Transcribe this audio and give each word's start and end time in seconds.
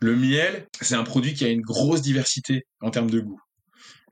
Le 0.00 0.14
miel, 0.14 0.66
c'est 0.80 0.94
un 0.94 1.04
produit 1.04 1.34
qui 1.34 1.44
a 1.44 1.48
une 1.48 1.60
grosse 1.60 2.02
diversité 2.02 2.66
en 2.80 2.90
termes 2.90 3.10
de 3.10 3.20
goût. 3.20 3.40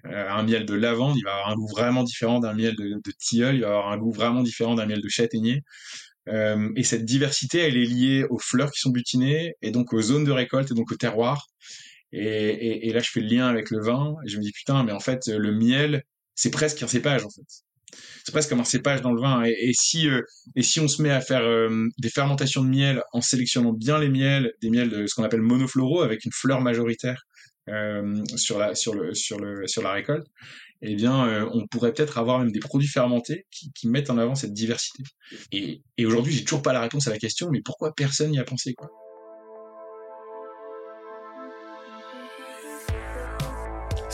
Euh, 0.06 0.28
un 0.28 0.42
miel 0.42 0.66
de 0.66 0.74
lavande, 0.74 1.16
il 1.16 1.24
va 1.24 1.32
avoir 1.32 1.50
un 1.50 1.54
goût 1.54 1.68
vraiment 1.68 2.02
différent 2.02 2.40
d'un 2.40 2.54
miel 2.54 2.76
de, 2.76 3.00
tilleul, 3.18 3.56
il 3.56 3.60
va 3.62 3.68
avoir 3.68 3.92
un 3.92 3.98
goût 3.98 4.12
vraiment 4.12 4.42
différent 4.42 4.74
d'un 4.74 4.86
miel 4.86 5.00
de 5.00 5.08
châtaignier. 5.08 5.62
Euh, 6.28 6.70
et 6.76 6.82
cette 6.82 7.04
diversité, 7.04 7.60
elle 7.60 7.76
est 7.76 7.84
liée 7.84 8.24
aux 8.30 8.38
fleurs 8.38 8.70
qui 8.72 8.80
sont 8.80 8.90
butinées, 8.90 9.54
et 9.62 9.70
donc 9.70 9.92
aux 9.92 10.02
zones 10.02 10.24
de 10.24 10.32
récolte, 10.32 10.70
et 10.70 10.74
donc 10.74 10.90
au 10.90 10.96
terroir. 10.96 11.46
Et, 12.12 12.22
et, 12.22 12.88
et, 12.88 12.92
là, 12.92 13.00
je 13.00 13.10
fais 13.10 13.20
le 13.20 13.28
lien 13.28 13.46
avec 13.46 13.70
le 13.70 13.80
vin, 13.80 14.16
et 14.24 14.28
je 14.28 14.38
me 14.38 14.42
dis, 14.42 14.52
putain, 14.52 14.82
mais 14.84 14.92
en 14.92 15.00
fait, 15.00 15.26
le 15.28 15.52
miel, 15.52 16.02
c'est 16.34 16.50
presque 16.50 16.82
un 16.82 16.88
cépage, 16.88 17.24
en 17.24 17.30
fait. 17.30 17.65
C'est 18.24 18.32
presque 18.32 18.48
comme 18.50 18.60
un 18.60 18.64
cépage 18.64 19.00
dans 19.02 19.12
le 19.12 19.20
vin. 19.20 19.44
Et, 19.44 19.72
si, 19.72 20.08
euh, 20.08 20.22
et 20.54 20.62
si 20.62 20.80
on 20.80 20.88
se 20.88 21.00
met 21.02 21.10
à 21.10 21.20
faire 21.20 21.42
euh, 21.42 21.86
des 21.98 22.10
fermentations 22.10 22.62
de 22.62 22.68
miel 22.68 23.02
en 23.12 23.20
sélectionnant 23.20 23.72
bien 23.72 23.98
les 23.98 24.08
miels, 24.08 24.52
des 24.60 24.70
miels 24.70 24.90
de 24.90 25.06
ce 25.06 25.14
qu'on 25.14 25.24
appelle 25.24 25.42
monofloraux, 25.42 26.02
avec 26.02 26.24
une 26.24 26.32
fleur 26.32 26.60
majoritaire 26.60 27.22
euh, 27.68 28.22
sur, 28.36 28.58
la, 28.58 28.74
sur, 28.74 28.94
le, 28.94 29.14
sur, 29.14 29.38
le, 29.38 29.66
sur 29.66 29.82
la 29.82 29.92
récolte, 29.92 30.26
eh 30.82 30.94
bien, 30.94 31.48
on 31.52 31.66
pourrait 31.68 31.92
peut-être 31.92 32.18
avoir 32.18 32.38
même 32.38 32.52
des 32.52 32.60
produits 32.60 32.88
fermentés 32.88 33.46
qui, 33.50 33.72
qui 33.72 33.88
mettent 33.88 34.10
en 34.10 34.18
avant 34.18 34.34
cette 34.34 34.52
diversité. 34.52 35.02
Et, 35.50 35.80
et 35.96 36.04
aujourd'hui, 36.04 36.34
j'ai 36.34 36.44
toujours 36.44 36.60
pas 36.60 36.74
la 36.74 36.82
réponse 36.82 37.06
à 37.06 37.10
la 37.10 37.18
question, 37.18 37.48
mais 37.50 37.62
pourquoi 37.64 37.94
personne 37.94 38.30
n'y 38.30 38.38
a 38.38 38.44
pensé 38.44 38.74
quoi? 38.74 38.90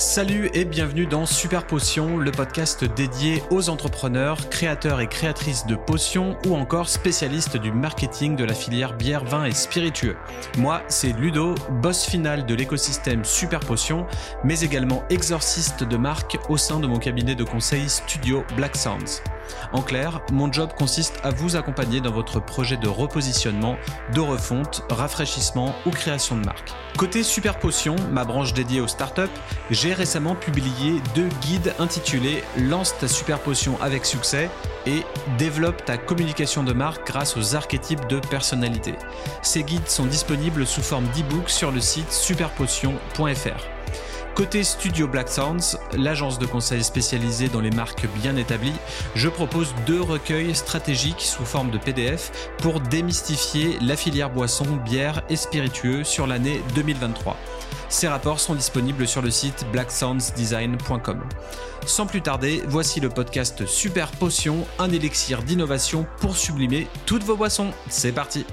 Salut 0.02 0.50
et 0.52 0.64
bienvenue 0.64 1.06
dans 1.06 1.26
Super 1.26 1.64
Potion, 1.64 2.16
le 2.16 2.32
podcast 2.32 2.82
dédié 2.84 3.40
aux 3.50 3.70
entrepreneurs, 3.70 4.48
créateurs 4.48 5.00
et 5.00 5.06
créatrices 5.06 5.64
de 5.64 5.76
potions 5.76 6.36
ou 6.44 6.56
encore 6.56 6.88
spécialistes 6.88 7.56
du 7.56 7.70
marketing 7.70 8.34
de 8.34 8.42
la 8.44 8.52
filière 8.52 8.94
bière, 8.96 9.24
vin 9.24 9.44
et 9.44 9.52
spiritueux. 9.52 10.16
Moi, 10.58 10.82
c'est 10.88 11.12
Ludo, 11.12 11.54
boss 11.80 12.04
final 12.04 12.44
de 12.46 12.54
l'écosystème 12.54 13.24
Super 13.24 13.60
Potion, 13.60 14.08
mais 14.42 14.60
également 14.60 15.04
exorciste 15.08 15.84
de 15.84 15.96
marque 15.96 16.36
au 16.48 16.56
sein 16.56 16.80
de 16.80 16.88
mon 16.88 16.98
cabinet 16.98 17.36
de 17.36 17.44
conseil 17.44 17.88
Studio 17.88 18.44
Black 18.56 18.76
Sounds. 18.76 19.22
En 19.72 19.82
clair, 19.82 20.20
mon 20.32 20.52
job 20.52 20.70
consiste 20.76 21.20
à 21.22 21.30
vous 21.30 21.56
accompagner 21.56 22.00
dans 22.00 22.12
votre 22.12 22.40
projet 22.40 22.76
de 22.76 22.88
repositionnement, 22.88 23.76
de 24.14 24.20
refonte, 24.20 24.82
rafraîchissement 24.90 25.74
ou 25.86 25.90
création 25.90 26.36
de 26.36 26.44
marque. 26.44 26.72
Côté 26.96 27.22
Super 27.22 27.58
Potion, 27.58 27.96
ma 28.10 28.24
branche 28.24 28.52
dédiée 28.52 28.80
aux 28.80 28.88
startups, 28.88 29.22
j'ai 29.70 29.91
récemment 29.94 30.34
publié 30.34 31.00
deux 31.14 31.28
guides 31.40 31.74
intitulés 31.78 32.44
Lance 32.58 32.94
ta 32.98 33.08
super 33.08 33.38
potion 33.40 33.80
avec 33.80 34.04
succès 34.04 34.50
et 34.86 35.02
Développe 35.38 35.84
ta 35.84 35.96
communication 35.96 36.62
de 36.62 36.72
marque 36.72 37.06
grâce 37.06 37.36
aux 37.36 37.54
archétypes 37.54 38.06
de 38.08 38.18
personnalité. 38.18 38.94
Ces 39.42 39.62
guides 39.62 39.88
sont 39.88 40.06
disponibles 40.06 40.66
sous 40.66 40.82
forme 40.82 41.06
d'e-book 41.14 41.48
sur 41.48 41.70
le 41.70 41.80
site 41.80 42.12
superpotion.fr. 42.12 43.66
Côté 44.34 44.64
Studio 44.64 45.06
Black 45.06 45.28
Sounds, 45.28 45.76
l'agence 45.92 46.38
de 46.38 46.46
conseil 46.46 46.82
spécialisée 46.82 47.48
dans 47.48 47.60
les 47.60 47.70
marques 47.70 48.06
bien 48.22 48.34
établies, 48.36 48.72
je 49.14 49.28
propose 49.28 49.74
deux 49.86 50.00
recueils 50.00 50.54
stratégiques 50.54 51.20
sous 51.20 51.44
forme 51.44 51.70
de 51.70 51.76
PDF 51.76 52.32
pour 52.58 52.80
démystifier 52.80 53.78
la 53.82 53.94
filière 53.94 54.30
boisson, 54.30 54.64
bière 54.86 55.22
et 55.28 55.36
spiritueux 55.36 56.02
sur 56.02 56.26
l'année 56.26 56.62
2023. 56.74 57.36
Ces 57.92 58.08
rapports 58.08 58.40
sont 58.40 58.54
disponibles 58.54 59.06
sur 59.06 59.20
le 59.20 59.30
site 59.30 59.66
blacksoundsdesign.com. 59.70 61.28
Sans 61.84 62.06
plus 62.06 62.22
tarder, 62.22 62.62
voici 62.66 63.00
le 63.00 63.10
podcast 63.10 63.66
Super 63.66 64.10
Potion, 64.12 64.66
un 64.78 64.90
élixir 64.90 65.42
d'innovation 65.42 66.06
pour 66.18 66.38
sublimer 66.38 66.86
toutes 67.04 67.22
vos 67.22 67.36
boissons. 67.36 67.70
C'est 67.90 68.12
parti 68.12 68.46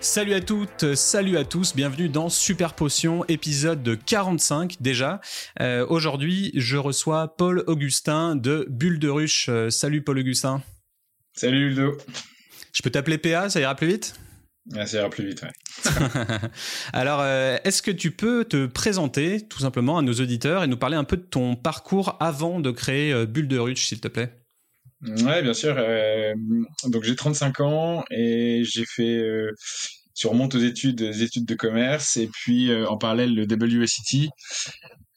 Salut 0.00 0.32
à 0.32 0.40
toutes, 0.40 0.94
salut 0.94 1.36
à 1.36 1.44
tous, 1.44 1.76
bienvenue 1.76 2.08
dans 2.08 2.30
Super 2.30 2.72
Potion, 2.72 3.26
épisode 3.28 3.98
45 4.06 4.78
déjà. 4.80 5.20
Euh, 5.60 5.86
Aujourd'hui, 5.90 6.50
je 6.54 6.78
reçois 6.78 7.36
Paul 7.36 7.62
Augustin 7.66 8.36
de 8.36 8.66
Bulle 8.70 8.98
de 8.98 9.10
Ruche. 9.10 9.50
Euh, 9.50 9.68
salut 9.68 10.02
Paul 10.02 10.18
Augustin. 10.18 10.62
Salut 11.34 11.68
Ludo. 11.68 11.98
Je 12.72 12.82
peux 12.82 12.90
t'appeler 12.90 13.18
PA, 13.18 13.50
ça 13.50 13.60
ira 13.60 13.74
plus 13.74 13.88
vite? 13.88 14.14
Ah, 14.74 14.86
ça 14.86 14.98
ira 14.98 15.10
plus 15.10 15.26
vite, 15.26 15.42
ouais. 15.42 15.50
Alors, 16.92 17.20
euh, 17.20 17.56
est-ce 17.64 17.82
que 17.82 17.90
tu 17.90 18.12
peux 18.12 18.44
te 18.44 18.66
présenter 18.66 19.46
tout 19.46 19.58
simplement 19.58 19.98
à 19.98 20.02
nos 20.02 20.12
auditeurs 20.12 20.62
et 20.62 20.66
nous 20.68 20.76
parler 20.76 20.96
un 20.96 21.04
peu 21.04 21.16
de 21.16 21.22
ton 21.22 21.56
parcours 21.56 22.16
avant 22.20 22.60
de 22.60 22.70
créer 22.70 23.12
euh, 23.12 23.26
Bulle 23.26 23.48
de 23.48 23.58
Ruche, 23.58 23.86
s'il 23.86 24.00
te 24.00 24.08
plaît? 24.08 24.38
Ouais, 25.04 25.42
bien 25.42 25.52
sûr. 25.52 25.74
Euh, 25.78 26.32
donc 26.84 27.02
j'ai 27.02 27.16
35 27.16 27.60
ans 27.60 28.04
et 28.10 28.62
j'ai 28.64 28.84
fait 28.86 29.20
euh, 30.12 30.14
sur 30.14 30.30
remonte 30.30 30.54
aux 30.54 30.60
études, 30.60 30.96
des 30.96 31.22
études 31.22 31.46
de 31.46 31.54
commerce 31.54 32.16
et 32.16 32.26
puis 32.26 32.70
euh, 32.70 32.88
en 32.88 32.96
parallèle 32.96 33.34
le 33.34 33.44
WSET, 33.44 34.28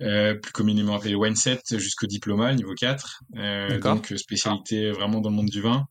euh, 0.02 0.36
plus 0.36 0.52
communément 0.52 0.96
appelé 0.96 1.16
Wineset 1.16 1.62
jusqu'au 1.72 2.08
diplôme 2.08 2.54
niveau 2.56 2.74
4. 2.74 3.22
Euh, 3.38 3.80
donc 3.80 4.14
spécialité 4.18 4.92
vraiment 4.92 5.22
dans 5.22 5.30
le 5.30 5.36
monde 5.36 5.50
du 5.50 5.62
vin. 5.62 5.86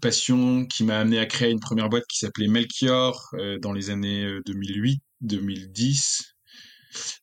Passion 0.00 0.66
qui 0.66 0.84
m'a 0.84 0.98
amené 0.98 1.18
à 1.18 1.26
créer 1.26 1.50
une 1.50 1.60
première 1.60 1.88
boîte 1.88 2.04
qui 2.08 2.18
s'appelait 2.18 2.48
Melchior 2.48 3.34
dans 3.60 3.72
les 3.72 3.90
années 3.90 4.28
2008, 4.46 5.00
2010, 5.22 6.37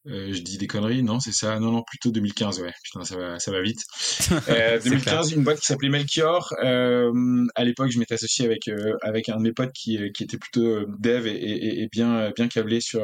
euh, 0.08 0.34
je 0.34 0.42
dis 0.42 0.58
des 0.58 0.68
conneries, 0.68 1.04
non, 1.04 1.20
c'est 1.20 1.32
ça. 1.32 1.60
Non, 1.60 1.72
non, 1.72 1.84
plutôt 1.84 2.12
2015, 2.12 2.62
ouais. 2.62 2.74
Putain, 2.84 3.04
ça 3.04 3.18
va, 3.18 3.40
ça 3.40 3.52
va 3.52 3.62
vite. 3.62 3.82
Euh, 4.50 4.80
2015, 4.84 5.32
une 5.34 5.44
boîte 5.44 5.60
qui 5.60 5.66
s'appelait 5.66 5.90
Melchior. 5.90 6.54
Euh, 6.64 7.46
à 7.56 7.64
l'époque, 7.64 7.90
je 7.92 8.00
m'étais 8.00 8.14
associé 8.14 8.46
avec 8.46 8.68
euh, 8.68 8.94
avec 9.02 9.30
un 9.30 9.38
de 9.38 9.42
mes 9.42 9.54
potes 9.54 9.72
qui 9.74 10.00
qui 10.14 10.24
était 10.24 10.38
plutôt 10.38 10.86
dev 11.00 11.26
et, 11.28 11.32
et, 11.32 11.82
et 11.82 11.88
bien 11.92 12.32
bien 12.36 12.48
câblé 12.48 12.82
sur 12.82 13.02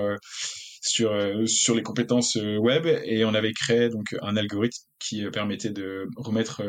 sur 0.82 1.14
sur 1.46 1.76
les 1.76 1.84
compétences 1.84 2.36
web 2.36 2.86
et 3.06 3.26
on 3.26 3.34
avait 3.34 3.54
créé 3.54 3.90
donc 3.90 4.16
un 4.22 4.36
algorithme 4.36 4.84
qui 5.00 5.24
permettait 5.32 5.72
de 5.72 6.08
remettre 6.16 6.64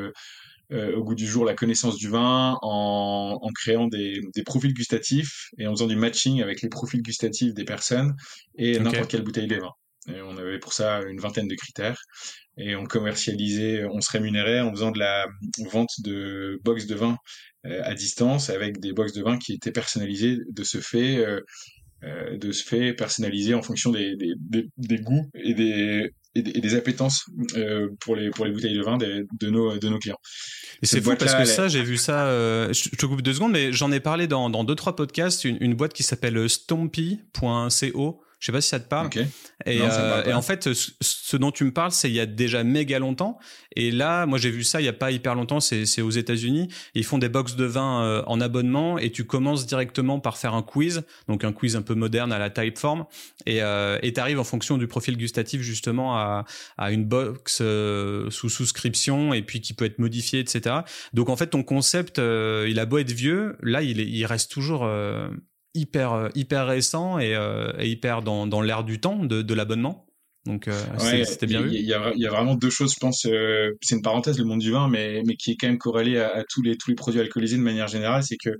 euh, 0.72 0.96
au 0.96 1.04
goût 1.04 1.14
du 1.14 1.26
jour 1.26 1.44
la 1.44 1.54
connaissance 1.54 1.96
du 1.96 2.08
vin 2.08 2.56
en, 2.62 3.38
en 3.42 3.48
créant 3.52 3.88
des, 3.88 4.20
des, 4.34 4.42
profils 4.42 4.72
gustatifs 4.72 5.50
et 5.58 5.66
en 5.66 5.72
faisant 5.72 5.86
du 5.86 5.96
matching 5.96 6.40
avec 6.40 6.62
les 6.62 6.70
profils 6.70 7.02
gustatifs 7.02 7.52
des 7.52 7.64
personnes 7.64 8.14
et 8.56 8.76
okay. 8.76 8.80
n'importe 8.82 9.10
quelle 9.10 9.22
bouteille 9.22 9.48
de 9.48 9.56
vin. 9.56 9.72
Et 10.08 10.20
on 10.20 10.36
avait 10.36 10.58
pour 10.58 10.72
ça 10.72 11.00
une 11.02 11.20
vingtaine 11.20 11.46
de 11.46 11.54
critères 11.54 12.00
et 12.56 12.74
on 12.76 12.84
commercialisait, 12.84 13.84
on 13.84 14.00
se 14.00 14.10
rémunérait 14.10 14.60
en 14.60 14.70
faisant 14.72 14.90
de 14.90 14.98
la 14.98 15.26
vente 15.70 15.92
de 16.00 16.60
box 16.64 16.86
de 16.86 16.94
vin 16.94 17.16
euh, 17.66 17.80
à 17.84 17.94
distance 17.94 18.50
avec 18.50 18.80
des 18.80 18.92
box 18.92 19.12
de 19.12 19.22
vin 19.22 19.38
qui 19.38 19.52
étaient 19.52 19.72
personnalisées 19.72 20.38
de 20.50 20.64
ce 20.64 20.78
fait, 20.78 21.18
euh, 21.18 21.40
euh, 22.02 22.36
de 22.36 22.52
ce 22.52 22.64
fait 22.64 22.94
personnalisées 22.94 23.54
en 23.54 23.62
fonction 23.62 23.90
des, 23.90 24.16
des, 24.16 24.34
des, 24.38 24.68
des 24.76 24.98
goûts 24.98 25.30
et 25.34 25.54
des, 25.54 26.10
et 26.34 26.42
des, 26.42 26.50
et 26.50 26.60
des 26.60 26.74
appétences 26.74 27.24
euh, 27.56 27.88
pour 28.00 28.16
les 28.16 28.30
pour 28.30 28.44
les 28.44 28.52
bouteilles 28.52 28.76
de 28.76 28.82
vin 28.82 28.96
de, 28.96 29.26
de 29.38 29.50
nos 29.50 29.78
de 29.78 29.88
nos 29.88 29.98
clients. 29.98 30.18
Et 30.82 30.86
c'est 30.86 31.00
fou 31.00 31.14
parce 31.16 31.34
que 31.34 31.44
ça, 31.44 31.68
j'ai 31.68 31.82
vu 31.82 31.96
ça. 31.96 32.26
Euh, 32.26 32.72
je 32.72 32.90
te 32.90 33.06
coupe 33.06 33.22
deux 33.22 33.34
secondes, 33.34 33.52
mais 33.52 33.72
j'en 33.72 33.92
ai 33.92 34.00
parlé 34.00 34.26
dans 34.26 34.50
dans 34.50 34.64
deux 34.64 34.74
trois 34.74 34.96
podcasts. 34.96 35.44
Une, 35.44 35.58
une 35.60 35.74
boîte 35.74 35.92
qui 35.92 36.02
s'appelle 36.02 36.48
Stompy.co 36.48 38.22
je 38.42 38.46
sais 38.46 38.52
pas 38.52 38.60
si 38.60 38.70
ça 38.70 38.80
te 38.80 38.88
parle. 38.88 39.06
Okay. 39.06 39.26
Et, 39.66 39.78
non, 39.78 39.84
euh, 39.88 40.24
et, 40.24 40.32
en 40.32 40.42
fait, 40.42 40.74
ce, 40.74 40.90
ce 41.00 41.36
dont 41.36 41.52
tu 41.52 41.62
me 41.62 41.72
parles, 41.72 41.92
c'est 41.92 42.10
il 42.10 42.14
y 42.14 42.18
a 42.18 42.26
déjà 42.26 42.64
méga 42.64 42.98
longtemps. 42.98 43.38
Et 43.76 43.92
là, 43.92 44.26
moi, 44.26 44.36
j'ai 44.36 44.50
vu 44.50 44.64
ça 44.64 44.80
il 44.80 44.84
y 44.84 44.88
a 44.88 44.92
pas 44.92 45.12
hyper 45.12 45.36
longtemps. 45.36 45.60
C'est 45.60 46.02
aux 46.02 46.10
États-Unis. 46.10 46.66
Ils 46.96 47.04
font 47.04 47.18
des 47.18 47.28
box 47.28 47.54
de 47.54 47.64
vin 47.64 48.02
euh, 48.02 48.24
en 48.26 48.40
abonnement 48.40 48.98
et 48.98 49.12
tu 49.12 49.24
commences 49.24 49.64
directement 49.64 50.18
par 50.18 50.38
faire 50.38 50.54
un 50.54 50.62
quiz, 50.64 51.04
donc 51.28 51.44
un 51.44 51.52
quiz 51.52 51.76
un 51.76 51.82
peu 51.82 51.94
moderne 51.94 52.32
à 52.32 52.40
la 52.40 52.50
Typeform. 52.50 53.04
Et 53.46 53.62
euh, 53.62 53.96
et 54.02 54.12
t'arrives 54.12 54.40
en 54.40 54.44
fonction 54.44 54.76
du 54.76 54.88
profil 54.88 55.16
gustatif 55.16 55.62
justement 55.62 56.16
à 56.16 56.44
à 56.78 56.90
une 56.90 57.04
box 57.04 57.60
euh, 57.60 58.28
sous 58.30 58.48
souscription 58.48 59.32
et 59.34 59.42
puis 59.42 59.60
qui 59.60 59.72
peut 59.72 59.84
être 59.84 60.00
modifiée, 60.00 60.40
etc. 60.40 60.80
Donc 61.12 61.28
en 61.28 61.36
fait, 61.36 61.48
ton 61.48 61.62
concept, 61.62 62.18
euh, 62.18 62.66
il 62.68 62.80
a 62.80 62.86
beau 62.86 62.98
être 62.98 63.12
vieux, 63.12 63.56
là, 63.62 63.82
il 63.82 64.00
est, 64.00 64.06
il 64.06 64.24
reste 64.26 64.50
toujours 64.50 64.84
euh, 64.84 65.28
hyper 65.74 66.30
hyper 66.34 66.66
récent 66.66 67.18
et, 67.18 67.34
euh, 67.34 67.72
et 67.78 67.88
hyper 67.88 68.22
dans, 68.22 68.46
dans 68.46 68.60
l'air 68.60 68.84
du 68.84 69.00
temps 69.00 69.24
de, 69.24 69.42
de 69.42 69.54
l'abonnement. 69.54 70.06
Donc 70.44 70.66
euh, 70.66 70.72
ouais, 70.98 71.24
c'était 71.24 71.46
bien 71.46 71.62
vu. 71.62 71.70
Il 71.72 71.84
y 71.84 71.94
a, 71.94 72.12
y 72.16 72.26
a 72.26 72.30
vraiment 72.30 72.56
deux 72.56 72.70
choses, 72.70 72.94
je 72.94 72.98
pense. 73.00 73.26
Euh, 73.26 73.70
c'est 73.80 73.94
une 73.94 74.02
parenthèse 74.02 74.38
le 74.38 74.44
monde 74.44 74.60
du 74.60 74.72
vin, 74.72 74.88
mais 74.88 75.22
mais 75.24 75.36
qui 75.36 75.52
est 75.52 75.56
quand 75.56 75.68
même 75.68 75.78
corrélé 75.78 76.18
à, 76.18 76.34
à 76.34 76.44
tous 76.44 76.62
les 76.62 76.76
tous 76.76 76.90
les 76.90 76.96
produits 76.96 77.20
alcoolisés 77.20 77.56
de 77.56 77.62
manière 77.62 77.86
générale, 77.86 78.24
c'est 78.24 78.36
que 78.36 78.50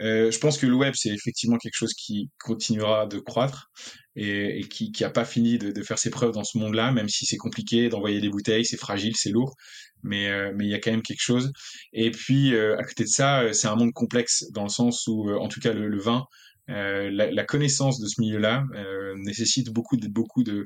euh, 0.00 0.30
je 0.30 0.38
pense 0.38 0.58
que 0.58 0.66
le 0.66 0.74
web, 0.74 0.94
c'est 0.94 1.08
effectivement 1.08 1.56
quelque 1.56 1.76
chose 1.76 1.94
qui 1.94 2.28
continuera 2.38 3.06
de 3.06 3.18
croître 3.18 3.70
et, 4.14 4.60
et 4.60 4.64
qui 4.64 4.92
qui 4.92 5.04
a 5.04 5.10
pas 5.10 5.24
fini 5.24 5.58
de, 5.58 5.70
de, 5.70 5.82
faire 5.82 5.98
ses 5.98 6.10
preuves 6.10 6.32
dans 6.32 6.44
ce 6.44 6.58
monde-là, 6.58 6.90
même 6.90 7.08
si 7.08 7.24
c'est 7.24 7.38
compliqué 7.38 7.88
d'envoyer 7.88 8.20
des 8.20 8.28
bouteilles, 8.28 8.66
c'est 8.66 8.76
fragile, 8.76 9.14
c'est 9.16 9.30
lourd, 9.30 9.54
mais 10.02 10.28
euh, 10.28 10.52
mais 10.54 10.64
il 10.64 10.70
y 10.70 10.74
a 10.74 10.78
quand 10.78 10.90
même 10.90 11.02
quelque 11.02 11.22
chose. 11.22 11.52
Et 11.92 12.10
puis 12.10 12.54
euh, 12.54 12.76
à 12.78 12.84
côté 12.84 13.04
de 13.04 13.08
ça, 13.08 13.42
euh, 13.42 13.52
c'est 13.52 13.68
un 13.68 13.76
monde 13.76 13.92
complexe 13.92 14.46
dans 14.52 14.64
le 14.64 14.68
sens 14.68 15.06
où, 15.06 15.30
en 15.30 15.48
tout 15.48 15.60
cas, 15.60 15.72
le, 15.72 15.88
le 15.88 15.98
vin, 15.98 16.24
la, 16.68 17.10
la, 17.10 17.44
connaissance 17.44 18.00
de 18.00 18.08
ce 18.08 18.20
milieu-là 18.20 18.64
nécessite 19.16 19.70
beaucoup 19.70 19.96
de 19.96 20.08
beaucoup 20.08 20.42
de 20.42 20.64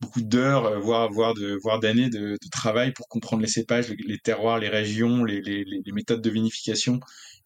beaucoup 0.00 0.22
d'heures, 0.22 0.80
voire 0.80 1.10
voire 1.10 1.34
de 1.34 1.58
voire 1.62 1.80
d'années 1.80 2.08
de, 2.08 2.32
de, 2.32 2.48
travail 2.50 2.92
pour 2.92 3.08
comprendre 3.08 3.42
les 3.42 3.48
cépages, 3.48 3.88
les, 3.90 3.96
les 4.06 4.18
terroirs, 4.18 4.58
les 4.58 4.70
régions, 4.70 5.24
les, 5.24 5.42
les, 5.42 5.64
les 5.64 5.92
méthodes 5.92 6.22
de 6.22 6.30
vinification 6.30 6.98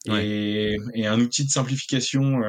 et, 0.06 1.06
un 1.06 1.20
outil 1.20 1.44
de 1.44 1.50
simplification 1.50 2.40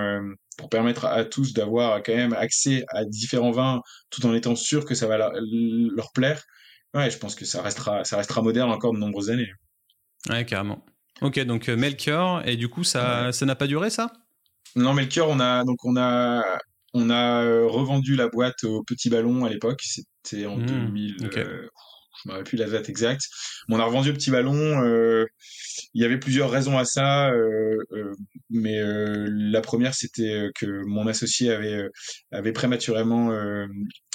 pour 0.57 0.69
permettre 0.69 1.05
à, 1.05 1.23
tous 1.25 1.53
d'avoir 1.53 2.01
quand 2.03 2.15
même 2.15 2.33
accès 2.33 2.83
à 2.89 3.05
différents 3.05 3.51
vins 3.51 3.81
tout 4.09 4.25
en 4.25 4.33
étant 4.33 4.55
sûr 4.55 4.85
que 4.85 4.95
ça 4.95 5.07
va 5.07 5.17
leur, 5.17 6.11
plaire. 6.13 6.43
Ouais, 6.93 7.11
je 7.11 7.17
pense 7.17 7.35
que 7.35 7.45
ça 7.45 7.61
restera, 7.61 8.03
ça 8.03 8.17
restera 8.17 8.41
moderne 8.41 8.71
encore 8.71 8.93
de 8.93 8.99
nombreuses 8.99 9.29
années. 9.29 9.51
Ouais, 10.29 10.45
carrément. 10.45 10.83
Ok, 11.21 11.39
donc 11.41 11.67
Melchior, 11.67 12.47
et 12.47 12.55
du 12.55 12.69
coup, 12.69 12.83
ça, 12.83 13.31
ça 13.31 13.45
n'a 13.45 13.55
pas 13.55 13.67
duré 13.67 13.89
ça? 13.89 14.11
Non, 14.75 14.93
Melchior, 14.93 15.29
on 15.29 15.39
a, 15.39 15.63
donc 15.63 15.83
on 15.83 15.97
a, 15.97 16.43
on 16.93 17.09
a 17.09 17.43
revendu 17.67 18.15
la 18.15 18.27
boîte 18.27 18.63
au 18.63 18.83
Petit 18.83 19.09
Ballon 19.09 19.45
à 19.45 19.49
l'époque. 19.49 19.81
C'était 19.83 20.45
en 20.45 20.57
2000. 20.57 21.15
Mmh, 21.21 21.29
je 22.23 22.29
me 22.29 22.33
rappelle 22.33 22.45
plus 22.45 22.57
la 22.57 22.69
date 22.69 22.89
exacte. 22.89 23.23
on 23.69 23.79
a 23.79 23.85
revendu 23.85 24.09
au 24.09 24.13
petit 24.13 24.31
ballon. 24.31 24.83
Euh, 24.83 25.25
il 25.93 26.01
y 26.01 26.05
avait 26.05 26.17
plusieurs 26.17 26.51
raisons 26.51 26.77
à 26.77 26.85
ça, 26.85 27.29
euh, 27.29 27.77
euh, 27.93 28.11
mais 28.49 28.79
la 28.81 29.61
première 29.61 29.93
c'était 29.93 30.49
que 30.55 30.83
mon 30.85 31.07
associé 31.07 31.51
avait 31.51 31.87
avait 32.31 32.51
prématurément 32.51 33.31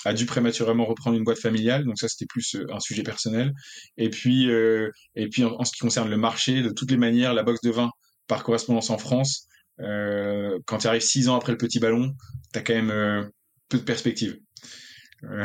a 0.05 0.15
dû 0.15 0.27
prématurément 0.27 0.85
reprendre 0.85 1.17
une 1.17 1.25
boîte 1.25 1.39
familiale, 1.39 1.85
donc 1.85 1.99
ça 1.99 2.09
c'était 2.09 2.27
plus 2.27 2.57
un 2.71 2.81
sujet 2.81 3.03
personnel. 3.03 3.53
Et 3.97 4.11
puis 4.11 4.49
et 4.49 5.29
puis 5.29 5.45
en, 5.45 5.65
ce 5.65 5.73
qui 5.73 5.81
concerne 5.81 6.11
le 6.11 6.17
marché, 6.17 6.63
de 6.63 6.71
toutes 6.71 6.91
les 6.91 6.97
manières, 6.97 7.35
la 7.35 7.43
box 7.43 7.61
de 7.63 7.71
vin 7.71 7.91
par 8.27 8.43
correspondance 8.43 8.91
en 8.91 8.99
France, 8.99 9.47
quand 9.79 10.79
tu 10.79 10.87
arrives 10.87 11.03
six 11.03 11.29
ans 11.29 11.37
après 11.37 11.53
le 11.53 11.59
petit 11.59 11.81
ballon, 11.81 12.15
t'as 12.53 12.61
quand 12.61 12.75
même 12.75 13.31
peu 13.69 13.79
de 13.79 13.85
perspectives. 13.85 14.39
Euh, 15.31 15.45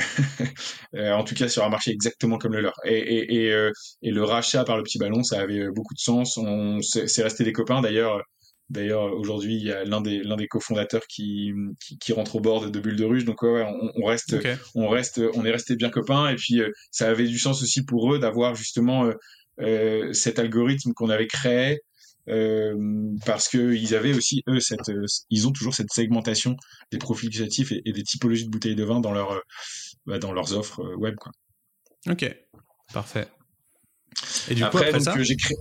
euh, 0.95 1.11
en 1.13 1.23
tout 1.23 1.35
cas 1.35 1.47
sur 1.47 1.63
un 1.63 1.69
marché 1.69 1.91
exactement 1.91 2.37
comme 2.37 2.53
le 2.53 2.61
leur. 2.61 2.73
Et, 2.85 2.97
et, 2.97 3.45
et, 3.45 3.53
euh, 3.53 3.71
et, 4.01 4.11
le 4.11 4.23
rachat 4.23 4.63
par 4.63 4.77
le 4.77 4.83
petit 4.83 4.97
ballon, 4.97 5.23
ça 5.23 5.39
avait 5.39 5.69
beaucoup 5.69 5.93
de 5.93 5.99
sens. 5.99 6.37
On 6.37 6.79
c'est 6.81 7.23
resté 7.23 7.43
des 7.43 7.53
copains 7.53 7.81
d'ailleurs. 7.81 8.21
D'ailleurs, 8.69 9.13
aujourd'hui, 9.13 9.55
il 9.55 9.63
y 9.63 9.71
a 9.71 9.83
l'un 9.83 10.01
des 10.01 10.21
l'un 10.21 10.35
des 10.35 10.47
cofondateurs 10.47 11.07
qui, 11.07 11.51
qui, 11.79 11.97
qui 11.97 12.13
rentre 12.13 12.35
au 12.35 12.39
bord 12.39 12.69
de 12.69 12.79
Bulle 12.79 12.95
de 12.95 13.03
Ruche. 13.03 13.25
Donc 13.25 13.41
ouais, 13.41 13.63
on, 13.63 13.91
on, 13.95 14.05
reste 14.05 14.35
on 14.75 14.89
reste 14.89 15.21
on 15.33 15.43
est 15.45 15.51
resté 15.51 15.75
bien 15.75 15.89
copains. 15.89 16.29
Et 16.29 16.35
puis 16.35 16.61
ça 16.91 17.09
avait 17.09 17.27
du 17.27 17.39
sens 17.39 17.63
aussi 17.63 17.83
pour 17.83 18.13
eux 18.13 18.19
d'avoir 18.19 18.53
justement 18.53 19.09
euh, 19.59 20.13
cet 20.13 20.37
algorithme 20.37 20.93
qu'on 20.93 21.09
avait 21.09 21.27
créé 21.27 21.79
euh, 22.29 22.75
parce 23.25 23.47
que 23.47 23.73
ils 23.73 23.95
avaient 23.95 24.13
aussi 24.13 24.43
eux 24.47 24.59
cette, 24.59 24.89
euh, 24.89 25.05
ils 25.29 25.47
ont 25.47 25.51
toujours 25.51 25.73
cette 25.73 25.91
segmentation 25.91 26.55
des 26.91 26.99
profils 26.99 27.29
gustatifs 27.29 27.71
et, 27.71 27.91
des 27.91 28.03
typologies 28.03 28.45
de 28.45 28.51
bouteilles 28.51 28.75
de 28.75 28.83
vin 28.83 28.99
dans 28.99 29.11
leur, 29.11 29.31
euh, 29.31 29.39
bah, 30.05 30.19
dans 30.19 30.31
leurs 30.31 30.55
offres 30.55 30.83
web 30.95 31.15
quoi. 31.15 31.31
Ok, 32.07 32.25
parfait. 32.93 33.27
Et 34.49 34.55
du 34.55 34.63
après, 34.63 34.91
coup, 34.91 34.97
après 34.97 35.15
donc, 35.15 35.23
j'ai 35.23 35.35
créé. 35.35 35.57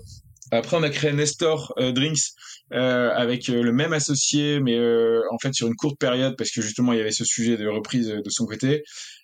Après, 0.51 0.77
on 0.77 0.83
a 0.83 0.91
créé 0.91 1.13
Nestor 1.13 1.75
Drinks 1.79 2.33
euh, 2.73 3.11
avec 3.15 3.49
le 3.49 3.73
même 3.73 3.93
associé, 3.93 4.61
mais 4.61 4.77
euh, 4.77 5.23
en 5.31 5.39
fait 5.39 5.55
sur 5.55 5.67
une 5.67 5.75
courte 5.75 5.99
période, 5.99 6.37
parce 6.37 6.51
que 6.51 6.61
justement 6.61 6.93
il 6.93 6.99
y 6.99 7.01
avait 7.01 7.13
ce 7.13 7.25
sujet 7.25 7.57
de 7.57 7.67
reprise 7.67 8.09
de 8.09 8.31
son 8.31 8.47
côté. 8.47 8.83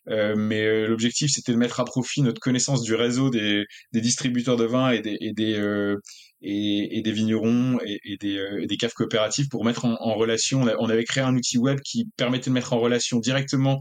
Euh, 0.09 0.35
mais 0.37 0.87
l'objectif, 0.87 1.31
c'était 1.33 1.53
de 1.53 1.57
mettre 1.57 1.81
à 1.81 1.85
profit 1.85 2.23
notre 2.23 2.41
connaissance 2.41 2.83
du 2.83 2.95
réseau 2.95 3.31
des, 3.31 3.65
des 3.93 4.01
distributeurs 4.01 4.57
de 4.57 4.65
vin 4.65 4.91
et 4.91 5.01
des, 5.01 5.17
et 5.21 5.33
des, 5.33 5.59
et, 6.45 6.99
et 6.99 7.03
des 7.03 7.13
vignerons 7.13 7.79
et, 7.85 7.99
et, 8.05 8.17
des, 8.19 8.37
euh, 8.37 8.67
des, 8.67 8.77
caves 8.77 8.93
coopératives 8.93 9.49
pour 9.49 9.65
mettre 9.65 9.87
en, 9.87 10.15
relation. 10.15 10.63
On, 10.79 10.89
avait 10.89 11.05
créé 11.05 11.25
un 11.25 11.35
outil 11.35 11.59
web 11.59 11.81
qui 11.81 12.07
permettait 12.17 12.51
de 12.51 12.55
mettre 12.55 12.73
en 12.75 12.79
relation 12.79 13.19
directement 13.19 13.75
euh, 13.75 13.79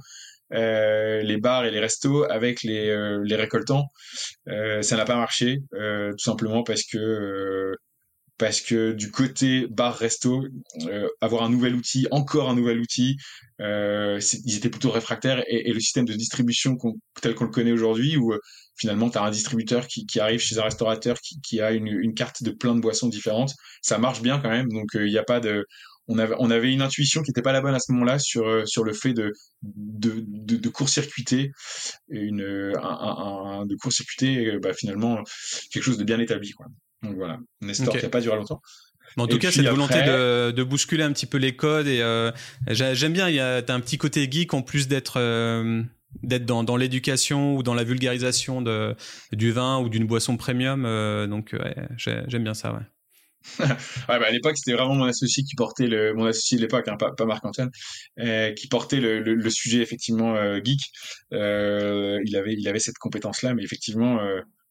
les 0.53 1.37
bars 1.37 1.65
et 1.65 1.71
les 1.71 1.79
restos 1.79 2.23
avec 2.29 2.63
les, 2.63 2.89
euh, 2.89 3.21
les 3.23 3.35
récoltants. 3.35 3.87
Euh, 4.47 4.81
ça 4.81 4.95
n'a 4.97 5.05
pas 5.05 5.15
marché, 5.15 5.59
tout 5.71 6.23
simplement 6.23 6.63
parce 6.63 6.83
que 6.83 7.73
parce 8.39 8.61
que 8.61 8.93
du 8.93 9.11
côté 9.11 9.67
bar 9.67 9.95
resto, 9.95 10.43
avoir 11.21 11.43
un 11.43 11.49
nouvel 11.49 11.75
outil, 11.75 12.07
encore 12.11 12.49
un 12.49 12.55
nouvel 12.55 12.79
outil, 12.79 13.15
ils 13.59 14.57
étaient 14.57 14.69
plutôt 14.69 14.91
réfractaires 14.91 15.43
et, 15.47 15.71
le 15.71 15.79
système 15.79 16.05
de 16.05 16.13
distribution 16.13 16.75
tel 17.21 17.35
qu'on 17.35 17.45
le 17.45 17.51
connaît 17.51 17.71
aujourd'hui, 17.71 18.17
où 18.17 18.33
finalement 18.75 19.09
tu 19.09 19.17
as 19.17 19.23
un 19.23 19.31
distributeur 19.31 19.87
qui, 19.87 20.19
arrive 20.19 20.39
chez 20.39 20.57
un 20.57 20.63
restaurateur 20.63 21.17
qui, 21.43 21.61
a 21.61 21.71
une, 21.71 21.87
une, 21.87 22.13
carte 22.13 22.43
de 22.43 22.51
plein 22.51 22.75
de 22.75 22.79
boissons 22.81 23.07
différentes 23.07 23.53
ça 23.81 23.97
marche 23.97 24.21
bien 24.21 24.39
quand 24.39 24.49
même 24.49 24.69
donc 24.69 24.89
il 24.93 25.01
euh, 25.01 25.09
n'y 25.09 25.17
a 25.17 25.23
pas 25.23 25.39
de 25.39 25.65
on 26.07 26.17
avait, 26.17 26.35
on 26.39 26.51
avait 26.51 26.73
une 26.73 26.81
intuition 26.81 27.21
qui 27.21 27.29
n'était 27.29 27.41
pas 27.41 27.53
la 27.53 27.61
bonne 27.61 27.75
à 27.75 27.79
ce 27.79 27.91
moment-là 27.93 28.19
sur 28.19 28.47
euh, 28.47 28.65
sur 28.65 28.83
le 28.83 28.93
fait 28.93 29.13
de 29.13 29.33
de, 29.61 30.23
de, 30.27 30.57
de 30.57 30.69
court-circuiter 30.69 31.51
une 32.09 32.73
un, 32.81 32.81
un, 32.81 33.65
de 33.65 33.75
court-circuiter 33.75 34.47
euh, 34.47 34.59
bah, 34.59 34.73
finalement 34.73 35.23
quelque 35.71 35.83
chose 35.83 35.97
de 35.97 36.03
bien 36.03 36.19
établi 36.19 36.51
quoi 36.51 36.67
donc 37.01 37.15
voilà 37.15 37.39
Nestor 37.61 37.95
qui 37.95 38.03
n'a 38.03 38.09
pas 38.09 38.21
duré 38.21 38.37
longtemps 38.37 38.61
en 39.17 39.27
tout 39.27 39.37
cas, 39.37 39.51
cette 39.51 39.67
volonté 39.67 40.01
de, 40.01 40.49
de, 40.49 40.63
bousculer 40.63 41.03
un 41.03 41.11
petit 41.11 41.27
peu 41.27 41.37
les 41.37 41.55
codes 41.55 41.85
et 41.85 42.01
euh, 42.01 42.31
j'aime 42.67 43.13
bien. 43.13 43.29
Il 43.29 43.35
y 43.35 43.39
a 43.39 43.57
as 43.57 43.71
un 43.71 43.79
petit 43.79 43.99
côté 43.99 44.27
geek 44.31 44.55
en 44.55 44.63
plus 44.63 44.87
d'être 44.87 45.19
d'être 46.21 46.45
dans, 46.45 46.63
dans 46.63 46.75
l'éducation 46.75 47.55
ou 47.55 47.63
dans 47.63 47.73
la 47.73 47.83
vulgarisation 47.83 48.61
de, 48.61 48.95
du 49.31 49.51
vin 49.51 49.79
ou 49.79 49.89
d'une 49.89 50.05
boisson 50.05 50.37
premium. 50.37 50.85
Euh, 50.85 51.27
donc 51.27 51.53
ouais, 51.53 51.75
j'aime 51.97 52.43
bien 52.43 52.53
ça, 52.53 52.73
ouais. 52.73 52.81
Bah 54.07 54.19
à 54.25 54.31
l'époque, 54.31 54.57
c'était 54.57 54.73
vraiment 54.73 54.95
mon 54.95 55.05
associé 55.05 55.43
qui 55.43 55.55
portait 55.55 55.87
le, 55.87 56.13
mon 56.13 56.25
associé 56.25 56.57
de 56.57 56.61
l'époque, 56.61 56.87
hein, 56.87 56.97
pas, 56.97 57.25
Marc-Antoine, 57.25 57.71
euh, 58.19 58.53
qui 58.53 58.67
portait 58.67 58.99
le, 58.99 59.49
sujet 59.49 59.81
effectivement 59.81 60.35
euh, 60.35 60.59
geek. 60.63 60.79
Euh, 61.33 62.19
il 62.25 62.35
avait, 62.35 62.55
il 62.57 62.67
avait 62.67 62.79
cette 62.79 62.97
compétence-là, 62.97 63.53
mais 63.53 63.63
effectivement, 63.63 64.19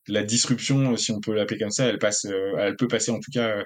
la 0.09 0.23
disruption, 0.23 0.97
si 0.97 1.13
on 1.13 1.21
peut 1.21 1.35
l'appeler 1.35 1.61
comme 1.61 1.71
ça, 1.71 1.87
elle 1.87 1.99
passe, 1.99 2.25
elle 2.25 2.77
peut 2.77 2.89
passer 2.89 3.11
en 3.11 3.21
tout 3.21 3.31
cas 3.33 3.63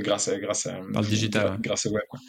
grâce 0.00 0.28
à 0.28 0.38
grâce 0.38 0.66
à 0.66 0.80
Par 0.92 1.02
le 1.02 1.08
digital, 1.08 1.56
grâce 1.60 1.86
au 1.86 1.90
web. 1.90 2.04
Quoi. 2.08 2.20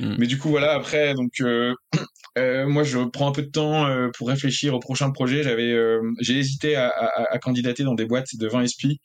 Mm. 0.00 0.16
Mais 0.18 0.26
du 0.26 0.38
coup, 0.38 0.48
voilà. 0.48 0.72
Après, 0.74 1.14
donc 1.14 1.32
euh, 2.38 2.66
moi, 2.66 2.82
je 2.82 2.98
prends 2.98 3.28
un 3.28 3.32
peu 3.32 3.42
de 3.42 3.50
temps 3.50 3.86
euh, 3.86 4.08
pour 4.16 4.28
réfléchir 4.28 4.74
au 4.74 4.78
prochain 4.78 5.10
projet. 5.10 5.42
J'avais, 5.42 5.72
euh, 5.72 6.00
j'ai 6.20 6.38
hésité 6.38 6.76
à, 6.76 6.88
à, 6.88 7.32
à, 7.32 7.38
candidater 7.38 7.82
dans 7.82 7.94
des 7.94 8.04
boîtes 8.04 8.36
de 8.38 8.46
20 8.46 8.66
SP. 8.68 9.00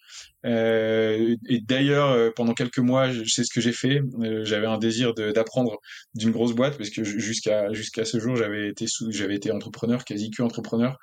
Euh, 0.45 1.35
et 1.47 1.61
d'ailleurs, 1.61 2.09
euh, 2.09 2.31
pendant 2.35 2.53
quelques 2.53 2.79
mois, 2.79 3.11
je 3.11 3.23
sais 3.25 3.43
ce 3.43 3.53
que 3.53 3.61
j'ai 3.61 3.71
fait. 3.71 4.01
j'avais 4.43 4.65
un 4.65 4.77
désir 4.77 5.13
d'apprendre 5.13 5.77
d'une 6.15 6.31
grosse 6.31 6.53
boîte 6.53 6.77
parce 6.77 6.89
que 6.89 7.03
jusqu'à 7.03 7.71
jusqu'à 7.73 8.05
ce 8.05 8.19
jour, 8.19 8.35
j'avais 8.35 8.69
été 8.69 8.87
sous, 8.87 9.11
j'avais 9.11 9.35
été 9.35 9.51
entrepreneur, 9.51 10.03
quasi 10.03 10.31
que 10.31 10.41
entrepreneur. 10.41 10.97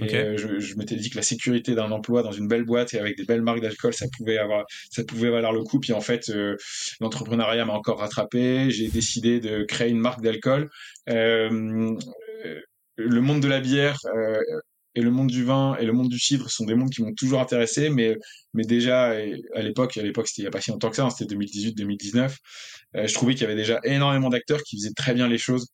Et 0.00 0.36
je, 0.36 0.58
je 0.58 0.76
m'étais 0.76 0.96
dit 0.96 1.10
que 1.10 1.16
la 1.16 1.22
sécurité 1.22 1.74
d'un 1.74 1.90
emploi 1.90 2.22
dans 2.22 2.32
une 2.32 2.48
belle 2.48 2.64
boîte 2.64 2.94
et 2.94 2.98
avec 2.98 3.16
des 3.16 3.24
belles 3.24 3.42
marques 3.42 3.60
d'alcool, 3.60 3.94
ça 3.94 4.06
pouvait 4.16 4.38
avoir, 4.38 4.64
ça 4.90 5.04
pouvait 5.04 5.30
valoir 5.30 5.52
le 5.52 5.62
coup. 5.62 5.78
Puis 5.78 5.92
en 5.92 6.00
fait, 6.00 6.30
l'entrepreneuriat 7.00 7.64
m'a 7.64 7.72
encore 7.72 7.98
rattrapé. 8.00 8.70
J'ai 8.70 8.88
décidé 8.88 9.40
de 9.40 9.64
créer 9.64 9.90
une 9.90 9.98
marque 9.98 10.22
d'alcool. 10.22 10.70
Euh, 11.08 11.96
le 12.96 13.20
monde 13.20 13.40
de 13.40 13.48
la 13.48 13.60
bière 13.60 13.98
euh, 14.14 14.40
et 14.94 15.02
le 15.02 15.10
monde 15.10 15.28
du 15.28 15.44
vin 15.44 15.76
et 15.76 15.86
le 15.86 15.92
monde 15.92 16.08
du 16.08 16.18
cidre 16.18 16.50
sont 16.50 16.64
des 16.64 16.74
mondes 16.74 16.90
qui 16.90 17.02
m'ont 17.02 17.14
toujours 17.14 17.40
intéressé, 17.40 17.90
mais 17.90 18.16
mais 18.54 18.64
déjà 18.64 19.12
à 19.54 19.62
l'époque, 19.62 19.96
à 19.96 20.02
l'époque 20.02 20.28
c'était 20.28 20.42
il 20.42 20.44
y 20.46 20.48
a 20.48 20.50
pas 20.50 20.60
si 20.60 20.70
longtemps 20.70 20.90
que 20.90 20.96
ça, 20.96 21.04
hein, 21.04 21.10
c'était 21.10 21.34
2018-2019, 21.34 22.36
euh, 22.96 23.06
je 23.06 23.14
trouvais 23.14 23.34
qu'il 23.34 23.42
y 23.42 23.46
avait 23.46 23.54
déjà 23.54 23.78
énormément 23.84 24.28
d'acteurs 24.28 24.62
qui 24.62 24.76
faisaient 24.76 24.94
très 24.94 25.14
bien 25.14 25.28
les 25.28 25.38
choses 25.38 25.68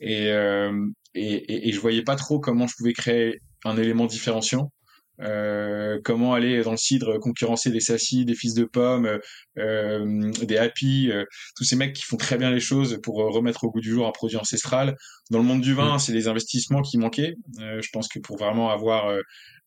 et, 0.00 0.28
et, 0.28 0.72
et 1.14 1.68
et 1.68 1.72
je 1.72 1.80
voyais 1.80 2.02
pas 2.02 2.16
trop 2.16 2.40
comment 2.40 2.66
je 2.66 2.74
pouvais 2.76 2.94
créer 2.94 3.40
un 3.64 3.76
élément 3.76 4.06
différenciant. 4.06 4.72
Euh, 5.20 6.00
comment 6.04 6.34
aller 6.34 6.62
dans 6.62 6.70
le 6.70 6.76
cidre 6.76 7.18
concurrencer 7.18 7.70
des 7.70 7.80
Sassy, 7.80 8.24
des 8.24 8.34
Fils 8.34 8.54
de 8.54 8.64
Pommes, 8.64 9.18
euh, 9.58 10.32
des 10.42 10.56
Happy, 10.56 11.10
euh, 11.10 11.24
tous 11.56 11.64
ces 11.64 11.76
mecs 11.76 11.92
qui 11.92 12.02
font 12.02 12.16
très 12.16 12.38
bien 12.38 12.50
les 12.50 12.60
choses 12.60 12.98
pour 13.02 13.16
remettre 13.16 13.64
au 13.64 13.70
goût 13.70 13.80
du 13.80 13.90
jour 13.90 14.06
un 14.06 14.12
produit 14.12 14.36
ancestral. 14.36 14.96
Dans 15.30 15.38
le 15.38 15.44
monde 15.44 15.60
du 15.60 15.74
vin, 15.74 15.96
mm. 15.96 15.98
c'est 15.98 16.12
les 16.12 16.28
investissements 16.28 16.82
qui 16.82 16.98
manquaient. 16.98 17.34
je 17.58 17.88
pense 17.92 18.08
que 18.08 18.18
pour 18.18 18.36
vraiment 18.38 18.70
avoir 18.70 19.14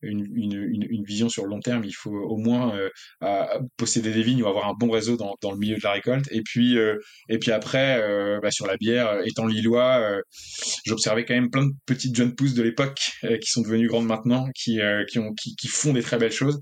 une, 0.02 0.26
une, 0.34 0.86
une, 0.90 1.04
vision 1.04 1.28
sur 1.28 1.44
le 1.44 1.50
long 1.50 1.60
terme, 1.60 1.84
il 1.84 1.92
faut 1.92 2.10
au 2.10 2.36
moins 2.36 2.76
euh, 2.76 2.88
à 3.20 3.58
posséder 3.76 4.12
des 4.12 4.22
vignes 4.22 4.42
ou 4.42 4.46
avoir 4.46 4.68
un 4.68 4.74
bon 4.74 4.90
réseau 4.90 5.16
dans, 5.16 5.36
dans 5.40 5.52
le 5.52 5.58
milieu 5.58 5.76
de 5.76 5.82
la 5.82 5.92
récolte. 5.92 6.26
Et 6.30 6.42
puis, 6.42 6.78
euh, 6.78 6.96
et 7.28 7.38
puis 7.38 7.50
après, 7.50 8.00
euh, 8.02 8.38
bah, 8.40 8.50
sur 8.50 8.66
la 8.66 8.76
bière, 8.76 9.20
étant 9.24 9.46
lillois, 9.46 10.20
j'observais 10.84 11.24
quand 11.24 11.34
même 11.34 11.50
plein 11.50 11.66
de 11.66 11.72
petites 11.86 12.14
jeunes 12.14 12.34
pousses 12.34 12.54
de 12.54 12.62
l'époque 12.62 13.12
qui 13.40 13.50
sont 13.50 13.62
devenues 13.62 13.88
grandes 13.88 14.06
maintenant, 14.06 14.48
qui, 14.54 14.80
qui, 15.08 15.18
ont, 15.18 15.32
qui, 15.34 15.56
qui, 15.56 15.68
font 15.68 15.92
des 15.92 16.02
très 16.02 16.18
belles 16.18 16.32
choses. 16.32 16.60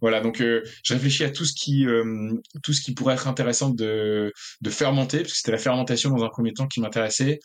Voilà, 0.00 0.20
donc 0.20 0.38
je 0.38 0.94
réfléchis 0.94 1.24
à 1.24 1.30
tout 1.30 1.44
ce 1.44 1.52
qui, 1.54 1.86
tout 2.62 2.72
ce 2.72 2.80
qui 2.80 2.94
pourrait 2.94 3.14
être 3.14 3.28
intéressant 3.28 3.70
de, 3.70 4.32
de 4.60 4.70
fermenter, 4.70 5.18
parce 5.18 5.32
que 5.32 5.38
c'était 5.38 5.52
la 5.52 5.58
fermentation 5.58 6.10
dans 6.10 6.24
un 6.24 6.28
premier 6.28 6.52
temps 6.52 6.66
qui 6.66 6.80
m'intéressait. 6.80 7.38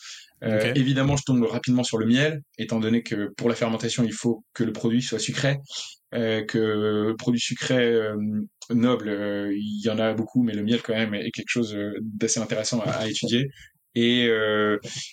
Euh, 0.44 0.74
évidemment, 0.76 1.16
je 1.16 1.24
tombe 1.24 1.44
rapidement 1.44 1.84
sur 1.84 1.98
le 1.98 2.06
miel, 2.06 2.42
étant 2.58 2.80
donné 2.80 3.04
que 3.04 3.32
pour 3.38 3.50
la 3.50 3.56
fermentation, 3.56 4.04
il 4.04 4.14
faut 4.14 4.44
que 4.54 4.64
le 4.64 4.74
produit 4.74 5.02
soit 5.02 5.20
sucré, 5.20 5.58
euh, 6.14 6.44
que 6.46 6.58
le 6.58 7.16
produit 7.18 7.40
sucré 7.40 7.78
euh, 7.78 8.16
noble, 8.70 9.10
euh, 9.10 9.54
il 9.54 9.82
y 9.84 9.90
en 9.90 10.00
a 10.00 10.14
beaucoup, 10.14 10.44
mais 10.44 10.54
le 10.54 10.64
miel 10.64 10.82
quand 10.82 10.94
même 10.94 11.14
est 11.14 11.32
quelque 11.32 11.50
chose 11.50 11.76
d'assez 12.02 12.40
intéressant 12.40 12.80
à, 12.82 12.92
à, 12.92 13.08
étudier. 13.08 13.50
Et, 13.98 14.30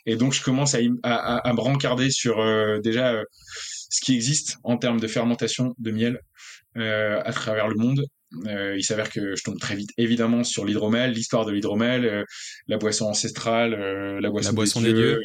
et 0.06 0.16
donc, 0.16 0.32
je 0.32 0.42
commence 0.42 0.74
à, 0.74 0.78
à, 1.04 1.36
à 1.48 1.52
me 1.52 1.60
rencarder 1.60 2.10
sur 2.10 2.44
déjà 2.82 3.22
ce 3.90 4.04
qui 4.04 4.12
existe 4.12 4.56
en 4.64 4.76
termes 4.76 4.98
de 4.98 5.06
fermentation 5.06 5.72
de 5.78 5.90
miel 5.92 6.18
à 6.74 7.32
travers 7.32 7.68
le 7.68 7.76
monde. 7.76 8.04
Euh, 8.46 8.76
il 8.76 8.82
s'avère 8.82 9.10
que 9.10 9.36
je 9.36 9.42
tombe 9.42 9.58
très 9.58 9.76
vite, 9.76 9.90
évidemment, 9.98 10.44
sur 10.44 10.64
l'hydromel, 10.64 11.12
l'histoire 11.12 11.44
de 11.44 11.52
l'hydromel, 11.52 12.04
euh, 12.04 12.24
la 12.66 12.78
boisson 12.78 13.06
ancestrale, 13.06 13.74
euh, 13.74 14.20
la 14.20 14.30
boisson, 14.30 14.80
des, 14.80 14.92
dieux, 14.92 15.20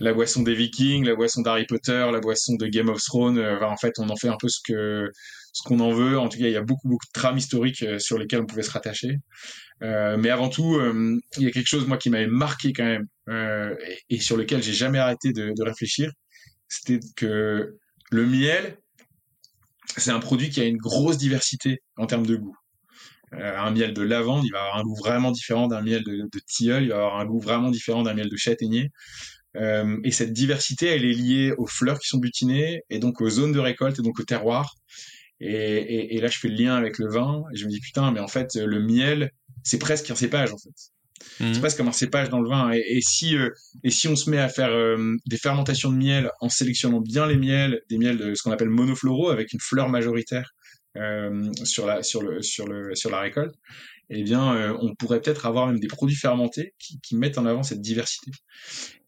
La, 0.00 0.12
boisson 0.12 0.42
des 0.42 0.54
Vikings, 0.54 1.04
la 1.04 1.14
boisson 1.14 1.42
d'Harry 1.42 1.66
Potter, 1.66 2.06
la 2.12 2.20
boisson 2.20 2.56
de 2.56 2.66
Game 2.66 2.88
of 2.88 3.02
Thrones. 3.02 3.38
en 3.38 3.76
fait, 3.76 3.94
on 3.98 4.08
en 4.08 4.16
fait 4.16 4.28
un 4.28 4.36
peu 4.38 4.48
ce 4.48 4.60
que 4.66 5.10
ce 5.52 5.62
qu'on 5.62 5.80
en 5.80 5.92
veut. 5.92 6.18
En 6.18 6.28
tout 6.28 6.38
cas, 6.38 6.46
il 6.46 6.52
y 6.52 6.56
a 6.56 6.62
beaucoup 6.62 6.88
beaucoup 6.88 7.06
de 7.06 7.20
trames 7.20 7.38
historiques 7.38 7.84
sur 7.98 8.18
lesquelles 8.18 8.40
on 8.40 8.46
pouvait 8.46 8.62
se 8.62 8.72
rattacher. 8.72 9.16
mais 9.80 10.30
avant 10.30 10.48
tout, 10.48 10.78
il 11.38 11.42
y 11.42 11.46
a 11.46 11.50
quelque 11.50 11.68
chose 11.68 11.86
moi 11.86 11.96
qui 11.96 12.10
m'avait 12.10 12.26
marqué 12.26 12.72
quand 12.72 12.84
même 12.84 13.06
et, 13.28 14.16
et, 14.16 14.20
sur 14.20 14.36
lequel 14.36 14.62
j'ai 14.62 14.72
jamais 14.72 14.98
arrêté 14.98 15.32
de, 15.32 15.52
de 15.56 15.62
réfléchir, 15.62 16.10
c'était 16.68 17.00
que 17.16 17.78
le 18.10 18.26
miel, 18.26 18.78
c'est 19.96 20.10
un 20.10 20.20
produit 20.20 20.50
qui 20.50 20.60
a 20.60 20.64
une 20.64 20.76
grosse 20.76 21.18
diversité 21.18 21.82
en 21.96 22.06
termes 22.06 22.26
de 22.26 22.36
goût. 22.36 22.56
Euh, 23.34 23.58
un 23.58 23.70
miel 23.70 23.94
de 23.94 24.02
lavande, 24.02 24.44
il 24.44 24.52
va 24.52 24.60
avoir 24.60 24.78
un 24.78 24.82
goût 24.82 24.94
vraiment 24.96 25.30
différent 25.30 25.66
d'un 25.66 25.82
miel 25.82 26.04
de, 26.04 26.28
tilleul, 26.46 26.84
il 26.84 26.88
va 26.90 26.96
avoir 26.96 27.18
un 27.18 27.26
goût 27.26 27.40
vraiment 27.40 27.70
différent 27.70 28.02
d'un 28.02 28.14
miel 28.14 28.28
de 28.28 28.36
châtaignier. 28.36 28.90
Euh, 29.56 29.98
et 30.04 30.10
cette 30.10 30.32
diversité, 30.32 30.86
elle 30.86 31.04
est 31.04 31.12
liée 31.12 31.52
aux 31.58 31.66
fleurs 31.66 31.98
qui 31.98 32.08
sont 32.08 32.18
butinées, 32.18 32.82
et 32.90 32.98
donc 32.98 33.20
aux 33.20 33.30
zones 33.30 33.52
de 33.52 33.58
récolte, 33.58 33.98
et 33.98 34.02
donc 34.02 34.18
au 34.20 34.24
terroir. 34.24 34.74
Et, 35.40 36.16
et 36.16 36.20
là, 36.20 36.28
je 36.28 36.38
fais 36.38 36.48
le 36.48 36.54
lien 36.54 36.74
avec 36.74 36.98
le 36.98 37.08
vin, 37.08 37.42
et 37.52 37.56
je 37.56 37.64
me 37.66 37.70
dis, 37.70 37.80
putain, 37.80 38.10
mais 38.12 38.20
en 38.20 38.28
fait, 38.28 38.54
le 38.54 38.80
miel, 38.80 39.30
c'est 39.62 39.78
presque 39.78 40.10
un 40.10 40.14
cépage, 40.14 40.52
en 40.52 40.58
fait. 40.58 40.93
C'est 41.38 41.44
mhm. 41.44 41.72
comme 41.76 41.88
un 41.88 41.92
cépage 41.92 42.28
dans 42.30 42.40
le 42.40 42.48
vin. 42.48 42.70
Et, 42.72 43.00
si, 43.00 43.36
euh, 43.36 43.50
et 43.82 43.90
si 43.90 44.08
on 44.08 44.16
se 44.16 44.30
met 44.30 44.38
à 44.38 44.48
faire 44.48 44.70
euh, 44.70 45.16
des 45.26 45.36
fermentations 45.36 45.90
de 45.90 45.96
miel 45.96 46.30
en 46.40 46.48
sélectionnant 46.48 47.00
bien 47.00 47.26
les 47.26 47.36
miels, 47.36 47.80
des 47.88 47.98
miels 47.98 48.18
de 48.18 48.34
ce 48.34 48.42
qu'on 48.42 48.52
appelle 48.52 48.70
monofloraux, 48.70 49.30
avec 49.30 49.52
une 49.52 49.60
fleur 49.60 49.88
majoritaire 49.88 50.54
euh, 50.96 51.50
sur, 51.64 51.86
la, 51.86 52.02
sur, 52.02 52.22
le, 52.22 52.42
sur, 52.42 52.66
le, 52.66 52.94
sur 52.94 53.10
la 53.10 53.20
récolte, 53.20 53.54
eh 54.10 54.22
bien, 54.22 54.76
on 54.82 54.94
pourrait 54.94 55.20
peut-être 55.20 55.46
avoir 55.46 55.66
même 55.66 55.80
des 55.80 55.86
produits 55.86 56.14
fermentés 56.14 56.74
qui, 56.78 57.00
qui, 57.00 57.16
mettent 57.16 57.38
en 57.38 57.46
avant 57.46 57.62
cette 57.62 57.80
diversité. 57.80 58.30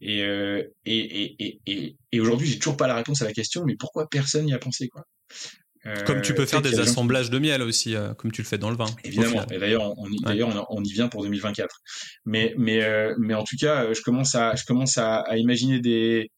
Et, 0.00 0.20
et, 0.20 0.70
et, 0.86 1.60
et, 1.66 1.96
et 2.12 2.20
aujourd'hui, 2.20 2.48
j'ai 2.48 2.58
toujours 2.58 2.78
pas 2.78 2.86
la 2.86 2.94
réponse 2.94 3.20
à 3.20 3.26
la 3.26 3.34
question, 3.34 3.64
mais 3.66 3.76
pourquoi 3.76 4.08
personne 4.08 4.46
n'y 4.46 4.54
a 4.54 4.58
pensé 4.58 4.88
quoi? 4.88 5.04
Comme 6.06 6.22
tu 6.22 6.34
peux 6.34 6.42
euh, 6.42 6.46
faire 6.46 6.62
des 6.62 6.80
assemblages 6.80 7.30
de 7.30 7.38
miel 7.38 7.62
aussi, 7.62 7.94
euh, 7.94 8.14
comme 8.14 8.32
tu 8.32 8.42
le 8.42 8.46
fais 8.46 8.58
dans 8.58 8.70
le 8.70 8.76
vin. 8.76 8.86
Évidemment. 9.04 9.44
Et 9.50 9.58
d'ailleurs, 9.58 9.94
on, 9.96 10.66
on, 10.68 10.84
y 10.84 10.92
vient 10.92 11.08
pour 11.08 11.22
2024. 11.22 11.80
Mais, 12.24 12.54
mais, 12.56 12.82
euh, 12.82 13.14
mais 13.18 13.34
en 13.34 13.44
tout 13.44 13.56
cas, 13.58 13.92
je 13.92 14.00
commence 14.02 14.34
à, 14.34 14.54
je 14.54 14.64
commence 14.64 14.98
à 14.98 15.24
imaginer 15.36 15.80
des, 15.80 16.30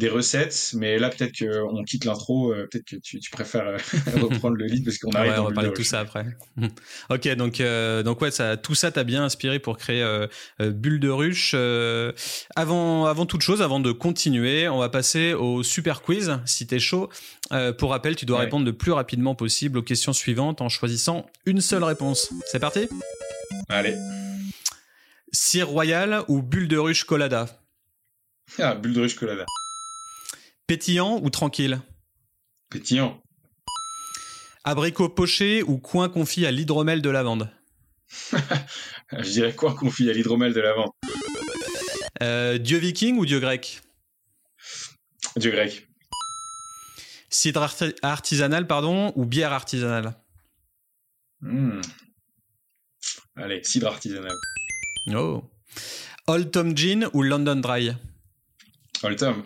des 0.00 0.08
recettes, 0.08 0.72
mais 0.74 0.98
là 0.98 1.10
peut-être 1.10 1.38
qu'on 1.38 1.84
quitte 1.84 2.06
l'intro, 2.06 2.52
euh, 2.52 2.66
peut-être 2.70 2.86
que 2.86 2.96
tu, 2.96 3.20
préfères 3.30 3.66
euh, 3.68 3.76
reprendre 4.20 4.56
le 4.56 4.64
lead 4.64 4.82
parce 4.84 4.98
qu'on 4.98 5.10
arrive. 5.10 5.32
Ouais, 5.32 5.38
on 5.38 5.44
va 5.44 5.52
parler 5.52 5.68
de 5.68 5.74
tout 5.74 5.84
ça 5.84 6.00
après. 6.00 6.26
ok, 7.10 7.28
donc 7.36 7.60
euh, 7.60 8.02
donc 8.02 8.20
ouais, 8.22 8.30
ça, 8.30 8.56
tout 8.56 8.74
ça 8.74 8.90
t'a 8.90 9.04
bien 9.04 9.22
inspiré 9.22 9.58
pour 9.58 9.76
créer 9.76 10.00
Bulle 10.58 10.98
de 10.98 11.10
ruche. 11.10 11.54
avant 12.56 13.04
avant 13.06 13.26
toute 13.26 13.42
chose, 13.42 13.62
avant 13.62 13.78
de 13.78 13.92
continuer, 13.92 14.68
on 14.68 14.78
va 14.78 14.88
passer 14.88 15.34
au 15.34 15.62
super 15.62 16.00
quiz. 16.00 16.40
Si 16.46 16.66
t'es 16.66 16.78
chaud, 16.78 17.10
pour 17.78 17.90
rappel, 17.90 18.16
tu 18.16 18.24
dois 18.24 18.38
répondre 18.38 18.64
le 18.64 18.72
plus 18.72 18.92
rapidement 18.92 19.34
possible 19.34 19.78
aux 19.78 19.82
questions 19.82 20.14
suivantes 20.14 20.62
en 20.62 20.70
choisissant 20.70 21.26
une 21.44 21.60
seule 21.60 21.84
réponse. 21.84 22.30
C'est 22.46 22.58
parti? 22.58 22.88
Allez. 23.68 23.94
Cire 25.32 25.68
royale 25.68 26.22
ou 26.28 26.42
bulle 26.42 26.68
de 26.68 26.78
ruche 26.78 27.04
colada? 27.04 27.46
Ah, 28.58 28.74
bulle 28.74 28.94
de 28.94 29.00
ruche 29.02 29.14
colada. 29.14 29.44
Pétillant 30.70 31.20
ou 31.20 31.30
tranquille 31.30 31.82
Pétillant. 32.70 33.20
Abricot 34.62 35.08
poché 35.08 35.64
ou 35.64 35.78
coin 35.78 36.08
confit 36.08 36.46
à 36.46 36.52
l'hydromel 36.52 37.02
de 37.02 37.10
lavande 37.10 37.50
Je 39.12 39.30
dirais 39.30 39.52
coin 39.52 39.74
confit 39.74 40.08
à 40.08 40.12
l'hydromel 40.12 40.54
de 40.54 40.60
lavande. 40.60 40.90
Euh, 42.22 42.56
dieu 42.58 42.78
viking 42.78 43.18
ou 43.18 43.26
dieu 43.26 43.40
grec 43.40 43.82
Dieu 45.34 45.50
grec. 45.50 45.88
Cidre 47.30 47.68
artisanal, 48.02 48.68
pardon, 48.68 49.12
ou 49.16 49.24
bière 49.24 49.52
artisanale 49.52 50.14
hmm. 51.40 51.80
Allez, 53.34 53.64
cidre 53.64 53.88
artisanal. 53.88 54.36
Oh. 55.08 55.42
Old 56.28 56.52
Tom 56.52 56.76
Gin 56.76 57.08
ou 57.12 57.24
London 57.24 57.56
Dry 57.56 57.92
Old 59.02 59.18
Tom. 59.18 59.44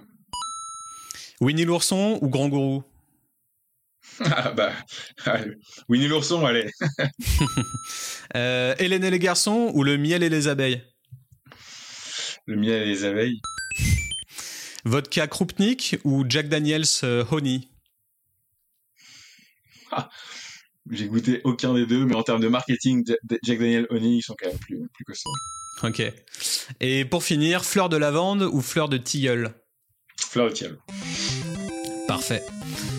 Winnie 1.44 1.66
l'ourson 1.66 2.18
ou 2.22 2.28
Grand 2.30 2.48
Gourou? 2.48 2.82
Ah 4.20 4.52
bah, 4.52 4.72
Winnie 5.88 6.08
l'ourson, 6.08 6.46
allez. 6.46 6.70
euh, 8.36 8.74
Hélène 8.78 9.04
et 9.04 9.10
les 9.10 9.18
garçons 9.18 9.70
ou 9.74 9.82
le 9.82 9.98
miel 9.98 10.22
et 10.22 10.28
les 10.30 10.48
abeilles? 10.48 10.82
Le 12.46 12.56
miel 12.56 12.82
et 12.82 12.86
les 12.86 13.04
abeilles. 13.04 13.40
Vodka 14.84 15.26
Krupnik 15.26 15.96
ou 16.04 16.24
Jack 16.28 16.48
Daniels 16.48 16.84
euh, 17.02 17.24
Honey? 17.30 17.68
Ah, 19.90 20.08
J'ai 20.90 21.08
goûté 21.08 21.40
aucun 21.44 21.74
des 21.74 21.84
deux, 21.86 22.06
mais 22.06 22.14
en 22.14 22.22
termes 22.22 22.40
de 22.42 22.48
marketing, 22.48 23.04
Jack 23.42 23.58
Daniels 23.58 23.86
Honey, 23.90 24.16
ils 24.16 24.22
sont 24.22 24.34
quand 24.38 24.48
même 24.48 24.58
plus, 24.58 24.78
plus 24.94 25.04
costauds. 25.04 25.30
Ok. 25.82 26.02
Et 26.80 27.04
pour 27.04 27.22
finir, 27.22 27.64
fleur 27.64 27.88
de 27.90 27.96
lavande 27.98 28.42
ou 28.42 28.60
fleur 28.62 28.88
de 28.88 28.96
tilleul? 28.96 29.54
Fleur 30.20 30.48
de 30.48 30.52
tilleul. 30.54 30.78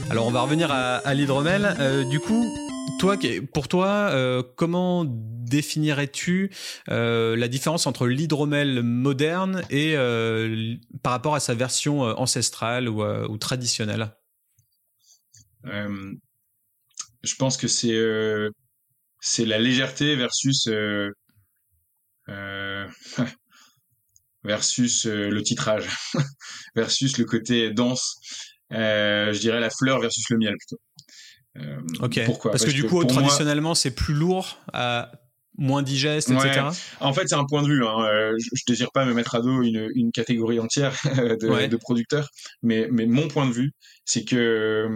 Alors 0.10 0.28
on 0.28 0.32
va 0.32 0.42
revenir 0.42 0.72
à, 0.72 1.14
l'hydromel. 1.14 1.74
Euh, 1.80 2.04
du 2.04 2.20
coup, 2.20 2.46
pour 3.54 3.70
toi, 3.70 3.88
euh, 3.88 4.44
comment 4.58 5.06
définirais-tu 5.06 6.52
euh, 6.90 7.38
la 7.38 7.48
différence 7.48 7.88
entre 7.88 8.08
l'hydromel 8.08 8.84
moderne 8.84 9.62
et 9.70 9.96
par 11.02 11.14
rapport 11.14 11.36
à 11.36 11.40
sa 11.40 11.54
version 11.54 12.02
ancestrale 12.02 12.90
ou, 12.90 13.38
traditionnelle? 13.38 14.12
Je 15.64 16.18
pense 17.38 17.56
que 17.58 17.70
c'est 17.70 17.98
c'est 19.22 19.46
la 19.46 19.60
légèreté 19.60 20.18
versus 20.18 20.68
versus 24.44 25.06
le 25.06 25.42
titrage 25.42 25.88
versus 26.76 27.18
le 27.18 27.24
côté 27.26 27.72
dense 27.72 28.20
je 28.76 29.40
dirais 29.40 29.60
la 29.60 29.70
fleur 29.70 30.00
versus 30.00 30.24
le 30.30 30.38
miel 30.38 30.56
plutôt. 30.58 30.82
Euh, 31.58 31.80
ok. 32.02 32.26
Pourquoi 32.26 32.52
Parce, 32.52 32.66
que, 32.66 32.72
du 32.72 32.86
coup, 32.86 33.04
traditionnellement, 33.06 33.76
c'est 33.76 33.92
plus 33.92 34.14
lourd, 34.14 34.60
moins 35.58 35.84
digeste, 35.84 36.32
etc. 36.32 36.64
En 37.00 37.14
fait, 37.14 37.30
c'est 37.30 37.36
un 37.36 37.46
point 37.46 37.64
de 37.64 37.68
vue. 37.68 37.86
Hein. 37.86 38.06
Euh, 38.06 38.34
je, 38.38 38.50
je, 38.54 38.64
désire 38.68 38.92
pas 38.92 39.06
me 39.06 39.14
mettre 39.14 39.36
à 39.36 39.42
dos 39.42 39.62
une, 39.62 39.90
une 39.96 40.12
catégorie 40.12 40.60
entière 40.60 40.94
de, 41.06 41.68
de, 41.68 41.78
producteurs, 41.78 42.28
mais, 42.62 42.90
mais 42.92 43.06
mon 43.06 43.30
point 43.30 43.48
de 43.48 43.54
vue, 43.54 43.72
c'est 44.04 44.26
que 44.26 44.90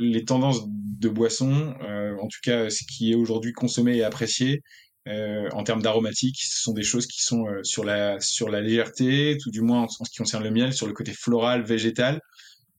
les 0.00 0.24
tendances 0.24 0.62
de 0.66 1.08
boissons, 1.08 1.74
en 2.20 2.26
tout 2.26 2.38
cas 2.42 2.70
ce 2.70 2.82
qui 2.84 3.12
est 3.12 3.14
aujourd'hui 3.14 3.52
consommé 3.52 3.98
et 3.98 4.02
apprécié, 4.02 4.62
euh, 5.08 5.48
en 5.52 5.62
termes 5.62 5.80
d'aromatiques, 5.80 6.40
ce 6.40 6.62
sont 6.62 6.72
des 6.72 6.82
choses 6.82 7.06
qui 7.06 7.22
sont 7.22 7.44
sur 7.62 7.84
la 7.84 8.18
sur 8.20 8.48
la 8.48 8.60
légèreté, 8.60 9.36
tout 9.40 9.50
du 9.50 9.60
moins 9.60 9.82
en, 9.82 9.88
ce 9.88 10.10
qui 10.10 10.16
concerne 10.16 10.42
le 10.42 10.50
miel, 10.50 10.72
sur 10.72 10.86
le 10.86 10.92
côté 10.92 11.12
floral, 11.12 11.62
végétal, 11.62 12.16
euh, 12.16 12.18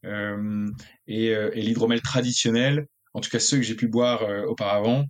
et, 0.04 0.08
euh, 0.08 1.52
et 1.54 1.62
l'hydromel 1.62 2.02
traditionnel, 2.02 2.88
en 3.14 3.22
tout 3.22 3.30
cas 3.30 3.40
ceux 3.40 3.58
que 3.58 3.64
j'ai 3.64 3.76
pu 3.76 3.88
boire 3.88 4.24
euh, 4.24 4.44
auparavant, 4.46 5.06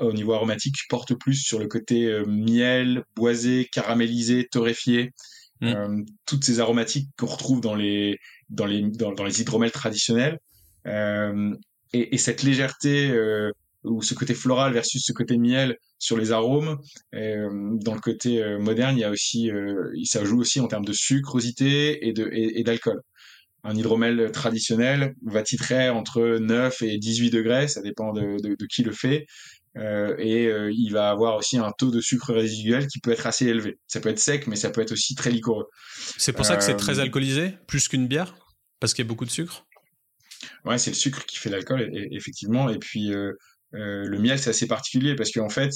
au 0.00 0.12
niveau 0.14 0.32
aromatique, 0.32 0.76
porte 0.88 1.14
plus 1.14 1.34
sur 1.34 1.58
le 1.58 1.66
côté 1.66 2.22
miel, 2.26 3.04
boisé, 3.16 3.68
caramélisé, 3.70 4.48
torréfié, 4.50 5.10
mmh. 5.60 6.04
toutes 6.24 6.44
ces 6.44 6.58
aromatiques 6.58 7.10
qu'on 7.18 7.26
retrouve 7.26 7.60
dans 7.60 7.74
les 7.74 8.18
dans 8.48 8.64
les 8.64 8.80
dans, 8.80 9.12
dans 9.12 9.24
les 9.24 9.42
hydromels 9.42 9.72
traditionnels. 9.72 10.38
Euh, 10.86 11.54
et, 11.92 12.14
et, 12.14 12.18
cette 12.18 12.42
légèreté 12.42 13.10
euh, 13.10 13.50
ou 13.84 14.00
ce 14.00 14.14
côté 14.14 14.32
floral 14.32 14.72
versus 14.72 15.04
ce 15.04 15.12
côté 15.12 15.36
miel 15.36 15.76
sur 15.98 16.16
les 16.16 16.32
arômes. 16.32 16.78
Euh, 17.14 17.48
dans 17.82 17.94
le 17.94 18.00
côté 18.00 18.42
moderne, 18.58 18.96
il 18.96 19.00
y 19.00 19.04
a 19.04 19.10
aussi, 19.10 19.50
ça 20.04 20.24
joue 20.24 20.40
aussi 20.40 20.60
en 20.60 20.68
termes 20.68 20.84
de 20.84 20.92
sucrosité 20.92 22.06
et 22.08 22.12
de 22.12 22.28
et, 22.32 22.60
et 22.60 22.62
d'alcool 22.62 23.02
un 23.64 23.76
hydromel 23.76 24.30
traditionnel 24.32 25.14
va 25.22 25.42
titrer 25.42 25.90
entre 25.90 26.38
9 26.38 26.82
et 26.82 26.98
18 26.98 27.30
degrés, 27.30 27.68
ça 27.68 27.82
dépend 27.82 28.12
de, 28.12 28.36
qui 28.66 28.82
le 28.82 28.92
fait. 28.92 29.26
Euh, 29.76 30.16
et 30.18 30.46
euh, 30.46 30.72
il 30.72 30.90
va 30.90 31.10
avoir 31.10 31.36
aussi 31.36 31.56
un 31.56 31.70
taux 31.70 31.92
de 31.92 32.00
sucre 32.00 32.32
résiduel 32.34 32.88
qui 32.88 32.98
peut 32.98 33.12
être 33.12 33.26
assez 33.26 33.46
élevé. 33.46 33.78
Ça 33.86 34.00
peut 34.00 34.08
être 34.08 34.18
sec, 34.18 34.46
mais 34.46 34.56
ça 34.56 34.70
peut 34.70 34.80
être 34.80 34.92
aussi 34.92 35.14
très 35.14 35.30
liquoreux. 35.30 35.66
C'est 36.16 36.32
pour 36.32 36.44
ça 36.44 36.56
que 36.56 36.64
c'est 36.64 36.76
très 36.76 36.98
euh, 36.98 37.02
alcoolisé, 37.02 37.54
plus 37.68 37.86
qu'une 37.88 38.08
bière, 38.08 38.34
parce 38.80 38.94
qu'il 38.94 39.04
y 39.04 39.06
a 39.06 39.08
beaucoup 39.08 39.26
de 39.26 39.30
sucre? 39.30 39.66
Ouais, 40.64 40.78
c'est 40.78 40.90
le 40.90 40.96
sucre 40.96 41.24
qui 41.24 41.38
fait 41.38 41.50
l'alcool, 41.50 41.88
effectivement. 42.12 42.68
Et 42.68 42.78
puis 42.78 43.12
le 43.72 44.18
miel, 44.18 44.38
c'est 44.38 44.50
assez 44.50 44.66
particulier 44.66 45.14
parce 45.14 45.30
qu'en 45.30 45.50
fait, 45.50 45.70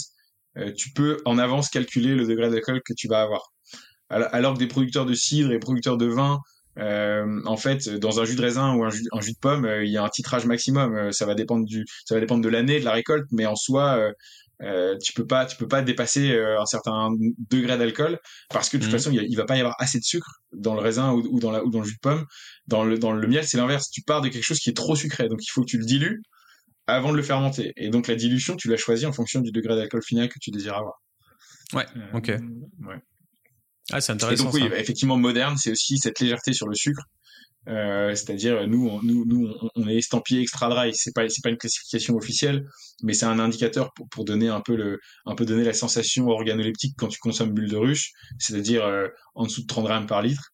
tu 0.77 0.91
peux 0.93 1.21
en 1.25 1.39
avance 1.39 1.69
calculer 1.69 2.15
le 2.15 2.27
degré 2.27 2.51
d'alcool 2.51 2.81
que 2.85 2.95
tu 2.95 3.07
vas 3.09 3.21
avoir. 3.21 3.53
Alors 4.09 4.55
que 4.55 4.59
des 4.59 4.67
producteurs 4.67 5.07
de 5.07 5.15
cidre 5.15 5.53
et 5.53 5.59
producteurs 5.59 5.99
de 5.99 6.07
vin 6.07 6.41
en 6.77 7.57
fait, 7.57 7.89
dans 7.89 8.21
un 8.21 8.25
jus 8.25 8.37
de 8.37 8.43
raisin 8.43 8.75
ou 8.75 8.85
un 8.85 8.91
jus, 8.91 9.03
de 9.03 9.39
pomme, 9.41 9.69
il 9.83 9.91
y 9.91 9.97
a 9.97 10.05
un 10.05 10.09
titrage 10.09 10.47
maximum. 10.47 11.13
ça 11.13 11.27
va 11.27 11.35
dépendre 11.35 11.65
du, 11.65 11.85
ça 12.05 12.15
va 12.15 12.21
dépendre 12.21 12.43
de 12.43 12.49
l'année, 12.49 12.81
de 12.81 12.85
la 12.85 12.93
récolte, 12.93 13.27
mais 13.33 13.47
en 13.47 13.57
soi, 13.57 14.13
euh, 14.63 14.97
tu 14.99 15.13
peux 15.13 15.27
pas 15.27 15.47
tu 15.47 15.57
peux 15.57 15.67
pas 15.67 15.83
dépasser 15.83 16.31
euh, 16.31 16.61
un 16.61 16.67
certain 16.67 17.11
degré 17.51 17.77
d'alcool 17.77 18.21
parce 18.51 18.69
que 18.69 18.77
de 18.77 18.83
toute 18.83 18.93
mhm. 18.93 18.99
façon 18.99 19.11
il, 19.11 19.25
il, 19.29 19.37
va 19.37 19.45
pas 19.45 19.57
y 19.57 19.61
avoir 19.61 19.75
assez 19.81 19.99
de 19.99 20.05
sucre 20.05 20.43
dans 20.53 20.75
le 20.75 20.81
raisin 20.81 21.13
ou, 21.13 21.41
dans 21.41 21.51
la 21.51 21.65
ou 21.65 21.71
dans 21.71 21.81
le 21.81 21.85
jus 21.85 21.95
de 21.95 22.01
pomme. 22.01 22.25
Dans 22.69 22.85
le 22.85 22.97
dans 22.97 23.13
le 23.13 23.27
miel 23.27 23.45
c'est 23.45 23.57
l'inverse. 23.57 23.91
Tu 23.91 24.03
pars 24.03 24.21
de 24.21 24.29
quelque 24.29 24.45
chose 24.45 24.61
qui 24.61 24.71
est 24.71 24.75
trop 24.77 24.95
sucré. 24.95 25.29
Donc 25.29 25.45
il 25.45 25.51
faut 25.51 25.63
que 25.63 25.67
tu 25.67 25.79
le 25.79 25.85
dilues 25.85 26.23
avant 26.87 27.11
de 27.11 27.17
le 27.17 27.23
fermenter. 27.23 27.73
Et 27.77 27.91
donc 27.91 28.07
la 28.07 28.15
dilution 28.15 28.55
tu 28.55 28.69
l'as 28.69 28.77
choisi 28.77 29.07
en 29.07 29.13
fonction 29.13 29.41
du 29.41 29.51
degré 29.51 29.75
d'alcool 29.75 30.03
final 30.03 30.29
que 30.29 30.39
tu 30.41 30.51
désires 30.51 30.77
avoir. 30.77 31.03
Ouais 31.73 31.87
euh, 31.97 32.19
ok 32.19 32.29
ouais 32.87 33.03
ah 33.93 34.01
c'est 34.01 34.13
intéressant 34.13 34.43
et 34.43 34.47
donc 34.47 34.55
oui 34.55 34.69
effectivement 34.77 35.17
moderne 35.17 35.57
c'est 35.57 35.71
aussi 35.71 35.99
cette 35.99 36.21
légèreté 36.21 36.53
sur 36.53 36.69
le 36.69 36.75
sucre 36.75 37.03
euh, 37.69 38.15
c'est-à-dire 38.15 38.67
nous, 38.69 38.89
on, 38.89 39.03
nous, 39.03 39.25
nous, 39.25 39.55
on 39.75 39.89
est 39.89 39.97
estampillé 39.97 40.43
extra 40.43 40.69
dry. 40.69 40.93
C'est 40.95 41.15
pas, 41.15 41.29
c'est 41.29 41.43
pas 41.43 41.51
une 41.51 41.57
classification 41.57 42.15
officielle, 42.17 42.67
mais 43.03 43.15
c'est 43.15 43.27
un 43.27 43.39
indicateur 43.39 43.93
pour, 43.95 44.09
pour 44.09 44.25
donner 44.25 44.49
un 44.49 44.61
peu 44.61 44.77
le, 44.77 44.99
un 45.27 45.35
peu 45.35 45.45
donner 45.45 45.65
la 45.65 45.73
sensation 45.73 46.29
organoleptique 46.29 46.95
quand 46.99 47.09
tu 47.09 47.19
consommes 47.19 47.53
bulle 47.53 47.71
de 47.71 47.77
ruche, 47.77 48.13
c'est-à-dire 48.39 48.85
euh, 48.85 49.09
en 49.35 49.45
dessous 49.47 49.63
de 49.63 49.67
30 49.67 49.85
grammes 49.85 50.07
par 50.07 50.23
litre. 50.23 50.51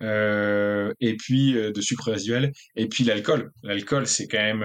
Euh, 0.00 0.92
et 1.00 1.16
puis 1.16 1.54
de 1.54 1.80
sucre 1.80 2.12
résiduel. 2.12 2.52
Et 2.76 2.88
puis 2.88 3.02
l'alcool. 3.02 3.50
L'alcool, 3.64 4.06
c'est 4.06 4.28
quand 4.28 4.38
même, 4.38 4.64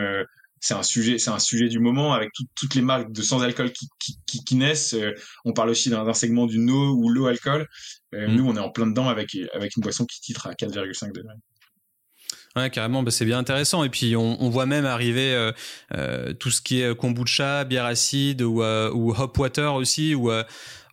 c'est 0.63 0.74
un 0.74 0.82
sujet, 0.82 1.17
c'est 1.17 1.29
un 1.29 1.39
sujet 1.39 1.67
du 1.67 1.79
moment 1.79 2.13
avec 2.13 2.29
toutes 2.55 2.74
les 2.74 2.82
marques 2.82 3.12
de 3.12 3.22
sans 3.22 3.41
alcool 3.43 3.74
qui, 3.74 3.89
qui, 4.00 4.17
qui, 4.25 4.46
qui 4.46 4.55
naissent. 4.55 4.96
on 5.43 5.51
parle 5.51 5.70
aussi 5.70 5.89
d'un 5.89 6.13
segment 6.13 6.46
du 6.46 6.58
no 6.58 6.93
ou 6.96 7.10
low 7.10 7.25
alcool. 7.25 7.67
Mm. 8.13 8.36
Nous, 8.36 8.48
on 8.48 8.55
est 8.55 8.62
en 8.62 8.70
plein 8.70 8.88
dedans 8.88 9.10
avec 9.10 9.38
avec 9.53 9.75
une 9.75 9.82
boisson 9.82 10.05
qui 10.05 10.22
titre 10.22 10.48
à 10.48 10.53
4,5 10.53 11.12
degrés. 11.12 11.34
Ouais, 12.55 12.70
carrément, 12.70 13.01
bah, 13.01 13.10
c'est 13.10 13.25
bien 13.25 13.39
intéressant. 13.39 13.84
Et 13.84 13.89
puis 13.89 14.15
on, 14.15 14.41
on 14.41 14.50
voit 14.50 14.65
même 14.65 14.86
arriver 14.86 15.34
euh, 15.34 15.51
euh, 15.96 16.34
tout 16.34 16.51
ce 16.51 16.62
qui 16.62 16.82
est 16.82 16.96
kombucha, 16.96 17.65
bière 17.65 17.86
acide 17.86 18.41
ou, 18.41 18.62
euh, 18.62 18.91
ou 18.93 19.12
hop 19.12 19.38
water 19.38 19.74
aussi, 19.74 20.15
euh, 20.15 20.43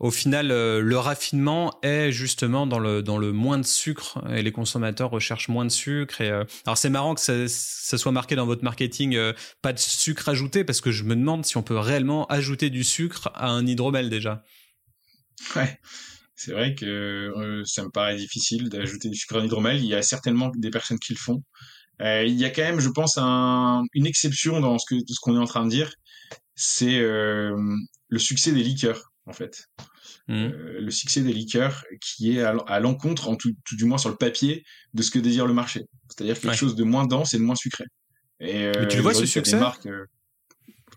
au 0.01 0.11
final 0.11 0.51
euh, 0.51 0.81
le 0.81 0.99
raffinement 0.99 1.79
est 1.83 2.11
justement 2.11 2.67
dans 2.67 2.79
le 2.79 3.33
moins 3.33 3.59
de 3.59 3.65
sucre 3.65 4.19
et 4.31 4.43
les 4.43 4.53
consommateurs 4.53 5.11
recherchent 5.11 5.49
moins 5.49 5.65
de 5.65 5.71
sucre. 5.71 6.21
Et 6.21 6.31
alors 6.31 6.77
c'est 6.77 6.91
marrant 6.91 7.15
que 7.15 7.21
ça, 7.21 7.99
soit 7.99 8.13
marqué 8.13 8.35
dans 8.35 8.47
votre 8.47 8.65
marketing 8.65 9.17
pas 9.63 9.73
de 9.73 9.79
sucre 9.79 10.29
ajouté 10.29 10.65
parce 10.65 10.81
que 10.81 10.91
je 10.91 11.05
me 11.05 11.15
demande 11.15 11.47
si 11.47 11.57
on 11.57 11.63
peut 11.63 11.79
réellement 11.79 12.27
ajouter 12.27 12.71
du 12.71 12.83
sucre 12.83 13.31
à 13.35 13.51
un 13.51 13.67
hydromel 13.67 14.11
déjà. 14.11 14.43
Ouais. 15.55 15.79
C'est 16.43 16.53
vrai 16.53 16.75
que 16.75 16.87
euh, 16.87 17.63
ça 17.67 17.85
me 17.85 17.91
paraît 17.91 18.17
difficile 18.17 18.71
d'ajouter 18.71 19.11
du 19.11 19.15
sucre 19.15 19.37
en 19.37 19.45
hydromel. 19.45 19.77
Il 19.77 19.85
y 19.85 19.95
a 19.95 20.01
certainement 20.01 20.51
des 20.57 20.71
personnes 20.71 20.99
qui 20.99 21.13
le 21.13 21.19
font. 21.19 21.43
Euh, 22.01 22.25
il 22.25 22.33
y 22.41 22.47
a 22.47 22.51
quand 22.51 22.63
même, 22.63 22.81
je 22.81 22.89
pense, 22.89 23.19
un, 23.19 23.83
une 23.93 24.07
exception 24.07 24.59
dans 24.59 24.79
ce 24.79 24.95
ce 25.07 25.21
qu'on 25.21 25.37
est 25.37 25.39
en 25.39 25.45
train 25.45 25.67
de 25.67 25.71
dire. 25.71 25.93
C'est 26.55 26.99
euh, 26.99 27.55
le 28.09 28.19
succès 28.19 28.53
des 28.53 28.63
liqueurs, 28.63 29.10
en 29.27 29.33
fait. 29.33 29.69
Mmh. 30.29 30.49
le 30.49 30.91
succès 30.91 31.23
des 31.23 31.33
liqueurs 31.33 31.85
qui 32.01 32.37
est 32.37 32.43
à, 32.43 32.81
l'encontre, 32.81 33.29
en 33.29 33.37
tout, 33.37 33.53
du 33.73 33.85
moins 33.85 33.99
sur 33.99 34.11
le 34.11 34.17
papier, 34.17 34.65
de 34.95 35.03
ce 35.03 35.11
que 35.11 35.19
désire 35.19 35.47
le 35.47 35.55
marché. 35.55 35.87
C'est-à-dire 36.09 36.39
quelque 36.39 36.57
chose 36.57 36.75
de 36.75 36.85
moins 36.85 37.07
dense 37.07 37.35
et 37.35 37.39
de 37.39 37.43
moins 37.43 37.55
sucré. 37.55 37.85
Et, 38.41 38.73
Mais 38.79 38.89
tu 38.89 38.97
le 38.97 39.03
vois 39.03 39.15
ce 39.15 39.27
succès 39.27 39.59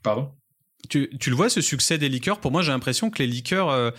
Pardon? 0.02 0.32
Tu, 0.90 1.10
tu, 1.20 1.30
le 1.30 1.36
vois 1.36 1.50
ce 1.50 1.62
succès 1.62 1.98
des 1.98 2.10
liqueurs? 2.10 2.40
Pour 2.40 2.52
moi, 2.52 2.62
j'ai 2.62 2.72
l'impression 2.72 3.10
que 3.10 3.20
les 3.20 3.28
liqueurs 3.28 3.94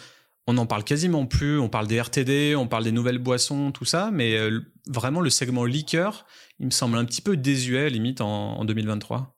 on 0.47 0.55
n'en 0.55 0.67
parle 0.67 0.85
quasiment 0.85 1.27
plus. 1.27 1.59
On 1.59 1.69
parle 1.69 1.87
des 1.87 2.01
RTD, 2.01 2.55
on 2.57 2.67
parle 2.67 2.85
des 2.85 2.93
nouvelles 2.93 3.19
boissons, 3.19 3.73
tout 3.73 3.85
ça, 3.85 4.11
mais 4.13 4.37
euh, 4.37 4.61
vraiment 4.89 5.21
le 5.21 5.31
segment 5.31 5.65
liqueur, 5.65 6.27
il 6.59 6.67
me 6.67 6.71
semble 6.71 6.99
un 6.99 7.05
petit 7.05 7.23
peu 7.23 7.37
désuet 7.37 7.91
limite 7.91 8.21
en, 8.21 8.65
2023. 8.65 9.34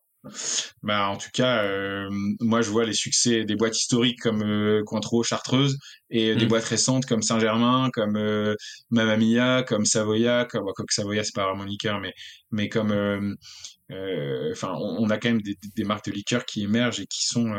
Bah 0.83 1.09
en 1.09 1.17
tout 1.17 1.31
cas, 1.33 1.65
euh, 1.65 2.09
moi 2.41 2.63
je 2.63 2.71
vois 2.71 2.85
les 2.85 2.93
succès 2.93 3.45
des 3.45 3.57
boîtes 3.57 3.79
historiques 3.79 4.21
comme 4.21 4.43
euh, 4.43 4.83
Cointreau, 4.85 5.23
Chartreuse 5.23 5.79
et 6.11 6.35
des 6.35 6.45
mm. 6.45 6.49
boîtes 6.49 6.65
récentes 6.65 7.07
comme 7.07 7.23
Saint-Germain, 7.23 7.91
comme 7.93 8.17
euh, 8.17 8.55
Mamma 8.91 9.17
Mia, 9.17 9.63
comme 9.63 9.85
Savoya, 9.85 10.45
comme 10.45 10.65
quoi 10.65 10.85
que 10.87 10.95
Savoya 10.95 11.25
c'est 11.25 11.35
pas 11.35 11.47
vraiment 11.47 11.65
liqueur, 11.65 12.01
mais 12.01 12.15
mais 12.51 12.69
comme 12.69 12.93
enfin 14.53 14.75
on, 14.79 15.09
a 15.11 15.19
quand 15.19 15.29
même 15.29 15.43
des, 15.43 15.57
des, 15.77 15.85
marques 15.85 16.07
de 16.07 16.13
liqueur 16.13 16.45
qui 16.45 16.63
émergent 16.63 17.01
et 17.01 17.07
qui 17.07 17.27
sont 17.27 17.55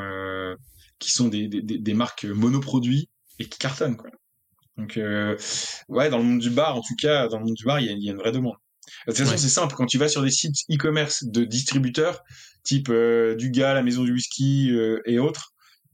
qui 1.00 1.12
sont 1.12 1.28
des, 1.28 1.48
des, 1.48 1.62
des 1.62 1.94
marques 1.94 2.26
monoproduits 2.26 3.10
et 3.40 3.46
qui 3.46 3.60
cartonne 3.60 3.98
quoi. 3.98 4.10
Donc 4.78 4.98
euh, 4.98 5.36
ouais, 5.90 6.10
dans 6.10 6.20
le 6.20 6.24
monde 6.24 6.40
du 6.40 6.50
bar, 6.50 6.76
en 6.76 6.82
tout 6.82 6.96
cas, 7.00 7.28
dans 7.28 7.40
le 7.40 7.46
monde 7.46 7.56
du 7.56 7.66
bar, 7.66 7.80
il 7.80 7.88
y 7.88 7.90
a, 7.90 7.94
y 7.94 8.10
a, 8.10 8.12
une 8.12 8.20
vraie 8.20 8.32
demande. 8.32 8.56
De 9.08 9.12
toute 9.12 9.26
façon, 9.26 9.38
c'est 9.38 9.50
simple. 9.50 9.76
Quand 9.76 9.86
tu 9.86 9.98
vas 9.98 10.08
sur 10.08 10.22
des 10.22 10.32
sites 10.32 10.56
e-commerce 10.72 11.26
de 11.26 11.44
distributeurs, 11.44 12.22
type 12.68 12.90
euh, 12.90 13.36
Duga, 13.36 13.74
la 13.74 13.82
maison 13.82 14.04
du 14.04 14.12
whisky 14.12 14.72
euh, 14.72 15.02
et 15.06 15.20
autres, 15.20 15.54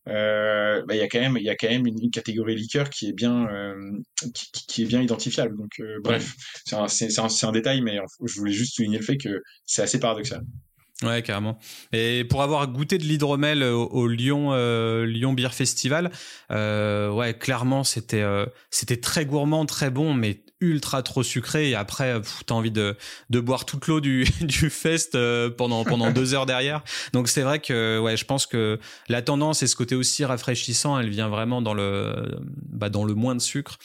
euh, 0.09 0.83
bah, 0.85 0.95
il 0.95 0.97
y 0.97 1.01
a 1.01 1.07
quand 1.07 1.19
même, 1.19 1.37
il 1.37 1.43
y 1.43 1.49
a 1.49 1.55
quand 1.55 1.69
même 1.69 1.85
une, 1.85 2.09
catégorie 2.09 2.55
liqueur 2.55 2.89
qui 2.89 3.07
est 3.07 3.13
bien, 3.13 3.47
qui, 4.33 4.51
qui, 4.67 4.81
est 4.83 4.85
bien 4.85 5.01
identifiable. 5.01 5.55
Donc 5.55 5.81
bref, 6.03 6.35
c'est 6.65 6.75
un, 6.75 6.87
un, 7.23 7.47
un, 7.47 7.51
détail, 7.51 7.81
mais 7.81 7.99
je 8.25 8.39
voulais 8.39 8.51
juste 8.51 8.75
souligner 8.75 8.97
le 8.97 9.03
fait 9.03 9.17
que 9.17 9.41
c'est 9.65 9.81
assez 9.81 9.99
paradoxal. 9.99 10.43
Ouais, 11.03 11.21
carrément. 11.21 11.57
Et 11.91 12.23
pour 12.23 12.43
avoir 12.43 12.67
goûté 12.67 12.97
de 12.97 13.03
l'hydromel 13.03 13.63
au, 13.63 14.07
Lyon 14.07 14.49
euh, 14.53 15.05
Lyon 15.05 15.33
Beer 15.33 15.49
Festival, 15.51 16.11
euh, 16.51 17.09
ouais, 17.11 17.33
clairement 17.33 17.83
c'était 17.83 18.21
euh, 18.21 18.45
c'était 18.69 18.97
très 18.97 19.25
gourmand, 19.25 19.65
très 19.65 19.89
bon, 19.89 20.13
mais 20.13 20.43
ultra 20.63 21.03
trop 21.03 21.23
sucré. 21.23 21.69
Et 21.69 21.75
après, 21.75 22.19
t'as 22.45 22.55
envie 22.55 22.71
de 22.71 22.95
de 23.29 23.39
boire 23.39 23.65
toute 23.65 23.87
l'eau 23.87 23.99
du 23.99 24.25
du 24.41 24.69
fest 24.69 25.15
euh, 25.15 25.49
pendant 25.49 25.83
pendant 25.83 26.11
deux 26.11 26.33
heures 26.33 26.45
derrière. 26.45 26.83
Donc 27.13 27.27
c'est 27.27 27.41
vrai 27.41 27.59
que 27.59 27.99
ouais, 27.99 28.17
je 28.17 28.25
pense 28.25 28.45
que 28.45 28.79
la 29.09 29.21
tendance 29.21 29.63
et 29.63 29.67
ce 29.67 29.75
côté 29.75 29.95
aussi 29.95 30.25
rafraîchissant, 30.25 30.99
elle 30.99 31.09
vient 31.09 31.29
vraiment 31.29 31.61
dans 31.61 31.73
le 31.73 32.13
bah 32.69 32.89
dans 32.89 33.05
le 33.05 33.13
moins 33.13 33.35
de 33.35 33.41
sucre. 33.41 33.77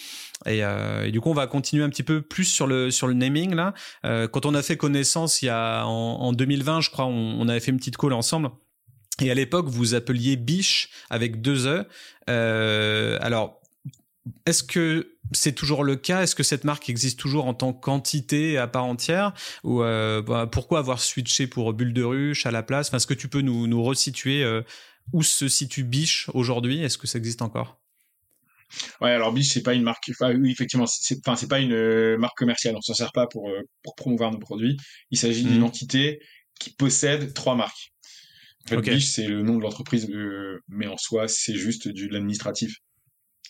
Et, 0.46 0.64
euh, 0.64 1.10
du 1.10 1.20
coup, 1.20 1.30
on 1.30 1.34
va 1.34 1.46
continuer 1.48 1.82
un 1.82 1.90
petit 1.90 2.04
peu 2.04 2.22
plus 2.22 2.44
sur 2.44 2.66
le 2.66 2.90
sur 2.90 3.08
le 3.08 3.14
naming 3.14 3.54
là. 3.54 3.74
Euh, 4.04 4.28
quand 4.28 4.46
on 4.46 4.54
a 4.54 4.62
fait 4.62 4.76
connaissance 4.76 5.42
il 5.42 5.46
y 5.46 5.50
a 5.50 5.84
en, 5.84 5.90
en 5.90 6.32
2020, 6.32 6.80
je 6.80 6.90
crois, 6.90 7.06
on, 7.06 7.48
avait 7.48 7.60
fait 7.60 7.70
une 7.70 7.78
petite 7.78 7.96
call 7.96 8.12
ensemble. 8.12 8.50
Et 9.20 9.32
à 9.32 9.34
l'époque, 9.34 9.66
vous 9.66 9.94
appeliez 9.94 10.36
Biche 10.36 10.90
avec 11.10 11.42
deux 11.42 11.66
e. 11.66 13.18
Alors, 13.20 13.57
est-ce 14.46 14.62
que 14.62 15.16
c'est 15.32 15.52
toujours 15.52 15.84
le 15.84 15.96
cas? 15.96 16.22
Est-ce 16.22 16.34
que 16.34 16.42
cette 16.42 16.64
marque 16.64 16.88
existe 16.88 17.18
toujours 17.18 17.46
en 17.46 17.54
tant 17.54 17.72
qu'entité 17.72 18.58
à 18.58 18.66
part 18.66 18.84
entière? 18.84 19.34
Ou 19.64 19.82
euh, 19.82 20.22
bah, 20.22 20.48
pourquoi 20.50 20.78
avoir 20.78 21.00
switché 21.00 21.46
pour 21.46 21.72
Bulle 21.72 21.92
de 21.92 22.02
Ruche 22.02 22.46
à 22.46 22.50
la 22.50 22.62
place? 22.62 22.88
Enfin, 22.88 22.96
Est-ce 22.96 23.06
que 23.06 23.14
tu 23.14 23.28
peux 23.28 23.40
nous, 23.40 23.66
nous 23.66 23.82
resituer 23.82 24.42
euh, 24.42 24.62
où 25.12 25.22
se 25.22 25.48
situe 25.48 25.84
Biche 25.84 26.30
aujourd'hui? 26.34 26.82
Est-ce 26.82 26.98
que 26.98 27.06
ça 27.06 27.18
existe 27.18 27.42
encore? 27.42 27.80
Ouais, 29.00 29.10
alors 29.10 29.32
Biche, 29.32 29.48
c'est 29.48 29.62
pas 29.62 29.74
une 29.74 29.82
marque. 29.82 30.10
Enfin, 30.10 30.34
oui, 30.34 30.50
effectivement, 30.50 30.86
c'est, 30.86 31.18
enfin, 31.26 31.36
c'est 31.36 31.48
pas 31.48 31.60
une 31.60 31.72
euh, 31.72 32.18
marque 32.18 32.36
commerciale. 32.36 32.76
On 32.76 32.82
s'en 32.82 32.94
sert 32.94 33.12
pas 33.12 33.26
pour 33.26 33.50
pour 33.82 33.94
promouvoir 33.94 34.30
nos 34.30 34.38
produits. 34.38 34.76
Il 35.10 35.18
s'agit 35.18 35.44
d'une 35.44 35.58
mhm. 35.58 35.64
entité 35.64 36.20
qui 36.58 36.70
possède 36.70 37.32
trois 37.34 37.54
marques. 37.54 37.92
En 38.66 38.82
fait, 38.82 38.90
Biche, 38.90 39.06
c'est 39.06 39.26
le 39.26 39.42
nom 39.42 39.56
de 39.56 39.62
l'entreprise, 39.62 40.08
euh, 40.10 40.62
mais 40.68 40.86
en 40.86 40.96
soi, 40.96 41.28
c'est 41.28 41.56
juste 41.56 41.88
du 41.88 42.08
l'administratif. 42.08 42.76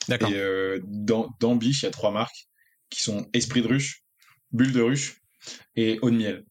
D'accord. 0.09 0.33
Et 0.33 0.81
dans 0.85 1.29
dans 1.40 1.57
Biche, 1.57 1.83
il 1.83 1.87
y 1.87 1.88
a 1.88 1.92
trois 1.92 2.11
marques 2.11 2.49
qui 2.90 3.03
sont 3.03 3.29
Esprit 3.33 3.62
de 3.62 3.68
ruche, 3.68 4.03
Bulle 4.53 4.73
de 4.73 4.81
ruche 4.81 5.21
et 5.77 5.99
Eau 6.03 6.11
de 6.11 6.16
miel. 6.16 6.44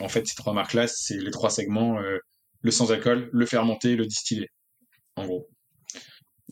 en 0.00 0.08
fait, 0.08 0.26
ces 0.26 0.34
trois 0.34 0.54
marques-là, 0.54 0.86
c'est 0.86 1.18
les 1.18 1.30
trois 1.30 1.50
segments 1.50 1.98
le 2.62 2.70
sans 2.70 2.92
alcool, 2.92 3.28
le 3.32 3.46
fermenté, 3.46 3.96
le 3.96 4.06
distillé. 4.06 4.48
En 5.16 5.26
gros. 5.26 5.48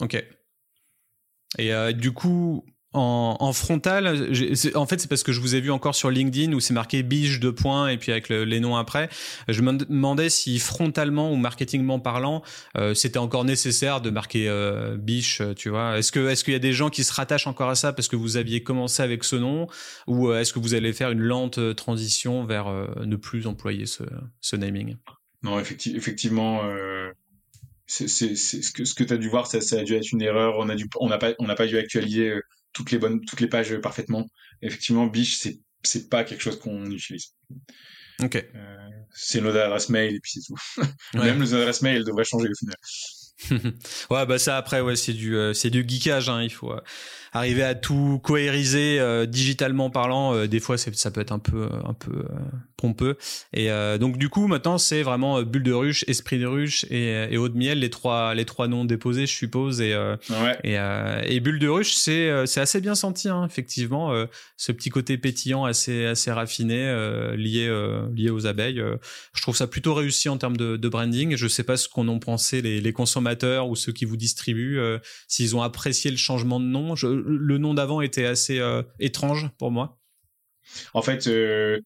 Ok. 0.00 0.14
Et 1.58 1.72
euh, 1.72 1.92
du 1.92 2.12
coup, 2.12 2.64
en, 2.92 3.52
frontal, 3.52 4.08
en 4.74 4.86
fait, 4.86 5.00
c'est 5.00 5.08
parce 5.08 5.22
que 5.22 5.30
je 5.30 5.40
vous 5.40 5.54
ai 5.54 5.60
vu 5.60 5.70
encore 5.70 5.94
sur 5.94 6.10
LinkedIn 6.10 6.52
où 6.52 6.60
c'est 6.60 6.74
marqué 6.74 7.04
biche 7.04 7.38
de 7.38 7.50
points 7.50 7.88
et 7.88 7.98
puis 7.98 8.10
avec 8.10 8.28
les 8.28 8.58
noms 8.58 8.76
après. 8.76 9.08
Je 9.46 9.62
me 9.62 9.72
demandais 9.72 10.28
si 10.28 10.58
frontalement 10.58 11.32
ou 11.32 11.36
marketingment 11.36 12.00
parlant, 12.00 12.42
euh, 12.76 12.94
c'était 12.94 13.18
encore 13.18 13.44
nécessaire 13.44 14.00
de 14.00 14.10
marquer 14.10 14.48
euh, 14.48 14.96
biche, 14.96 15.40
tu 15.54 15.68
vois. 15.68 15.98
Est-ce 15.98 16.10
qu'il 16.44 16.52
y 16.52 16.56
a 16.56 16.60
des 16.60 16.72
gens 16.72 16.90
qui 16.90 17.04
se 17.04 17.12
rattachent 17.12 17.46
encore 17.46 17.70
à 17.70 17.76
ça 17.76 17.92
parce 17.92 18.08
que 18.08 18.16
vous 18.16 18.36
aviez 18.36 18.64
commencé 18.64 19.02
avec 19.04 19.22
ce 19.22 19.36
nom 19.36 19.68
ou 20.08 20.28
euh, 20.28 20.40
est-ce 20.40 20.52
que 20.52 20.58
vous 20.58 20.74
allez 20.74 20.92
faire 20.92 21.12
une 21.12 21.20
lente 21.20 21.76
transition 21.76 22.44
vers 22.44 22.66
ne 23.04 23.16
plus 23.16 23.46
employer 23.46 23.86
ce, 23.86 24.56
naming? 24.56 24.96
Non, 25.44 25.60
effectivement, 25.60 26.62
c'est 27.86 28.08
ce 28.08 28.94
que 28.94 29.04
tu 29.04 29.12
as 29.12 29.16
dû 29.16 29.28
voir 29.28 29.46
ça, 29.46 29.58
a 29.76 29.84
dû 29.84 29.94
être 29.94 30.10
une 30.10 30.22
erreur 30.22 30.58
on 30.58 31.06
n'a 31.08 31.54
pas 31.54 31.66
dû 31.68 31.78
actualiser 31.78 32.34
toutes 32.72 32.90
les 32.90 32.98
bonnes 32.98 33.24
toutes 33.24 33.40
les 33.40 33.48
pages 33.48 33.76
parfaitement. 33.78 34.26
Effectivement 34.62 35.06
biche 35.06 35.38
c'est 35.38 35.60
c'est 35.82 36.08
pas 36.08 36.24
quelque 36.24 36.42
chose 36.42 36.58
qu'on 36.58 36.90
utilise. 36.90 37.34
Ok. 38.22 38.36
Euh, 38.36 38.76
c'est 39.14 39.40
nos 39.40 39.56
adresses 39.56 39.88
mail 39.88 40.14
et 40.14 40.20
puis 40.20 40.32
c'est 40.34 40.46
tout. 40.46 40.86
Même 41.14 41.38
nos 41.38 41.54
adresses 41.54 41.82
mail 41.82 42.04
devraient 42.04 42.24
changer 42.24 42.48
au 42.48 42.54
final 42.58 42.76
ouais 44.10 44.26
bah 44.26 44.38
ça 44.38 44.58
après 44.58 44.82
ouais 44.82 44.96
c'est 44.96 45.14
du 45.14 45.34
euh, 45.34 45.54
c'est 45.54 45.70
du 45.70 45.82
geekage 45.88 46.28
hein, 46.28 46.42
il 46.42 46.52
faut 46.52 46.74
arriver 47.32 47.62
à 47.62 47.74
tout 47.74 48.20
cohériser 48.22 49.00
digitalement 49.28 49.88
parlant, 49.88 50.46
des 50.46 50.60
fois 50.60 50.76
ça 50.76 51.10
peut 51.10 51.22
être 51.22 51.32
un 51.32 51.38
peu 51.38 51.70
un 51.86 51.94
peu 51.94 52.26
pompeux. 52.80 53.16
Et 53.52 53.68
donc 53.98 54.16
du 54.16 54.28
coup 54.28 54.46
maintenant 54.46 54.78
c'est 54.78 55.02
vraiment 55.02 55.42
bulle 55.42 55.62
de 55.62 55.72
ruche, 55.72 56.04
esprit 56.08 56.38
de 56.38 56.46
ruche 56.46 56.84
et, 56.90 57.36
eau 57.36 57.48
de 57.48 57.56
miel 57.56 57.80
les 57.80 57.90
trois 57.90 58.34
les 58.34 58.44
trois 58.44 58.68
noms 58.68 58.84
déposés 58.84 59.26
je 59.26 59.34
suppose 59.34 59.80
et 59.80 59.96
et, 60.64 60.76
et, 61.26 61.40
bulle 61.40 61.58
de 61.58 61.68
ruche 61.68 61.94
c'est 61.94 62.46
c'est 62.46 62.60
assez 62.60 62.80
bien 62.80 62.94
senti 62.94 63.28
hein, 63.28 63.46
effectivement 63.46 64.12
ce 64.56 64.72
petit 64.72 64.90
côté 64.90 65.18
pétillant 65.18 65.64
assez 65.64 66.06
assez 66.06 66.32
raffiné 66.32 66.76
lié 67.36 67.68
lié 68.14 68.30
aux 68.30 68.46
abeilles. 68.46 68.82
je 69.34 69.42
trouve 69.42 69.56
ça 69.56 69.66
plutôt 69.66 69.94
réussi 69.94 70.28
en 70.28 70.38
termes 70.38 70.56
de, 70.56 70.76
de 70.76 70.88
branding. 70.88 71.36
Je 71.36 71.48
sais 71.48 71.64
pas 71.64 71.76
ce 71.76 71.88
qu'en 71.88 72.06
ont 72.08 72.18
pensé 72.18 72.62
les, 72.62 72.80
les, 72.80 72.92
consommateurs 72.92 73.68
ou 73.68 73.76
ceux 73.76 73.92
qui 73.92 74.04
vous 74.04 74.16
distribuent, 74.16 74.78
euh, 74.78 74.98
s'ils 75.28 75.56
ont 75.56 75.62
apprécié 75.62 76.10
le 76.10 76.16
changement 76.16 76.60
de 76.60 76.66
nom. 76.66 76.94
le 77.02 77.58
nom 77.58 77.74
d'avant 77.74 78.00
était 78.00 78.26
assez 78.26 78.58
euh, 78.58 78.82
étrange 78.98 79.48
pour 79.58 79.70
moi. 79.70 79.98
En 80.94 81.02
fait, 81.02 81.26
euh, 81.26 81.80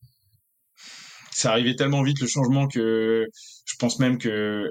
ça 1.35 1.51
arrivait 1.51 1.77
tellement 1.77 2.03
vite 2.03 2.21
le 2.21 2.27
changement 2.27 2.69
que 2.69 3.27
je 3.65 3.75
pense 3.79 3.99
même 3.99 4.19
que 4.19 4.71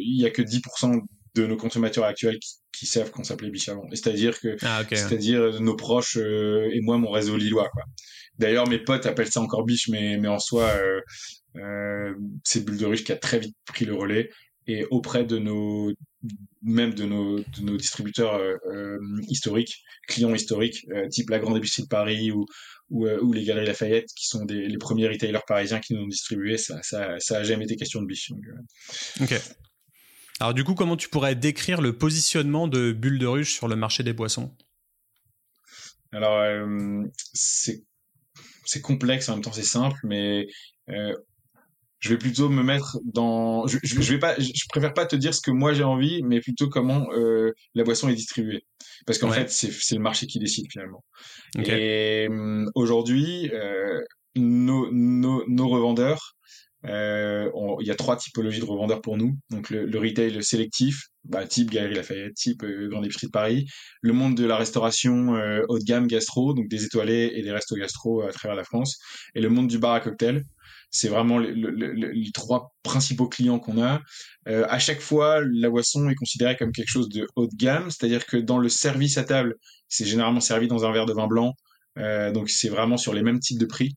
il 0.00 0.20
y 0.20 0.26
a 0.26 0.30
que 0.30 0.42
10% 0.42 1.00
de 1.34 1.46
nos 1.46 1.56
consommateurs 1.56 2.04
actuels 2.04 2.38
qui, 2.72 2.86
savent 2.86 3.10
qu'on 3.10 3.24
s'appelait 3.24 3.50
Biche 3.50 3.68
avant. 3.68 3.84
C'est-à-dire 3.90 4.38
que, 4.40 4.56
ah, 4.62 4.82
c'est-à-dire 4.88 5.60
nos 5.60 5.74
proches 5.76 6.16
et 6.16 6.80
moi, 6.80 6.96
mon 6.98 7.10
réseau 7.10 7.36
lillois. 7.36 7.68
Quoi. 7.72 7.82
D'ailleurs, 8.38 8.68
mes 8.68 8.78
potes 8.78 9.06
appellent 9.06 9.30
ça 9.30 9.40
encore 9.40 9.64
biche, 9.64 9.88
mais, 9.88 10.16
mais 10.16 10.28
en 10.28 10.38
soi, 10.38 10.64
euh, 10.64 11.00
euh, 11.56 12.14
c'est 12.44 12.64
Bulle 12.64 12.78
de 12.78 12.86
Ruche 12.86 13.04
qui 13.04 13.12
a 13.12 13.16
très 13.16 13.40
vite 13.40 13.56
pris 13.66 13.84
le 13.84 13.94
relais 13.94 14.30
et 14.66 14.86
auprès 14.90 15.24
de 15.24 15.38
nos 15.38 15.92
même 16.62 16.94
de 16.94 17.04
nos, 17.04 17.38
de 17.38 17.60
nos 17.62 17.76
distributeurs 17.76 18.34
euh, 18.34 18.56
euh 18.66 18.98
historiques, 19.28 19.84
clients 20.08 20.34
historiques, 20.34 20.86
euh, 20.90 21.08
type 21.08 21.30
la 21.30 21.38
Grande 21.38 21.56
Épicerie 21.56 21.82
de 21.82 21.88
Paris 21.88 22.32
ou, 22.32 22.44
ou, 22.90 23.06
ou, 23.06 23.32
les 23.32 23.44
Galeries 23.44 23.66
Lafayette, 23.66 24.08
qui 24.16 24.26
sont 24.26 24.44
des, 24.44 24.66
les 24.66 24.78
premiers 24.78 25.08
retailers 25.08 25.44
parisiens 25.46 25.80
qui 25.80 25.94
nous 25.94 26.02
ont 26.02 26.08
distribué, 26.08 26.58
ça, 26.58 26.82
ça, 26.82 27.18
ça 27.18 27.38
a 27.38 27.44
jamais 27.44 27.64
été 27.64 27.76
question 27.76 28.02
de 28.02 28.06
biche. 28.06 28.32
ok. 29.20 29.40
Alors 30.40 30.54
du 30.54 30.64
coup, 30.64 30.74
comment 30.74 30.96
tu 30.96 31.08
pourrais 31.08 31.34
décrire 31.34 31.80
le 31.80 31.96
positionnement 31.96 32.68
de 32.68 32.92
Bulle 32.92 33.18
de 33.18 33.26
Ruche 33.26 33.52
sur 33.52 33.68
le 33.68 33.76
marché 33.76 34.02
des 34.02 34.12
boissons 34.12 34.54
Alors, 36.12 36.44
c'est 37.34 37.84
c'est 38.64 38.82
complexe 38.82 39.30
en 39.30 39.34
même 39.34 39.42
temps 39.42 39.52
c'est 39.52 39.62
simple 39.62 39.98
mais 40.04 40.46
je 42.00 42.10
vais 42.10 42.18
plutôt 42.18 42.48
me 42.48 42.62
mettre 42.62 42.98
dans 43.04 43.66
je, 43.66 43.78
je, 43.82 44.12
vais 44.12 44.18
pas 44.18 44.38
je 44.38 44.64
préfère 44.68 44.94
pas 44.94 45.06
te 45.06 45.16
dire 45.16 45.34
ce 45.34 45.40
que 45.40 45.50
moi 45.50 45.72
j'ai 45.72 45.84
envie 45.84 46.22
mais 46.22 46.40
plutôt 46.40 46.68
comment 46.68 47.08
euh, 47.12 47.52
la 47.74 47.84
boisson 47.84 48.08
est 48.08 48.14
distribuée 48.14 48.64
parce 49.06 49.18
qu'en 49.18 49.30
fait 49.30 49.50
c'est 49.50 49.94
le 49.94 50.00
marché 50.00 50.26
qui 50.26 50.38
décide 50.38 50.66
finalement 50.70 51.04
et 51.56 52.26
hum, 52.28 52.70
aujourd'hui 52.74 53.50
euh, 53.52 54.00
nos, 54.36 54.90
nos, 54.92 55.44
nos 55.48 55.68
revendeurs 55.68 56.36
euh, 56.86 57.50
il 57.80 57.86
y 57.86 57.90
a 57.90 57.94
trois 57.94 58.16
typologies 58.16 58.60
de 58.60 58.64
revendeurs 58.64 59.00
pour 59.00 59.16
nous. 59.16 59.36
Donc 59.50 59.70
le, 59.70 59.86
le 59.86 59.98
retail 59.98 60.42
sélectif, 60.42 61.06
bah, 61.24 61.46
type 61.46 61.70
Galerie 61.70 61.94
Lafayette, 61.94 62.34
type 62.34 62.62
euh, 62.62 62.88
Grande 62.88 63.04
Épicerie 63.04 63.26
de 63.26 63.32
Paris. 63.32 63.66
Le 64.00 64.12
monde 64.12 64.36
de 64.36 64.44
la 64.44 64.56
restauration 64.56 65.34
euh, 65.34 65.62
haut 65.68 65.78
de 65.78 65.84
gamme 65.84 66.06
gastro, 66.06 66.54
donc 66.54 66.68
des 66.68 66.84
étoilés 66.84 67.32
et 67.34 67.42
des 67.42 67.52
restos 67.52 67.76
gastro 67.76 68.22
à 68.22 68.32
travers 68.32 68.56
la 68.56 68.64
France. 68.64 68.98
Et 69.34 69.40
le 69.40 69.48
monde 69.48 69.68
du 69.68 69.78
bar 69.78 69.94
à 69.94 70.00
cocktail. 70.00 70.42
C'est 70.90 71.08
vraiment 71.08 71.38
les, 71.38 71.52
les, 71.54 72.32
trois 72.32 72.74
principaux 72.82 73.28
clients 73.28 73.58
qu'on 73.58 73.82
a. 73.82 74.00
Euh, 74.48 74.64
à 74.68 74.78
chaque 74.78 75.00
fois, 75.00 75.40
la 75.44 75.68
boisson 75.68 76.08
est 76.08 76.14
considérée 76.14 76.56
comme 76.56 76.72
quelque 76.72 76.88
chose 76.88 77.08
de 77.10 77.26
haut 77.36 77.46
de 77.46 77.56
gamme, 77.56 77.90
c'est-à-dire 77.90 78.24
que 78.24 78.38
dans 78.38 78.58
le 78.58 78.68
service 78.68 79.18
à 79.18 79.24
table, 79.24 79.56
c'est 79.88 80.06
généralement 80.06 80.40
servi 80.40 80.66
dans 80.66 80.86
un 80.86 80.92
verre 80.92 81.06
de 81.06 81.12
vin 81.12 81.26
blanc. 81.26 81.52
Euh, 81.98 82.32
donc 82.32 82.48
c'est 82.48 82.68
vraiment 82.68 82.96
sur 82.96 83.12
les 83.12 83.22
mêmes 83.22 83.40
types 83.40 83.58
de 83.58 83.66
prix 83.66 83.96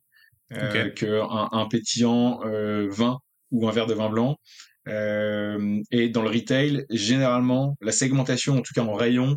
euh, 0.53 0.89
qu'un 0.89 1.47
un 1.51 1.65
pétillant 1.67 2.41
vin 2.89 3.19
ou 3.51 3.69
un 3.69 3.71
verre 3.71 3.87
de 3.87 3.93
vin 3.93 4.09
blanc. 4.09 4.37
Et 4.87 6.09
dans 6.09 6.23
le 6.23 6.29
retail, 6.29 6.85
généralement, 6.89 7.77
la 7.79 7.93
segmentation, 7.93 8.57
en 8.57 8.61
tout 8.61 8.73
cas 8.73 8.81
en 8.81 8.95
rayon, 8.95 9.35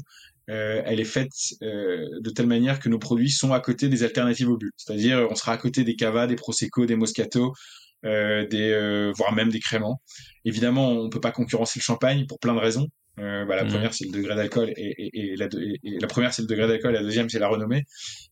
euh, 0.50 0.82
elle 0.84 1.00
est 1.00 1.04
faite 1.04 1.32
euh, 1.62 2.06
de 2.20 2.30
telle 2.30 2.46
manière 2.46 2.80
que 2.80 2.88
nos 2.88 2.98
produits 2.98 3.30
sont 3.30 3.52
à 3.52 3.60
côté 3.60 3.88
des 3.88 4.02
alternatives 4.02 4.48
au 4.48 4.56
bulles. 4.56 4.72
C'est-à-dire, 4.76 5.26
on 5.30 5.34
sera 5.34 5.52
à 5.52 5.56
côté 5.56 5.84
des 5.84 5.96
cava, 5.96 6.26
des 6.26 6.36
prosecco, 6.36 6.86
des 6.86 6.96
moscato, 6.96 7.52
euh, 8.04 8.46
des 8.46 9.12
voire 9.16 9.32
même 9.32 9.50
des 9.50 9.60
créments. 9.60 10.02
Évidemment, 10.44 10.90
on 10.90 11.08
peut 11.08 11.20
pas 11.20 11.32
concurrencer 11.32 11.78
le 11.78 11.84
champagne 11.84 12.26
pour 12.26 12.38
plein 12.38 12.54
de 12.54 12.60
raisons. 12.60 12.88
Euh, 13.20 13.44
bah, 13.44 13.54
la 13.54 13.64
mmh. 13.64 13.68
première 13.68 13.94
c'est 13.94 14.06
le 14.06 14.10
degré 14.10 14.34
d'alcool 14.34 14.70
et, 14.70 14.72
et, 14.76 15.32
et, 15.32 15.36
la, 15.36 15.46
et, 15.46 15.98
la, 16.00 16.08
première 16.08 16.34
c'est 16.34 16.42
le 16.42 16.48
degré 16.48 16.66
d'alcool, 16.66 16.94
la 16.94 17.02
deuxième 17.02 17.28
c'est 17.28 17.38
la 17.38 17.46
renommée. 17.46 17.84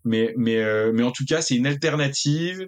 Mais 0.05 0.35
mais 0.37 0.57
euh, 0.57 0.90
mais 0.92 1.05
en 1.05 1.12
tout 1.12 1.25
cas 1.25 1.40
c'est 1.40 1.55
une 1.55 1.68
alternative 1.68 2.66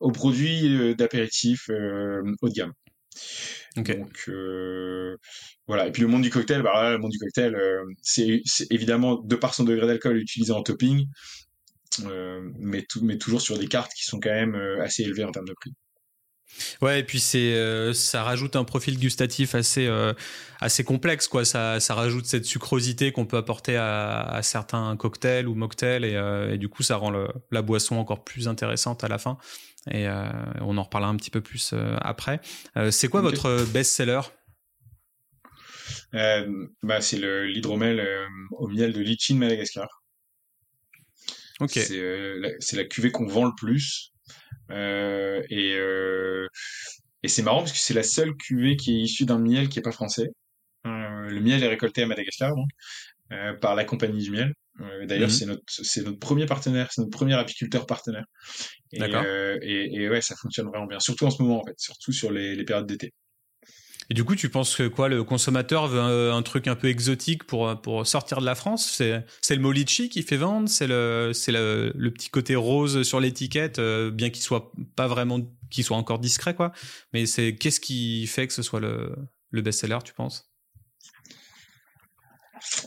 aux 0.00 0.10
produits 0.10 0.74
euh, 0.74 0.94
d'apéritif 0.94 1.68
euh, 1.68 2.22
haut 2.40 2.48
de 2.48 2.54
gamme. 2.54 2.72
Okay. 3.76 3.96
Donc 3.96 4.30
voilà. 5.66 5.86
Et 5.86 5.92
puis 5.92 6.02
le 6.02 6.08
monde 6.08 6.22
du 6.22 6.30
cocktail, 6.30 6.62
bah 6.62 6.90
le 6.90 6.98
monde 6.98 7.10
du 7.10 7.18
cocktail, 7.18 7.56
c'est 8.02 8.42
évidemment 8.70 9.16
de 9.16 9.36
par 9.36 9.54
son 9.54 9.64
degré 9.64 9.86
d'alcool 9.86 10.16
utilisé 10.16 10.52
en 10.52 10.62
topping, 10.62 11.06
mais 12.58 12.84
tout, 12.88 13.04
mais 13.04 13.18
toujours 13.18 13.40
sur 13.40 13.58
des 13.58 13.68
cartes 13.68 13.92
qui 13.94 14.04
sont 14.04 14.20
quand 14.20 14.30
même 14.30 14.54
assez 14.80 15.02
élevées 15.02 15.24
en 15.24 15.32
termes 15.32 15.48
de 15.48 15.54
prix. 15.54 15.72
Ouais, 16.82 17.00
et 17.00 17.04
puis 17.04 17.20
c'est 17.20 17.54
euh, 17.54 17.92
ça 17.92 18.22
rajoute 18.22 18.56
un 18.56 18.64
profil 18.64 18.98
gustatif 18.98 19.54
assez 19.54 19.86
euh, 19.86 20.12
assez 20.60 20.84
complexe 20.84 21.28
quoi. 21.28 21.44
Ça 21.44 21.80
ça 21.80 21.94
rajoute 21.94 22.26
cette 22.26 22.44
sucrosité 22.44 23.12
qu'on 23.12 23.26
peut 23.26 23.36
apporter 23.36 23.76
à, 23.76 24.20
à, 24.22 24.42
certains 24.42 24.96
cocktails 24.96 25.46
ou 25.46 25.54
mocktails 25.54 26.04
et, 26.04 26.16
euh, 26.16 26.52
et 26.54 26.58
du 26.58 26.68
coup 26.68 26.82
ça 26.82 26.96
rend 26.96 27.10
le, 27.10 27.28
la 27.50 27.62
boisson 27.62 27.96
encore 27.96 28.24
plus 28.24 28.48
intéressante 28.48 29.04
à 29.04 29.08
la 29.08 29.18
fin. 29.18 29.38
Et 29.90 30.06
on 30.60 30.76
en 30.76 30.82
reparlera 30.82 31.10
un 31.10 31.16
petit 31.16 31.30
peu 31.30 31.40
plus 31.40 31.74
après. 32.00 32.40
c'est 32.90 33.08
quoi 33.08 33.20
votre 33.20 33.64
best-seller? 33.72 34.20
Bah, 36.12 37.00
c'est 37.00 37.18
le 37.18 37.46
l'hydromel 37.46 38.06
au 38.52 38.68
miel 38.68 38.92
de 38.92 39.00
litchi 39.00 39.34
de 39.34 39.38
Madagascar. 39.38 40.02
Ok. 41.60 41.72
C'est 41.72 42.76
la 42.76 42.84
cuvée 42.84 43.10
qu'on 43.10 43.26
vend 43.26 43.44
le 43.44 43.54
plus. 43.56 44.12
Euh, 44.70 45.42
et 45.50 45.74
euh, 45.76 46.46
et 47.22 47.28
c'est 47.28 47.42
marrant 47.42 47.58
parce 47.58 47.72
que 47.72 47.78
c'est 47.78 47.94
la 47.94 48.02
seule 48.02 48.34
cuvée 48.36 48.76
qui 48.76 48.92
est 48.92 49.00
issue 49.00 49.26
d'un 49.26 49.38
miel 49.38 49.68
qui 49.68 49.78
est 49.78 49.82
pas 49.82 49.92
français. 49.92 50.28
Euh, 50.86 51.28
le 51.28 51.40
miel 51.40 51.62
est 51.62 51.68
récolté 51.68 52.02
à 52.02 52.06
Madagascar 52.06 52.54
donc 52.54 52.68
par 53.60 53.76
la 53.76 53.84
compagnie 53.84 54.22
du 54.22 54.30
miel. 54.32 54.54
D'ailleurs, 54.78 55.28
mhm. 55.28 55.34
c'est 55.34 55.46
notre 55.46 55.62
c'est 55.66 56.02
notre 56.02 56.18
premier 56.18 56.46
partenaire, 56.46 56.88
c'est 56.90 57.02
notre 57.02 57.16
premier 57.16 57.34
apiculteur 57.34 57.86
partenaire. 57.86 58.24
Et, 58.92 59.00
et, 59.62 59.94
et, 59.94 60.08
ouais, 60.08 60.20
ça 60.20 60.34
fonctionne 60.36 60.68
vraiment 60.68 60.86
bien, 60.86 61.00
surtout 61.00 61.26
en 61.26 61.30
ce 61.30 61.42
moment 61.42 61.60
en 61.60 61.64
fait, 61.66 61.74
surtout 61.78 62.12
sur 62.12 62.30
les, 62.30 62.56
les 62.56 62.64
périodes 62.64 62.86
d'été. 62.86 63.12
Et 64.10 64.14
du 64.14 64.24
coup, 64.24 64.34
tu 64.34 64.48
penses 64.48 64.74
que 64.74 64.88
quoi, 64.88 65.08
le 65.08 65.22
consommateur 65.22 65.86
veut 65.86 66.00
un, 66.00 66.42
truc 66.42 66.66
un 66.66 66.74
peu 66.74 66.88
exotique 66.88 67.44
pour, 67.44 67.80
pour 67.80 68.04
sortir 68.04 68.40
de 68.40 68.44
la 68.44 68.56
France? 68.56 68.90
C'est, 68.90 69.24
c'est 69.40 69.54
le 69.54 69.62
molichi 69.62 70.08
qui 70.08 70.24
fait 70.24 70.36
vendre? 70.36 70.68
C'est 70.68 70.88
le, 70.88 71.30
c'est 71.32 71.52
le, 71.52 71.92
le, 71.94 72.10
petit 72.10 72.28
côté 72.28 72.56
rose 72.56 73.04
sur 73.04 73.20
l'étiquette, 73.20 73.78
euh, 73.78 74.10
bien 74.10 74.30
qu'il 74.30 74.42
soit 74.42 74.72
pas 74.96 75.06
vraiment, 75.06 75.38
qu'il 75.70 75.84
soit 75.84 75.96
encore 75.96 76.18
discret, 76.18 76.56
quoi? 76.56 76.72
Mais 77.12 77.24
c'est 77.26 77.54
qu'est-ce 77.54 77.78
qui 77.78 78.26
fait 78.26 78.48
que 78.48 78.52
ce 78.52 78.62
soit 78.62 78.80
le, 78.80 79.14
le 79.50 79.62
best-seller, 79.62 79.98
tu 80.04 80.12
penses? 80.12 80.49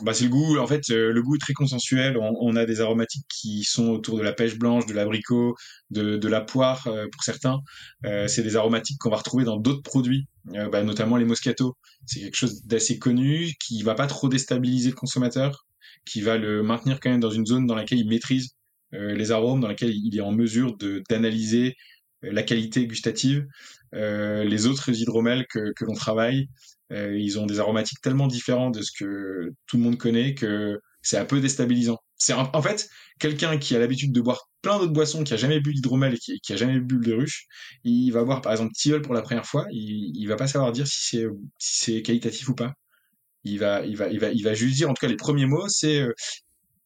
Bah, 0.02 0.14
c'est 0.14 0.24
le 0.24 0.30
goût. 0.30 0.58
En 0.58 0.66
fait, 0.66 0.82
euh, 0.90 1.12
le 1.12 1.22
goût 1.22 1.36
est 1.36 1.38
très 1.38 1.52
consensuel. 1.52 2.16
On, 2.18 2.56
a 2.56 2.64
des 2.64 2.80
aromatiques 2.80 3.26
qui 3.28 3.64
sont 3.64 3.88
autour 3.88 4.18
de 4.18 4.22
la 4.22 4.32
pêche 4.32 4.58
blanche, 4.58 4.86
de 4.86 4.94
l'abricot, 4.94 5.54
de, 5.90 6.16
de 6.16 6.28
la 6.28 6.40
poire 6.40 6.86
euh, 6.86 7.06
pour 7.10 7.22
certains. 7.22 7.60
Euh, 8.04 8.28
c'est 8.28 8.42
des 8.42 8.56
aromatiques 8.56 8.98
qu'on 8.98 9.10
va 9.10 9.16
retrouver 9.16 9.44
dans 9.44 9.56
d'autres 9.56 9.82
produits, 9.82 10.26
bah, 10.44 10.82
notamment 10.82 11.16
les 11.16 11.24
moscato. 11.24 11.76
C'est 12.06 12.20
quelque 12.20 12.36
chose 12.36 12.62
d'assez 12.64 12.98
connu 12.98 13.52
qui 13.64 13.82
va 13.82 13.94
pas 13.94 14.06
trop 14.06 14.28
déstabiliser 14.28 14.90
le 14.90 14.96
consommateur, 14.96 15.66
qui 16.04 16.20
va 16.20 16.38
le 16.38 16.62
maintenir 16.62 17.00
quand 17.00 17.10
même 17.10 17.20
dans 17.20 17.30
une 17.30 17.46
zone 17.46 17.66
dans 17.66 17.74
laquelle 17.74 17.98
il 17.98 18.08
maîtrise 18.08 18.50
les 18.92 19.32
arômes, 19.32 19.60
dans 19.60 19.66
laquelle 19.66 19.90
il 19.92 20.16
est 20.16 20.20
en 20.20 20.30
mesure 20.30 20.76
d'analyser 21.08 21.74
la 22.22 22.44
qualité 22.44 22.86
gustative. 22.86 23.44
les 23.92 24.66
autres 24.66 24.90
hydromels 24.90 25.46
que, 25.48 25.72
que 25.74 25.84
l'on 25.84 25.94
travaille, 25.94 26.48
ils 26.94 27.38
ont 27.38 27.46
des 27.46 27.60
aromatiques 27.60 28.00
tellement 28.02 28.26
différents 28.26 28.70
de 28.70 28.82
ce 28.82 28.92
que 28.98 29.50
tout 29.66 29.76
le 29.76 29.82
monde 29.82 29.98
connaît 29.98 30.34
que 30.34 30.78
c'est 31.02 31.18
un 31.18 31.24
peu 31.24 31.40
déstabilisant. 31.40 31.98
C'est 32.16 32.32
en 32.32 32.62
fait 32.62 32.88
quelqu'un 33.18 33.58
qui 33.58 33.76
a 33.76 33.78
l'habitude 33.78 34.12
de 34.12 34.20
boire 34.20 34.48
plein 34.62 34.78
d'autres 34.78 34.92
boissons, 34.92 35.24
qui 35.24 35.34
a 35.34 35.36
jamais 35.36 35.60
bu 35.60 35.74
d'hydromel 35.74 36.14
et 36.14 36.18
qui, 36.18 36.40
qui, 36.40 36.52
a 36.54 36.56
jamais 36.56 36.80
bu 36.80 36.98
de 36.98 37.12
ruche, 37.12 37.46
il 37.84 38.10
va 38.10 38.24
boire 38.24 38.40
par 38.40 38.52
exemple 38.52 38.72
tilleul 38.74 39.02
pour 39.02 39.14
la 39.14 39.22
première 39.22 39.44
fois, 39.46 39.66
il, 39.70 40.12
il 40.16 40.26
va 40.26 40.36
pas 40.36 40.46
savoir 40.46 40.72
dire 40.72 40.86
si 40.86 41.16
c'est 41.16 41.26
si 41.58 41.80
c'est 41.80 42.02
qualitatif 42.02 42.48
ou 42.48 42.54
pas. 42.54 42.72
Il 43.44 43.58
va 43.58 43.84
il 43.86 43.96
va 43.96 44.08
il 44.08 44.18
va 44.20 44.30
il 44.30 44.42
va 44.42 44.54
juste 44.54 44.76
dire 44.76 44.90
en 44.90 44.94
tout 44.94 45.00
cas 45.00 45.08
les 45.08 45.16
premiers 45.16 45.46
mots 45.46 45.68
c'est 45.68 46.00
euh, 46.00 46.12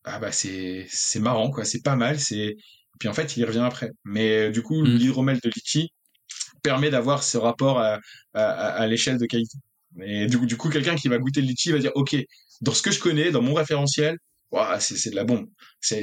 ah 0.05 0.19
bah 0.19 0.33
c'est 0.33 0.87
c'est 0.91 1.21
marrant 1.21 1.51
quoi, 1.51 1.65
c'est 1.65 1.83
pas 1.83 1.97
mal, 1.97 2.19
c'est 2.21 2.57
puis 2.99 3.09
en 3.09 3.15
fait 3.15 3.37
il 3.37 3.41
y 3.41 3.45
revient 3.45 3.61
après. 3.61 3.91
Mais 4.05 4.49
euh, 4.49 4.51
du 4.51 4.63
coup 4.63 4.83
mmh. 4.83 4.87
l'hydromel 4.87 5.41
de 5.43 5.51
litchi 5.51 5.93
permet 6.63 6.91
d'avoir 6.91 7.23
ce 7.23 7.39
rapport 7.39 7.79
à, 7.81 8.01
à, 8.35 8.45
à 8.45 8.87
l'échelle 8.89 9.19
de 9.19 9.27
qualité. 9.27 9.59
Et 10.03 10.27
du 10.27 10.39
coup, 10.39 10.47
du 10.47 10.57
coup 10.57 10.69
quelqu'un 10.69 10.97
qui 10.97 11.09
va 11.09 11.19
goûter 11.19 11.41
le 11.41 11.47
litchi 11.47 11.73
va 11.73 11.79
dire, 11.79 11.93
OK, 11.95 12.17
dans 12.61 12.73
ce 12.73 12.83
que 12.83 12.91
je 12.91 13.01
connais, 13.01 13.31
dans 13.31 13.43
mon 13.43 13.55
référentiel, 13.55 14.19
c'est 14.81 15.11
de 15.11 15.17
la 15.17 15.25
bombe. 15.25 15.47
C'est 15.81 16.03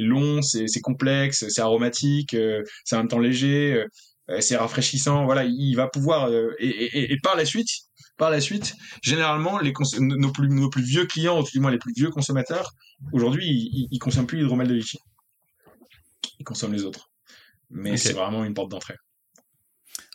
long, 0.00 0.42
c'est 0.42 0.80
complexe, 0.80 1.46
c'est 1.48 1.60
aromatique, 1.60 2.36
c'est 2.84 2.96
en 2.96 2.98
même 2.98 3.08
temps 3.08 3.18
léger, 3.18 3.84
c'est 4.40 4.56
rafraîchissant. 4.56 5.24
Voilà, 5.24 5.44
il 5.44 5.74
va 5.74 5.88
pouvoir 5.88 6.30
et, 6.58 7.12
et, 7.12 7.18
par 7.22 7.36
la 7.36 7.44
suite, 7.44 7.68
par 8.16 8.30
la 8.30 8.40
suite, 8.40 8.74
généralement, 9.02 9.58
les 9.58 9.72
nos, 9.98 10.32
plus, 10.32 10.48
nos 10.48 10.70
plus 10.70 10.82
vieux 10.82 11.06
clients, 11.06 11.40
ou 11.40 11.44
du 11.44 11.60
moins 11.60 11.70
les 11.70 11.78
plus 11.78 11.92
vieux 11.94 12.10
consommateurs, 12.10 12.72
aujourd'hui, 13.12 13.46
ils, 13.46 13.88
ils, 13.90 13.98
consomment 13.98 14.26
plus 14.26 14.38
l'hydromel 14.38 14.68
de 14.68 14.74
litchi. 14.74 14.98
Ils 16.38 16.44
consomment 16.44 16.74
les 16.74 16.84
autres. 16.84 17.10
Mais 17.70 17.96
c'est 17.96 18.12
vraiment 18.12 18.44
une 18.44 18.54
porte 18.54 18.70
d'entrée. 18.70 18.96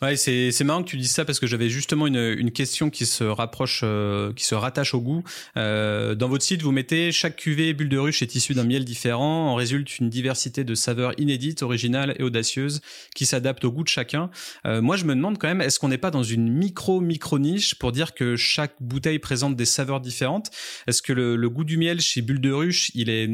Ouais, 0.02 0.16
c'est 0.16 0.50
c'est 0.50 0.64
marrant 0.64 0.82
que 0.82 0.88
tu 0.88 0.96
dises 0.96 1.10
ça 1.10 1.26
parce 1.26 1.38
que 1.38 1.46
j'avais 1.46 1.68
justement 1.68 2.06
une, 2.06 2.16
une 2.16 2.52
question 2.52 2.88
qui 2.88 3.04
se 3.04 3.22
rapproche, 3.22 3.82
euh, 3.84 4.32
qui 4.32 4.46
se 4.46 4.54
rattache 4.54 4.94
au 4.94 5.00
goût. 5.02 5.22
Euh, 5.58 6.14
dans 6.14 6.26
votre 6.26 6.42
site, 6.42 6.62
vous 6.62 6.72
mettez 6.72 7.12
chaque 7.12 7.36
cuvée 7.36 7.74
bulle 7.74 7.90
de 7.90 7.98
ruche 7.98 8.22
est 8.22 8.34
issue 8.34 8.54
d'un 8.54 8.64
miel 8.64 8.86
différent. 8.86 9.50
En 9.50 9.56
résulte 9.56 9.98
une 9.98 10.08
diversité 10.08 10.64
de 10.64 10.74
saveurs 10.74 11.12
inédites, 11.18 11.62
originales 11.62 12.16
et 12.18 12.22
audacieuses 12.22 12.80
qui 13.14 13.26
s'adaptent 13.26 13.66
au 13.66 13.72
goût 13.72 13.84
de 13.84 13.88
chacun. 13.88 14.30
Euh, 14.66 14.80
moi, 14.80 14.96
je 14.96 15.04
me 15.04 15.14
demande 15.14 15.36
quand 15.36 15.48
même, 15.48 15.60
est-ce 15.60 15.78
qu'on 15.78 15.88
n'est 15.88 15.98
pas 15.98 16.10
dans 16.10 16.22
une 16.22 16.50
micro 16.50 17.02
micro 17.02 17.38
niche 17.38 17.74
pour 17.74 17.92
dire 17.92 18.14
que 18.14 18.36
chaque 18.36 18.76
bouteille 18.80 19.18
présente 19.18 19.54
des 19.54 19.66
saveurs 19.66 20.00
différentes? 20.00 20.50
Est-ce 20.86 21.02
que 21.02 21.12
le, 21.12 21.36
le 21.36 21.50
goût 21.50 21.64
du 21.64 21.76
miel 21.76 22.00
chez 22.00 22.22
bulle 22.22 22.40
de 22.40 22.52
ruche, 22.52 22.90
il 22.94 23.10
est 23.10 23.28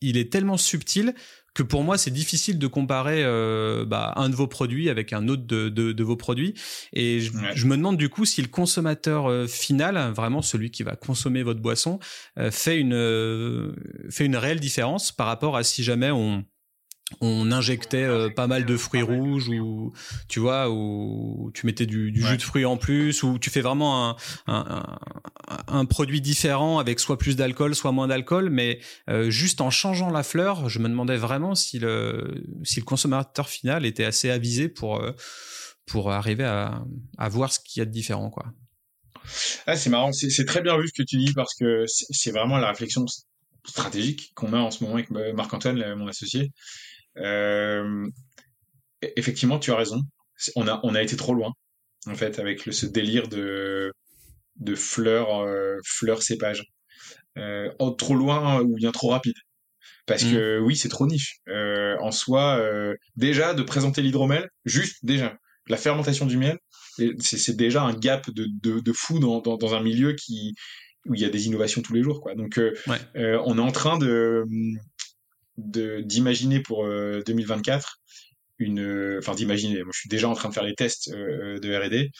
il 0.00 0.16
est 0.16 0.32
tellement 0.32 0.56
subtil 0.56 1.14
que 1.54 1.62
pour 1.62 1.82
moi 1.82 1.98
c'est 1.98 2.10
difficile 2.10 2.58
de 2.58 2.66
comparer 2.66 3.22
euh, 3.24 3.84
bah, 3.84 4.12
un 4.16 4.28
de 4.28 4.34
vos 4.34 4.46
produits 4.46 4.88
avec 4.88 5.12
un 5.12 5.28
autre 5.28 5.44
de, 5.46 5.68
de, 5.68 5.92
de 5.92 6.04
vos 6.04 6.16
produits. 6.16 6.54
Et 6.92 7.20
je, 7.20 7.32
je, 7.54 7.66
me 7.66 7.76
demande 7.76 7.96
du 7.96 8.08
coup 8.08 8.24
si 8.24 8.42
le 8.42 8.48
consommateur 8.48 9.26
euh, 9.26 9.46
final 9.46 10.12
vraiment 10.12 10.42
celui 10.42 10.70
qui 10.70 10.82
va 10.82 10.96
consommer 10.96 11.42
votre 11.42 11.60
boisson 11.60 11.98
euh, 12.38 12.50
fait 12.50 12.78
une 12.78 12.94
euh, 12.94 13.72
fait 14.10 14.26
une 14.26 14.36
réelle 14.36 14.60
différence 14.60 15.12
par 15.12 15.26
rapport 15.26 15.56
à 15.56 15.62
si 15.62 15.82
jamais 15.82 16.10
on 16.10 16.44
on 17.20 17.50
injectait 17.50 18.04
euh, 18.04 18.30
pas 18.30 18.46
mal 18.46 18.64
de 18.64 18.76
fruits 18.76 19.02
rouges 19.02 19.48
ou 19.48 19.92
tu 20.28 20.40
vois 20.40 20.70
ou 20.70 21.50
tu 21.54 21.66
mettais 21.66 21.86
du, 21.86 22.12
jus 22.14 22.36
de 22.36 22.42
fruits 22.42 22.64
en 22.64 22.76
plus 22.76 23.22
ou 23.22 23.38
tu 23.38 23.50
fais 23.50 23.60
vraiment 23.60 24.16
un, 24.46 24.96
un, 25.66 25.84
produit 25.84 26.20
différent 26.20 26.78
avec 26.78 27.00
soit 27.00 27.18
plus 27.18 27.36
d'alcool 27.36 27.74
soit 27.74 27.92
moins 27.92 28.08
d'alcool. 28.08 28.50
Mais 28.50 28.80
euh, 29.08 29.30
juste 29.30 29.60
en 29.60 29.70
changeant 29.70 30.10
la 30.10 30.22
fleur 30.22 30.68
je 30.68 30.78
me 30.78 30.88
demandais 30.88 31.16
vraiment 31.16 31.54
si 31.54 31.78
le 31.78 32.44
si 32.62 32.80
le 32.80 32.84
consommateur 32.84 33.48
final 33.48 33.84
était 33.84 34.04
assez 34.04 34.30
avisé 34.30 34.68
pour 34.68 35.00
euh, 35.00 35.12
pour 35.86 36.12
arriver 36.12 36.44
à, 36.44 36.84
à 37.18 37.28
voir 37.28 37.52
ce 37.52 37.58
qu'il 37.58 37.80
y 37.80 37.82
a 37.82 37.86
de 37.86 37.90
différent 37.90 38.30
quoi. 38.30 38.46
Ah, 39.66 39.76
c'est 39.76 39.90
marrant. 39.90 40.12
C'est 40.12 40.44
très 40.44 40.62
bien 40.62 40.78
vu 40.78 40.88
ce 40.88 40.92
que 40.92 41.02
tu 41.02 41.18
dis 41.18 41.32
parce 41.34 41.54
que 41.54 41.84
c'est 41.86 42.30
vraiment 42.30 42.58
la 42.58 42.68
réflexion 42.68 43.04
stratégique 43.66 44.32
qu'on 44.34 44.52
a 44.54 44.58
en 44.58 44.70
ce 44.70 44.82
moment 44.82 44.96
avec 44.96 45.10
Marc-Antoine 45.10 45.94
mon 45.94 46.08
associé 46.08 46.50
effectivement, 49.02 49.58
tu 49.58 49.70
as 49.72 49.76
raison. 49.76 50.02
On 50.56 50.66
a, 50.66 50.80
on 50.84 50.94
a 50.94 51.02
été 51.02 51.16
trop 51.16 51.34
loin, 51.34 51.52
en 52.06 52.14
fait, 52.14 52.38
avec 52.38 52.66
le, 52.66 52.72
ce 52.72 52.86
délire 52.86 53.28
de, 53.28 53.92
de 54.56 54.74
fleurs, 54.74 55.40
euh, 55.40 55.76
fleurs 55.84 56.22
cépage. 56.22 56.64
Euh, 57.38 57.70
oh, 57.78 57.90
trop 57.90 58.14
loin 58.14 58.60
ou 58.62 58.74
bien 58.74 58.92
trop 58.92 59.08
rapide. 59.08 59.36
Parce 60.06 60.24
mm. 60.24 60.32
que 60.32 60.58
oui, 60.60 60.76
c'est 60.76 60.88
trop 60.88 61.06
niche. 61.06 61.36
Euh, 61.48 61.96
en 62.00 62.10
soi, 62.10 62.58
euh, 62.58 62.94
déjà, 63.16 63.54
de 63.54 63.62
présenter 63.62 64.02
l'hydromel, 64.02 64.48
juste 64.64 65.04
déjà, 65.04 65.36
la 65.68 65.76
fermentation 65.76 66.26
du 66.26 66.36
miel, 66.36 66.58
c'est 67.20 67.56
déjà 67.56 67.82
un 67.82 67.94
gap 67.94 68.30
de, 68.30 68.46
de, 68.62 68.80
de 68.80 68.92
fou 68.92 69.20
dans, 69.20 69.40
dans, 69.40 69.56
dans, 69.56 69.74
un 69.74 69.80
milieu 69.80 70.12
qui 70.14 70.54
où 71.06 71.14
il 71.14 71.20
y 71.20 71.24
a 71.24 71.30
des 71.30 71.46
innovations 71.46 71.80
tous 71.80 71.94
les 71.94 72.02
jours. 72.02 72.20
Quoi. 72.20 72.34
Donc, 72.34 72.58
euh, 72.58 72.74
on 73.46 73.56
est 73.56 73.62
en 73.62 73.72
train 73.72 73.96
de, 73.96 74.44
d'imaginer 75.60 76.60
pour 76.60 76.84
2024 76.84 77.76
euh, 77.76 78.64
une, 78.64 79.16
enfin 79.18 79.34
d'imaginer. 79.34 79.82
Moi, 79.82 79.92
je 79.94 80.00
suis 80.00 80.08
déjà 80.08 80.28
en 80.28 80.34
train 80.34 80.48
de 80.48 80.54
faire 80.54 80.64
les 80.64 80.74
tests 80.74 81.10
euh, 81.12 81.58
de 81.58 81.74
R&D, 81.74 82.10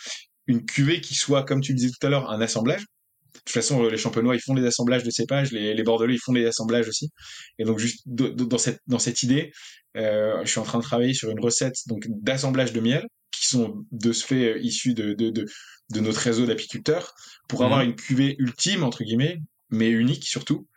une 0.46 0.64
cuvée 0.64 1.00
qui 1.00 1.14
soit, 1.14 1.44
comme 1.44 1.60
tu 1.60 1.72
le 1.72 1.78
disais 1.78 1.90
tout 1.90 2.06
à 2.06 2.10
l'heure, 2.10 2.30
un 2.30 2.40
assemblage. 2.40 2.80
De 2.80 3.38
toute 3.38 3.50
façon, 3.50 3.84
les 3.84 3.96
champenois, 3.96 4.34
ils 4.34 4.40
font 4.40 4.54
des 4.54 4.66
assemblages 4.66 5.04
de 5.04 5.10
cépages, 5.10 5.52
les, 5.52 5.72
les 5.74 5.82
bordelais, 5.82 6.14
ils 6.14 6.20
font 6.20 6.32
des 6.32 6.46
assemblages 6.46 6.88
aussi. 6.88 7.10
Et 7.58 7.64
donc, 7.64 7.78
juste 7.78 8.02
dans 8.06 8.58
cette 8.58 8.80
dans 8.86 8.98
cette 8.98 9.22
idée, 9.22 9.52
euh, 9.96 10.40
je 10.44 10.50
suis 10.50 10.60
en 10.60 10.64
train 10.64 10.78
de 10.78 10.84
travailler 10.84 11.14
sur 11.14 11.30
une 11.30 11.40
recette 11.40 11.76
donc 11.86 12.06
d'assemblage 12.08 12.72
de 12.72 12.80
miel 12.80 13.04
qui 13.32 13.46
sont 13.46 13.84
de 13.92 14.12
ce 14.12 14.26
fait 14.26 14.60
issus 14.60 14.94
de 14.94 15.14
de, 15.14 15.30
de, 15.30 15.46
de 15.90 16.00
notre 16.00 16.20
réseau 16.20 16.46
d'apiculteurs 16.46 17.14
pour 17.48 17.60
mmh. 17.60 17.64
avoir 17.64 17.80
une 17.82 17.94
cuvée 17.94 18.36
ultime 18.38 18.82
entre 18.82 19.04
guillemets, 19.04 19.38
mais 19.70 19.88
unique 19.90 20.24
surtout, 20.24 20.66
euh, 20.66 20.69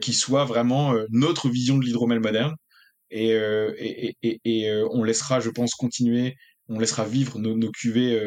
qui 0.00 0.12
soit 0.12 0.44
vraiment 0.44 0.94
euh, 0.94 1.06
notre 1.10 1.48
vision 1.48 1.78
de 1.78 1.84
l'hydromel 1.84 2.20
moderne. 2.20 2.54
Et, 3.10 3.32
euh, 3.34 3.72
et, 3.78 4.16
et, 4.22 4.40
et 4.44 4.82
on 4.90 5.04
laissera, 5.04 5.40
je 5.40 5.50
pense, 5.50 5.74
continuer, 5.74 6.36
on 6.68 6.78
laissera 6.78 7.04
vivre 7.04 7.38
nos, 7.38 7.56
nos 7.56 7.70
cuvées 7.70 8.20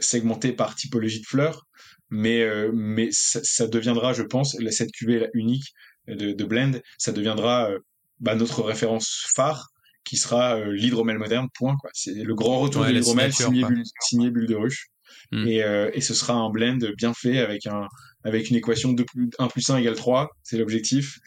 segmentées 0.00 0.52
par 0.52 0.74
typologie 0.74 1.20
de 1.20 1.26
fleurs, 1.26 1.66
mais, 2.10 2.44
mais 2.72 3.08
ça, 3.12 3.40
ça, 3.44 3.68
deviendra, 3.68 4.14
je 4.14 4.22
pense, 4.22 4.56
cette 4.70 4.90
cuvée 4.90 5.28
unique 5.32 5.74
de, 6.08 6.32
de 6.32 6.44
blend, 6.44 6.72
ça 6.98 7.12
deviendra 7.12 7.70
bah, 8.18 8.34
notre 8.34 8.62
référence 8.62 9.26
phare 9.36 9.68
qui 10.02 10.16
sera 10.16 10.58
l'hydromel 10.64 11.18
moderne, 11.18 11.48
point. 11.54 11.76
Quoi. 11.80 11.90
C'est 11.92 12.14
le 12.14 12.34
grand 12.34 12.58
retour 12.58 12.84
de 12.84 12.90
l'hydromel 12.90 13.32
signé, 13.32 13.64
signé 14.00 14.30
Bulle 14.30 14.46
de 14.46 14.56
Ruche. 14.56 14.88
Mm. 15.32 15.46
Et, 15.48 15.62
euh, 15.62 15.90
et 15.94 16.00
ce 16.00 16.14
sera 16.14 16.34
un 16.34 16.50
blend 16.50 16.78
bien 16.96 17.14
fait 17.14 17.38
avec 17.38 17.66
un 17.66 17.88
avec 18.24 18.50
une 18.50 18.56
équation 18.56 18.92
de 18.92 19.04
plus 19.04 19.30
1 19.38 19.48
plus 19.48 19.70
1 19.70 19.76
égale 19.78 19.94
3, 19.94 20.30
c'est 20.42 20.58
l'objectif, 20.58 21.18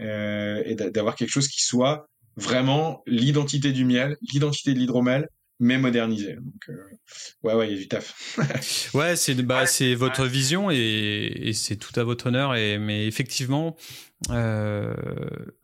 euh, 0.00 0.62
et 0.64 0.74
d'avoir 0.74 1.14
quelque 1.14 1.30
chose 1.30 1.48
qui 1.48 1.62
soit 1.62 2.08
vraiment 2.36 3.02
l'identité 3.06 3.72
du 3.72 3.84
miel, 3.84 4.16
l'identité 4.32 4.72
de 4.72 4.78
l'hydromel, 4.78 5.28
mais 5.60 5.76
modernisé. 5.76 6.34
Donc, 6.36 6.68
euh, 6.68 6.76
ouais, 7.42 7.54
ouais, 7.54 7.68
il 7.68 7.72
y 7.72 7.76
a 7.76 7.78
du 7.78 7.88
taf. 7.88 8.38
ouais, 8.94 9.16
c'est 9.16 9.34
bah, 9.42 9.66
c'est 9.66 9.94
votre 9.94 10.24
vision 10.24 10.70
et, 10.70 10.76
et 10.76 11.52
c'est 11.52 11.76
tout 11.76 11.98
à 11.98 12.04
votre 12.04 12.28
honneur. 12.28 12.54
Et 12.54 12.78
mais 12.78 13.06
effectivement, 13.06 13.76
euh, 14.30 14.94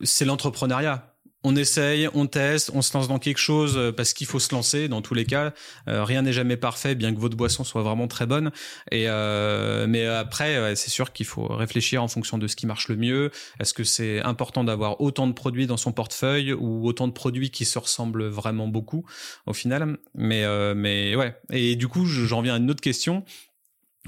c'est 0.02 0.24
l'entrepreneuriat 0.24 1.13
on 1.44 1.54
essaye, 1.56 2.08
on 2.14 2.26
teste, 2.26 2.70
on 2.74 2.82
se 2.82 2.96
lance 2.96 3.06
dans 3.06 3.18
quelque 3.18 3.38
chose 3.38 3.76
euh, 3.76 3.92
parce 3.92 4.14
qu'il 4.14 4.26
faut 4.26 4.40
se 4.40 4.52
lancer. 4.54 4.88
Dans 4.88 5.02
tous 5.02 5.14
les 5.14 5.26
cas, 5.26 5.52
euh, 5.88 6.02
rien 6.02 6.22
n'est 6.22 6.32
jamais 6.32 6.56
parfait, 6.56 6.94
bien 6.94 7.14
que 7.14 7.20
votre 7.20 7.36
boisson 7.36 7.62
soit 7.62 7.82
vraiment 7.82 8.08
très 8.08 8.26
bonne. 8.26 8.50
Et 8.90 9.04
euh, 9.08 9.86
mais 9.86 10.06
après, 10.06 10.74
c'est 10.74 10.90
sûr 10.90 11.12
qu'il 11.12 11.26
faut 11.26 11.46
réfléchir 11.46 12.02
en 12.02 12.08
fonction 12.08 12.38
de 12.38 12.48
ce 12.48 12.56
qui 12.56 12.66
marche 12.66 12.88
le 12.88 12.96
mieux. 12.96 13.30
Est-ce 13.60 13.74
que 13.74 13.84
c'est 13.84 14.20
important 14.22 14.64
d'avoir 14.64 15.00
autant 15.02 15.26
de 15.26 15.32
produits 15.32 15.66
dans 15.66 15.76
son 15.76 15.92
portefeuille 15.92 16.54
ou 16.54 16.86
autant 16.86 17.06
de 17.06 17.12
produits 17.12 17.50
qui 17.50 17.66
se 17.66 17.78
ressemblent 17.78 18.26
vraiment 18.26 18.66
beaucoup 18.66 19.04
au 19.46 19.52
final? 19.52 19.98
Mais 20.14 20.44
mais 20.74 21.14
ouais. 21.14 21.36
Et 21.50 21.76
du 21.76 21.88
coup, 21.88 22.06
j'en 22.06 22.40
viens 22.40 22.54
à 22.54 22.58
une 22.58 22.70
autre 22.70 22.80
question 22.80 23.24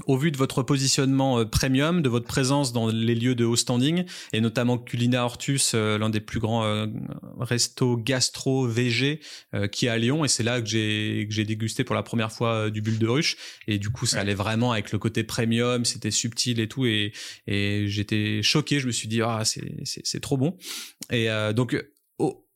au 0.05 0.17
vu 0.17 0.31
de 0.31 0.37
votre 0.37 0.63
positionnement 0.63 1.39
euh, 1.39 1.45
premium, 1.45 2.01
de 2.01 2.09
votre 2.09 2.27
présence 2.27 2.71
dans 2.71 2.87
les 2.87 3.15
lieux 3.15 3.35
de 3.35 3.45
haut 3.45 3.55
standing, 3.55 4.05
et 4.33 4.41
notamment 4.41 4.77
Culina 4.77 5.25
Hortus, 5.25 5.71
euh, 5.73 5.97
l'un 5.97 6.09
des 6.09 6.19
plus 6.19 6.39
grands 6.39 6.63
euh, 6.63 6.85
restos 7.39 7.97
gastro 7.97 8.67
VG 8.67 9.19
qui 9.71 9.87
est 9.87 9.89
à 9.89 9.97
Lyon, 9.97 10.23
et 10.25 10.27
c'est 10.27 10.43
là 10.43 10.61
que 10.61 10.67
j'ai 10.67 11.25
que 11.27 11.33
j'ai 11.33 11.45
dégusté 11.45 11.83
pour 11.83 11.95
la 11.95 12.03
première 12.03 12.31
fois 12.31 12.69
du 12.69 12.81
bulle 12.81 12.99
de 12.99 13.07
ruche, 13.07 13.37
et 13.67 13.79
du 13.79 13.89
coup 13.89 14.05
ça 14.05 14.19
allait 14.19 14.33
vraiment 14.33 14.71
avec 14.71 14.91
le 14.91 14.99
côté 14.99 15.23
premium, 15.23 15.85
c'était 15.85 16.11
subtil 16.11 16.59
et 16.59 16.67
tout, 16.67 16.85
et 16.85 17.13
et 17.47 17.85
j'étais 17.87 18.41
choqué, 18.43 18.79
je 18.79 18.87
me 18.87 18.91
suis 18.91 19.07
dit 19.07 19.21
ah 19.21 19.43
c'est 19.45 19.71
c'est 19.83 20.19
trop 20.19 20.37
bon, 20.37 20.57
et 21.11 21.27
donc 21.55 21.75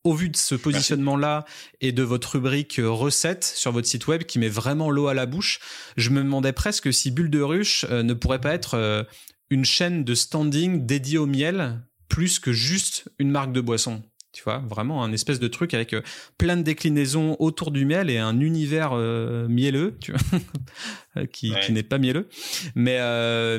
au 0.04 0.14
vu 0.14 0.30
de 0.30 0.38
ce 0.38 0.56
positionnement-là 0.56 1.46
et 1.80 1.92
de 1.92 2.04
votre 2.04 2.32
rubrique 2.34 2.80
euh, 2.80 2.90
recettes 2.90 3.44
sur 3.44 3.72
votre 3.72 3.88
site 3.88 4.08
web 4.08 4.24
qui 4.24 4.40
met 4.40 4.50
vraiment 4.50 4.90
l'eau 4.90 5.08
à 5.08 5.14
la 5.14 5.26
bouche, 5.26 5.60
je 5.98 6.10
me 6.10 6.24
demandais 6.24 6.54
presque 6.54 6.92
si 6.94 7.12
Bulle 7.12 7.30
de 7.30 7.42
Ruche 7.42 7.86
euh, 7.90 8.04
ne 8.04 8.14
pourrait 8.14 8.42
pas 8.42 8.54
être 8.54 8.76
euh, 8.76 9.04
une 9.50 9.66
chaîne 9.66 10.04
de 10.04 10.16
standing 10.16 10.86
dédiée 10.86 11.18
au 11.18 11.28
miel 11.28 11.82
plus 12.08 12.40
que 12.40 12.52
juste 12.52 13.10
une 13.20 13.32
marque 13.32 13.54
de 13.54 13.62
boisson. 13.62 14.04
Tu 14.34 14.44
vois, 14.44 14.60
vraiment 14.60 15.04
un 15.04 15.12
espèce 15.12 15.40
de 15.40 15.48
truc 15.48 15.74
avec 15.74 15.94
plein 16.38 16.56
de 16.56 16.62
déclinaisons 16.62 17.36
autour 17.40 17.72
du 17.72 17.84
miel 17.84 18.10
et 18.10 18.18
un 18.18 18.40
univers 18.40 18.96
mielleux, 18.96 19.98
tu 20.00 20.14
vois, 20.14 21.26
qui, 21.34 21.54
qui 21.62 21.72
n'est 21.74 21.84
pas 21.84 21.98
mielleux. 21.98 22.30
Mais, 22.76 23.00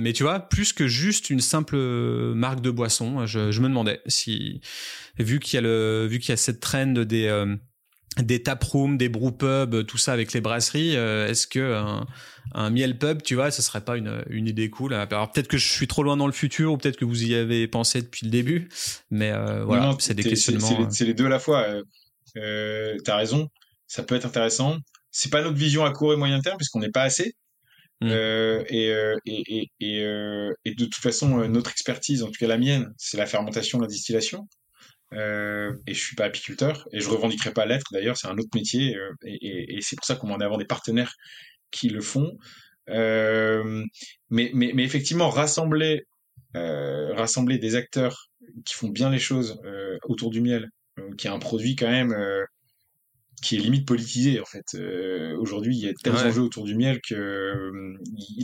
mais 0.00 0.14
tu 0.14 0.22
vois, 0.22 0.40
plus 0.40 0.72
que 0.72 0.88
juste 0.88 1.28
une 1.28 1.40
simple 1.40 1.76
marque 2.34 2.60
de 2.62 2.70
boisson, 2.70 3.26
je, 3.26 3.52
je 3.52 3.60
me 3.60 3.68
demandais 3.68 4.00
si 4.06 4.62
vu 5.18 5.40
qu'il 5.40 5.56
y 5.56 5.58
a 5.58 5.60
le, 5.60 6.06
vu 6.06 6.18
qu'il 6.18 6.30
y 6.30 6.32
a 6.32 6.36
cette 6.36 6.60
trend 6.60 6.86
des 6.86 7.26
euh, 7.26 7.56
des 8.18 8.42
taprooms, 8.42 8.98
des 8.98 9.08
brewpubs, 9.08 9.86
tout 9.86 9.98
ça 9.98 10.12
avec 10.12 10.32
les 10.32 10.40
brasseries, 10.40 10.96
euh, 10.96 11.28
est-ce 11.28 11.46
que 11.46 11.74
un, 11.74 12.06
un, 12.52 12.70
miel 12.70 12.98
pub, 12.98 13.22
tu 13.22 13.34
vois, 13.34 13.50
ce 13.50 13.62
serait 13.62 13.80
pas 13.82 13.96
une, 13.96 14.22
une 14.28 14.46
idée 14.46 14.68
cool 14.68 14.92
Alors 14.94 15.32
peut-être 15.32 15.48
que 15.48 15.56
je 15.56 15.72
suis 15.72 15.86
trop 15.86 16.02
loin 16.02 16.16
dans 16.16 16.26
le 16.26 16.32
futur, 16.32 16.72
ou 16.72 16.76
peut-être 16.76 16.96
que 16.96 17.04
vous 17.04 17.24
y 17.24 17.34
avez 17.34 17.66
pensé 17.68 18.02
depuis 18.02 18.26
le 18.26 18.30
début, 18.30 18.68
mais 19.10 19.30
euh, 19.30 19.64
voilà, 19.64 19.94
c'est 19.98 20.14
des 20.14 20.24
questionnements. 20.24 20.90
C'est 20.90 21.04
les, 21.04 21.14
deux 21.14 21.26
à 21.26 21.30
la 21.30 21.38
fois. 21.38 21.66
Euh, 22.36 22.96
T'as 23.04 23.16
raison, 23.16 23.48
ça 23.86 24.02
peut 24.02 24.14
être 24.14 24.26
intéressant. 24.26 24.76
C'est 25.10 25.30
pas 25.30 25.42
notre 25.42 25.56
vision 25.56 25.84
à 25.84 25.90
court 25.90 26.12
et 26.12 26.16
moyen 26.16 26.40
terme 26.40 26.56
puisqu'on 26.56 26.80
n'est 26.80 26.90
pas 26.90 27.02
assez. 27.02 27.34
Mmh. 28.00 28.10
et, 28.10 29.14
et, 29.26 29.70
et, 29.78 30.00
et, 30.64 30.74
de 30.74 30.84
toute 30.84 30.96
façon, 30.96 31.46
notre 31.48 31.70
expertise, 31.70 32.24
en 32.24 32.26
tout 32.26 32.38
cas 32.40 32.48
la 32.48 32.58
mienne, 32.58 32.92
c'est 32.96 33.16
la 33.16 33.26
fermentation, 33.26 33.78
la 33.78 33.86
distillation. 33.86 34.48
Euh, 35.12 35.74
et 35.86 35.94
je 35.94 36.00
suis 36.00 36.16
pas 36.16 36.24
apiculteur 36.24 36.88
et 36.92 37.00
je 37.00 37.08
revendiquerai 37.08 37.52
pas 37.52 37.66
l'être 37.66 37.86
d'ailleurs 37.92 38.16
c'est 38.16 38.28
un 38.28 38.38
autre 38.38 38.48
métier 38.54 38.96
euh, 38.96 39.12
et, 39.26 39.76
et, 39.76 39.80
c'est 39.82 39.94
pour 39.94 40.06
ça 40.06 40.16
qu'on 40.16 40.28
va 40.28 40.42
avoir 40.42 40.56
des 40.56 40.64
partenaires 40.64 41.14
qui 41.70 41.90
le 41.90 42.00
font 42.00 42.38
euh, 42.88 43.84
mais, 44.30 44.50
mais, 44.54 44.72
mais, 44.74 44.84
effectivement 44.84 45.28
rassembler 45.28 46.06
rassembler 46.54 47.58
des 47.58 47.76
acteurs 47.76 48.30
qui 48.64 48.74
font 48.74 48.88
bien 48.88 49.10
les 49.10 49.18
choses 49.18 49.60
autour 50.04 50.30
du 50.30 50.40
miel 50.40 50.68
qui 51.16 51.26
est 51.26 51.30
un 51.30 51.38
produit 51.38 51.76
quand 51.76 51.90
même 51.90 52.14
qui 53.42 53.56
est 53.56 53.58
limite 53.58 53.88
politisé 53.88 54.38
en 54.38 54.44
fait. 54.44 54.76
Aujourd'hui, 55.38 55.76
il 55.76 55.82
y 55.82 55.88
a 55.88 55.92
tels 55.94 56.14
enjeux 56.14 56.42
autour 56.42 56.64
du 56.64 56.74
miel 56.74 57.00
que 57.00 57.72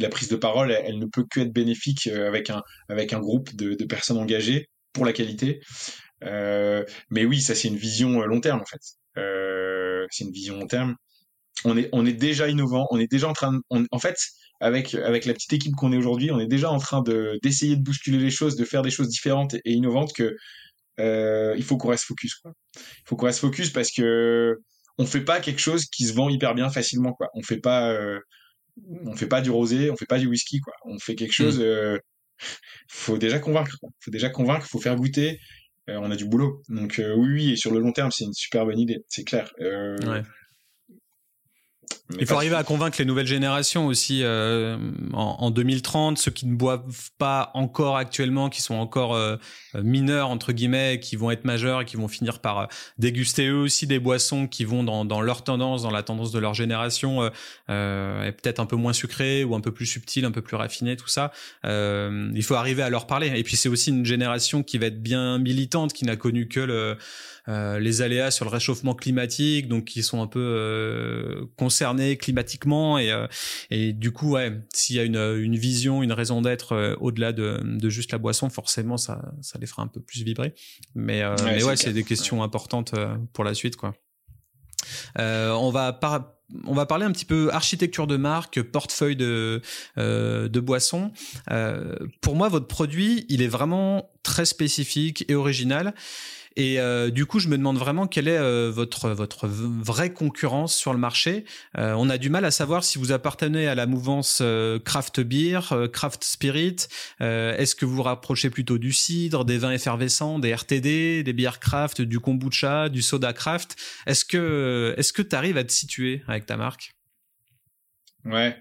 la 0.01 0.09
prise 0.09 0.29
de 0.29 0.37
parole, 0.37 0.73
elle, 0.73 0.99
ne 0.99 1.05
peut 1.05 1.27
que 1.31 1.41
être 1.41 1.53
bénéfique 1.53 2.07
avec 2.07 2.49
un 2.49 2.63
avec 2.89 3.13
un 3.13 3.21
groupe 3.21 3.55
de, 3.55 3.75
de 3.75 3.85
personnes 3.85 4.17
engagées 4.17 4.71
pour 4.95 5.05
la 5.05 5.13
qualité. 5.13 5.61
Euh, 6.25 6.85
mais 7.11 7.25
oui, 7.25 7.41
ça 7.41 7.55
c'est 7.55 7.69
une 7.69 7.77
vision 7.77 8.21
euh, 8.23 8.27
long 8.27 8.41
terme 8.41 8.61
en 8.61 8.67
fait. 8.67 8.81
Euh, 9.19 10.07
c'est 10.11 10.25
une 10.25 10.33
vision 10.33 10.59
long 10.59 10.67
terme. 10.67 10.97
On 11.65 11.77
est, 11.77 11.89
on 11.93 12.07
est 12.07 12.13
déjà 12.13 12.49
innovant, 12.49 12.87
on 12.91 13.01
est 13.01 13.11
déjà 13.11 13.29
en 13.29 13.33
train 13.33 13.53
de, 13.53 13.87
en 13.91 13.99
fait, 13.99 14.17
avec, 14.61 14.95
avec 14.95 15.25
la 15.25 15.35
petite 15.35 15.53
équipe 15.53 15.75
qu'on 15.75 15.93
est 15.93 15.97
aujourd'hui, 15.97 16.31
on 16.31 16.41
est 16.41 16.47
déjà 16.47 16.71
en 16.71 16.79
train 16.79 17.03
de, 17.03 17.39
d'essayer 17.43 17.77
de 17.77 17.83
bousculer 17.83 18.19
les 18.19 18.31
choses, 18.31 18.57
de 18.57 18.65
faire 18.65 18.83
des 18.83 18.91
choses 18.91 19.09
différentes 19.09 19.55
et, 19.55 19.73
innovantes 19.73 20.13
que, 20.13 20.37
euh, 21.01 21.55
il 21.57 21.63
faut 21.63 21.77
qu'on 21.77 21.89
reste 21.89 22.05
focus, 22.05 22.35
quoi. 22.37 22.53
Il 22.77 23.03
faut 23.07 23.17
qu'on 23.17 23.27
reste 23.27 23.41
focus 23.41 23.71
parce 23.71 23.93
que 23.93 24.57
on 24.99 25.07
fait 25.07 25.21
pas 25.21 25.41
quelque 25.41 25.61
chose 25.61 25.87
qui 25.87 26.05
se 26.05 26.13
vend 26.13 26.29
hyper 26.29 26.55
bien 26.55 26.71
facilement, 26.71 27.13
quoi. 27.13 27.29
On 27.35 27.43
fait 27.43 27.61
pas, 27.61 27.93
euh, 27.93 28.19
on 29.05 29.15
fait 29.15 29.29
pas 29.29 29.41
du 29.41 29.51
rosé, 29.51 29.91
on 29.91 29.97
fait 29.97 30.07
pas 30.07 30.19
du 30.19 30.27
whisky, 30.27 30.61
quoi. 30.61 30.75
On 30.85 30.99
fait 30.99 31.15
quelque 31.15 31.33
chose, 31.33 31.61
mmh. 31.61 31.99
faut 32.89 33.19
déjà 33.19 33.39
convaincre, 33.39 33.77
quoi. 33.81 33.91
Faut 34.01 34.11
déjà 34.11 34.29
convaincre, 34.31 34.67
faut 34.67 34.81
faire 34.81 34.97
goûter, 34.97 35.31
euh, 35.31 35.37
on 35.97 36.11
a 36.11 36.17
du 36.17 36.25
boulot. 36.25 36.63
Donc 36.69 36.99
euh, 36.99 37.15
oui, 37.17 37.29
oui, 37.33 37.53
et 37.53 37.57
sur 37.57 37.73
le 37.73 37.81
long 37.81 37.93
terme, 37.93 38.11
c'est 38.11 38.25
une 38.25 38.35
super 38.35 38.67
bonne 38.67 38.79
idée, 38.79 39.05
c'est 39.09 39.25
clair. 39.25 39.51
Euh, 39.61 39.97
Il 42.19 42.27
faut 42.27 42.37
arriver 42.37 42.57
à 42.57 42.65
convaincre 42.65 42.97
les 42.99 43.05
nouvelles 43.05 43.27
générations 43.27 43.87
aussi 43.87 44.23
euh, 44.23 44.79
en, 45.13 45.37
en, 45.41 45.51
2030, 45.51 46.17
ceux 46.17 46.31
qui 46.31 46.47
ne 46.47 46.55
boivent 46.55 47.11
pas 47.19 47.51
encore 47.53 47.99
actuellement, 47.99 48.49
qui 48.49 48.63
sont 48.63 48.77
encore 48.77 49.15
euh, 49.15 49.37
mineurs 49.83 50.31
entre 50.31 50.53
guillemets, 50.53 51.01
qui 51.01 51.17
vont 51.17 51.31
être 51.31 51.45
majeurs 51.45 51.83
et 51.83 51.85
qui 51.85 51.97
vont 51.97 52.09
finir 52.09 52.39
par 52.39 52.59
euh, 52.61 52.67
déguster 52.97 53.49
eux 53.49 53.59
aussi 53.59 53.87
des 53.87 53.99
boissons 53.99 54.47
qui 54.47 54.65
vont 54.65 54.85
dans, 54.85 55.05
dans, 55.05 55.21
leur 55.21 55.45
tendance, 55.45 55.83
dans 55.83 55.91
la 55.91 56.03
tendance 56.03 56.33
de 56.33 56.39
leur 56.39 56.55
génération, 56.55 57.31
euh, 57.69 58.25
et 58.25 58.33
peut-être 58.33 58.61
un 58.61 58.67
peu 58.67 58.77
moins 58.77 58.95
sucrées 58.95 59.45
ou 59.45 59.55
un 59.55 59.61
peu 59.61 59.73
plus 59.73 59.87
subtiles, 59.87 60.25
un 60.25 60.31
peu 60.31 60.43
plus 60.43 60.57
raffinées, 60.57 60.97
tout 60.97 61.09
ça. 61.09 61.33
il 61.65 62.43
faut 62.43 62.55
arriver 62.55 62.83
à 62.83 62.89
leur 62.89 63.07
parler. 63.07 63.33
Et 63.37 63.43
puis 63.43 63.57
c'est 63.57 63.69
aussi 63.69 63.91
une 63.91 64.07
génération 64.07 64.63
qui 64.63 64.79
va 64.79 64.87
être 64.87 65.03
bien 65.03 65.39
militante, 65.39 65.93
qui 65.93 66.07
n'a 66.07 66.17
connu 66.17 66.49
que 66.49 66.61
le 66.61 66.97
euh, 67.49 67.79
les 67.79 68.03
aléas 68.03 68.31
sur 68.31 68.45
le 68.45 68.51
réchauffement 68.51 68.95
climatique, 68.95 69.69
donc 69.69 69.87
qui 69.87 70.03
sont 70.03 70.23
un 70.23 70.27
peu 70.27 70.41
euh, 70.41 71.47
concernés 71.57 72.17
climatiquement 72.17 72.99
et, 72.99 73.11
euh, 73.11 73.27
et 73.71 73.93
du 73.93 74.13
coup, 74.13 74.33
ouais, 74.33 74.53
s'il 74.73 74.97
y 74.97 75.01
a 75.01 75.05
une, 75.05 75.17
une 75.17 75.57
vision, 75.57 76.03
une 76.03 76.13
raison 76.13 76.43
d'être 76.43 76.97
au-delà 77.01 77.33
de, 77.33 77.61
de 77.63 77.89
juste 77.89 78.13
la 78.13 78.19
boisson, 78.19 78.51
forcément, 78.51 78.97
ça, 78.97 79.33
ça 79.41 79.59
les 79.59 79.67
fera 79.67 79.83
un 79.83 79.89
peu 79.89 80.01
plus 80.01 80.23
vibrer. 80.23 80.55
Mais, 80.95 81.25
ouais, 81.25 81.35
mais 81.45 81.65
ouais, 81.65 81.77
c'est 81.77 81.93
des 81.93 82.05
questions 82.05 82.43
importantes 82.43 82.95
pour 83.33 83.45
la 83.45 83.55
suite, 83.55 83.77
quoi. 83.77 83.95
on 85.17 85.71
va 85.71 85.93
par 85.93 86.39
on 86.67 86.75
va 86.75 86.87
parler 86.87 87.05
un 87.05 87.13
petit 87.13 87.25
peu 87.25 87.51
architecture 87.53 88.07
de 88.07 88.17
marque, 88.17 88.63
portefeuille 88.63 89.17
de, 89.17 89.61
euh, 89.99 90.49
de 90.49 90.61
boissons. 90.61 91.13
Euh, 91.51 91.95
pour 92.21 92.37
moi, 92.37 92.49
votre 92.49 92.67
produit, 92.67 93.27
il 93.29 93.43
est 93.43 93.49
vraiment 93.49 94.11
très 94.23 94.45
spécifique 94.45 95.25
et 95.29 95.35
original. 95.35 95.95
Et 96.57 96.81
euh, 96.81 97.11
du 97.11 97.27
coup, 97.27 97.39
je 97.39 97.49
me 97.49 97.57
demande 97.57 97.79
vraiment 97.79 98.07
quelle 98.07 98.29
est 98.29 98.39
euh, 98.39 98.71
votre 98.71 99.11
votre 99.11 99.47
vraie 99.47 100.13
concurrence 100.13 100.77
sur 100.77 100.93
le 100.93 100.99
marché. 100.99 101.45
Euh, 101.77 101.95
on 101.97 102.09
a 102.11 102.19
du 102.19 102.31
mal 102.31 102.45
à 102.45 102.51
savoir 102.51 102.85
si 102.85 102.99
vous 102.99 103.13
appartenez 103.13 103.67
à 103.69 103.75
la 103.75 103.87
mouvance 103.87 104.43
craft 104.85 105.21
beer, 105.21 105.61
craft 105.93 106.25
spirit. 106.25 106.77
Est-ce 107.21 107.75
que 107.75 107.85
vous 107.85 107.97
vous 107.97 108.03
rapprochez 108.03 108.51
plutôt 108.51 108.79
du 108.79 108.93
cidre, 108.93 109.45
des 109.45 109.59
vins 109.59 109.73
effervescents, 109.73 110.39
des 110.39 110.55
RTD, 110.55 111.23
des 111.23 111.33
bières 111.33 111.61
craft, 111.61 112.01
du 112.03 112.21
kombucha, 112.21 112.89
du 112.89 113.03
soda 113.03 113.33
craft? 113.33 113.77
Est-ce 114.07 114.25
que 114.25 114.97
que 115.15 115.23
tu 115.23 115.35
arrives 115.35 115.57
à 115.57 115.65
te 115.65 115.73
situer 115.73 116.23
avec 116.29 116.47
ta 116.47 116.57
marque? 116.57 116.95
Ouais, 118.25 118.57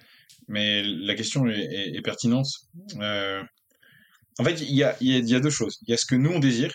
mais 0.48 0.82
la 0.84 1.14
question 1.14 1.46
est, 1.48 2.02
pertinente. 2.04 2.48
en 2.96 4.44
fait, 4.44 4.62
il 4.62 4.76
y 4.76 4.84
a, 4.84 4.96
y 5.02 5.36
a 5.36 5.40
deux 5.40 5.50
choses. 5.50 5.78
Il 5.84 5.92
y 5.92 5.94
a 5.94 5.98
ce 5.98 6.06
que 6.06 6.16
nous 6.16 6.32
on 6.32 6.40
désire, 6.40 6.74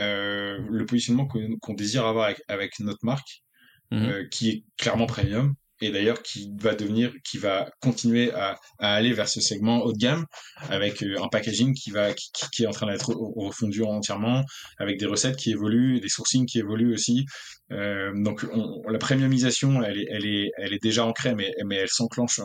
euh, 0.00 0.58
le 0.70 0.86
positionnement 0.86 1.26
qu'on 1.26 1.74
désire 1.74 2.06
avoir 2.06 2.32
avec, 2.48 2.78
notre 2.80 3.04
marque, 3.04 3.42
mhm. 3.90 4.04
euh, 4.04 4.28
qui 4.30 4.50
est 4.50 4.64
clairement 4.76 5.06
premium, 5.06 5.54
et 5.82 5.90
d'ailleurs 5.90 6.22
qui 6.22 6.50
va 6.58 6.74
devenir, 6.74 7.12
qui 7.22 7.36
va 7.36 7.70
continuer 7.82 8.32
à, 8.32 8.58
aller 8.78 9.12
vers 9.12 9.28
ce 9.28 9.42
segment 9.42 9.82
haut 9.82 9.92
de 9.92 9.98
gamme 9.98 10.24
avec 10.70 11.02
euh, 11.02 11.22
un 11.22 11.28
packaging 11.28 11.74
qui 11.74 11.90
va, 11.90 12.14
qui, 12.14 12.62
est 12.62 12.66
en 12.66 12.70
train 12.70 12.86
d'être 12.86 13.12
refondu 13.14 13.82
entièrement, 13.82 14.42
avec 14.78 14.98
des 14.98 15.06
recettes 15.06 15.36
qui 15.36 15.50
évoluent, 15.50 16.00
des 16.00 16.08
sourcings 16.08 16.46
qui 16.46 16.58
évoluent 16.58 16.94
aussi. 16.94 17.26
donc 17.70 18.46
la 18.88 18.98
premiumisation, 18.98 19.82
elle 19.82 19.98
est, 19.98 20.06
elle 20.10 20.24
est, 20.24 20.50
elle 20.56 20.72
est 20.72 20.82
déjà 20.82 21.04
ancrée, 21.04 21.34
mais, 21.34 21.52
mais 21.66 21.76
elle 21.76 21.90
s'enclenche 21.90 22.40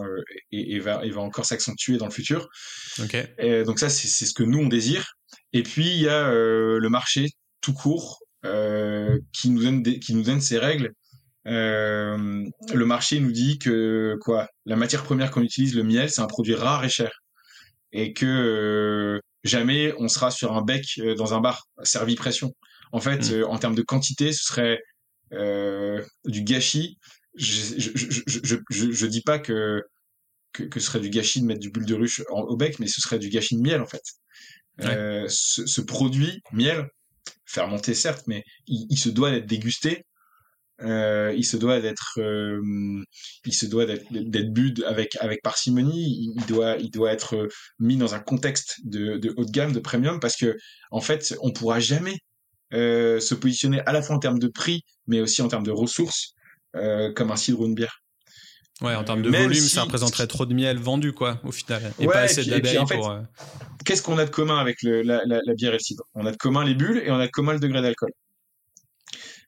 et, 0.51 0.75
et, 0.75 0.79
va, 0.79 1.05
et 1.05 1.11
va 1.11 1.21
encore 1.21 1.45
s'accentuer 1.45 1.97
dans 1.97 2.07
le 2.07 2.11
futur. 2.11 2.49
Okay. 2.99 3.63
donc 3.63 3.79
ça, 3.79 3.89
c'est 3.89 4.25
ce 4.25 4.33
que 4.33 4.43
nous 4.43 4.59
on 4.59 4.67
désire. 4.67 5.15
Et 5.53 5.63
puis 5.63 5.87
il 5.87 6.01
y 6.01 6.07
a 6.07 6.27
euh, 6.27 6.79
le 6.79 6.89
marché 6.89 7.29
tout 7.61 7.73
court 7.73 8.19
euh, 8.45 9.19
qui 9.33 9.49
nous 9.49 9.63
donne 9.63 9.83
qui 9.83 10.13
nous 10.13 10.23
donne 10.23 10.41
ses 10.41 10.57
règles. 10.57 10.93
Euh, 11.47 12.45
le 12.73 12.85
marché 12.85 13.19
nous 13.19 13.31
dit 13.31 13.57
que 13.57 14.15
quoi, 14.21 14.47
la 14.65 14.75
matière 14.75 15.03
première 15.03 15.31
qu'on 15.31 15.41
utilise, 15.41 15.75
le 15.75 15.83
miel, 15.83 16.09
c'est 16.09 16.21
un 16.21 16.27
produit 16.27 16.55
rare 16.55 16.83
et 16.85 16.89
cher, 16.89 17.11
et 17.91 18.13
que 18.13 19.19
jamais 19.43 19.93
on 19.97 20.07
sera 20.07 20.29
sur 20.31 20.53
un 20.53 20.61
bec 20.61 20.85
dans 21.17 21.33
un 21.33 21.41
bar 21.41 21.65
servi 21.83 22.15
pression. 22.15 22.53
En 22.91 22.99
fait, 22.99 23.31
mmh. 23.31 23.45
en 23.45 23.57
termes 23.57 23.75
de 23.75 23.81
quantité, 23.81 24.33
ce 24.33 24.43
serait 24.43 24.79
du 25.31 26.43
gâchis. 26.43 26.97
Je, 27.35 27.79
je, 27.79 27.91
je, 27.95 28.57
je, 28.69 28.91
je 28.91 29.05
dis 29.05 29.21
pas 29.21 29.39
que, 29.39 29.81
que, 30.53 30.63
que 30.63 30.79
ce 30.79 30.87
serait 30.87 30.99
du 30.99 31.09
gâchis 31.09 31.41
de 31.41 31.45
mettre 31.45 31.59
du 31.59 31.71
bulle 31.71 31.85
de 31.85 31.95
ruche 31.95 32.21
au 32.29 32.55
bec, 32.57 32.79
mais 32.79 32.87
ce 32.87 33.01
serait 33.01 33.19
du 33.19 33.29
gâchis 33.29 33.55
de 33.55 33.61
miel 33.61 33.81
en 33.81 33.87
fait. 33.87 34.03
Euh, 34.79 35.25
ce, 35.29 35.81
produit, 35.81 36.41
miel, 36.51 36.87
fermenté 37.45 37.93
certes, 37.93 38.23
mais 38.27 38.43
il, 38.67 38.97
se 38.97 39.09
doit 39.09 39.31
d'être 39.31 39.45
dégusté. 39.45 40.05
Euh, 40.81 41.31
il 41.37 41.45
se 41.45 41.57
doit 41.57 41.79
d'être, 41.79 42.19
euh, 42.19 43.03
il 43.45 43.53
se 43.53 43.67
doit 43.67 43.85
d'être, 43.85 44.51
bu 44.51 44.73
avec 44.85 45.15
avec 45.17 45.41
parcimonie. 45.43 46.33
Il 46.35 46.45
doit, 46.47 46.77
il 46.77 46.89
doit 46.89 47.11
être 47.11 47.47
mis 47.79 47.97
dans 47.97 48.15
un 48.15 48.19
contexte 48.19 48.79
de, 48.83 49.17
de 49.17 49.33
haut 49.37 49.45
de 49.45 49.51
gamme, 49.51 49.73
de 49.73 49.79
premium, 49.79 50.19
parce 50.19 50.35
que 50.35 50.57
en 50.89 51.01
fait, 51.01 51.35
on 51.41 51.51
pourra 51.51 51.79
jamais 51.79 52.17
se 52.71 53.35
positionner 53.35 53.81
à 53.81 53.91
la 53.91 54.01
fois 54.01 54.15
en 54.15 54.19
termes 54.19 54.39
de 54.39 54.47
prix, 54.47 54.83
mais 55.05 55.21
aussi 55.21 55.41
en 55.41 55.47
termes 55.47 55.65
de 55.65 55.71
ressources, 55.71 56.33
comme 56.73 57.31
un 57.31 57.35
cidre 57.35 57.59
ou 57.59 57.65
une 57.67 57.75
bière. 57.75 58.01
Ouais, 58.81 58.95
en 58.95 59.03
termes 59.03 59.21
de 59.21 59.29
volume, 59.29 59.61
ça 59.61 59.83
représenterait 59.83 60.27
trop 60.27 60.45
de 60.45 60.53
miel 60.53 60.77
vendu, 60.77 61.13
quoi, 61.13 61.39
au 61.43 61.51
final. 61.51 61.93
Et 61.99 62.07
pas 62.07 62.21
assez 62.21 62.43
d'abeilles 62.43 62.79
pour. 62.89 63.11
Euh, 63.11 63.19
qu'est-ce 63.85 64.01
qu'on 64.01 64.17
a 64.17 64.25
de 64.25 64.29
commun 64.29 64.57
avec 64.57 64.81
le, 64.81 65.01
la, 65.03 65.21
la, 65.25 65.39
la, 65.45 65.53
bière 65.53 65.71
et 65.71 65.77
le 65.77 65.79
cidre? 65.79 66.03
On 66.15 66.25
a 66.25 66.31
de 66.31 66.37
commun 66.37 66.63
les 66.65 66.75
bulles 66.75 67.01
et 67.05 67.11
on 67.11 67.19
a 67.19 67.27
de 67.27 67.31
commun 67.31 67.53
le 67.53 67.59
degré 67.59 67.81
d'alcool. 67.81 68.11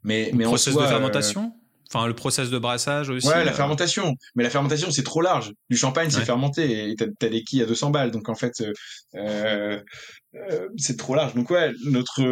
Mais, 0.04 0.32
mais 0.34 0.43
le 0.43 0.50
process 0.50 0.76
de 0.76 0.80
euh, 0.80 0.88
fermentation? 0.88 1.54
Enfin, 1.93 2.08
le 2.08 2.15
process 2.15 2.50
de 2.50 2.58
brassage 2.58 3.10
aussi. 3.10 3.28
Ouais, 3.28 3.43
la 3.43 3.52
euh, 3.52 3.56
fermentation. 3.56 4.15
Mais 4.36 4.43
la 4.43 4.50
fermentation, 4.50 4.89
c'est 4.89 5.04
trop 5.04 5.22
large. 5.22 5.54
Du 5.69 5.78
champagne, 5.78 6.10
c'est 6.10 6.26
fermenté. 6.26 6.89
Et 6.89 6.96
t'as, 6.96 7.06
as 7.06 7.30
des 7.30 7.43
quilles 7.43 7.62
à 7.62 7.65
200 7.67 7.91
balles. 7.91 8.10
Donc, 8.10 8.30
en 8.30 8.36
fait, 8.36 8.54
euh, 8.62 9.80
euh, 10.36 10.67
c'est 10.78 10.98
trop 10.98 11.13
large. 11.13 11.36
Donc, 11.36 11.52
ouais, 11.52 11.72
notre, 11.86 12.24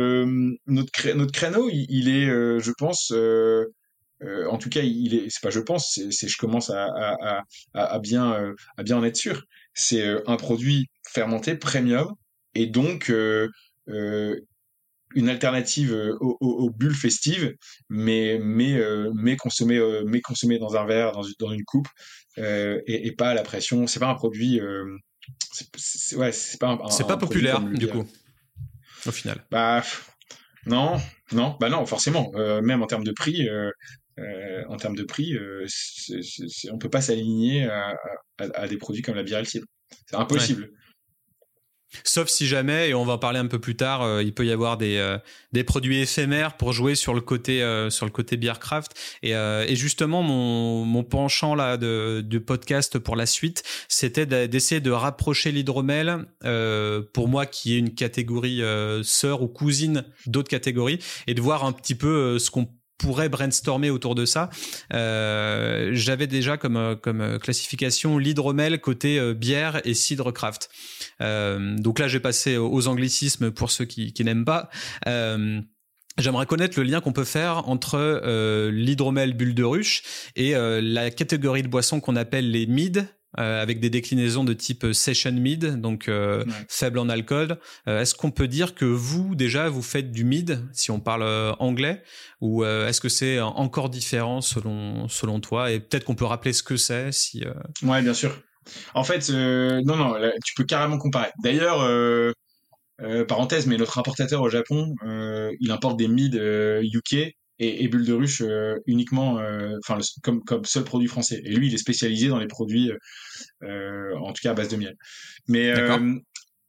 notre, 0.65 1.13
notre 1.13 1.31
créneau, 1.31 1.69
il, 1.69 1.85
il 1.89 2.09
est, 2.09 2.25
je 2.25 2.71
pense, 2.77 3.13
euh, 4.23 4.47
en 4.49 4.57
tout 4.57 4.69
cas, 4.69 4.81
il 4.81 5.15
est, 5.15 5.29
c'est 5.29 5.41
pas 5.41 5.49
je 5.49 5.59
pense, 5.59 5.99
c'est, 6.09 6.27
je 6.27 6.37
commence 6.37 6.69
à, 6.69 6.85
à, 6.85 7.43
à, 7.73 7.93
à 7.93 7.99
bien, 7.99 8.33
euh, 8.33 8.53
à 8.77 8.83
bien 8.83 8.97
en 8.97 9.03
être 9.03 9.15
sûr. 9.15 9.43
C'est 9.73 10.05
euh, 10.05 10.21
un 10.27 10.37
produit 10.37 10.89
fermenté 11.07 11.55
premium 11.55 12.13
et 12.53 12.67
donc 12.67 13.11
une 15.13 15.27
alternative 15.27 15.93
aux, 16.19 16.37
aux, 16.39 16.69
bulles 16.69 16.95
festives, 16.95 17.53
mais 17.89 18.39
mais 18.41 18.79
mais 19.13 19.35
consommé 19.35 19.79
mais 20.05 20.21
consommé 20.21 20.59
dans 20.59 20.75
un 20.75 20.85
verre, 20.85 21.11
dans, 21.11 21.23
dans 21.39 21.51
une 21.51 21.63
coupe 21.63 21.87
et, 22.37 23.07
et, 23.07 23.11
pas 23.13 23.29
à 23.29 23.33
la 23.33 23.43
pression. 23.43 23.87
C'est 23.87 23.99
pas 23.99 24.07
un 24.07 24.15
produit. 24.15 24.61
c'est, 25.77 26.15
ouais, 26.15 26.31
c'est 26.31 26.59
pas. 26.59 26.77
c'est 26.89 27.07
pas 27.07 27.17
populaire 27.17 27.61
du 27.61 27.87
coup. 27.87 28.05
Au 29.05 29.11
final. 29.11 29.43
Bah 29.49 29.83
non, 30.65 30.97
non, 31.31 31.57
bah 31.59 31.69
non, 31.69 31.85
forcément. 31.85 32.31
même 32.61 32.81
en 32.83 32.87
termes 32.87 33.05
de 33.05 33.13
prix, 33.13 33.47
en 34.67 34.77
termes 34.77 34.95
de 34.95 35.03
prix, 35.03 35.37
c'est, 35.67 36.71
on 36.71 36.77
peut 36.77 36.89
pas 36.89 37.01
s'aligner 37.01 37.67
à, 37.67 38.67
des 38.67 38.77
produits 38.77 39.01
comme 39.01 39.15
la 39.15 39.23
bière 39.23 39.43
C'est 39.45 39.61
impossible. 40.13 40.69
Sauf 42.03 42.29
si 42.29 42.47
jamais, 42.47 42.89
et 42.89 42.93
on 42.93 43.03
va 43.03 43.13
en 43.13 43.17
parler 43.17 43.39
un 43.39 43.47
peu 43.47 43.59
plus 43.59 43.75
tard, 43.75 44.01
euh, 44.01 44.23
il 44.23 44.33
peut 44.33 44.45
y 44.45 44.51
avoir 44.51 44.77
des, 44.77 44.97
euh, 44.97 45.63
produits 45.65 45.99
éphémères 45.99 46.55
pour 46.55 46.71
jouer 46.71 46.95
sur 46.95 47.13
le 47.13 47.21
côté 47.21 47.61
euh, 47.61 47.89
craft. 48.59 48.93
Et, 49.23 49.75
justement, 49.75 50.23
mon, 50.23 51.03
penchant 51.03 51.55
là 51.55 51.77
de, 51.77 52.23
de 52.25 52.39
podcast 52.39 52.99
pour 52.99 53.15
la 53.15 53.25
suite, 53.25 53.63
c'était 53.89 54.25
d'essayer 54.25 54.79
de 54.79 54.91
rapprocher 54.91 55.51
l'hydromel 55.51 56.25
pour 57.13 57.27
moi 57.27 57.45
qui 57.45 57.75
est 57.75 57.79
une 57.79 57.93
catégorie 57.93 58.61
sœur 59.03 59.41
ou 59.41 59.47
cousine 59.47 60.05
d'autres 60.27 60.49
catégories, 60.49 60.99
et 61.27 61.33
de 61.33 61.41
voir 61.41 61.65
un 61.65 61.71
petit 61.71 61.95
peu 61.95 62.39
ce 62.39 62.49
qu'on 62.51 62.69
pourrait 63.01 63.29
brainstormer 63.29 63.89
autour 63.89 64.13
de 64.15 64.25
ça. 64.25 64.49
Euh, 64.93 65.89
J'avais 65.93 66.27
déjà 66.27 66.57
comme, 66.57 66.77
euh, 66.77 66.95
comme 66.95 67.21
euh, 67.21 67.39
classification 67.39 68.19
l'hydromel 68.19 68.79
côté 68.79 69.19
euh, 69.19 69.33
bière 69.33 69.81
et 69.85 69.95
cidre 69.95 70.31
craft. 70.31 70.69
Euh, 71.19 71.75
donc 71.77 71.97
là, 71.99 72.07
j'ai 72.07 72.19
passé 72.19 72.57
aux 72.57 72.87
anglicismes 72.87 73.49
pour 73.51 73.71
ceux 73.71 73.85
qui, 73.85 74.13
qui 74.13 74.23
n'aiment 74.23 74.45
pas. 74.45 74.69
J'aimerais 76.17 76.45
connaître 76.45 76.77
le 76.77 76.83
lien 76.85 76.99
qu'on 76.99 77.13
peut 77.13 77.23
faire 77.23 77.69
entre 77.69 77.95
euh, 77.97 78.69
l'hydromel 78.69 79.33
bulle 79.33 79.55
de 79.55 79.63
ruche 79.63 80.03
et 80.35 80.53
la 80.53 81.09
catégorie 81.09 81.63
de 81.63 81.69
boissons 81.69 81.99
qu'on 82.01 82.15
appelle 82.15 82.51
les 82.51 82.67
mid, 82.67 83.07
euh, 83.39 83.61
avec 83.61 83.79
des 83.79 83.89
déclinaisons 83.89 84.43
de 84.43 84.51
type 84.51 84.87
session 84.91 85.31
mid, 85.31 85.79
donc 85.79 86.09
euh, 86.09 86.43
faible 86.67 86.99
en 86.99 87.07
alcool. 87.07 87.57
Euh, 87.87 88.01
est-ce 88.01 88.13
qu'on 88.13 88.31
peut 88.31 88.49
dire 88.49 88.75
que 88.75 88.83
vous 88.83 89.35
déjà 89.35 89.69
vous 89.69 89.81
faites 89.81 90.11
du 90.11 90.25
mid 90.25 90.59
si 90.73 90.91
on 90.91 90.99
parle 90.99 91.23
anglais, 91.59 92.03
ou 92.41 92.65
est-ce 92.65 92.99
que 92.99 93.09
c'est 93.09 93.39
encore 93.39 93.89
différent 93.89 94.41
selon 94.41 95.07
selon 95.07 95.39
toi? 95.39 95.71
Et 95.71 95.79
peut-être 95.79 96.03
qu'on 96.03 96.15
peut 96.15 96.25
rappeler 96.25 96.51
ce 96.51 96.63
que 96.63 96.75
c'est 96.75 97.11
si. 97.13 97.45
Ouais, 97.83 98.01
bien 98.01 98.13
sûr. 98.13 98.37
En 98.93 99.03
fait, 99.03 99.29
non, 99.29 99.95
non, 99.95 100.15
tu 100.43 100.53
peux 100.55 100.65
carrément 100.65 100.97
comparer. 100.97 101.29
D'ailleurs. 101.43 101.87
parenthèse, 103.27 103.65
mais 103.65 103.77
notre 103.77 103.97
importateur 103.97 104.41
au 104.41 104.49
Japon, 104.49 104.93
il 105.59 105.71
importe 105.71 105.97
des 105.97 106.07
mid 106.07 106.35
UK 106.35 107.33
et, 107.61 107.87
Bulle 107.87 108.05
de 108.05 108.13
Ruche 108.13 108.41
euh, 108.41 108.79
uniquement, 108.87 109.37
euh, 109.39 109.77
enfin 109.83 109.99
comme 110.23 110.43
comme 110.43 110.65
seul 110.65 110.83
produit 110.83 111.07
français. 111.07 111.41
Et 111.45 111.53
lui, 111.55 111.67
il 111.67 111.73
est 111.73 111.77
spécialisé 111.77 112.27
dans 112.27 112.39
les 112.39 112.47
produits, 112.47 112.91
euh, 113.63 114.15
en 114.17 114.33
tout 114.33 114.41
cas 114.41 114.51
à 114.51 114.53
base 114.53 114.69
de 114.69 114.77
miel. 114.77 114.95
Mais 115.47 115.71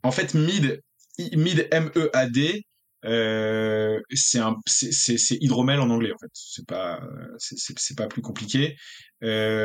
en 0.03 0.13
fait, 0.13 0.35
Mid, 0.35 0.81
Mid 1.19 1.69
M 1.71 1.91
E 1.97 2.11
A 2.13 2.29
D, 2.29 2.63
c'est 3.03 4.39
un 4.39 4.57
c'est 4.67 5.39
hydromel 5.41 5.81
en 5.81 5.91
anglais 5.91 6.13
en 6.13 6.19
fait 6.19 6.31
c'est 6.35 6.67
pas 6.67 7.01
c'est 7.39 7.97
pas 7.97 8.07
plus 8.07 8.23
compliqué 8.23 8.77
mais 9.21 9.65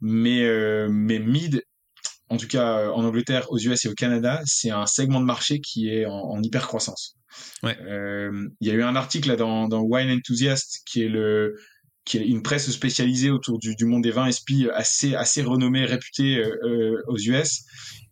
mais 0.00 1.18
mid 1.20 1.62
en 2.28 2.36
tout 2.36 2.48
cas 2.48 2.90
en 2.90 3.04
Angleterre 3.04 3.46
aux 3.50 3.58
US 3.58 3.84
et 3.84 3.88
au 3.88 3.94
Canada 3.94 4.40
c'est 4.44 4.70
un 4.70 4.86
segment 4.86 5.20
de 5.20 5.26
marché 5.26 5.60
qui 5.60 5.88
est 5.88 6.06
en, 6.06 6.12
en 6.12 6.42
hyper 6.42 6.66
croissance 6.66 7.16
euh, 7.64 8.48
il 8.60 8.68
y 8.68 8.70
a 8.70 8.74
eu 8.74 8.82
un 8.82 8.96
article 8.96 9.28
là, 9.28 9.36
dans, 9.36 9.68
dans 9.68 9.82
Wine 9.82 10.10
Enthusiast 10.10 10.82
qui 10.86 11.02
est 11.02 11.08
le 11.08 11.54
qui 12.04 12.18
est 12.18 12.26
une 12.26 12.42
presse 12.42 12.70
spécialisée 12.70 13.30
autour 13.30 13.58
du, 13.58 13.74
du 13.74 13.84
monde 13.84 14.02
des 14.02 14.12
vins 14.12 14.30
SP 14.30 14.70
assez 14.72 15.14
assez 15.14 15.42
renommée, 15.42 15.84
réputée 15.84 16.38
euh, 16.38 16.56
euh 16.64 17.02
aux 17.08 17.18
US. 17.18 17.64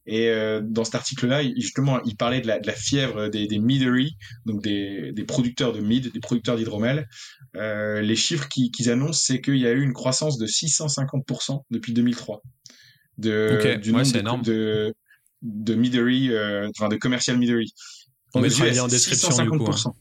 Et 0.07 0.29
euh, 0.29 0.61
dans 0.63 0.85
cet 0.85 0.97
article-là, 0.97 1.43
justement, 1.57 2.03
il 2.03 2.17
parlait 2.17 2.43
de 2.43 2.47
la, 2.47 2.59
de 2.59 2.67
la 2.67 2.75
fièvre 2.75 3.29
des, 3.29 3.47
des 3.47 3.59
meadery, 3.59 4.19
donc 4.45 4.63
des, 4.63 5.13
des 5.13 5.25
producteurs 5.25 5.73
de 5.73 5.81
mead, 5.81 6.13
des 6.13 6.21
producteurs 6.21 6.57
d'hydromel. 6.57 7.09
Euh, 7.57 8.03
les 8.03 8.17
chiffres 8.17 8.49
qu'ils 8.49 8.91
annoncent, 8.91 9.23
c'est 9.25 9.41
qu'il 9.41 9.57
y 9.57 9.67
a 9.67 9.73
eu 9.73 9.81
une 9.81 9.95
croissance 9.95 10.37
de 10.37 10.47
650% 10.47 11.63
depuis 11.71 11.95
2003 11.95 12.43
de 13.19 13.77
du 13.81 13.93
nombre 13.93 14.43
de, 14.43 14.53
de, 14.53 14.95
de 15.43 15.75
meadery, 15.75 16.33
euh, 16.33 16.69
enfin 16.71 16.89
de 16.89 16.97
commercial 16.97 17.39
meadery. 17.39 17.73
On 18.35 18.41
mettra 18.41 18.65
le 18.65 18.71
lien 18.71 18.85
en 18.85 18.89
description 18.89 19.43
du 19.43 19.51
coup. 19.51 19.71
Hein. 19.71 19.93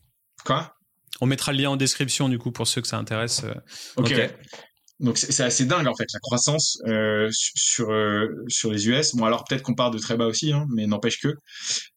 Quoi? 0.46 0.76
On 1.22 1.26
mettra 1.26 1.52
le 1.52 1.60
lien 1.60 1.70
en 1.70 1.78
description 1.78 2.30
du 2.30 2.40
coup 2.40 2.52
pour 2.52 2.68
ceux 2.68 2.82
que 2.82 2.88
ça 2.88 2.98
intéresse. 2.98 3.44
Euh. 3.44 3.54
Ok. 3.98 4.14
Donc 5.00 5.18
c'est 5.18 5.44
assez 5.44 5.66
dingue 5.66 5.88
en 5.88 5.96
fait 5.96 6.06
la 6.14 6.20
croissance 6.20 6.80
euh, 6.88 7.28
sur 7.32 7.92
euh, 7.92 8.30
sur 8.48 8.72
les 8.72 8.88
US. 8.88 9.16
Bon 9.16 9.26
alors 9.26 9.44
peut-être 9.44 9.64
qu'on 9.64 9.74
part 9.74 9.92
de 9.92 9.98
très 9.98 10.16
bas 10.16 10.28
aussi, 10.28 10.54
hein, 10.54 10.66
mais 10.70 10.86
n'empêche 10.86 11.20
que. 11.20 11.30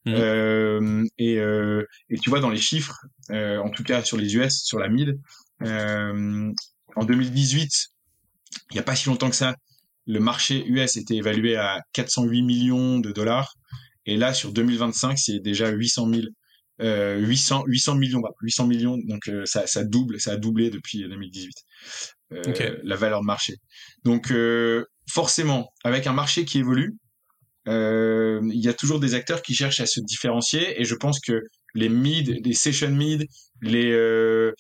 Mmh. 0.06 0.14
Euh, 0.14 1.04
et, 1.18 1.38
euh, 1.38 1.84
et 2.10 2.18
tu 2.18 2.30
vois 2.30 2.40
dans 2.40 2.50
les 2.50 2.60
chiffres, 2.60 2.98
en 3.30 3.70
tout 3.70 3.84
cas 3.84 4.02
sur 4.02 4.16
les 4.16 4.34
US, 4.34 4.62
sur 4.64 4.78
la 4.78 4.88
mid, 4.88 5.20
en 5.60 7.04
2018, 7.04 7.70
il 8.70 8.74
n'y 8.74 8.80
a 8.80 8.82
pas 8.82 8.96
si 8.96 9.08
longtemps 9.08 9.30
que 9.30 9.36
ça, 9.36 9.54
le 10.06 10.20
marché 10.20 10.64
US 10.66 10.96
était 10.96 11.16
évalué 11.16 11.56
à 11.56 11.80
408 11.92 12.42
millions 12.42 12.98
de 13.00 13.12
dollars. 13.12 13.54
Et 14.06 14.16
là, 14.16 14.32
sur 14.32 14.52
2025, 14.52 15.18
c'est 15.18 15.40
déjà 15.40 15.68
800 15.68 16.08
000, 16.12 16.22
euh, 16.80 17.18
800, 17.18 17.64
800 17.66 17.94
millions, 17.96 18.22
800 18.40 18.66
millions. 18.66 18.98
Donc, 19.08 19.28
euh, 19.28 19.44
ça, 19.46 19.66
ça 19.66 19.84
double, 19.84 20.20
ça 20.20 20.32
a 20.32 20.36
doublé 20.36 20.70
depuis 20.70 21.00
2018. 21.00 21.52
Euh, 22.32 22.76
La 22.84 22.96
valeur 22.96 23.20
de 23.20 23.26
marché. 23.26 23.54
Donc, 24.04 24.32
forcément, 25.10 25.72
avec 25.84 26.06
un 26.06 26.12
marché 26.12 26.44
qui 26.44 26.58
évolue, 26.58 26.96
il 27.66 28.60
y 28.60 28.68
a 28.68 28.74
toujours 28.74 29.00
des 29.00 29.14
acteurs 29.14 29.42
qui 29.42 29.54
cherchent 29.54 29.80
à 29.80 29.86
se 29.86 30.00
différencier. 30.00 30.80
Et 30.80 30.84
je 30.84 30.94
pense 30.94 31.18
que 31.18 31.42
les 31.74 31.88
mid, 31.88 32.40
les 32.44 32.54
session 32.54 32.90
mid, 32.90 33.26
les, 33.60 34.52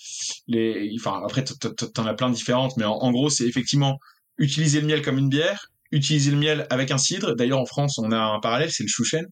les, 0.48 0.92
enfin, 0.98 1.22
après, 1.24 1.44
t'en 1.44 2.06
as 2.06 2.14
plein 2.14 2.30
de 2.30 2.34
différentes, 2.34 2.76
mais 2.76 2.84
en, 2.84 2.94
en 2.94 3.12
gros, 3.12 3.30
c'est 3.30 3.46
effectivement 3.46 4.00
utiliser 4.38 4.80
le 4.80 4.86
miel 4.86 5.02
comme 5.02 5.18
une 5.18 5.28
bière, 5.28 5.72
utiliser 5.92 6.30
le 6.30 6.36
miel 6.36 6.66
avec 6.70 6.90
un 6.90 6.98
cidre. 6.98 7.34
D'ailleurs, 7.34 7.60
en 7.60 7.66
France, 7.66 7.98
on 7.98 8.10
a 8.12 8.18
un 8.18 8.40
parallèle, 8.40 8.70
c'est 8.70 8.82
le 8.82 8.88
chouchen, 8.88 9.26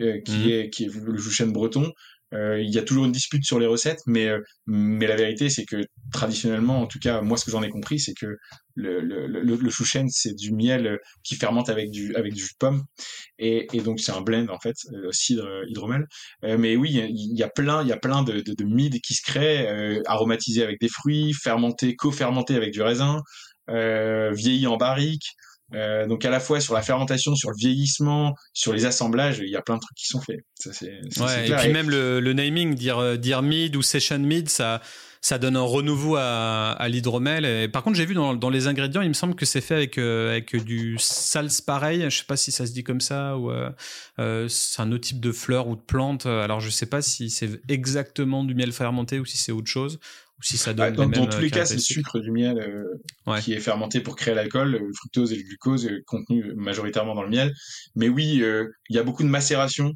euh, 0.00 0.20
qui, 0.24 0.32
mhm. 0.32 0.48
est, 0.50 0.70
qui 0.70 0.84
est 0.84 0.94
le 0.94 1.18
chouchen 1.18 1.52
breton. 1.52 1.92
Euh, 2.32 2.60
il 2.60 2.70
y 2.70 2.78
a 2.78 2.82
toujours 2.82 3.04
une 3.04 3.12
dispute 3.12 3.44
sur 3.44 3.60
les 3.60 3.66
recettes, 3.66 4.00
mais 4.06 4.26
euh, 4.26 4.40
mais 4.66 5.06
la 5.06 5.14
vérité 5.14 5.48
c'est 5.50 5.64
que 5.64 5.76
traditionnellement, 6.12 6.80
en 6.80 6.86
tout 6.88 6.98
cas 6.98 7.20
moi 7.20 7.36
ce 7.36 7.44
que 7.44 7.52
j'en 7.52 7.62
ai 7.62 7.68
compris, 7.68 8.00
c'est 8.00 8.14
que 8.14 8.26
le 8.74 9.00
le 9.00 9.28
le, 9.28 9.40
le 9.40 9.70
chouchen 9.70 10.08
c'est 10.08 10.34
du 10.34 10.52
miel 10.52 10.98
qui 11.22 11.36
fermente 11.36 11.68
avec 11.68 11.90
du 11.92 12.12
avec 12.16 12.32
du 12.32 12.40
jus 12.40 12.54
de 12.54 12.58
pomme 12.58 12.82
et, 13.38 13.68
et 13.72 13.80
donc 13.82 14.00
c'est 14.00 14.10
un 14.10 14.20
blend 14.20 14.48
en 14.48 14.58
fait 14.58 14.74
cidre 15.12 15.46
hydromel. 15.68 16.06
mais 16.42 16.74
oui, 16.74 16.90
il 16.92 17.38
y, 17.38 17.42
a 17.44 17.48
plein 17.48 17.82
il 17.82 17.88
y 17.88 17.92
a 17.92 17.98
plein 17.98 18.24
de 18.24 18.40
de, 18.40 18.52
de 18.52 18.64
mid 18.64 19.00
qui 19.00 19.14
se 19.14 19.22
créent 19.22 20.02
aromatisés 20.06 20.64
avec 20.64 20.80
des 20.80 20.88
fruits, 20.88 21.34
fermentés 21.34 21.94
co-fermentés 21.94 22.56
avec 22.56 22.72
du 22.72 22.82
raisin, 22.82 23.22
vieillis 23.68 24.66
en 24.66 24.76
barrique. 24.76 25.36
Euh, 25.72 26.06
donc 26.06 26.24
à 26.24 26.30
la 26.30 26.40
fois 26.40 26.60
sur 26.60 26.74
la 26.74 26.82
fermentation, 26.82 27.34
sur 27.34 27.50
le 27.50 27.56
vieillissement, 27.56 28.34
sur 28.52 28.72
les 28.72 28.84
assemblages, 28.84 29.38
il 29.38 29.48
y 29.48 29.56
a 29.56 29.62
plein 29.62 29.76
de 29.76 29.80
trucs 29.80 29.96
qui 29.96 30.06
sont 30.06 30.20
faits. 30.20 30.44
Ça, 30.54 30.72
c'est, 30.72 31.00
ouais, 31.20 31.48
et 31.48 31.56
puis 31.56 31.72
même 31.72 31.90
le, 31.90 32.20
le, 32.20 32.32
naming, 32.32 32.74
dire 32.74 32.98
euh, 32.98 33.16
dire 33.16 33.42
mid 33.42 33.74
ou 33.74 33.82
session 33.82 34.18
mid, 34.18 34.48
ça 34.48 34.80
ça 35.20 35.38
donne 35.38 35.56
un 35.56 35.62
renouveau 35.62 36.16
à, 36.16 36.72
à 36.72 36.88
l'hydromel. 36.88 37.46
Et 37.46 37.66
par 37.66 37.82
contre, 37.82 37.96
j'ai 37.96 38.04
vu 38.04 38.12
dans, 38.12 38.34
dans, 38.34 38.50
les 38.50 38.66
ingrédients, 38.66 39.00
il 39.00 39.08
me 39.08 39.14
semble 39.14 39.34
que 39.34 39.46
c'est 39.46 39.62
fait 39.62 39.74
avec 39.74 39.96
euh, 39.96 40.32
avec 40.32 40.54
du 40.64 40.96
salse 40.98 41.62
pareil. 41.62 42.04
Je 42.10 42.18
sais 42.18 42.26
pas 42.26 42.36
si 42.36 42.52
ça 42.52 42.66
se 42.66 42.72
dit 42.72 42.84
comme 42.84 43.00
ça 43.00 43.38
ou 43.38 43.50
euh, 43.50 44.48
c'est 44.48 44.82
un 44.82 44.92
autre 44.92 45.08
type 45.08 45.20
de 45.20 45.32
fleur 45.32 45.66
ou 45.66 45.76
de 45.76 45.80
plante. 45.80 46.26
Alors 46.26 46.60
je 46.60 46.68
sais 46.68 46.86
pas 46.86 47.00
si 47.00 47.30
c'est 47.30 47.58
exactement 47.70 48.44
du 48.44 48.54
miel 48.54 48.72
fermenté 48.72 49.18
ou 49.18 49.24
si 49.24 49.38
c'est 49.38 49.50
autre 49.50 49.68
chose 49.70 49.98
si 50.40 50.58
ça 50.58 50.74
donne 50.74 50.94
dans, 50.94 51.26
tous 51.26 51.40
les 51.40 51.50
cas, 51.50 51.64
c'est 51.64 51.74
le 51.74 51.80
sucre 51.80 52.18
du 52.18 52.30
miel 52.30 52.58
euh, 52.58 53.40
qui 53.40 53.52
est 53.52 53.60
fermenté 53.60 54.00
pour 54.00 54.16
créer 54.16 54.34
l'alcool, 54.34 54.72
le 54.72 54.92
fructose 54.92 55.32
et 55.32 55.36
le 55.36 55.42
glucose 55.42 55.86
euh, 55.86 56.02
contenus 56.06 56.44
majoritairement 56.56 57.14
dans 57.14 57.22
le 57.22 57.30
miel. 57.30 57.54
Mais 57.94 58.08
oui, 58.08 58.42
euh, 58.42 58.68
il 58.88 58.96
y 58.96 58.98
a 58.98 59.02
beaucoup 59.02 59.22
de 59.22 59.28
macération, 59.28 59.92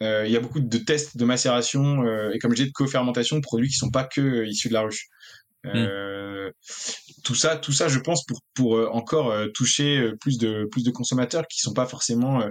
il 0.00 0.30
y 0.30 0.36
a 0.36 0.40
beaucoup 0.40 0.60
de 0.60 0.78
tests 0.78 1.16
de 1.16 1.24
macération 1.24 2.04
et 2.30 2.38
comme 2.38 2.52
je 2.52 2.56
disais 2.56 2.68
de 2.68 2.72
co-fermentation 2.72 3.36
de 3.36 3.42
produits 3.42 3.68
qui 3.68 3.74
sont 3.74 3.90
pas 3.90 4.04
que 4.04 4.46
issus 4.46 4.68
de 4.68 4.74
la 4.74 4.82
ruche. 4.82 5.08
Hmm. 5.64 6.52
Tout 7.24 7.34
ça, 7.34 7.56
tout 7.56 7.72
ça, 7.72 7.88
je 7.88 7.98
pense 7.98 8.24
pour 8.24 8.40
pour 8.54 8.94
encore 8.94 9.34
toucher 9.54 10.12
plus 10.20 10.38
de 10.38 10.68
plus 10.70 10.84
de 10.84 10.92
consommateurs 10.92 11.48
qui 11.48 11.58
sont 11.58 11.72
pas 11.72 11.84
forcément 11.84 12.44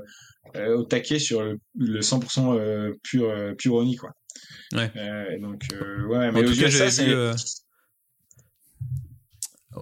au 0.55 0.83
taquet 0.83 1.19
sur 1.19 1.41
le, 1.41 1.57
le 1.77 2.01
100% 2.01 2.91
pur 3.01 3.33
pur 3.57 3.73
oni 3.75 3.95
quoi. 3.95 4.11
Ouais. 4.73 4.91
Euh, 4.95 5.39
donc, 5.39 5.63
euh, 5.73 6.05
ouais, 6.05 6.31
mais 6.31 6.43
en 6.43 6.51
tout 6.51 6.59
cas, 6.59 6.69
ça, 6.69 7.03
vu, 7.03 7.13
euh, 7.13 7.33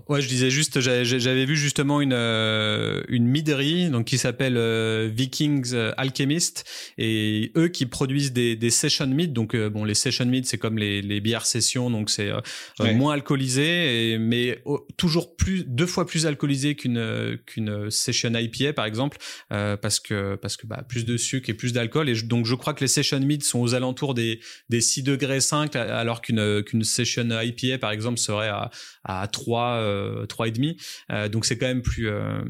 Ouais, 0.07 0.21
je 0.21 0.27
disais 0.27 0.49
juste, 0.49 0.79
j'avais 0.79 1.45
vu 1.45 1.55
justement 1.55 2.01
une 2.01 2.13
euh, 2.13 3.03
une 3.07 3.25
miderie 3.25 3.89
donc 3.89 4.05
qui 4.05 4.17
s'appelle 4.17 4.57
euh, 4.57 5.09
Vikings 5.11 5.73
euh, 5.73 5.91
Alchemist. 5.97 6.63
Et 6.97 7.51
eux 7.55 7.67
qui 7.67 7.85
produisent 7.85 8.33
des, 8.33 8.55
des 8.55 8.69
session 8.69 9.07
mead 9.07 9.33
donc 9.33 9.55
bon 9.55 9.83
les 9.83 9.93
session 9.93 10.25
mead 10.25 10.45
c'est 10.45 10.57
comme 10.57 10.77
les, 10.77 11.01
les 11.01 11.19
bières 11.21 11.45
session 11.45 11.89
donc 11.89 12.09
c'est 12.09 12.31
moins 12.79 13.13
alcoolisé 13.13 14.13
et, 14.13 14.17
mais 14.17 14.63
toujours 14.97 15.35
plus 15.35 15.65
deux 15.65 15.85
fois 15.85 16.05
plus 16.05 16.25
alcoolisé 16.25 16.75
qu'une 16.75 17.37
qu'une 17.45 17.89
session 17.91 18.31
IPA 18.33 18.73
par 18.73 18.85
exemple 18.85 19.17
parce 19.49 19.99
que 19.99 20.35
parce 20.35 20.57
que 20.57 20.67
bah 20.67 20.83
plus 20.87 21.05
de 21.05 21.17
sucre 21.17 21.49
et 21.49 21.53
plus 21.53 21.73
d'alcool. 21.73 22.09
Et 22.09 22.21
donc 22.23 22.45
je 22.45 22.55
crois 22.55 22.73
que 22.73 22.81
les 22.81 22.87
session 22.87 23.19
mead 23.19 23.43
sont 23.43 23.59
aux 23.59 23.73
alentours 23.73 24.13
des 24.13 24.39
des 24.69 24.81
6 24.81 25.03
degrés 25.03 25.41
5 25.41 25.75
alors 25.75 26.21
qu'une 26.21 26.63
qu'une 26.63 26.83
session 26.83 27.27
IPA 27.29 27.77
par 27.79 27.91
exemple 27.91 28.19
serait 28.19 28.49
à 28.49 28.69
à 29.03 29.27
3 29.27 29.84
euh, 29.85 30.25
trois 30.25 30.47
et 30.47 30.51
demi. 30.51 30.77
Euh, 31.11 31.29
donc 31.29 31.45
c'est 31.45 31.57
quand 31.57 31.67
même 31.67 31.81
plus 31.81 32.07
euh, 32.09 32.41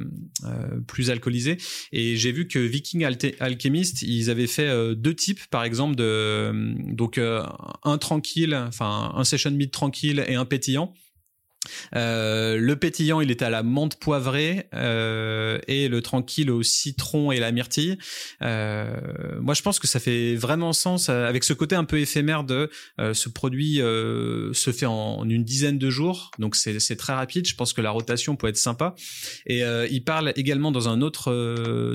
plus 0.88 1.10
alcoolisé. 1.10 1.58
Et 1.92 2.16
j'ai 2.16 2.32
vu 2.32 2.48
que 2.48 2.60
Viking 2.60 3.06
Alchemist, 3.40 4.02
ils 4.02 4.30
avaient 4.30 4.48
fait 4.48 4.96
deux 4.96 5.14
types, 5.14 5.46
par 5.50 5.64
exemple 5.64 5.96
de 5.96 6.52
donc 6.94 7.20
un 7.20 7.98
tranquille, 7.98 8.56
enfin 8.68 9.12
un 9.16 9.24
session 9.24 9.52
mid 9.52 9.72
tranquille 9.72 10.24
et 10.28 10.36
un 10.36 10.46
pétillant. 10.46 10.94
Euh, 11.96 12.58
le 12.58 12.76
pétillant, 12.76 13.22
il 13.22 13.32
était 13.32 13.46
à 13.46 13.50
la 13.50 13.64
menthe 13.64 13.98
poivrée 14.00 14.68
euh, 14.74 15.60
et 15.68 15.88
le 15.88 16.02
tranquille 16.02 16.52
au 16.52 16.64
citron 16.64 17.32
et 17.32 17.40
la 17.40 17.52
myrtille. 17.52 17.98
Euh, 18.42 18.96
moi, 19.42 19.54
je 19.54 19.62
pense 19.62 19.80
que 19.80 19.88
ça 19.88 20.00
fait 20.00 20.36
vraiment 20.36 20.74
sens 20.74 21.10
avec 21.10 21.44
ce 21.44 21.54
côté 21.54 21.76
un 21.76 21.84
peu 21.84 22.00
éphémère 22.00 22.44
de 22.44 22.70
ce 23.14 23.30
produit 23.30 23.76
se 23.78 24.72
fait 24.72 24.86
en, 24.86 25.28
une 25.28 25.44
dizaine 25.44 25.78
de 25.78 25.90
jours, 25.90 26.32
donc 26.40 26.56
c'est 26.56 26.96
très 26.96 27.14
rapide. 27.14 27.48
Je 27.48 27.56
pense 27.56 27.74
que 27.74 27.82
la 27.82 27.92
rotation 27.92 28.36
peut 28.36 28.48
être 28.48 28.58
sympa. 28.58 28.96
Et 29.46 29.62
il 29.90 30.04
parle 30.04 30.34
également 30.36 30.72
dans 30.72 30.90
un 30.90 31.02
autre 31.02 31.32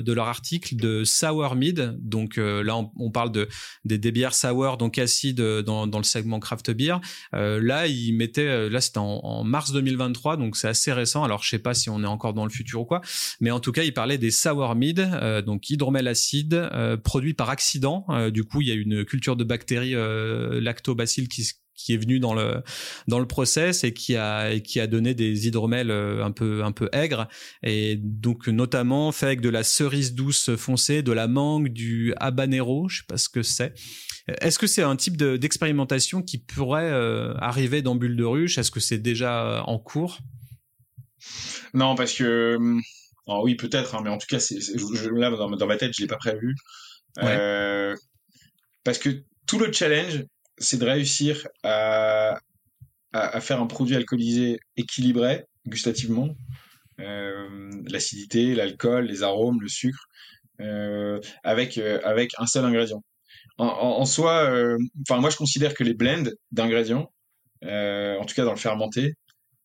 de 0.01 0.13
leur 0.13 0.27
article 0.27 0.75
de 0.75 1.03
sour 1.03 1.55
mid. 1.55 1.97
Donc 1.99 2.37
là, 2.37 2.77
on, 2.97 3.11
parle 3.11 3.31
de 3.31 3.47
des, 3.85 4.11
bières 4.11 4.33
sour, 4.33 4.77
donc 4.77 4.97
acides 4.97 5.41
dans, 5.41 5.87
dans 5.87 5.97
le 5.97 6.03
segment 6.03 6.39
craft 6.39 6.71
beer. 6.71 6.99
là, 7.33 7.87
il 7.87 8.13
mettait, 8.13 8.69
là 8.69 8.81
c'était 8.81 8.99
en, 8.99 9.19
en 9.23 9.43
mars 9.43 9.60
2023, 9.71 10.37
donc 10.37 10.57
c'est 10.57 10.67
assez 10.67 10.91
récent. 10.91 11.23
Alors 11.23 11.43
je 11.43 11.49
sais 11.49 11.59
pas 11.59 11.73
si 11.73 11.89
on 11.89 12.03
est 12.03 12.07
encore 12.07 12.33
dans 12.33 12.45
le 12.45 12.49
futur 12.49 12.81
ou 12.81 12.85
quoi, 12.85 13.01
mais 13.39 13.51
en 13.51 13.59
tout 13.59 13.71
cas 13.71 13.83
il 13.83 13.93
parlait 13.93 14.17
des 14.17 14.31
sour 14.31 14.75
euh, 14.79 15.41
donc 15.41 15.69
hydromel 15.69 16.07
acide 16.07 16.53
euh, 16.53 16.97
produit 16.97 17.33
par 17.33 17.49
accident. 17.49 18.05
Euh, 18.09 18.31
du 18.31 18.43
coup 18.43 18.61
il 18.61 18.67
y 18.67 18.71
a 18.71 18.75
une 18.75 19.05
culture 19.05 19.35
de 19.35 19.43
bactéries 19.43 19.95
lactobacilles 20.61 21.27
qui 21.27 21.47
qui 21.83 21.93
est 21.93 21.97
venu 21.97 22.19
dans 22.19 22.33
le 22.33 22.61
dans 23.07 23.19
le 23.19 23.27
process 23.27 23.83
et 23.83 23.93
qui 23.93 24.15
a 24.15 24.59
qui 24.59 24.79
a 24.79 24.87
donné 24.87 25.13
des 25.13 25.47
hydromels 25.47 25.91
un 25.91 26.31
peu 26.31 26.63
un 26.63 26.71
peu 26.71 26.89
aigres 26.93 27.27
et 27.63 27.97
donc 27.97 28.47
notamment 28.47 29.11
fait 29.11 29.27
avec 29.27 29.41
de 29.41 29.49
la 29.49 29.63
cerise 29.63 30.13
douce 30.13 30.55
foncée, 30.55 31.01
de 31.01 31.11
la 31.11 31.27
mangue, 31.27 31.69
du 31.69 32.13
habanero, 32.17 32.87
je 32.89 32.97
sais 32.97 33.05
pas 33.07 33.17
ce 33.17 33.29
que 33.29 33.43
c'est. 33.43 33.73
Est-ce 34.39 34.59
que 34.59 34.67
c'est 34.67 34.83
un 34.83 34.95
type 34.95 35.17
d'expérimentation 35.17 36.21
qui 36.21 36.37
pourrait 36.37 36.91
euh, 36.91 37.33
arriver 37.37 37.81
dans 37.81 37.95
Bulle 37.95 38.15
de 38.15 38.23
Ruche? 38.23 38.57
Est-ce 38.57 38.71
que 38.71 38.79
c'est 38.79 38.99
déjà 38.99 39.45
euh, 39.45 39.61
en 39.61 39.79
cours? 39.79 40.19
Non, 41.73 41.95
parce 41.95 42.13
que. 42.13 42.57
Euh, 42.59 42.79
oui, 43.43 43.55
peut-être, 43.55 43.95
hein, 43.95 44.01
mais 44.03 44.09
en 44.09 44.17
tout 44.17 44.27
cas, 44.27 44.39
c'est, 44.39 44.59
là, 45.11 45.29
dans, 45.29 45.67
ma 45.67 45.77
tête, 45.77 45.93
je 45.95 46.01
l'ai 46.01 46.07
pas 46.07 46.17
prévu. 46.17 46.55
parce 47.15 48.97
que 48.99 49.23
tout 49.47 49.59
le 49.59 49.71
challenge, 49.71 50.23
c'est 50.61 50.77
de 50.77 50.85
réussir 50.85 51.47
à, 51.63 52.39
à, 53.13 53.41
faire 53.41 53.61
un 53.61 53.67
produit 53.67 53.95
alcoolisé 53.95 54.59
équilibré 54.77 55.45
gustativement. 55.67 56.35
l'acidité, 56.97 58.55
l'alcool, 58.55 59.05
les 59.05 59.23
arômes, 59.23 59.61
le 59.61 59.67
sucre, 59.67 60.07
avec, 61.43 61.77
avec 61.77 62.31
un 62.37 62.45
seul 62.45 62.65
ingrédient 62.65 63.03
en, 63.57 64.05
soi, 64.05 64.43
euh, 64.51 64.77
enfin 65.07 65.19
moi 65.19 65.29
je 65.29 65.37
considère 65.37 65.73
que 65.73 65.83
les 65.83 65.93
blends 65.93 66.29
d'ingrédients, 66.51 67.11
euh, 67.63 68.17
en 68.17 68.25
tout 68.25 68.35
cas 68.35 68.43
dans 68.43 68.51
le 68.51 68.57
fermenté, 68.57 69.15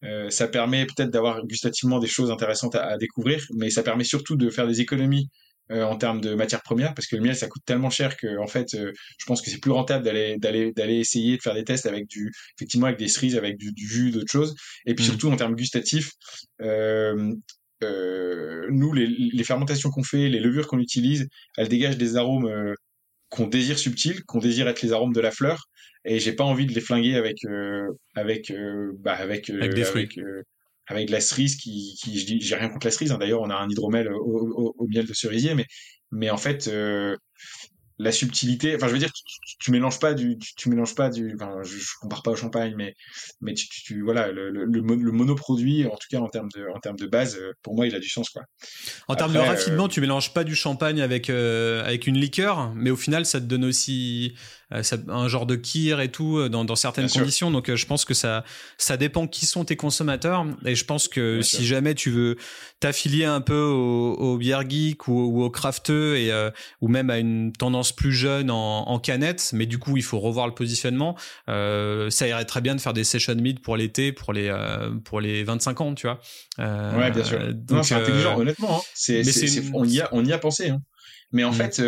euh, 0.04 0.28
ça 0.30 0.48
permet 0.48 0.86
peut-être 0.86 1.10
d'avoir 1.10 1.44
gustativement 1.46 1.98
des 1.98 2.06
choses 2.06 2.30
intéressantes 2.30 2.74
à, 2.74 2.98
découvrir, 2.98 3.44
mais 3.54 3.70
ça 3.70 3.82
permet 3.82 4.04
surtout 4.04 4.36
de 4.36 4.50
faire 4.50 4.66
des 4.66 4.80
économies 4.80 5.30
en 5.70 5.96
termes 5.96 6.20
de 6.20 6.34
matières 6.34 6.62
premières 6.62 6.94
parce 6.94 7.08
que 7.08 7.16
le 7.16 7.22
miel 7.22 7.34
ça 7.34 7.48
coûte 7.48 7.64
tellement 7.66 7.90
cher 7.90 8.16
que 8.16 8.38
en 8.38 8.46
fait 8.46 8.68
je 8.72 9.24
pense 9.26 9.42
que 9.42 9.50
c'est 9.50 9.58
plus 9.58 9.72
rentable 9.72 10.04
d'aller 10.04 10.36
d'aller 10.36 10.70
d'aller 10.72 11.00
essayer 11.00 11.36
de 11.36 11.42
faire 11.42 11.54
des 11.54 11.64
tests 11.64 11.86
avec 11.86 12.06
du 12.06 12.30
effectivement 12.56 12.86
avec 12.86 13.00
des 13.00 13.08
cerises 13.08 13.36
avec 13.36 13.56
du, 13.56 13.72
jus 13.76 14.12
d'autres 14.12 14.30
choses. 14.30 14.54
Et 14.86 14.94
puis 14.94 15.04
mmh. 15.04 15.08
surtout 15.08 15.28
en 15.30 15.36
termes 15.36 15.56
gustatifs 15.56 16.12
nous 16.60 17.42
les, 18.92 19.06
les 19.06 19.44
fermentations 19.44 19.90
qu'on 19.90 20.04
fait 20.04 20.28
les 20.28 20.40
levures 20.40 20.68
qu'on 20.68 20.78
utilise 20.78 21.26
elles 21.56 21.68
dégagent 21.68 21.98
des 21.98 22.16
arômes 22.16 22.76
qu'on 23.28 23.46
désire 23.46 23.78
subtil, 23.78 24.24
qu'on 24.24 24.38
désire 24.38 24.68
être 24.68 24.82
les 24.82 24.92
arômes 24.92 25.12
de 25.12 25.20
la 25.20 25.30
fleur, 25.30 25.68
et 26.04 26.20
j'ai 26.20 26.32
pas 26.32 26.44
envie 26.44 26.66
de 26.66 26.72
les 26.72 26.80
flinguer 26.80 27.16
avec 27.16 27.44
euh, 27.44 27.88
avec 28.14 28.50
euh, 28.50 28.92
bah, 29.00 29.14
avec 29.14 29.50
euh, 29.50 29.60
avec, 29.60 30.18
avec, 30.86 31.08
de 31.08 31.12
la 31.12 31.20
cerise 31.20 31.56
qui, 31.56 31.98
qui 32.00 32.40
j'ai 32.40 32.54
rien 32.54 32.68
contre 32.68 32.86
la 32.86 32.90
cerise. 32.90 33.12
Hein. 33.12 33.18
D'ailleurs, 33.18 33.42
on 33.42 33.50
a 33.50 33.56
un 33.56 33.68
hydromel 33.68 34.12
au, 34.12 34.74
au, 34.78 34.86
miel 34.88 35.06
de 35.06 35.14
cerisier, 35.14 35.54
mais 35.54 35.66
mais 36.12 36.30
en 36.30 36.36
fait 36.36 36.70
la 37.98 38.12
subtilité 38.12 38.76
enfin 38.76 38.88
je 38.88 38.92
veux 38.92 38.98
dire 38.98 39.10
tu, 39.58 39.70
mélanges 39.70 39.98
pas 39.98 40.14
du 40.14 40.38
tu, 40.38 40.68
mélanges 40.68 40.94
pas 40.94 41.08
du 41.08 41.34
enfin 41.34 41.62
je, 41.62 41.78
je, 41.78 41.92
compare 42.00 42.22
pas 42.22 42.30
au 42.30 42.36
champagne 42.36 42.74
mais 42.76 42.94
mais 43.40 43.54
tu, 43.54 43.68
tu 43.68 44.02
voilà 44.02 44.30
le, 44.32 44.50
le, 44.50 44.64
le, 44.66 45.12
monoproduit 45.12 45.86
en 45.86 45.96
tout 45.96 46.08
cas 46.10 46.18
en 46.18 46.28
termes 46.28 46.48
de 46.54 46.66
en 46.74 46.80
termes 46.80 46.98
de 46.98 47.06
base 47.06 47.38
pour 47.62 47.74
moi 47.74 47.86
il 47.86 47.94
a 47.94 48.00
du 48.00 48.08
sens 48.08 48.28
quoi. 48.30 48.42
En 49.08 49.16
termes 49.16 49.32
de 49.32 49.38
raffinement 49.38 49.88
tu 49.88 50.00
mélanges 50.00 50.32
pas 50.34 50.44
du 50.44 50.54
champagne 50.54 51.00
avec 51.00 51.30
avec 51.30 52.06
une 52.06 52.18
liqueur 52.18 52.72
mais 52.74 52.90
au 52.90 52.96
final 52.96 53.24
ça 53.24 53.40
te 53.40 53.46
donne 53.46 53.64
aussi 53.64 54.34
euh, 54.72 54.82
un 55.06 55.28
genre 55.28 55.46
de 55.46 55.54
kir 55.54 56.00
et 56.00 56.10
tout 56.10 56.38
euh, 56.38 56.48
dans, 56.48 56.64
dans 56.64 56.74
certaines 56.74 57.08
conditions. 57.08 57.52
Donc 57.52 57.70
euh, 57.70 57.76
je 57.76 57.86
pense 57.86 58.04
que 58.04 58.14
ça 58.14 58.44
ça 58.78 58.96
dépend 58.96 59.28
qui 59.28 59.46
sont 59.46 59.64
tes 59.64 59.76
consommateurs. 59.76 60.44
Et 60.64 60.74
je 60.74 60.84
pense 60.84 61.06
que 61.06 61.40
si 61.40 61.64
jamais 61.64 61.94
tu 61.94 62.10
veux 62.10 62.36
t'affilier 62.80 63.24
un 63.26 63.40
peu 63.40 63.60
au, 63.60 64.14
au 64.14 64.38
beer 64.38 64.68
geek 64.68 65.06
ou, 65.06 65.42
au 65.42 65.50
crafteux 65.50 66.16
et 66.16 66.32
ou 66.80 66.88
même 66.88 67.10
à 67.10 67.18
une 67.18 67.52
tendance 67.52 67.85
plus 67.92 68.12
jeune 68.12 68.50
en, 68.50 68.88
en 68.88 68.98
canette, 68.98 69.50
mais 69.52 69.66
du 69.66 69.78
coup 69.78 69.96
il 69.96 70.02
faut 70.02 70.18
revoir 70.18 70.46
le 70.46 70.54
positionnement. 70.54 71.16
Euh, 71.48 72.10
ça 72.10 72.28
irait 72.28 72.44
très 72.44 72.60
bien 72.60 72.74
de 72.74 72.80
faire 72.80 72.92
des 72.92 73.04
session 73.04 73.34
mid 73.34 73.60
pour 73.60 73.76
l'été 73.76 74.12
pour 74.12 74.32
les 74.32 74.54
pour 75.04 75.20
les 75.20 75.44
25 75.44 75.80
ans, 75.80 75.94
tu 75.94 76.06
vois. 76.06 76.20
ouais, 76.58 77.10
bien 77.10 77.24
sûr. 77.24 77.40
c'est 77.82 77.94
intelligent, 77.94 78.38
honnêtement. 78.38 78.78
Hein. 78.78 78.82
C'est, 78.94 79.22
on 79.74 79.84
y 79.84 80.00
a 80.00 80.08
on 80.12 80.24
y 80.24 80.32
a 80.32 80.38
pensé. 80.38 80.70
Hein. 80.70 80.80
Mais 81.32 81.44
en 81.44 81.50
mmh. 81.50 81.54
fait, 81.54 81.82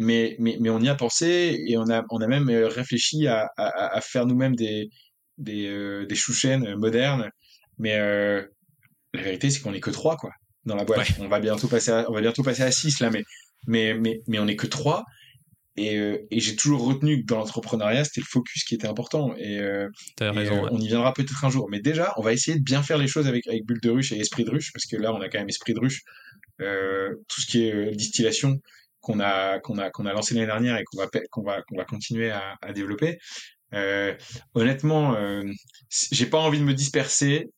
mais, 0.00 0.34
mais, 0.38 0.56
mais 0.60 0.70
on 0.70 0.80
y 0.80 0.88
a 0.88 0.94
pensé 0.94 1.62
et 1.66 1.76
on 1.76 1.88
a, 1.90 2.02
on 2.08 2.22
a 2.22 2.26
même 2.26 2.48
euh, 2.48 2.68
réfléchi 2.68 3.26
à, 3.26 3.50
à, 3.58 3.96
à 3.96 4.00
faire 4.00 4.24
nous-mêmes 4.24 4.56
des, 4.56 4.88
des, 5.36 5.66
euh, 5.66 6.06
des 6.06 6.14
chouchènes 6.14 6.74
modernes. 6.76 7.30
Mais 7.78 7.98
euh, 7.98 8.42
la 9.12 9.22
vérité, 9.22 9.50
c'est 9.50 9.60
qu'on 9.60 9.74
est 9.74 9.80
que 9.80 9.90
trois, 9.90 10.16
quoi, 10.16 10.30
dans 10.64 10.74
la 10.74 10.84
boîte. 10.84 11.06
On 11.20 11.28
va 11.28 11.38
bientôt 11.38 11.68
passer 11.68 11.90
à, 11.90 12.06
on 12.08 12.14
va 12.14 12.22
bientôt 12.22 12.42
passer 12.42 12.62
à 12.62 12.70
six, 12.70 12.98
là, 13.00 13.10
mais, 13.10 13.24
mais, 13.66 13.92
mais, 13.92 14.20
mais 14.26 14.38
on 14.38 14.46
est 14.48 14.56
que 14.56 14.66
trois. 14.66 15.04
Et, 15.76 15.96
euh, 15.98 16.18
et 16.30 16.40
j'ai 16.40 16.56
toujours 16.56 16.84
retenu 16.84 17.20
que 17.20 17.26
dans 17.26 17.38
l'entrepreneuriat, 17.38 18.04
c'était 18.04 18.20
le 18.20 18.26
focus 18.26 18.64
qui 18.64 18.74
était 18.74 18.88
important. 18.88 19.34
Et, 19.36 19.60
raison, 20.20 20.68
on 20.70 20.78
y 20.78 20.88
viendra 20.88 21.12
peut-être 21.12 21.44
un 21.44 21.50
jour. 21.50 21.68
Mais 21.70 21.80
déjà, 21.80 22.12
on 22.16 22.22
va 22.22 22.32
essayer 22.32 22.58
de 22.58 22.62
bien 22.62 22.82
faire 22.82 22.98
les 22.98 23.06
choses 23.06 23.26
avec, 23.26 23.46
avec 23.46 23.64
Bulle 23.64 23.80
de 23.80 23.90
Ruche 23.90 24.12
et 24.12 24.18
Esprit 24.18 24.44
de 24.44 24.50
Ruche, 24.50 24.72
parce 24.72 24.86
que 24.86 24.96
là, 24.96 25.14
on 25.14 25.20
a 25.20 25.28
quand 25.28 25.38
même 25.38 25.48
Esprit 25.48 25.74
de 25.74 25.80
Ruche. 25.80 26.02
tout 26.58 27.40
ce 27.40 27.46
qui 27.46 27.64
est 27.64 27.94
distillation, 27.94 28.60
qu'on 29.00 29.20
a 29.20 29.58
qu'on 29.60 29.78
a 29.78 29.90
qu'on 29.90 30.06
a 30.06 30.12
lancé 30.12 30.34
l'année 30.34 30.46
dernière 30.46 30.76
et 30.76 30.84
qu'on 30.84 30.98
va 30.98 31.08
qu'on 31.30 31.42
va 31.42 31.62
qu'on 31.62 31.76
va 31.76 31.84
continuer 31.84 32.30
à, 32.30 32.56
à 32.62 32.72
développer. 32.72 33.18
Euh, 33.74 34.14
honnêtement, 34.54 35.14
euh, 35.14 35.42
j'ai 35.90 36.26
pas 36.26 36.38
envie 36.38 36.58
de 36.58 36.64
me 36.64 36.74
disperser 36.74 37.50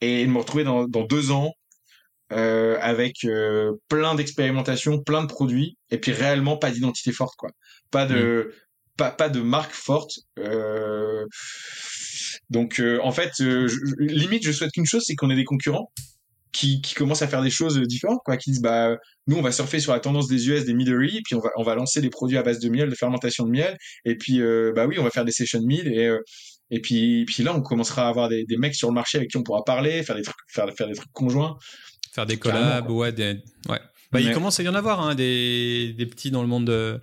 et 0.00 0.24
de 0.24 0.30
me 0.30 0.38
retrouver 0.38 0.64
dans, 0.64 0.86
dans 0.86 1.04
deux 1.04 1.30
ans 1.30 1.52
euh, 2.32 2.78
avec 2.80 3.24
euh, 3.24 3.72
plein 3.88 4.14
d'expérimentations, 4.14 5.02
plein 5.02 5.22
de 5.22 5.28
produits 5.28 5.76
et 5.90 5.98
puis 5.98 6.12
réellement 6.12 6.56
pas 6.56 6.70
d'identité 6.70 7.12
forte 7.12 7.34
quoi, 7.36 7.50
pas 7.90 8.06
de 8.06 8.48
mmh. 8.48 8.52
pas 8.96 9.10
pas 9.10 9.28
de 9.28 9.40
marque 9.40 9.72
forte. 9.72 10.12
Euh, 10.38 11.24
donc 12.48 12.82
en 13.02 13.12
fait, 13.12 13.32
limite 13.98 14.44
je 14.44 14.52
souhaite 14.52 14.72
qu'une 14.72 14.86
chose, 14.86 15.04
c'est 15.06 15.14
qu'on 15.14 15.30
ait 15.30 15.36
des 15.36 15.44
concurrents 15.44 15.90
qui, 16.52 16.80
qui 16.80 16.94
commencent 16.94 17.22
à 17.22 17.28
faire 17.28 17.42
des 17.42 17.50
choses 17.50 17.80
différentes, 17.80 18.20
quoi, 18.24 18.36
qui 18.36 18.50
disent 18.50 18.62
bah 18.62 18.96
nous 19.26 19.36
on 19.36 19.42
va 19.42 19.52
surfer 19.52 19.80
sur 19.80 19.92
la 19.92 20.00
tendance 20.00 20.28
des 20.28 20.48
US, 20.48 20.64
des 20.64 20.74
midery, 20.74 21.20
puis 21.24 21.34
on 21.34 21.40
va 21.40 21.50
on 21.56 21.62
va 21.62 21.74
lancer 21.74 22.00
des 22.00 22.10
produits 22.10 22.38
à 22.38 22.42
base 22.42 22.58
de 22.58 22.68
miel, 22.68 22.90
de 22.90 22.94
fermentation 22.94 23.44
de 23.44 23.50
miel, 23.50 23.76
et 24.04 24.16
puis 24.16 24.40
euh, 24.40 24.72
bah 24.74 24.86
oui 24.86 24.98
on 24.98 25.04
va 25.04 25.10
faire 25.10 25.24
des 25.24 25.32
session 25.32 25.60
meal 25.62 25.88
et 25.92 26.06
euh, 26.06 26.20
et 26.70 26.80
puis 26.80 27.24
puis 27.26 27.42
là 27.42 27.54
on 27.54 27.62
commencera 27.62 28.06
à 28.06 28.08
avoir 28.08 28.28
des, 28.28 28.44
des 28.44 28.56
mecs 28.56 28.74
sur 28.74 28.88
le 28.88 28.94
marché 28.94 29.18
avec 29.18 29.30
qui 29.30 29.36
on 29.36 29.42
pourra 29.42 29.64
parler, 29.64 30.02
faire 30.02 30.16
des 30.16 30.22
trucs 30.22 30.36
faire 30.48 30.66
faire 30.76 30.88
des 30.88 30.94
trucs 30.94 31.12
conjoints, 31.12 31.56
faire 32.12 32.26
des 32.26 32.38
collabs, 32.38 32.90
ouais, 32.90 33.12
des, 33.12 33.42
ouais. 33.68 33.80
Bah, 34.12 34.20
il 34.20 34.32
commence 34.32 34.58
à 34.58 34.64
y 34.64 34.68
en 34.68 34.74
avoir 34.74 35.00
hein, 35.00 35.14
des, 35.14 35.94
des 35.96 36.06
petits 36.06 36.32
dans 36.32 36.42
le 36.42 36.48
monde 36.48 36.64
de, 36.64 37.00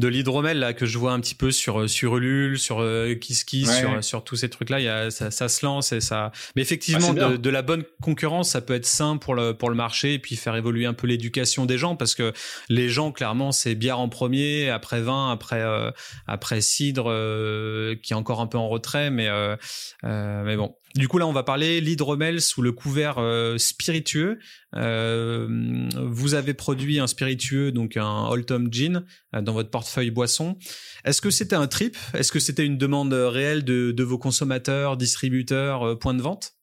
de 0.00 0.08
l'hydromel 0.08 0.58
là 0.58 0.72
que 0.72 0.84
je 0.84 0.98
vois 0.98 1.12
un 1.12 1.20
petit 1.20 1.36
peu 1.36 1.52
sur 1.52 1.88
sur 1.88 2.16
Ulule, 2.16 2.58
sur 2.58 2.80
euh, 2.80 3.14
Kiski, 3.14 3.66
sur 3.66 4.02
sur 4.02 4.24
tous 4.24 4.34
ces 4.34 4.48
trucs 4.48 4.68
là, 4.70 4.80
il 4.80 4.84
y 4.84 4.88
a 4.88 5.12
ça, 5.12 5.30
ça 5.30 5.48
se 5.48 5.64
lance 5.64 5.92
et 5.92 6.00
ça. 6.00 6.32
Mais 6.56 6.62
effectivement, 6.62 7.14
ah, 7.20 7.30
de, 7.30 7.36
de, 7.36 7.50
la 7.50 7.62
bonne 7.62 7.84
concurrence, 8.02 8.50
ça 8.50 8.60
peut 8.60 8.74
être 8.74 8.86
sain 8.86 9.16
pour 9.16 9.36
le 9.36 9.52
pour 9.52 9.70
le 9.70 9.76
marché 9.76 10.14
et 10.14 10.18
puis 10.18 10.34
faire 10.34 10.56
évoluer 10.56 10.86
un 10.86 10.94
peu 10.94 11.06
l'éducation 11.06 11.66
des 11.66 11.78
gens 11.78 11.94
parce 11.94 12.16
que 12.16 12.32
les 12.68 12.88
gens 12.88 13.12
clairement 13.12 13.52
c'est 13.52 13.76
bière 13.76 14.00
en 14.00 14.08
premier, 14.08 14.70
après 14.70 15.02
vin, 15.02 15.30
après 15.30 15.60
euh, 15.60 15.92
après 16.26 16.60
cidre 16.60 17.10
euh, 17.10 17.94
qui 18.02 18.12
est 18.12 18.16
encore 18.16 18.40
un 18.40 18.48
peu 18.48 18.58
en 18.58 18.68
retrait, 18.68 19.10
mais 19.10 19.28
euh, 19.28 19.54
mais 20.02 20.56
bon. 20.56 20.74
Du 20.94 21.06
coup 21.06 21.18
là, 21.18 21.26
on 21.26 21.32
va 21.32 21.42
parler 21.42 21.80
l'hydromel 21.80 22.40
sous 22.40 22.62
le 22.62 22.72
couvert 22.72 23.18
spiritueux. 23.58 24.38
vous 24.72 26.34
avez 26.34 26.54
produit 26.54 26.98
un 26.98 27.06
spiritueux, 27.06 27.70
donc 27.70 27.96
un 27.96 28.26
Oldtom 28.28 28.72
Gin, 28.72 29.04
dans 29.32 29.52
votre 29.52 29.70
portefeuille 29.70 30.10
boisson. 30.10 30.58
Est-ce 31.04 31.20
que 31.22 31.30
c'était 31.30 31.56
un 31.56 31.68
trip? 31.68 31.96
Est-ce 32.14 32.32
que 32.32 32.40
c'était 32.40 32.66
une 32.66 32.76
demande 32.76 33.12
réelle 33.12 33.64
de, 33.64 34.02
vos 34.02 34.18
consommateurs, 34.18 34.96
distributeurs, 34.96 35.98
points 35.98 36.14
de 36.14 36.22
vente? 36.22 36.54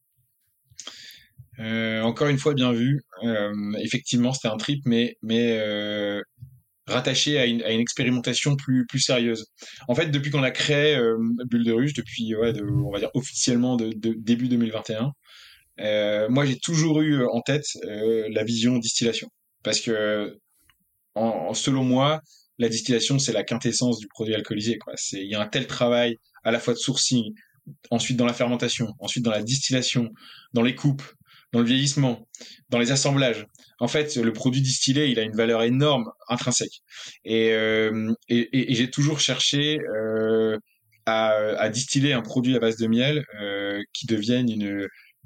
Euh, 1.59 2.01
encore 2.01 2.28
une 2.28 2.38
fois, 2.38 2.53
bien 2.53 2.71
vu. 2.71 3.03
Euh, 3.23 3.73
effectivement, 3.82 4.34
c'était 4.34 4.47
un 4.47 4.57
trip, 4.57 4.84
mais, 4.86 5.17
euh, 5.34 6.21
rattaché 6.88 7.38
à 7.38 7.45
une, 7.45 7.61
à 7.63 7.71
une, 7.71 7.79
expérimentation 7.79 8.55
plus, 8.55 8.85
plus 8.85 8.99
sérieuse. 8.99 9.45
En 9.88 9.95
fait, 9.95 10.07
depuis 10.07 10.31
qu'on 10.31 10.43
a 10.43 10.51
créé 10.51 10.95
euh, 10.95 11.17
Bulle 11.45 11.65
de 11.65 11.71
Ruche, 11.71 11.93
depuis, 11.93 12.35
ouais, 12.35 12.53
de, 12.53 12.63
on 12.63 12.91
va 12.91 12.99
dire 12.99 13.11
officiellement 13.13 13.75
de, 13.75 13.91
de 13.95 14.13
début 14.17 14.47
2021, 14.47 15.11
euh, 15.79 16.27
moi 16.29 16.45
j'ai 16.45 16.57
toujours 16.57 17.01
eu 17.01 17.23
en 17.25 17.41
tête 17.41 17.65
la 17.83 18.43
vision 18.43 18.77
distillation. 18.77 19.29
Parce 19.63 19.81
que, 19.81 20.38
en, 21.15 21.53
selon 21.53 21.83
moi, 21.83 22.21
la 22.57 22.69
distillation, 22.69 23.19
c'est 23.19 23.33
la 23.33 23.43
quintessence 23.43 23.99
du 23.99 24.07
produit 24.07 24.33
alcoolisé. 24.33 24.79
Il 25.13 25.27
y 25.27 25.35
a 25.35 25.41
un 25.41 25.47
tel 25.47 25.67
travail 25.67 26.17
à 26.43 26.51
la 26.51 26.59
fois 26.59 26.73
de 26.73 26.79
sourcing, 26.79 27.33
ensuite 27.91 28.17
dans 28.17 28.25
la 28.25 28.33
fermentation, 28.33 28.93
ensuite 28.99 29.23
dans 29.23 29.31
la 29.31 29.43
distillation, 29.43 30.09
dans 30.53 30.63
les 30.63 30.75
coupes, 30.75 31.03
dans 31.53 31.59
le 31.59 31.65
vieillissement, 31.65 32.27
dans 32.69 32.79
les 32.79 32.91
assemblages. 32.91 33.45
En 33.79 33.87
fait, 33.87 34.15
le 34.15 34.33
produit 34.33 34.61
distillé, 34.61 35.07
il 35.07 35.19
a 35.19 35.23
une 35.23 35.35
valeur 35.35 35.63
énorme 35.63 36.11
intrinsèque. 36.29 36.81
Et, 37.23 37.51
euh, 37.51 38.13
j'ai 38.29 38.89
toujours 38.89 39.19
cherché 39.19 39.79
euh, 39.79 40.57
à, 41.05 41.69
distiller 41.69 42.13
un 42.13 42.21
produit 42.21 42.55
à 42.55 42.59
base 42.59 42.77
de 42.77 42.87
miel 42.87 43.23
euh, 43.39 43.81
qui 43.93 44.07
devienne 44.07 44.49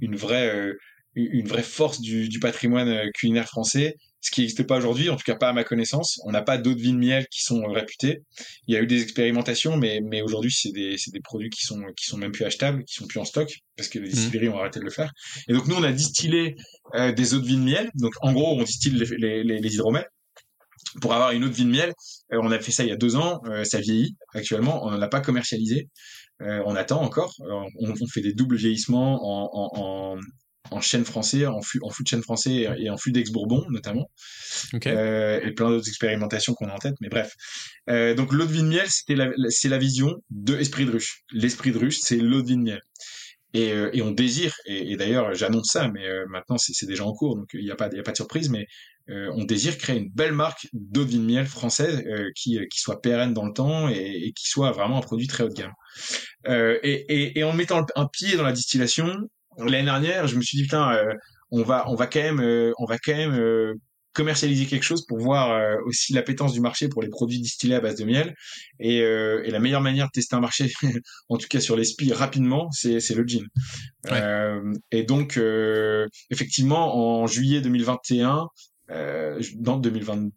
une, 0.02 0.16
vraie 0.16 1.64
force 1.64 2.02
du 2.02 2.40
patrimoine 2.40 3.10
culinaire 3.14 3.48
français 3.48 3.96
ce 4.22 4.30
qui 4.30 4.42
n'existe 4.42 4.64
pas 4.64 4.78
aujourd'hui, 4.78 5.10
en 5.10 5.16
tout 5.16 5.24
cas 5.24 5.36
pas 5.36 5.50
à 5.50 5.54
ma 5.54 5.64
connaissance. 5.64 6.20
On 6.26 6.32
n'a 6.32 6.44
pas 6.44 6.58
d'autres 6.58 6.80
vignes 6.80 7.00
miel 7.00 7.28
qui 7.30 7.42
sont 7.42 7.64
réputées. 7.64 8.22
Il 8.68 8.74
y 8.74 8.78
a 8.78 8.82
eu 8.82 8.88
des 8.88 9.02
expérimentations, 9.02 9.78
mais, 9.78 10.00
mais 10.02 10.22
aujourd'hui, 10.22 10.52
c'est 10.52 10.72
des, 10.72 10.96
des 11.12 11.20
produits 11.20 11.50
qui 11.50 11.66
sont, 11.66 11.82
qui 11.98 12.06
sont 12.06 12.18
même 12.18 12.32
plus 12.32 12.46
achetables, 12.46 12.84
qui 12.86 12.94
sont 12.94 13.08
plus 13.08 13.20
en 13.20 13.26
stock, 13.26 13.52
parce 13.76 13.90
que 13.90 14.00
les 14.00 14.10
mmh. 14.10 14.12
distilleries 14.12 14.50
ont 14.50 14.60
arrêté 14.60 14.80
de 14.80 14.86
le 14.86 14.92
faire. 14.92 15.12
Et 15.48 15.54
donc, 15.54 15.68
nous, 15.68 15.76
on 15.76 15.84
a 15.84 15.92
distillé 15.92 16.56
euh, 16.94 17.12
des 17.12 17.34
autres 17.34 17.48
vignes 17.48 17.64
miel. 17.64 17.90
Donc, 17.96 18.14
en 18.22 18.32
gros, 18.32 18.56
on 18.60 18.64
distille 18.64 18.94
les, 18.94 19.44
les, 19.44 19.60
les, 19.60 19.74
hydromels 19.74 20.08
pour 21.02 21.14
avoir 21.14 21.32
une 21.32 21.44
autre 21.44 21.56
vie 21.56 21.66
de 21.66 21.72
miel. 21.72 21.94
Euh, 22.32 22.40
on 22.42 22.52
a 22.52 22.60
fait 22.60 22.72
ça 22.72 22.84
il 22.84 22.90
y 22.90 22.92
a 22.92 22.98
deux 22.98 23.16
ans, 23.16 23.42
euh, 23.46 23.64
ça 23.64 23.80
vieillit 23.80 24.16
actuellement, 24.34 24.86
on 24.86 24.92
ne 24.92 24.98
l'a 24.98 25.08
pas 25.08 25.22
commercialisé. 25.22 25.90
Euh, 26.42 26.62
on 26.66 26.76
attend 26.76 27.02
encore. 27.02 27.34
On, 27.40 27.68
on, 27.80 28.08
fait 28.08 28.22
des 28.22 28.34
doubles 28.34 28.56
vieillissements 28.56 29.20
en, 29.22 29.80
en, 29.80 30.20
en 30.72 30.82
chêne 30.82 31.06
français, 31.06 31.46
en 31.46 31.62
fût, 31.62 31.80
en 31.84 31.90
de 31.90 32.08
chêne 32.08 32.24
français 32.24 32.68
et 32.78 32.90
en 32.90 32.98
fût 32.98 33.12
d'ex-bourbon 33.12 33.66
notamment, 33.70 34.10
euh, 34.86 35.40
et 35.44 35.52
plein 35.52 35.70
d'autres 35.70 35.90
expérimentations 35.90 36.54
qu'on 36.54 36.68
a 36.68 36.74
en 36.74 36.80
tête. 36.80 36.96
Mais 37.02 37.10
bref, 37.10 37.34
euh, 37.90 38.16
donc 38.16 38.32
l'eau 38.32 38.46
de 38.46 38.52
vie 38.52 38.64
de 38.64 38.68
miel, 38.68 38.90
c'était 38.90 39.16
la, 39.16 39.30
c'est 39.50 39.70
la 39.70 39.78
vision 39.78 40.16
de 40.30 40.58
Esprit 40.58 40.86
de 40.86 40.92
ruche. 40.92 41.24
L'esprit 41.32 41.72
de 41.72 41.78
ruche, 41.78 42.00
c'est 42.00 42.18
l'eau 42.18 42.42
de 42.42 42.48
vie 42.48 42.58
de 42.58 42.64
miel. 42.64 42.82
Et, 43.54 43.74
euh, 43.74 43.90
et 43.92 44.02
on 44.02 44.12
désire, 44.12 44.56
et, 44.66 44.96
d'ailleurs 44.96 45.34
j'annonce 45.34 45.72
ça, 45.74 45.90
mais 45.90 46.08
euh, 46.08 46.26
maintenant 46.30 46.58
c'est, 46.58 46.86
déjà 46.86 47.06
en 47.06 47.12
cours, 47.12 47.36
donc 47.36 47.50
il 47.54 47.66
n'y 47.66 47.72
a 47.72 47.76
pas, 47.76 47.90
il 47.92 48.00
a 48.00 48.04
pas 48.04 48.12
de 48.12 48.16
surprise, 48.16 48.50
mais 48.50 48.66
euh, 49.10 49.30
on 49.36 49.44
désire 49.44 49.78
créer 49.78 49.98
une 49.98 50.10
belle 50.10 50.32
marque 50.32 50.70
d'eau 50.72 51.04
de 51.04 51.10
vie 51.10 51.20
de 51.20 51.26
miel 51.26 51.46
française 51.46 52.02
qui, 52.34 52.60
qui 52.70 52.80
soit 52.80 53.02
pérenne 53.02 53.34
dans 53.34 53.46
le 53.46 53.52
temps 53.52 53.90
et, 53.90 54.22
et, 54.24 54.32
qui 54.32 54.48
soit 54.48 54.72
vraiment 54.72 55.00
un 55.00 55.02
produit 55.02 55.28
très 55.28 55.44
haut 55.44 55.50
de 55.50 55.54
gamme. 55.54 55.74
et, 56.48 57.40
et 57.40 57.44
en 57.44 57.52
mettant 57.52 57.86
un 57.96 58.06
pied 58.08 58.38
dans 58.38 58.44
la 58.44 58.54
distillation, 58.54 59.12
l'année 59.58 59.86
dernière, 59.86 60.28
je 60.28 60.36
me 60.36 60.42
suis 60.42 60.58
dit 60.58 60.64
putain, 60.64 60.94
euh, 60.94 61.14
on 61.52 61.64
va 61.64 61.86
on 61.90 61.96
va 61.96 62.08
quand 62.08 62.22
même 62.22 62.40
euh, 62.40 62.72
on 62.78 62.86
va 62.86 62.98
quand 62.98 63.16
même 63.16 63.34
euh, 63.34 63.74
commercialiser 64.14 64.66
quelque 64.66 64.84
chose 64.84 65.06
pour 65.08 65.20
voir 65.20 65.80
aussi 65.86 66.12
l'appétence 66.12 66.52
du 66.52 66.60
marché 66.60 66.90
pour 66.90 67.02
les 67.02 67.08
produits 67.08 67.40
distillés 67.40 67.76
à 67.76 67.80
base 67.80 67.96
de 67.96 68.04
miel. 68.04 68.36
Et, 68.78 68.98
et 68.98 69.52
la 69.52 69.60
meilleure 69.60 69.80
manière 69.80 70.08
de 70.08 70.12
tester 70.12 70.36
un 70.36 70.42
marché 70.42 70.70
en 71.30 71.38
tout 71.38 71.48
cas 71.50 71.62
sur 71.62 71.78
les 71.78 71.86
spies 71.86 72.12
rapidement 72.12 72.70
c'est 72.72 73.00
c'est 73.00 73.16
le 73.16 73.26
gin. 73.26 73.46
Et 74.92 75.04
donc 75.04 75.40
effectivement 76.30 77.22
en 77.22 77.26
juillet 77.26 77.62
2021 77.62 78.48
dans 79.56 79.78
2022 79.78 80.34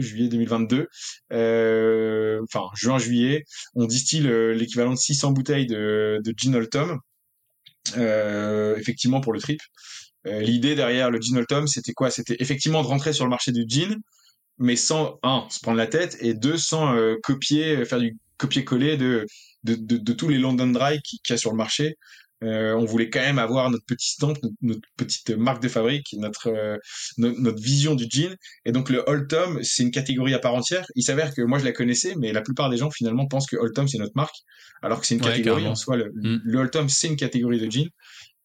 juillet 0.00 0.28
2022, 0.28 0.88
euh, 1.32 2.40
enfin 2.44 2.68
juin-juillet, 2.74 3.44
on 3.74 3.86
distille 3.86 4.28
l'équivalent 4.54 4.92
de 4.92 4.96
600 4.96 5.32
bouteilles 5.32 5.66
de, 5.66 6.20
de 6.24 6.34
gin 6.36 6.54
Old 6.54 6.70
Tom 6.70 6.90
euh, 6.90 6.96
effectivement 7.96 9.20
pour 9.20 9.32
le 9.32 9.40
trip. 9.40 9.60
Euh, 10.26 10.40
l'idée 10.40 10.74
derrière 10.74 11.10
le 11.10 11.20
Gin 11.20 11.44
Tom, 11.46 11.66
c'était 11.66 11.92
quoi? 11.92 12.10
C'était 12.10 12.36
effectivement 12.38 12.82
de 12.82 12.86
rentrer 12.86 13.12
sur 13.12 13.24
le 13.24 13.30
marché 13.30 13.52
du 13.52 13.64
gin, 13.66 13.96
mais 14.58 14.76
sans 14.76 15.18
un 15.22 15.46
se 15.50 15.60
prendre 15.60 15.78
la 15.78 15.86
tête 15.86 16.16
et 16.20 16.34
deux 16.34 16.56
sans 16.56 16.94
euh, 16.94 17.16
copier, 17.22 17.84
faire 17.84 17.98
du 17.98 18.16
copier-coller 18.36 18.96
de, 18.96 19.26
de, 19.64 19.74
de, 19.74 19.96
de, 19.96 20.12
tous 20.12 20.28
les 20.28 20.38
London 20.38 20.68
Dry 20.68 21.00
qu'il 21.02 21.20
y 21.28 21.32
a 21.32 21.36
sur 21.36 21.50
le 21.50 21.56
marché. 21.56 21.96
Euh, 22.42 22.74
on 22.74 22.84
voulait 22.84 23.08
quand 23.08 23.20
même 23.20 23.38
avoir 23.38 23.70
notre 23.70 23.84
petit 23.84 24.10
stamp, 24.10 24.34
notre, 24.62 24.80
petite 24.96 25.30
marque 25.30 25.62
de 25.62 25.68
fabrique, 25.68 26.14
notre, 26.18 26.48
euh, 26.48 26.76
notre, 27.18 27.60
vision 27.62 27.94
du 27.94 28.06
jean. 28.10 28.34
Et 28.64 28.72
donc 28.72 28.90
le 28.90 29.04
Old 29.06 29.28
Tom, 29.28 29.62
c'est 29.62 29.82
une 29.82 29.90
catégorie 29.90 30.34
à 30.34 30.38
part 30.38 30.54
entière. 30.54 30.84
Il 30.96 31.02
s'avère 31.02 31.34
que 31.34 31.42
moi 31.42 31.58
je 31.58 31.64
la 31.64 31.72
connaissais, 31.72 32.14
mais 32.18 32.32
la 32.32 32.42
plupart 32.42 32.70
des 32.70 32.76
gens 32.76 32.90
finalement 32.90 33.26
pensent 33.26 33.46
que 33.46 33.56
Old 33.56 33.74
Tom 33.74 33.86
c'est 33.86 33.98
notre 33.98 34.16
marque, 34.16 34.34
alors 34.82 35.00
que 35.00 35.06
c'est 35.06 35.14
une 35.14 35.20
catégorie 35.20 35.66
en 35.66 35.74
soi. 35.74 35.96
Le, 35.96 36.10
mm. 36.14 36.40
le 36.44 36.58
Old 36.58 36.70
Tom 36.70 36.88
c'est 36.88 37.08
une 37.08 37.16
catégorie 37.16 37.60
de 37.60 37.70
jean. 37.70 37.88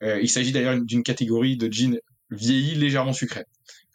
Euh, 0.04 0.20
il 0.22 0.30
s'agit 0.30 0.52
d'ailleurs 0.52 0.80
d'une 0.80 1.04
catégorie 1.04 1.58
de 1.58 1.72
jean 1.72 2.00
vieilli 2.30 2.76
légèrement 2.76 3.14
sucré. 3.14 3.44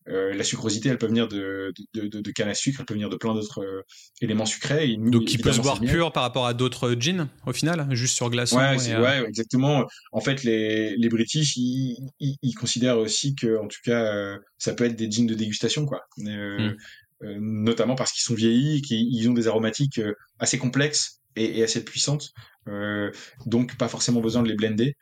Euh, 0.09 0.35
la 0.35 0.43
sucrosité, 0.43 0.89
elle 0.89 0.99
peut 0.99 1.07
venir 1.07 1.29
de, 1.29 1.73
de, 1.95 2.09
de, 2.09 2.21
de, 2.21 2.31
canne 2.33 2.49
à 2.49 2.55
sucre, 2.55 2.81
elle 2.81 2.87
peut 2.87 2.95
venir 2.95 3.09
de 3.09 3.17
plein 3.17 3.35
d'autres 3.35 3.63
euh, 3.63 3.83
éléments 4.21 4.47
sucrés. 4.47 4.91
Et 4.91 4.97
Donc, 4.97 5.27
qui 5.27 5.39
peut 5.39 5.53
se 5.53 5.61
boire 5.61 5.81
pur 5.81 6.13
par 6.13 6.25
rapport 6.25 6.47
à 6.47 6.55
d'autres 6.55 6.95
gins, 6.99 7.29
au 7.47 7.53
final, 7.53 7.87
juste 7.91 8.17
sur 8.17 8.29
glaçon. 8.29 8.59
Ouais, 8.59 8.77
euh, 8.91 9.03
ouais, 9.03 9.29
exactement. 9.29 9.87
En 10.11 10.21
fait, 10.21 10.43
les, 10.43 10.97
les 10.97 11.09
British, 11.09 11.57
ils, 11.57 11.97
ils, 12.19 12.37
ils, 12.43 12.55
considèrent 12.55 12.99
aussi 12.99 13.37
que, 13.37 13.59
en 13.59 13.69
tout 13.69 13.79
cas, 13.85 14.37
ça 14.59 14.75
peut 14.75 14.85
être 14.85 14.97
des 14.97 15.11
jeans 15.11 15.27
de 15.27 15.35
dégustation, 15.35 15.87
quoi. 15.87 16.01
Hmm. 16.19 16.73
notamment 17.21 17.95
parce 17.95 18.11
qu'ils 18.11 18.25
sont 18.25 18.35
vieillis, 18.35 18.83
qu'ils 18.83 19.29
ont 19.31 19.35
des 19.35 19.47
aromatiques 19.47 20.01
assez 20.41 20.59
complexes 20.59 21.21
et, 21.37 21.61
et 21.61 21.63
assez 21.63 21.85
puissantes. 21.85 22.33
donc, 23.47 23.77
pas 23.77 23.89
forcément 23.89 24.21
besoin 24.21 24.43
de 24.43 24.49
les 24.49 24.57
blender. 24.57 24.97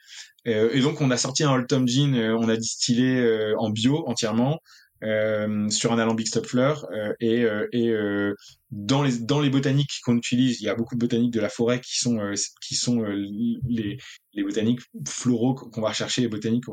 et 0.45 0.81
donc, 0.81 1.01
on 1.01 1.11
a 1.11 1.17
sorti 1.17 1.43
un 1.43 1.53
Old 1.53 1.69
Tom 1.69 1.89
Gin, 1.89 2.15
on 2.15 2.51
a 2.51 2.57
distillé 2.59 3.55
en 3.57 3.71
bio 3.71 4.07
entièrement. 4.07 4.61
Euh, 5.03 5.71
sur 5.71 5.93
un 5.93 5.99
alambic 5.99 6.29
stop 6.29 6.45
fleur 6.47 6.87
euh, 6.93 7.15
et, 7.21 7.45
euh, 7.45 7.67
et 7.73 7.91
dans 8.71 9.03
les 9.03 9.19
dans 9.19 9.41
les 9.41 9.51
botaniques 9.51 10.01
qu'on 10.05 10.17
utilise, 10.17 10.61
il 10.61 10.65
y 10.65 10.69
a 10.69 10.75
beaucoup 10.75 10.95
de 10.95 11.01
botaniques 11.01 11.33
de 11.33 11.41
la 11.41 11.49
forêt 11.49 11.81
qui 11.81 11.97
sont 11.99 12.19
qui 12.67 12.75
sont 12.75 13.03
les 13.03 13.99
les 14.33 14.45
botaniques 14.45 14.81
floraux 15.09 15.55
qu'on 15.55 15.81
va 15.81 15.89
rechercher, 15.89 16.23
les 16.23 16.29
botaniques 16.29 16.65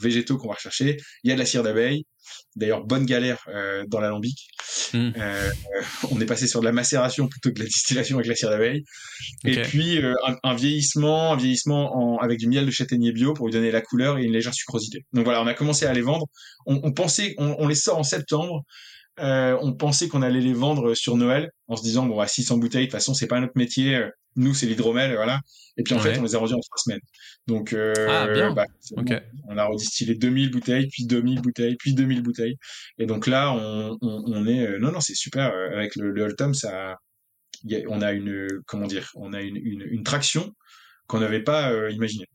végétaux 0.00 0.38
qu'on 0.38 0.48
va 0.48 0.54
rechercher. 0.54 0.96
Il 1.22 1.28
y 1.28 1.32
a 1.32 1.34
de 1.34 1.40
la 1.40 1.46
cire 1.46 1.62
d'abeille. 1.62 2.04
D'ailleurs, 2.56 2.84
bonne 2.84 3.04
galère 3.04 3.44
euh, 3.48 3.84
dans 3.88 4.00
l'alambic. 4.00 4.48
Mm. 4.94 5.10
Euh, 5.16 5.50
on 6.10 6.20
est 6.20 6.26
passé 6.26 6.46
sur 6.46 6.60
de 6.60 6.64
la 6.64 6.72
macération 6.72 7.28
plutôt 7.28 7.50
que 7.50 7.56
de 7.56 7.60
la 7.60 7.66
distillation 7.66 8.16
avec 8.16 8.28
la 8.28 8.34
cire 8.34 8.48
d'abeille. 8.50 8.84
Et 9.44 9.60
puis 9.60 9.98
un, 9.98 10.36
un, 10.42 10.54
vieillissement, 10.54 11.34
un 11.34 11.36
vieillissement 11.36 11.94
en, 11.94 12.18
avec 12.18 12.38
du 12.38 12.48
miel 12.48 12.64
de 12.64 12.70
châtaignier 12.70 13.12
bio 13.12 13.34
pour 13.34 13.46
lui 13.46 13.52
donner 13.52 13.70
la 13.70 13.82
couleur 13.82 14.18
et 14.18 14.24
une 14.24 14.32
légère 14.32 14.54
sucrosité. 14.54 15.04
Donc 15.12 15.24
voilà, 15.24 15.42
on 15.42 15.46
a 15.46 15.54
commencé 15.54 15.84
à 15.84 15.92
les 15.92 16.00
vendre. 16.00 16.26
On, 16.64 16.80
on 16.82 16.92
pensait, 16.92 17.34
on, 17.36 17.56
on, 17.58 17.68
les 17.68 17.74
sort 17.74 17.98
en 17.98 18.04
septembre. 18.04 18.64
Euh, 19.20 19.56
on 19.60 19.72
pensait 19.72 20.08
qu'on 20.08 20.22
allait 20.22 20.40
les 20.40 20.52
vendre 20.54 20.94
sur 20.94 21.16
Noël 21.16 21.50
en 21.68 21.76
se 21.76 21.82
disant 21.82 22.04
bon 22.06 22.18
à 22.18 22.26
600 22.26 22.58
bouteilles 22.58 22.86
de 22.86 22.90
toute 22.90 22.98
façon 22.98 23.14
c'est 23.14 23.28
pas 23.28 23.38
notre 23.38 23.56
métier 23.56 23.94
euh, 23.94 24.08
nous 24.34 24.54
c'est 24.54 24.66
l'hydromel 24.66 25.14
voilà. 25.14 25.40
Et 25.76 25.84
puis 25.84 25.94
en 25.94 26.00
fait 26.00 26.18
on 26.18 26.22
les 26.24 26.34
a 26.34 26.38
vendus 26.38 26.54
en 26.54 26.58
trois 26.60 26.78
semaines. 26.78 27.00
Donc 27.46 27.72
euh, 27.72 27.94
ah, 28.08 28.52
bah, 28.52 28.66
on 29.48 29.56
a 29.56 29.64
redistillé 29.66 30.16
2000 30.16 30.50
bouteilles 30.50 30.88
puis 30.88 31.06
2000 31.06 31.42
bouteilles 31.42 31.76
puis 31.76 31.94
2000 31.94 32.22
bouteilles. 32.22 32.56
Et 32.98 33.06
donc 33.06 33.28
là 33.28 33.52
on, 33.52 33.96
on, 34.02 34.24
on 34.26 34.46
est 34.48 34.66
euh, 34.66 34.78
non 34.80 34.90
non 34.90 35.00
c'est 35.00 35.14
super 35.14 35.52
avec 35.72 35.94
le, 35.94 36.10
le 36.10 36.34
Tom 36.34 36.52
ça 36.52 36.96
y 37.64 37.76
a, 37.76 37.78
on 37.88 38.02
a 38.02 38.12
une 38.12 38.48
comment 38.66 38.88
dire 38.88 39.10
on 39.14 39.32
a 39.32 39.42
une, 39.42 39.56
une, 39.56 39.82
une 39.82 40.02
traction 40.02 40.52
qu'on 41.06 41.20
n'avait 41.20 41.42
pas 41.42 41.72
imaginé 41.90 42.26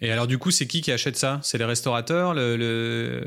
et 0.00 0.12
alors 0.12 0.26
du 0.26 0.38
coup, 0.38 0.50
c'est 0.50 0.66
qui 0.66 0.82
qui 0.82 0.92
achète 0.92 1.16
ça? 1.16 1.40
C'est 1.42 1.58
les 1.58 1.64
restaurateurs, 1.64 2.34
le, 2.34 2.56
le... 2.56 3.26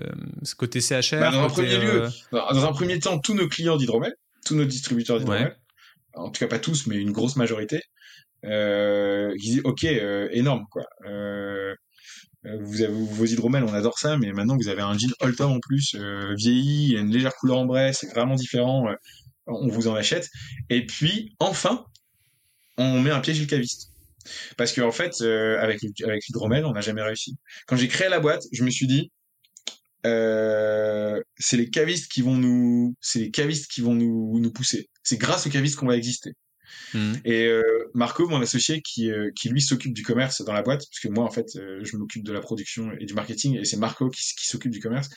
côté 0.57 0.81
CHR 0.81 1.19
bah, 1.19 1.31
dans, 1.31 1.43
un 1.43 1.49
premier 1.49 1.77
lieu, 1.77 2.03
euh, 2.03 2.09
dans 2.31 2.65
un 2.65 2.71
premier 2.71 2.99
temps, 2.99 3.19
tous 3.19 3.33
nos 3.33 3.47
clients 3.47 3.77
d'hydromel, 3.77 4.13
tous 4.45 4.55
nos 4.55 4.65
distributeurs 4.65 5.19
d'hydromel. 5.19 5.57
en 6.13 6.29
tout 6.29 6.39
cas 6.39 6.47
pas 6.47 6.59
tous, 6.59 6.85
mais 6.85 6.97
une 6.97 7.11
grosse 7.11 7.37
majorité, 7.37 7.81
euh, 8.45 9.33
qui 9.39 9.49
disent 9.49 9.61
ok, 9.63 9.83
énorme 9.83 10.65
quoi. 10.69 10.83
vous 11.05 12.81
avez 12.81 12.93
vos 12.93 13.25
hydromels, 13.25 13.63
on 13.63 13.73
adore 13.73 13.97
ça, 13.97 14.17
mais 14.17 14.31
maintenant 14.31 14.55
vous 14.55 14.67
avez 14.67 14.83
un 14.83 14.95
jean 14.95 15.11
Oldtom 15.21 15.51
en 15.51 15.59
plus, 15.59 15.95
vieilli, 16.37 16.95
une 16.95 17.09
légère 17.09 17.33
couleur 17.35 17.57
en 17.57 17.65
bray, 17.65 17.95
c'est 17.95 18.11
vraiment 18.11 18.35
différent. 18.35 18.87
on 19.47 19.67
vous 19.69 19.87
en 19.87 19.95
achète. 19.95 20.29
Et 20.69 20.85
puis 20.85 21.35
enfin, 21.39 21.83
on 22.77 23.01
met 23.01 23.09
un 23.09 23.21
pied 23.21 23.33
chez 23.33 23.41
le 23.41 23.47
caviste. 23.47 23.88
Parce 24.57 24.73
qu'en 24.73 24.87
en 24.87 24.91
fait, 24.91 25.21
avec, 25.21 25.79
avec 26.03 26.25
l'hydromel, 26.27 26.65
on 26.65 26.73
n'a 26.73 26.81
jamais 26.81 27.01
réussi. 27.01 27.35
Quand 27.67 27.75
j'ai 27.75 27.87
créé 27.87 28.09
la 28.09 28.19
boîte, 28.19 28.43
je 28.51 28.63
me 28.63 28.69
suis 28.69 28.87
dit, 28.87 29.11
euh, 30.05 31.21
c'est 31.37 31.57
les 31.57 31.69
cavistes 31.69 32.11
qui 32.11 32.21
vont 32.21 32.35
nous, 32.35 32.95
c'est 33.01 33.19
les 33.19 33.31
cavistes 33.31 33.69
qui 33.69 33.81
vont 33.81 33.93
nous, 33.93 34.39
nous 34.39 34.51
pousser. 34.51 34.89
C'est 35.03 35.17
grâce 35.17 35.47
aux 35.47 35.49
cavistes 35.49 35.75
qu'on 35.75 35.87
va 35.87 35.97
exister. 35.97 36.31
Mmh. 36.93 37.13
Et 37.25 37.45
euh, 37.47 37.63
Marco, 37.93 38.27
mon 38.27 38.41
associé, 38.41 38.81
qui, 38.81 39.11
euh, 39.11 39.31
qui 39.35 39.49
lui 39.49 39.61
s'occupe 39.61 39.93
du 39.93 40.03
commerce 40.03 40.41
dans 40.43 40.53
la 40.53 40.61
boîte, 40.61 40.85
parce 40.89 40.99
que 41.01 41.09
moi 41.09 41.25
en 41.25 41.31
fait, 41.31 41.47
euh, 41.55 41.79
je 41.83 41.97
m'occupe 41.97 42.23
de 42.23 42.31
la 42.31 42.39
production 42.39 42.91
et 42.99 43.05
du 43.05 43.13
marketing, 43.13 43.57
et 43.57 43.65
c'est 43.65 43.77
Marco 43.77 44.09
qui, 44.09 44.21
qui 44.21 44.47
s'occupe 44.47 44.71
du 44.71 44.79
commerce. 44.79 45.09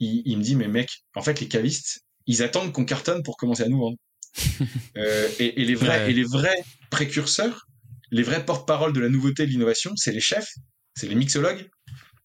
Il, 0.00 0.22
il, 0.24 0.36
me 0.36 0.42
dit, 0.42 0.56
mais 0.56 0.68
mec, 0.68 0.90
en 1.14 1.22
fait, 1.22 1.40
les 1.40 1.48
cavistes, 1.48 2.00
ils 2.26 2.42
attendent 2.42 2.72
qu'on 2.72 2.84
cartonne 2.84 3.22
pour 3.22 3.36
commencer 3.36 3.62
à 3.62 3.68
nous 3.68 3.78
vendre. 3.78 3.96
et, 4.96 5.60
et, 5.60 5.64
les 5.64 5.74
vrais, 5.74 6.10
et 6.10 6.14
les 6.14 6.24
vrais 6.24 6.64
précurseurs, 6.90 7.66
les 8.12 8.22
vrais 8.22 8.44
porte-parole 8.44 8.92
de 8.92 9.00
la 9.00 9.08
nouveauté, 9.08 9.46
de 9.46 9.50
l'innovation, 9.50 9.92
c'est 9.96 10.12
les 10.12 10.20
chefs, 10.20 10.54
c'est 10.94 11.08
les 11.08 11.16
mixologues, 11.16 11.68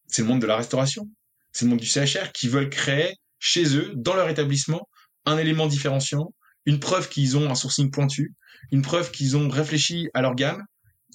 c'est 0.08 0.22
le 0.22 0.28
monde 0.28 0.42
de 0.42 0.48
la 0.48 0.58
restauration 0.58 1.10
c'est 1.58 1.66
le 1.66 1.72
monde 1.72 1.80
du 1.80 1.88
CHR, 1.88 2.32
qui 2.34 2.48
veulent 2.48 2.70
créer 2.70 3.16
chez 3.40 3.76
eux, 3.76 3.92
dans 3.96 4.14
leur 4.14 4.30
établissement, 4.30 4.88
un 5.26 5.40
élément 5.40 5.66
différenciant, 5.66 6.34
une 6.68 6.80
preuve 6.80 7.10
qu'ils 7.10 7.36
ont 7.36 7.50
un 7.50 7.56
sourcing 7.56 7.90
pointu, 7.90 8.36
une 8.72 8.84
preuve 8.84 9.10
qu'ils 9.10 9.36
ont 9.38 9.50
réfléchi 9.50 10.08
à 10.14 10.22
leur 10.22 10.36
gamme. 10.36 10.64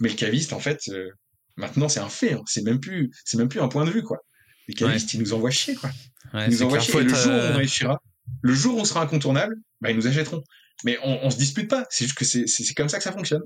Mais 0.01 0.09
le 0.09 0.17
caviste, 0.17 0.53
en 0.53 0.59
fait, 0.59 0.81
euh, 0.89 1.11
maintenant 1.57 1.89
c'est 1.89 2.01
un 2.01 2.09
fait. 2.09 2.33
Hein. 2.33 2.43
C'est 2.47 2.63
même 2.63 2.81
plus, 2.81 3.11
c'est 3.25 3.37
même 3.37 3.49
plus 3.49 3.61
un 3.61 3.69
point 3.69 3.85
de 3.85 3.91
vue, 3.91 4.03
quoi. 4.03 4.19
Les 4.67 4.75
cavistes, 4.75 5.15
ils 5.15 5.21
nous 5.21 5.33
envoient 5.33 5.51
chier, 5.51 5.77
quoi. 5.77 5.91
ils 6.35 6.51
nous 6.51 6.63
envoient 6.65 6.81
chier. 6.81 7.03
le 7.03 7.15
jour 7.15 7.33
où 7.33 7.37
on 7.37 7.39
euh, 7.39 7.57
réussira, 7.57 8.03
le 8.41 8.55
jour 8.55 8.77
où 8.77 8.81
on 8.81 8.85
sera 8.85 9.03
incontournable, 9.03 9.55
bah, 9.81 9.91
ils 9.91 9.97
nous 9.97 10.09
achèteront. 10.09 10.43
Mais 10.85 10.99
on, 11.05 11.21
on 11.25 11.31
se 11.31 11.37
dispute 11.37 11.69
pas. 11.69 11.87
C'est 11.89 12.05
juste 12.07 12.19
que 12.19 12.25
c'est 12.25 12.75
comme 12.75 12.89
ça 12.89 12.99
que 12.99 13.05
ça 13.05 13.13
fonctionne. 13.13 13.43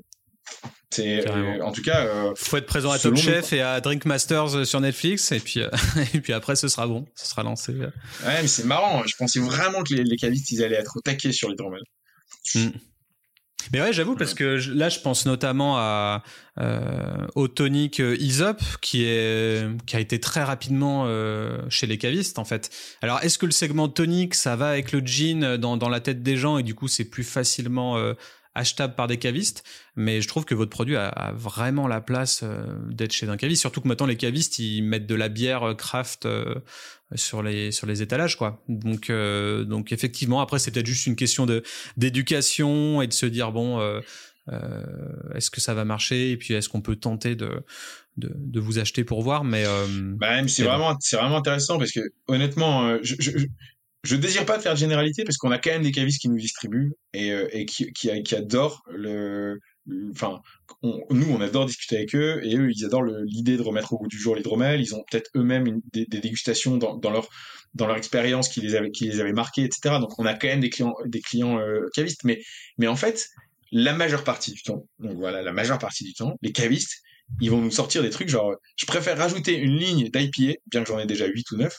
C'est 0.91 1.29
euh, 1.29 1.63
en 1.63 1.73
tout 1.73 1.83
cas. 1.83 2.07
Euh, 2.07 2.33
faut 2.37 2.57
être 2.57 2.67
présent 2.67 2.91
à 2.91 2.99
Top 2.99 3.17
Chef 3.17 3.53
et 3.53 3.61
à 3.61 3.81
Drink 3.81 4.05
Masters 4.05 4.55
euh, 4.55 4.65
sur 4.65 4.81
Netflix 4.81 5.33
et 5.33 5.41
puis 5.41 5.61
et 6.15 6.21
puis 6.21 6.33
après 6.33 6.57
ce 6.57 6.69
sera 6.69 6.87
bon, 6.87 7.07
ce 7.15 7.27
sera 7.27 7.43
lancé. 7.43 7.73
Ouais, 7.75 7.91
mais 8.25 8.47
c'est 8.47 8.65
marrant. 8.65 9.03
Je 9.07 9.15
pensais 9.17 9.41
vraiment 9.41 9.83
que 9.83 9.95
les, 9.95 10.05
les 10.05 10.17
cavistes 10.17 10.51
ils 10.53 10.63
allaient 10.63 10.77
être 10.77 10.97
au 10.97 11.01
taquet 11.01 11.33
sur 11.33 11.49
l'hydromel. 11.49 11.83
Mm. 12.55 12.69
Mais 13.73 13.81
ouais, 13.81 13.93
j'avoue 13.93 14.15
parce 14.15 14.33
que 14.33 14.61
là, 14.75 14.89
je 14.89 15.01
pense 15.01 15.27
notamment 15.27 15.77
à 15.77 16.23
euh, 16.61 17.27
au 17.35 17.49
tonic 17.49 17.99
Isop 17.99 18.63
qui 18.81 19.05
est 19.05 19.67
qui 19.87 19.97
a 19.97 20.01
été 20.01 20.21
très 20.21 20.45
rapidement 20.45 21.07
chez 21.69 21.89
les 21.89 21.99
cavistes 21.99 22.39
en 22.39 22.45
fait. 22.45 22.71
Alors, 23.03 23.25
est-ce 23.25 23.39
que 23.39 23.47
le 23.47 23.51
segment 23.51 23.89
tonic 23.89 24.37
ça 24.37 24.55
va 24.55 24.69
avec 24.69 24.93
le 24.93 25.01
gin 25.01 25.57
dans 25.57 25.77
dans 25.77 25.89
la 25.89 25.99
tête 25.99 26.23
des 26.23 26.37
gens 26.37 26.59
et 26.59 26.63
du 26.63 26.77
coup 26.77 26.87
c'est 26.87 27.07
plus 27.07 27.25
facilement 27.25 27.99
achetable 28.57 28.95
par 28.95 29.07
des 29.07 29.19
cavistes, 29.19 29.63
mais 29.95 30.21
je 30.21 30.29
trouve 30.29 30.45
que 30.45 30.55
votre 30.55 30.71
produit 30.71 30.97
a, 30.97 31.33
vraiment 31.37 31.87
la 31.87 32.01
place 32.01 32.41
euh, 32.43 32.65
d'être 32.91 33.13
chez 33.13 33.29
un 33.29 33.37
caviste, 33.37 33.61
surtout 33.61 33.81
que 33.81 33.89
maintenant 33.89 34.07
les 34.07 34.17
cavistes 34.17 34.59
ils 34.59 34.83
mettent 34.83 35.07
de 35.07 35.15
la 35.15 35.29
bière 35.29 35.63
euh, 35.63 35.75
craft 35.75 36.27
euh, 36.27 36.55
sur 37.15 37.43
les 37.43 37.71
sur 37.71 37.87
les 37.87 38.03
étalages 38.03 38.37
quoi. 38.37 38.65
Donc 38.69 39.13
donc 39.13 39.93
effectivement 39.93 40.41
après 40.41 40.59
c'est 40.59 40.73
peut-être 40.73 40.87
juste 40.87 41.07
une 41.07 41.15
question 41.15 41.47
de 41.47 41.63
d'éducation 41.97 43.01
et 43.01 43.07
de 43.07 43.13
se 43.13 43.27
dire 43.27 43.53
bon 43.53 43.81
est-ce 45.35 45.51
que 45.51 45.61
ça 45.61 45.73
va 45.75 45.85
marcher 45.85 46.33
et 46.33 46.37
puis 46.37 46.55
est-ce 46.55 46.69
qu'on 46.69 46.81
peut 46.81 46.97
tenter 46.97 47.37
de 47.37 47.63
de, 48.17 48.33
de, 48.35 48.61
vous 48.61 48.79
acheter 48.79 49.05
pour 49.05 49.23
voir 49.23 49.45
mais 49.45 49.65
bah, 50.17 50.49
c'est 50.49 50.65
vraiment 50.65 50.97
c'est 50.99 51.17
vraiment 51.17 51.37
intéressant 51.37 51.79
parce 51.79 51.93
que 51.93 52.01
honnêtement 52.27 52.97
je, 53.03 53.15
je 53.21 53.47
désire 54.15 54.47
pas 54.47 54.61
faire 54.61 54.75
de 54.75 54.79
généralité 54.79 55.25
parce 55.25 55.37
qu'on 55.37 55.51
a 55.51 55.59
quand 55.59 55.71
même 55.71 55.83
des 55.83 55.93
cavistes 55.93 56.21
qui 56.21 56.29
nous 56.29 56.37
distribuent 56.37 56.93
et, 57.13 57.33
euh, 57.33 57.49
qui, 57.65 58.35
adorent 58.35 58.83
le, 58.89 59.59
enfin, 60.11 60.41
nous 60.83 61.27
on 61.31 61.41
adore 61.41 61.67
discuter 61.67 61.97
avec 61.97 62.15
eux 62.15 62.41
et 62.45 62.57
eux 62.57 62.71
ils 62.71 62.85
adorent 62.85 63.05
l'idée 63.05 63.57
de 63.57 63.63
remettre 63.63 63.93
au 63.93 63.99
goût 63.99 64.09
du 64.09 64.19
jour 64.19 64.37
l'hydromel. 64.37 64.81
Ils 64.81 64.95
ont 64.95 65.05
peut-être 65.11 65.31
eux-mêmes 65.35 65.81
des, 65.93 66.07
dégustations 66.07 66.77
dans, 66.77 66.97
dans, 66.97 67.11
leur 67.11 67.29
dans 67.75 67.87
leur 67.87 67.97
expérience 67.97 68.49
qui 68.49 68.61
les 68.61 68.75
avait 68.75 68.91
qui 68.91 69.05
les 69.05 69.21
avait 69.21 69.33
marqués, 69.33 69.65
etc. 69.65 69.97
Donc 70.01 70.19
on 70.19 70.27
a 70.27 70.35
quand 70.35 70.49
même 70.49 70.61
des 70.61 70.71
clients 70.71 70.95
des 71.05 71.21
clients 71.21 71.59
euh, 71.59 71.87
cavistes, 71.95 72.25
mais 72.25 72.41
mais 72.79 72.87
en 72.87 72.97
fait 72.97 73.29
la 73.73 73.93
majeure 73.93 74.25
partie 74.25 74.53
du 74.53 74.63
temps, 74.63 74.87
donc 75.01 75.17
voilà 75.17 75.43
la 75.43 75.53
majeure 75.53 75.79
partie 75.79 76.05
du 76.05 76.15
temps, 76.15 76.37
les 76.43 76.53
cavistes 76.53 77.03
ils 77.41 77.51
vont 77.51 77.61
nous 77.61 77.73
sortir 77.73 78.03
des 78.03 78.11
trucs 78.11 78.29
genre 78.29 78.55
je 78.77 78.87
préfère 78.87 79.19
rajouter 79.19 79.57
une 79.57 79.77
ligne 79.77 80.09
d'IPA, 80.11 80.59
bien 80.67 80.83
que 80.83 80.89
j'en 80.89 80.99
ai 80.99 81.07
déjà 81.07 81.27
8 81.27 81.51
ou 81.51 81.57
9, 81.57 81.77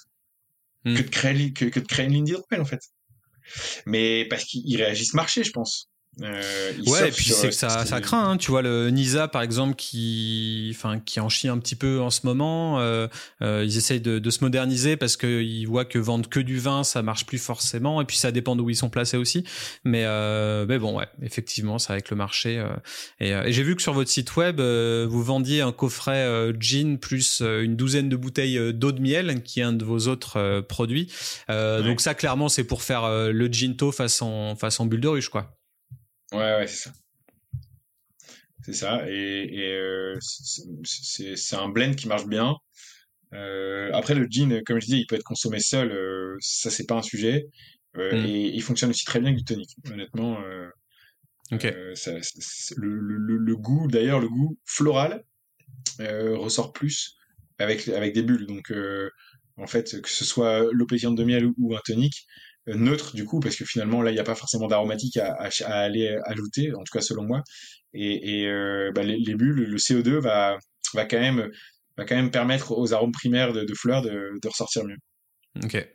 Hmm. 0.88 0.95
que, 0.95 1.01
de 1.03 1.09
créer, 1.09 1.53
que, 1.53 1.65
que 1.65 1.79
de 1.79 1.85
créer 1.85 2.05
une 2.05 2.13
ligne 2.13 2.35
en 2.57 2.65
fait. 2.65 2.81
Mais 3.85 4.25
parce 4.25 4.43
qu'ils 4.45 4.77
réagissent 4.77 5.13
marché, 5.13 5.43
je 5.43 5.51
pense. 5.51 5.89
Euh, 6.24 6.74
ouais, 6.88 7.09
et 7.09 7.11
puis 7.11 7.26
c'est 7.26 7.49
que 7.49 7.53
ça, 7.53 7.86
ça 7.86 8.01
craint. 8.01 8.32
Hein. 8.32 8.38
Tu 8.38 8.49
vois 8.49 8.61
le 8.61 8.89
Nisa 8.89 9.28
par 9.28 9.43
exemple 9.43 9.76
qui, 9.76 10.72
enfin, 10.76 10.99
qui 10.99 11.20
en 11.20 11.30
chie 11.30 11.47
un 11.47 11.59
petit 11.59 11.76
peu 11.76 12.01
en 12.01 12.09
ce 12.09 12.22
moment. 12.24 12.80
Euh, 12.80 13.07
euh, 13.41 13.63
ils 13.65 13.78
essayent 13.78 14.01
de, 14.01 14.18
de, 14.18 14.30
se 14.30 14.43
moderniser 14.43 14.97
parce 14.97 15.15
qu'ils 15.15 15.68
voient 15.68 15.86
que 15.86 15.99
vendre 15.99 16.28
que 16.28 16.39
du 16.39 16.57
vin, 16.57 16.84
ça 16.84 17.03
marche 17.03 17.26
plus 17.26 17.38
forcément. 17.38 18.01
Et 18.01 18.05
puis 18.05 18.18
ça 18.18 18.32
dépend 18.32 18.55
d'où 18.55 18.70
ils 18.70 18.76
sont 18.76 18.89
placés 18.89 19.18
aussi. 19.18 19.43
Mais, 19.84 20.05
euh, 20.05 20.65
mais 20.68 20.80
bon, 20.80 20.97
ouais, 20.97 21.07
effectivement, 21.22 21.78
c'est 21.78 21.93
avec 21.93 22.09
le 22.09 22.18
marché. 22.18 22.57
Euh, 22.57 22.70
et, 23.20 23.30
et 23.30 23.53
j'ai 23.53 23.63
vu 23.63 23.76
que 23.76 23.82
sur 23.82 23.93
votre 23.93 24.09
site 24.09 24.36
web, 24.36 24.59
vous 24.59 25.24
vendiez 25.24 25.61
un 25.61 25.72
coffret 25.72 26.51
gin 26.59 26.97
plus 26.97 27.41
une 27.41 27.76
douzaine 27.76 28.09
de 28.09 28.15
bouteilles 28.15 28.74
d'eau 28.74 28.91
de 28.91 29.01
miel, 29.01 29.43
qui 29.43 29.59
est 29.59 29.63
un 29.63 29.74
de 29.74 29.86
vos 29.86 30.07
autres 30.07 30.61
produits. 30.61 31.11
Donc 31.47 32.01
ça, 32.01 32.15
clairement, 32.15 32.49
c'est 32.49 32.63
pour 32.63 32.82
faire 32.82 33.07
le 33.09 33.47
ginto 33.47 33.91
façon 33.91 34.55
façon 34.55 34.86
bulle 34.86 35.01
de 35.01 35.07
ruche, 35.07 35.30
quoi. 35.30 35.57
Ouais, 36.34 36.57
ouais, 36.57 36.67
c'est 36.67 36.89
ça. 36.89 36.93
C'est 38.63 38.73
ça. 38.73 39.09
Et, 39.09 39.47
et 39.49 39.73
euh, 39.73 40.17
c'est 40.21 41.55
un 41.55 41.69
blend 41.69 41.93
qui 41.93 42.07
marche 42.07 42.25
bien. 42.25 42.55
Euh, 43.34 43.89
après, 43.93 44.13
le 44.13 44.25
gin, 44.30 44.61
comme 44.65 44.82
je 44.82 44.88
dis, 44.88 44.99
il 44.99 45.07
peut 45.07 45.15
être 45.15 45.23
consommé 45.23 45.59
seul. 45.59 45.91
Euh, 45.91 46.36
ça, 46.39 46.69
c'est 46.69 46.86
pas 46.86 46.95
un 46.95 47.01
sujet. 47.01 47.47
Euh, 47.95 48.21
mm. 48.21 48.25
Et 48.25 48.47
il 48.47 48.61
fonctionne 48.61 48.89
aussi 48.89 49.05
très 49.05 49.19
bien 49.19 49.30
avec 49.30 49.39
du 49.39 49.45
tonic. 49.45 49.69
Honnêtement, 49.89 50.38
ça, 51.95 52.11
le, 52.75 52.99
le, 52.99 53.38
le, 53.38 53.55
goût, 53.55 53.88
d'ailleurs, 53.88 54.19
le 54.19 54.28
goût 54.28 54.57
floral 54.65 55.23
ressort 55.99 56.73
plus 56.73 57.15
avec, 57.59 57.88
avec 57.88 58.13
des 58.13 58.21
bulles. 58.21 58.47
Donc, 58.47 58.73
en 59.57 59.67
fait, 59.67 60.01
que 60.01 60.09
ce 60.09 60.25
soit 60.25 60.65
l'eau 60.71 60.86
de 60.86 61.23
miel 61.23 61.45
ou, 61.45 61.55
ou 61.57 61.75
un 61.75 61.82
tonic, 61.86 62.13
euh, 62.13 62.47
neutre 62.68 63.15
du 63.15 63.26
coup 63.26 63.39
parce 63.39 63.55
que 63.55 63.65
finalement 63.65 64.01
là 64.01 64.11
il 64.11 64.13
n'y 64.13 64.20
a 64.20 64.24
pas 64.24 64.36
forcément 64.36 64.68
d'aromatique 64.68 65.18
à, 65.18 65.34
à, 65.65 65.74
aller 65.74 66.18
ajouter 66.26 66.74
en 66.74 66.84
tout 66.84 66.91
cas 66.91 67.01
selon 67.01 67.24
moi. 67.24 67.41
Et, 67.93 68.41
et 68.41 68.47
euh, 68.47 68.91
bah, 68.93 69.03
les, 69.03 69.18
les, 69.18 69.36
bulles 69.36 69.63
le 69.63 69.78
CO2 69.78 70.20
va 70.20 70.57
va 70.93 71.05
quand 71.05 71.20
même 71.20 71.49
va 71.97 72.05
quand 72.05 72.15
même 72.15 72.32
permettre 72.32 72.78
aux 72.78 72.93
arômes 72.93 73.11
primaires 73.11 73.53
de, 73.53 73.63
de 73.63 73.74
fleurs 73.74 74.01
de, 74.01 74.32
de 74.41 74.47
ressortir 74.47 74.84
mieux. 74.86 74.97
Ok 75.63 75.88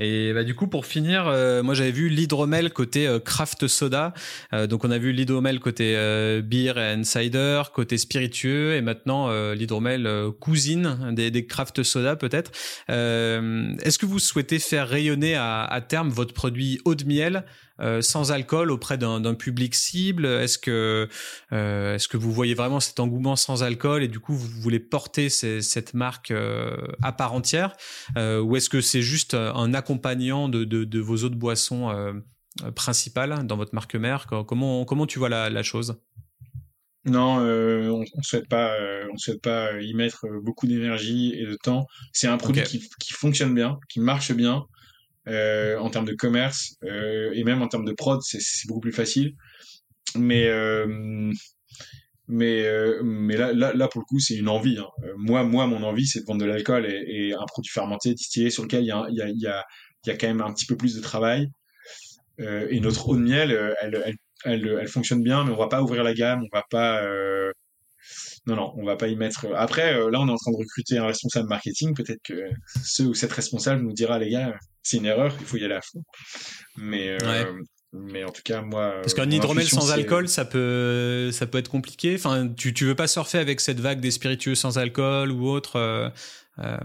et 0.00 0.32
bah, 0.32 0.44
du 0.44 0.54
coup, 0.54 0.66
pour 0.66 0.86
finir, 0.86 1.28
euh, 1.28 1.62
moi 1.62 1.74
j'avais 1.74 1.90
vu 1.90 2.08
l'hydromel 2.08 2.72
côté 2.72 3.06
euh, 3.06 3.20
craft 3.20 3.68
soda. 3.68 4.14
Euh, 4.54 4.66
donc 4.66 4.84
on 4.84 4.90
a 4.90 4.96
vu 4.96 5.12
l'hydromel 5.12 5.60
côté 5.60 5.94
beer 6.42 6.78
et 6.78 7.04
cider, 7.04 7.62
côté 7.74 7.98
spiritueux, 7.98 8.74
et 8.74 8.80
maintenant 8.80 9.30
l'hydromel 9.52 10.08
cousine 10.40 11.12
des, 11.12 11.30
des 11.30 11.46
craft 11.46 11.82
soda 11.82 12.16
peut-être. 12.16 12.50
Est-ce 12.88 13.98
que 13.98 14.06
vous 14.06 14.18
souhaitez 14.18 14.58
faire 14.58 14.88
rayonner 14.88 15.34
à, 15.34 15.64
à 15.64 15.80
terme 15.82 16.08
votre 16.08 16.32
produit 16.32 16.80
eau 16.84 16.94
de 16.94 17.04
miel 17.04 17.44
euh, 17.80 18.02
sans 18.02 18.32
alcool 18.32 18.70
auprès 18.70 18.98
d'un 18.98 19.34
public 19.34 19.74
cible? 19.74 20.26
Est-ce 20.26 20.58
que 20.58 21.08
euh, 21.52 21.94
est-ce 21.94 22.08
que 22.08 22.16
vous 22.16 22.32
voyez 22.32 22.54
vraiment 22.54 22.80
cet 22.80 23.00
engouement 23.00 23.36
sans 23.36 23.62
alcool 23.62 24.02
et 24.02 24.08
du 24.08 24.20
coup 24.20 24.34
vous 24.34 24.60
voulez 24.60 24.80
porter 24.80 25.28
cette 25.28 25.94
marque 25.94 26.30
euh, 26.30 26.76
à 27.02 27.12
part 27.12 27.32
entière? 27.32 27.76
Ou 28.16 28.56
est-ce 28.56 28.68
que 28.68 28.80
c'est 28.80 29.02
juste 29.02 29.34
un 29.34 29.74
accompagnant 29.74 30.48
de, 30.48 30.64
de, 30.64 30.84
de 30.84 31.00
vos 31.00 31.24
autres 31.24 31.36
boissons 31.36 32.22
principales 32.74 33.46
dans 33.46 33.56
votre 33.56 33.74
marque 33.74 33.94
mère? 33.94 34.26
Comment 34.26 34.84
comment 34.84 35.06
tu 35.06 35.18
vois 35.18 35.28
la, 35.28 35.50
la 35.50 35.62
chose? 35.62 36.00
Non, 37.06 37.38
on, 37.38 38.04
on 38.14 38.22
souhaite 38.22 38.48
pas, 38.48 38.74
on 39.10 39.16
souhaite 39.16 39.40
pas 39.40 39.80
y 39.80 39.94
mettre 39.94 40.26
beaucoup 40.42 40.66
d'énergie 40.66 41.34
et 41.34 41.46
de 41.46 41.54
temps. 41.54 41.86
C'est 42.12 42.28
un 42.28 42.36
produit 42.36 42.62
qui, 42.62 42.86
qui, 43.00 43.14
fonctionne 43.14 43.54
bien, 43.54 43.78
qui 43.88 44.00
marche 44.00 44.32
bien, 44.32 44.66
euh, 45.28 45.78
en 45.78 45.90
termes 45.90 46.06
de 46.06 46.14
commerce 46.14 46.76
euh, 46.84 47.30
et 47.34 47.44
même 47.44 47.62
en 47.62 47.68
termes 47.68 47.84
de 47.84 47.92
prod, 47.92 48.20
c'est 48.22 48.40
beaucoup 48.68 48.80
plus 48.80 48.92
facile. 48.92 49.34
Mais 50.16 50.48
euh, 50.48 51.32
mais 52.26 52.64
mais 53.02 53.36
là, 53.36 53.52
là, 53.52 53.72
là 53.74 53.88
pour 53.88 54.00
le 54.00 54.06
coup 54.06 54.20
c'est 54.20 54.36
une 54.36 54.48
envie 54.48 54.78
hein. 54.78 54.86
moi 55.16 55.42
moi 55.42 55.66
mon 55.66 55.82
envie 55.82 56.06
c'est 56.06 56.20
de 56.20 56.26
vendre 56.26 56.40
de 56.40 56.46
l'alcool 56.46 56.86
et, 56.86 57.32
un 57.32 57.44
produit 57.46 57.72
fermenté 57.72 58.14
distillé 58.14 58.50
sur 58.50 58.62
lequel 58.62 58.82
il 58.84 58.86
y 58.86 58.92
a 58.92 59.06
il 59.10 59.16
y 59.16 59.22
a 59.22 59.28
y 59.28 60.08
y 60.08 60.10
a 60.10 60.16
quand 60.16 60.28
même 60.28 60.40
un 60.40 60.52
petit 60.52 60.66
peu 60.66 60.76
plus 60.76 60.94
de 60.94 61.00
travail 61.00 61.48
et 62.38 62.80
notre 62.80 63.08
eau 63.08 63.16
de 63.16 63.20
miel 63.20 63.50
elle, 63.82 64.02
elle 64.04 64.16
elle, 64.44 64.78
elle 64.80 64.88
fonctionne 64.88 65.22
bien, 65.22 65.44
mais 65.44 65.52
on 65.52 65.56
va 65.56 65.68
pas 65.68 65.82
ouvrir 65.82 66.02
la 66.02 66.14
gamme, 66.14 66.42
on 66.42 66.56
va 66.56 66.64
pas. 66.70 67.02
Non, 68.46 68.56
non, 68.56 68.72
on 68.76 68.84
va 68.84 68.96
pas 68.96 69.08
y 69.08 69.16
mettre. 69.16 69.46
Après, 69.54 69.92
là, 69.92 70.20
on 70.20 70.28
est 70.28 70.32
en 70.32 70.36
train 70.36 70.52
de 70.52 70.56
recruter 70.56 70.98
un 70.98 71.06
responsable 71.06 71.48
marketing. 71.48 71.94
Peut-être 71.94 72.22
que 72.22 72.50
ce 72.82 73.02
ou 73.02 73.14
cette 73.14 73.32
responsable 73.32 73.82
nous 73.82 73.92
dira, 73.92 74.18
les 74.18 74.30
gars, 74.30 74.54
c'est 74.82 74.96
une 74.96 75.06
erreur, 75.06 75.34
il 75.40 75.46
faut 75.46 75.56
y 75.56 75.64
aller 75.64 75.74
à 75.74 75.82
fond. 75.82 76.02
Mais, 76.76 77.18
mais 77.92 78.22
en 78.22 78.30
tout 78.30 78.42
cas, 78.44 78.62
moi. 78.62 78.94
Parce 79.02 79.14
qu'un 79.14 79.30
hydromel 79.30 79.66
sans 79.66 79.90
alcool, 79.90 80.28
ça 80.28 80.44
peut, 80.44 81.30
ça 81.32 81.46
peut 81.46 81.58
être 81.58 81.70
compliqué. 81.70 82.14
Enfin, 82.14 82.48
tu, 82.48 82.72
tu 82.72 82.84
veux 82.84 82.94
pas 82.94 83.08
surfer 83.08 83.38
avec 83.38 83.60
cette 83.60 83.80
vague 83.80 84.00
des 84.00 84.12
spiritueux 84.12 84.54
sans 84.54 84.78
alcool 84.78 85.32
ou 85.32 85.48
autre. 85.48 85.76
Euh, 85.76 86.08
euh, 86.60 86.78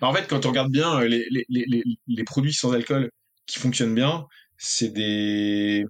en 0.00 0.12
fait, 0.12 0.26
quand 0.26 0.44
on 0.44 0.48
regarde 0.48 0.72
bien 0.72 1.00
euh, 1.00 1.06
les, 1.06 1.24
les, 1.30 1.44
les, 1.48 1.84
les, 2.08 2.24
produits 2.24 2.52
sans 2.52 2.72
alcool 2.72 3.10
qui 3.46 3.60
fonctionnent 3.60 3.94
bien, 3.94 4.26
c'est 4.58 4.88
des, 4.88 5.84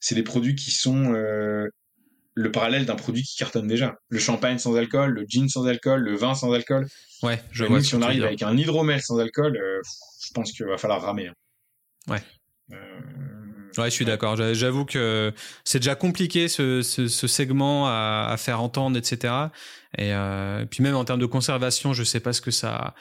c'est 0.00 0.14
des 0.14 0.22
produits 0.22 0.54
qui 0.54 0.70
sont 0.70 1.12
le 2.38 2.52
parallèle 2.52 2.86
d'un 2.86 2.94
produit 2.94 3.24
qui 3.24 3.36
cartonne 3.36 3.66
déjà. 3.66 3.96
Le 4.08 4.18
champagne 4.20 4.58
sans 4.58 4.76
alcool, 4.76 5.10
le 5.10 5.24
gin 5.28 5.48
sans 5.48 5.66
alcool, 5.66 6.02
le 6.02 6.14
vin 6.14 6.34
sans 6.34 6.52
alcool. 6.52 6.86
Ouais, 7.24 7.42
je 7.50 7.64
vois. 7.64 7.82
si 7.82 7.96
on 7.96 8.02
arrive 8.02 8.24
avec 8.24 8.42
un 8.42 8.56
hydromel 8.56 9.02
sans 9.02 9.18
alcool, 9.18 9.58
je 10.24 10.32
pense 10.32 10.52
qu'il 10.52 10.64
va 10.66 10.78
falloir 10.78 11.02
ramer. 11.02 11.26
Hein. 11.26 11.34
Ouais. 12.12 12.22
Euh, 12.72 12.76
ouais, 13.78 13.86
je 13.86 13.94
suis 13.94 14.04
d'accord. 14.04 14.36
J'avoue 14.54 14.84
que 14.84 15.32
c'est 15.64 15.80
déjà 15.80 15.96
compliqué 15.96 16.46
ce, 16.46 16.82
ce, 16.82 17.08
ce 17.08 17.26
segment 17.26 17.88
à, 17.88 18.28
à, 18.30 18.36
faire 18.36 18.62
entendre, 18.62 18.96
etc. 18.96 19.34
Et, 19.96 20.14
euh, 20.14 20.64
puis 20.64 20.84
même 20.84 20.94
en 20.94 21.04
termes 21.04 21.20
de 21.20 21.26
conservation, 21.26 21.92
je 21.92 22.04
sais 22.04 22.20
pas 22.20 22.32
ce 22.32 22.40
que 22.40 22.52
ça, 22.52 22.94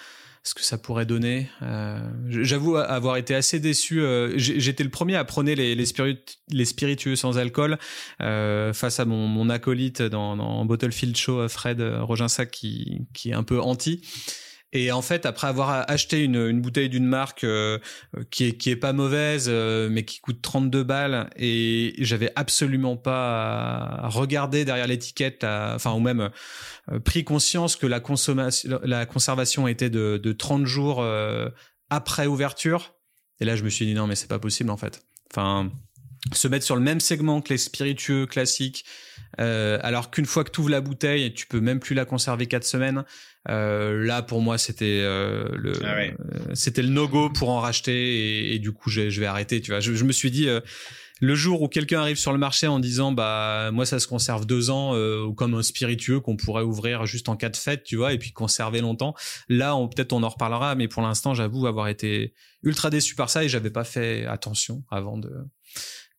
ce 0.48 0.56
que 0.56 0.64
ça 0.64 0.78
pourrait 0.78 1.06
donner. 1.06 1.50
Euh, 1.62 2.00
J'avoue 2.30 2.78
avoir 2.78 3.18
été 3.18 3.36
assez 3.36 3.60
déçu. 3.60 4.02
Euh, 4.02 4.34
J'étais 4.38 4.84
le 4.84 4.90
premier 4.90 5.18
à 5.18 5.26
prôner 5.26 5.56
les, 5.56 6.66
spiritueux 6.66 7.18
sans 7.18 7.38
alcool 7.38 7.78
euh, 8.22 8.72
face 8.72 9.02
à 9.02 9.06
mon, 9.06 9.50
acolyte 9.50 10.02
dans, 10.02 10.38
dans 10.38 10.64
Bottlefield 10.64 11.18
Show, 11.18 11.50
Fred 11.50 11.82
Roginsac, 11.82 12.50
qui 12.52 13.08
est 13.26 13.34
un 13.34 13.44
peu 13.44 13.60
anti. 13.60 14.02
Et 14.74 14.92
en 14.92 15.02
fait, 15.02 15.26
après 15.26 15.48
avoir 15.48 15.90
acheté 15.90 16.24
une, 16.24 16.36
une 16.36 16.62
bouteille 16.62 16.90
d'une 16.90 17.06
marque 17.06 17.46
euh, 17.46 17.80
qui 18.32 18.46
est 18.46 18.58
qui 18.58 18.70
est 18.70 18.76
pas 18.76 18.92
mauvaise, 18.92 19.48
euh, 19.48 19.88
mais 19.90 20.04
qui 20.04 20.20
coûte 20.20 20.42
32 20.42 20.84
balles, 20.84 21.30
et 21.38 21.96
j'avais 22.00 22.34
absolument 22.36 22.98
pas 22.98 24.02
regardé 24.10 24.66
derrière 24.66 24.88
l'étiquette, 24.88 25.46
enfin 25.46 25.94
ou 25.94 26.00
même 26.00 26.30
euh, 26.92 27.00
pris 27.00 27.24
conscience 27.24 27.78
que 27.78 27.88
la 27.88 28.02
consommation, 28.02 28.80
la 28.84 29.06
conservation 29.06 29.70
était 29.70 29.90
de, 29.90 30.20
de 30.22 30.32
30 30.34 30.66
jours 30.66 31.06
après 31.90 32.28
ouverture. 32.28 32.94
Et 33.40 33.46
là, 33.46 33.56
je 33.56 33.64
me 33.64 33.70
suis 33.70 33.86
dit 33.86 33.94
non, 33.94 34.08
mais 34.08 34.16
c'est 34.16 34.28
pas 34.28 34.40
possible 34.40 34.70
en 34.70 34.78
fait. 34.78 35.02
Enfin, 35.32 35.72
se 36.34 36.48
mettre 36.48 36.66
sur 36.66 36.76
le 36.76 36.82
même 36.82 37.00
segment 37.00 37.42
que 37.42 37.50
les 37.50 37.58
spiritueux 37.58 38.26
classiques, 38.26 38.86
euh, 39.40 39.80
alors 39.82 40.12
qu'une 40.12 40.26
fois 40.26 40.44
que 40.44 40.52
tu 40.52 40.62
ouvres 40.62 40.70
la 40.70 40.82
bouteille, 40.82 41.34
tu 41.34 41.48
peux 41.48 41.60
même 41.60 41.80
plus 41.80 41.94
la 41.94 42.06
conserver 42.06 42.48
quatre 42.48 42.66
semaines. 42.66 43.04
Euh, 43.50 44.04
là, 44.04 44.22
pour 44.22 44.42
moi, 44.42 44.58
c'était 44.58 45.02
euh, 45.02 45.48
le 45.54 45.74
ah 45.84 45.96
euh, 45.98 46.12
c'était 46.54 46.82
le 46.82 46.90
no 46.90 47.08
go 47.08 47.30
pour 47.30 47.50
en 47.50 47.60
racheter 47.60 48.54
et, 48.54 48.60
du 48.60 48.72
coup, 48.72 48.90
je, 48.90 49.10
je, 49.10 49.20
vais 49.20 49.26
arrêter. 49.26 49.62
Tu 49.62 49.72
vois, 49.72 49.80
je, 49.80 49.94
je 49.94 50.04
me 50.04 50.12
suis 50.12 50.32
dit. 50.32 50.50
Euh, 50.50 50.60
le 51.20 51.34
jour 51.34 51.64
où 51.64 51.68
quelqu'un 51.68 52.02
arrive 52.02 52.18
sur 52.18 52.32
le 52.32 52.38
marché 52.38 52.68
en 52.68 52.80
disant 52.80 53.12
bah 53.12 53.72
moi 53.74 53.88
ça 53.88 53.98
se 53.98 54.06
conserve 54.06 54.46
deux 54.46 54.70
ans 54.70 54.96
ou 54.96 55.34
comme 55.34 55.56
un 55.56 55.64
spiritueux 55.64 56.20
qu'on 56.20 56.38
pourrait 56.38 56.62
ouvrir 56.62 57.08
juste 57.08 57.28
en 57.28 57.36
cas 57.36 57.50
de 57.50 57.56
fête 57.56 57.84
tu 57.84 57.96
vois 57.96 58.14
et 58.14 58.20
puis 58.20 58.34
conserver 58.34 58.82
longtemps 58.82 59.16
là 59.50 59.76
on 59.76 59.88
peut-être 59.88 60.14
on 60.14 60.22
en 60.22 60.30
reparlera 60.30 60.76
mais 60.76 60.88
pour 60.88 61.02
l'instant 61.02 61.34
j'avoue 61.34 61.66
avoir 61.66 61.88
été 61.88 62.36
ultra 62.62 62.92
déçu 62.92 63.16
par 63.16 63.32
ça 63.32 63.44
et 63.44 63.50
j'avais 63.50 63.72
pas 63.72 63.84
fait 63.84 64.28
attention 64.28 64.84
avant 64.92 65.18
de 65.18 65.32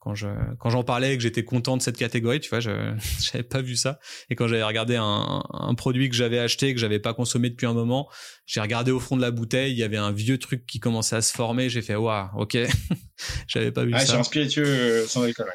quand 0.00 0.14
je 0.14 0.28
quand 0.58 0.70
j'en 0.70 0.84
parlais 0.84 1.14
et 1.14 1.16
que 1.16 1.22
j'étais 1.22 1.44
content 1.44 1.76
de 1.76 1.82
cette 1.82 1.96
catégorie, 1.96 2.40
tu 2.40 2.50
vois, 2.50 2.60
je 2.60 2.70
j'avais 3.20 3.44
pas 3.44 3.60
vu 3.60 3.76
ça. 3.76 3.98
Et 4.30 4.36
quand 4.36 4.46
j'avais 4.46 4.62
regardé 4.62 4.96
un, 4.96 5.42
un 5.50 5.74
produit 5.74 6.08
que 6.08 6.14
j'avais 6.14 6.38
acheté 6.38 6.74
que 6.74 6.80
j'avais 6.80 6.98
pas 6.98 7.14
consommé 7.14 7.50
depuis 7.50 7.66
un 7.66 7.74
moment, 7.74 8.08
j'ai 8.46 8.60
regardé 8.60 8.90
au 8.90 9.00
fond 9.00 9.16
de 9.16 9.22
la 9.22 9.30
bouteille, 9.30 9.72
il 9.72 9.78
y 9.78 9.82
avait 9.82 9.96
un 9.96 10.12
vieux 10.12 10.38
truc 10.38 10.66
qui 10.66 10.80
commençait 10.80 11.16
à 11.16 11.22
se 11.22 11.32
former. 11.32 11.68
J'ai 11.68 11.82
fait 11.82 11.96
waouh, 11.96 12.28
ok, 12.36 12.56
j'avais 13.46 13.72
pas 13.72 13.84
vu 13.84 13.92
ah, 13.94 14.00
ça. 14.00 14.06
c'est 14.06 14.18
un 14.18 14.22
spiritueux 14.22 14.66
euh, 14.66 15.06
sans 15.06 15.22
alcool. 15.22 15.52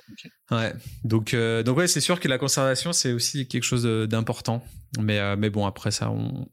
Ouais. 0.51 0.73
Donc 1.03 1.33
euh, 1.33 1.63
donc 1.63 1.77
ouais, 1.77 1.87
c'est 1.87 2.01
sûr 2.01 2.19
que 2.19 2.27
la 2.27 2.37
conservation 2.37 2.93
c'est 2.93 3.13
aussi 3.13 3.47
quelque 3.47 3.63
chose 3.63 3.83
d'important. 3.83 4.63
Mais 4.99 5.19
euh, 5.19 5.35
mais 5.37 5.49
bon 5.49 5.65
après 5.65 5.91
ça 5.91 6.11
on 6.11 6.47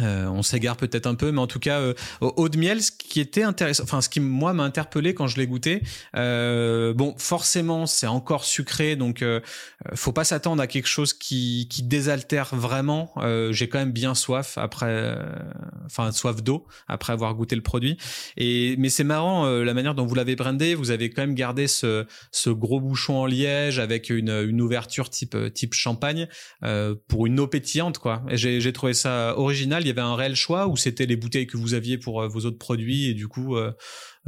euh, 0.00 0.26
on 0.26 0.42
s'égare 0.42 0.76
peut-être 0.76 1.06
un 1.06 1.14
peu, 1.14 1.32
mais 1.32 1.40
en 1.40 1.46
tout 1.46 1.58
cas, 1.58 1.80
euh, 1.80 1.94
eau 2.20 2.48
de 2.48 2.56
miel, 2.56 2.82
ce 2.82 2.90
qui 2.90 3.20
était 3.20 3.42
intéressant, 3.42 3.82
enfin 3.84 4.00
ce 4.00 4.08
qui 4.08 4.20
moi 4.20 4.52
m'a 4.54 4.62
interpellé 4.62 5.14
quand 5.14 5.26
je 5.26 5.36
l'ai 5.36 5.46
goûté. 5.46 5.82
Euh, 6.16 6.94
bon, 6.94 7.14
forcément, 7.18 7.86
c'est 7.86 8.06
encore 8.06 8.44
sucré, 8.44 8.96
donc 8.96 9.22
euh, 9.22 9.40
faut 9.94 10.12
pas 10.12 10.24
s'attendre 10.24 10.62
à 10.62 10.66
quelque 10.66 10.88
chose 10.88 11.12
qui, 11.12 11.68
qui 11.70 11.82
désaltère 11.82 12.54
vraiment. 12.54 13.12
Euh, 13.18 13.52
j'ai 13.52 13.68
quand 13.68 13.78
même 13.78 13.92
bien 13.92 14.14
soif 14.14 14.56
après, 14.56 15.16
enfin 15.84 16.10
soif 16.12 16.42
d'eau 16.42 16.66
après 16.88 17.12
avoir 17.12 17.34
goûté 17.34 17.54
le 17.54 17.62
produit. 17.62 17.98
Et 18.36 18.76
mais 18.78 18.88
c'est 18.88 19.04
marrant 19.04 19.46
la 19.46 19.74
manière 19.74 19.94
dont 19.94 20.06
vous 20.06 20.14
l'avez 20.14 20.36
brandé. 20.36 20.74
Vous 20.74 20.90
avez 20.90 21.10
quand 21.10 21.22
même 21.22 21.34
gardé 21.34 21.66
ce, 21.66 22.06
ce 22.30 22.50
gros 22.50 22.80
bouchon 22.80 23.16
en 23.16 23.26
liège 23.26 23.78
avec 23.78 24.10
une, 24.10 24.30
une 24.30 24.60
ouverture 24.60 25.10
type 25.10 25.36
type 25.52 25.74
champagne 25.74 26.28
pour 27.08 27.26
une 27.26 27.40
eau 27.40 27.46
pétillante, 27.46 27.98
quoi. 27.98 28.22
J'ai 28.30 28.72
trouvé 28.72 28.94
ça 28.94 29.34
original 29.36 29.81
il 29.82 29.88
y 29.88 29.90
avait 29.90 30.00
un 30.00 30.14
réel 30.14 30.34
choix 30.34 30.68
ou 30.68 30.76
c'était 30.76 31.06
les 31.06 31.16
bouteilles 31.16 31.46
que 31.46 31.56
vous 31.56 31.74
aviez 31.74 31.98
pour 31.98 32.22
euh, 32.22 32.28
vos 32.28 32.44
autres 32.46 32.58
produits 32.58 33.06
et 33.06 33.14
du 33.14 33.28
coup, 33.28 33.56
euh, 33.56 33.72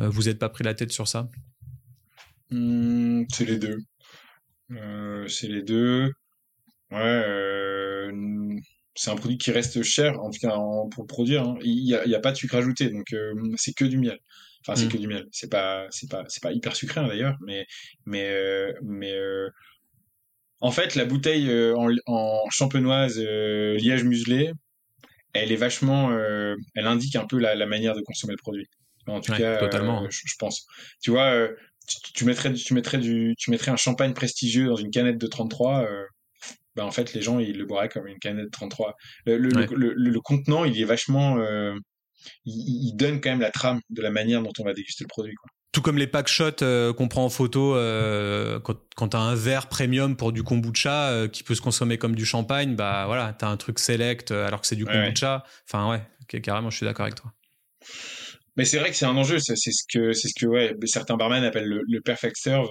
euh, 0.01 0.09
vous 0.09 0.25
n'êtes 0.25 0.39
pas 0.39 0.49
pris 0.49 0.65
la 0.65 0.75
tête 0.75 0.93
sur 0.93 1.09
ça? 1.09 1.29
Mmh, 2.51 3.25
C'est 3.33 3.45
les 3.47 3.59
deux. 3.59 3.79
c'est 5.29 5.49
les 5.49 5.63
deux. 5.63 6.13
Ouais, 6.91 8.11
c'est 8.95 9.11
un 9.11 9.17
produit 9.17 9.39
qui 9.39 9.51
reste 9.51 9.83
cher, 9.83 10.21
en 10.21 10.31
tout 10.31 10.39
cas 10.39 10.57
pour 10.91 11.07
produire. 11.07 11.43
Hein. 11.43 11.59
Il 11.63 11.85
n'y 11.85 12.15
a, 12.15 12.21
pas 12.21 12.31
de 12.31 12.37
sucre 12.37 12.57
ajouté, 12.57 12.91
donc 12.91 13.15
c'est 13.57 13.73
que 13.73 13.85
du 13.85 13.99
miel. 13.99 14.19
Enfin, 14.61 14.77
c'est 14.77 14.87
mmh. 14.87 14.89
que 14.89 14.97
du 14.99 15.09
miel. 15.09 15.27
C'est 15.33 15.51
pas, 15.51 15.87
c'est 15.91 16.09
pas, 16.11 16.25
c'est 16.29 16.43
pas 16.43 16.53
hyper 16.53 16.77
sucré 16.77 17.01
hein, 17.01 17.09
d'ailleurs, 17.09 17.37
mais, 17.45 17.67
mais, 18.07 18.75
mais. 18.83 19.15
En 20.61 20.71
fait, 20.71 20.95
la 20.95 21.05
bouteille 21.05 21.51
en, 21.75 21.91
en 22.07 22.51
champenoise 22.51 23.19
liège 23.19 24.05
muselé, 24.05 24.53
elle 25.35 25.53
est 25.53 25.57
vachement, 25.57 26.11
euh, 26.11 26.57
elle 26.75 26.87
indique 26.87 27.17
un 27.17 27.27
peu 27.27 27.39
la, 27.39 27.55
la, 27.55 27.67
manière 27.67 27.95
de 27.95 28.01
consommer 28.01 28.33
le 28.33 28.39
produit. 28.39 28.69
En 29.07 29.21
tout 29.21 29.33
cas, 29.33 29.59
totalement. 29.59 30.05
Euh, 30.05 30.09
je, 30.11 30.35
pense. 30.39 30.67
Tu 31.03 31.11
vois, 31.11 31.33
euh, 31.33 31.55
tu, 32.15 32.25
mettrais, 32.25 32.53
tu 32.55 32.73
mettrais 32.73 32.99
du, 32.99 33.35
tu 33.37 33.51
mettrais 33.51 33.71
un 33.71 33.77
champagne 33.77 34.15
prestigieux 34.15 34.69
dans 34.69 34.77
une 34.77 34.91
canette 34.91 35.19
de 35.19 35.27
33. 35.27 35.87
ben 36.77 36.85
en 36.85 36.91
fait, 36.91 37.13
les 37.13 37.21
gens 37.21 37.39
ils 37.39 37.59
le 37.59 37.67
boiraient 37.67 37.89
comme 37.91 38.07
une 38.07 38.19
canette 38.19 38.47
de 38.47 38.51
33. 38.51 38.97
Le, 39.27 39.37
le, 39.37 39.51
le, 39.51 39.93
le 39.93 40.21
contenant, 40.21 40.65
il 40.65 40.81
est 40.81 40.85
vachement, 40.85 41.37
il, 42.47 42.89
il, 42.89 42.97
donne 42.97 43.21
quand 43.21 43.31
même 43.31 43.41
la 43.41 43.51
trame 43.51 43.81
de 43.91 44.01
la 44.01 44.11
manière 44.11 44.43
dont 44.43 44.53
on 44.59 44.65
va 44.65 44.73
déguster 44.73 45.05
le 45.05 45.09
produit. 45.09 45.35
Quoi. 45.35 45.51
Tout 45.75 45.83
comme 45.83 45.99
les 45.99 46.07
pack 46.07 46.29
shots 46.29 46.63
euh, 46.63 46.93
qu'on 46.93 47.09
prend 47.09 47.25
en 47.25 47.29
photo 47.29 47.75
euh, 47.75 48.61
quand, 48.61 48.77
quand 48.95 49.09
tu 49.09 49.17
as 49.17 49.21
un 49.21 49.35
verre 49.35 49.69
premium 49.69 50.17
pour 50.17 50.31
du 50.31 50.45
kombucha 50.45 51.11
euh, 51.11 51.27
qui 51.27 51.43
peut 51.43 51.57
se 51.57 51.61
consommer 51.61 51.99
comme 51.99 52.15
du 52.15 52.25
champagne, 52.25 52.77
bah 52.77 53.07
voilà, 53.07 53.35
tu 53.37 53.45
as 53.45 53.49
un 53.49 53.57
truc 53.57 53.81
select 53.81 54.31
alors 54.31 54.61
que 54.61 54.69
c'est 54.69 54.77
du 54.77 54.85
kombucha. 54.85 55.43
Enfin 55.69 55.91
ouais, 55.91 56.41
carrément, 56.41 56.71
je 56.71 56.77
suis 56.77 56.87
d'accord 56.87 57.07
avec 57.07 57.17
toi. 57.17 57.33
Mais 58.57 58.65
c'est 58.65 58.79
vrai 58.79 58.91
que 58.91 58.97
c'est 58.97 59.05
un 59.05 59.17
enjeu, 59.17 59.41
c'est 59.41 59.57
ce 59.57 59.83
que 59.93 60.13
c'est 60.13 60.29
ce 60.29 60.35
que 60.41 60.47
ouais, 60.47 60.77
certains 60.85 61.17
barman 61.17 61.43
appellent 61.43 61.67
le, 61.67 62.01
perfect 62.03 62.37
serve. 62.37 62.69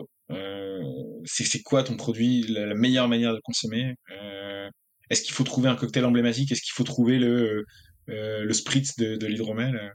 c'est 1.26 1.62
quoi 1.62 1.84
ton 1.84 1.98
produit, 1.98 2.44
la, 2.48 2.74
meilleure 2.74 3.10
manière 3.10 3.34
de 3.34 3.42
consommer? 3.44 3.96
Est-ce 5.10 5.24
qu'il 5.24 5.34
faut 5.34 5.44
trouver 5.44 5.68
un 5.68 5.76
cocktail 5.76 6.06
emblématique? 6.06 6.54
Est-ce 6.54 6.62
qu'il 6.62 6.74
faut 6.74 6.86
trouver 6.86 7.20
le 7.20 7.66
euh, 8.10 8.44
le 8.44 8.54
spritz 8.54 8.98
de, 8.98 9.16
de 9.16 9.28
l'hydromel. 9.28 9.76
Euh, 9.76 9.90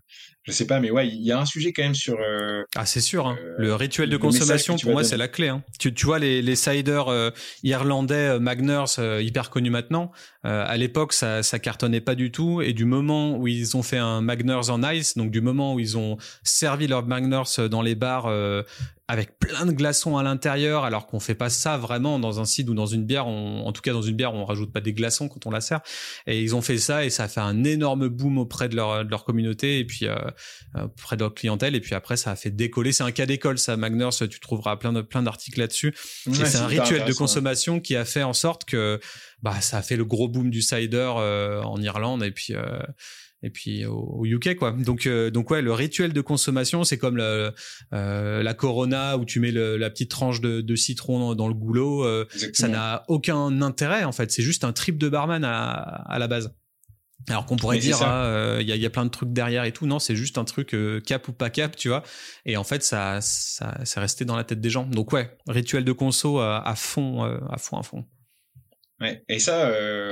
je 0.45 0.53
sais 0.53 0.67
pas, 0.67 0.81
mais 0.81 0.91
ouais, 0.91 1.09
il 1.09 1.23
y 1.23 1.31
a 1.31 1.39
un 1.39 1.45
sujet 1.45 1.73
quand 1.75 1.83
même 1.83 1.95
sur. 1.95 2.17
Euh, 2.19 2.63
ah, 2.75 2.87
c'est 2.87 3.03
sûr. 3.03 3.27
Hein. 3.27 3.37
le 3.59 3.75
rituel 3.75 4.09
de 4.09 4.17
consommation, 4.17 4.77
pour 4.77 4.93
moi, 4.93 5.05
c'est 5.05 5.19
la 5.19 5.29
clé. 5.29 5.49
Hein. 5.49 5.63
Tu, 5.79 5.93
tu 5.93 6.07
vois, 6.07 6.19
les, 6.19 6.41
les 6.41 6.57
ciders 6.57 7.33
irlandais 7.63 8.39
Magners, 8.39 8.99
hyper 9.21 9.51
connus 9.51 9.71
maintenant, 9.71 10.11
à 10.45 10.77
l'époque, 10.79 11.13
ça, 11.13 11.43
ça 11.43 11.59
cartonnait 11.59 12.01
pas 12.01 12.15
du 12.15 12.31
tout. 12.31 12.63
Et 12.63 12.73
du 12.73 12.87
moment 12.87 13.37
où 13.37 13.47
ils 13.47 13.77
ont 13.77 13.83
fait 13.83 13.99
un 13.99 14.23
Magners 14.23 14.71
en 14.71 14.83
ice, 14.91 15.19
donc 15.19 15.31
du 15.31 15.43
moment 15.43 15.75
où 15.75 15.81
ils 15.81 15.99
ont 15.99 16.17
servi 16.43 16.87
leur 16.87 17.05
Magners 17.07 17.69
dans 17.71 17.83
les 17.83 17.95
bars 17.95 18.33
avec 19.11 19.39
plein 19.39 19.65
de 19.65 19.73
glaçons 19.73 20.19
à 20.19 20.23
l'intérieur, 20.23 20.85
alors 20.85 21.07
qu'on 21.07 21.19
fait 21.19 21.35
pas 21.35 21.49
ça 21.49 21.79
vraiment 21.79 22.19
dans 22.19 22.41
un 22.41 22.45
cidre 22.45 22.73
ou 22.73 22.75
dans 22.75 22.87
une 22.87 23.07
bière. 23.07 23.27
en 23.27 23.73
tout 23.73 23.81
cas, 23.81 23.95
dans 23.95 24.03
une 24.03 24.17
bière, 24.17 24.35
on 24.35 24.45
rajoute 24.45 24.71
pas 24.71 24.83
des 24.83 24.93
glaçons 24.93 25.29
quand 25.29 25.47
on 25.47 25.51
la 25.51 25.63
sert. 25.63 25.81
Et 26.27 26.43
ils 26.43 26.55
ont 26.55 26.61
fait 26.61 26.77
ça 26.77 27.07
et 27.07 27.11
ça 27.11 27.25
a 27.25 27.29
fait 27.29 27.41
un 27.41 27.65
énorme 27.65 28.09
boom 28.09 28.37
auprès 28.37 28.69
de 28.69 28.77
leur, 28.77 29.07
de 29.07 29.11
leur 29.11 29.25
communauté 29.25 29.79
et 29.79 29.87
puis 29.87 30.07
euh, 30.07 30.15
auprès 30.77 31.17
de 31.17 31.23
leur 31.23 31.33
clientèle. 31.33 31.75
Et 31.75 31.81
puis 31.81 31.95
après, 31.95 32.19
ça 32.19 32.33
a 32.33 32.37
fait 32.37 32.51
décoller. 32.51 32.93
C'est 32.93 33.03
un 33.03 33.11
cas 33.11 33.25
d'école, 33.25 33.59
ça, 33.59 33.79
Magners. 33.79 34.11
Tu 34.31 34.41
trouveras 34.41 34.77
plein 34.77 34.93
de 34.93 35.01
plein 35.01 35.23
d'articles 35.23 35.59
là-dessus. 35.59 35.95
c'est 35.97 36.57
un 36.57 36.67
rituel 36.67 37.07
de 37.07 37.13
consommation 37.15 37.81
qui 37.81 37.97
a 37.97 38.05
fait 38.05 38.23
en 38.23 38.35
sorte 38.35 38.67
que 38.67 39.01
bah 39.43 39.59
ça 39.63 39.79
a 39.79 39.83
fait 39.83 39.97
le 39.97 40.05
gros 40.05 40.29
boom 40.29 40.51
du 40.51 40.61
cider 40.61 41.13
euh, 41.17 41.63
en 41.63 41.81
Irlande 41.81 42.23
et 42.23 42.31
puis. 42.31 42.55
Euh, 42.55 42.79
et 43.43 43.51
puis 43.51 43.87
au, 43.87 44.25
UK 44.25 44.57
quoi. 44.57 44.73
Donc 44.73 45.09
donc 45.09 45.51
ouais, 45.51 45.63
le 45.63 45.73
rituel 45.73 46.13
de 46.13 46.21
consommation, 46.21 46.85
c'est 46.85 46.99
comme 46.99 47.17
la 47.17 48.55
Corona 48.55 49.17
où 49.17 49.25
tu 49.25 49.41
mets 49.41 49.53
la 49.53 49.91
petite 49.91 50.11
tranche 50.11 50.41
de, 50.41 50.77
citron 50.77 51.35
dans, 51.35 51.49
le 51.49 51.55
goulot. 51.55 52.25
ça 52.53 52.69
n'a 52.69 53.05
aucun 53.09 53.63
intérêt 53.63 54.05
en 54.05 54.13
fait. 54.13 54.31
C'est 54.31 54.43
juste 54.43 54.65
un 54.65 54.73
trip 54.73 54.99
de 54.99 55.09
barman 55.09 55.45
à, 55.45 55.73
à 55.73 56.19
la 56.19 56.29
base. 56.29 56.55
Alors 57.29 57.45
qu'on 57.45 57.57
pourrait 57.57 57.79
dire, 57.79 57.99
il 58.01 58.05
hein, 58.05 58.61
y, 58.61 58.73
a, 58.73 58.77
y, 58.77 58.87
a, 58.87 58.91
plein 58.91 59.05
de 59.05 59.11
trucs 59.11 59.33
derrière 59.33 59.65
et 59.65 59.73
tout. 59.73 59.87
Non, 59.87 59.99
c'est 59.99 60.17
juste 60.17 60.39
un 60.39 60.45
truc 60.45 60.75
cap 61.05 61.29
ou 61.29 61.33
pas 61.33 61.51
cap, 61.51 61.77
tu 61.77 61.89
vois. 61.89 62.03
Et 62.47 62.57
en 62.57 62.65
fait, 62.65 62.83
ça, 62.83 63.21
ça, 63.21 63.77
c'est 63.85 64.01
resté 64.01 64.25
dans 64.25 64.37
la 64.37 64.45
tête 64.45 64.61
des 64.61 64.71
gens. 64.71 64.87
Donc 64.87 65.13
ouais, 65.13 65.37
rituel 65.47 65.85
de 65.85 65.93
conso 65.93 66.39
à, 66.39 66.75
fond, 66.77 67.23
à 67.23 67.59
fond, 67.59 67.77
à 67.77 67.83
fond. 67.83 68.05
Ouais. 69.01 69.23
Et 69.29 69.39
ça, 69.41 69.71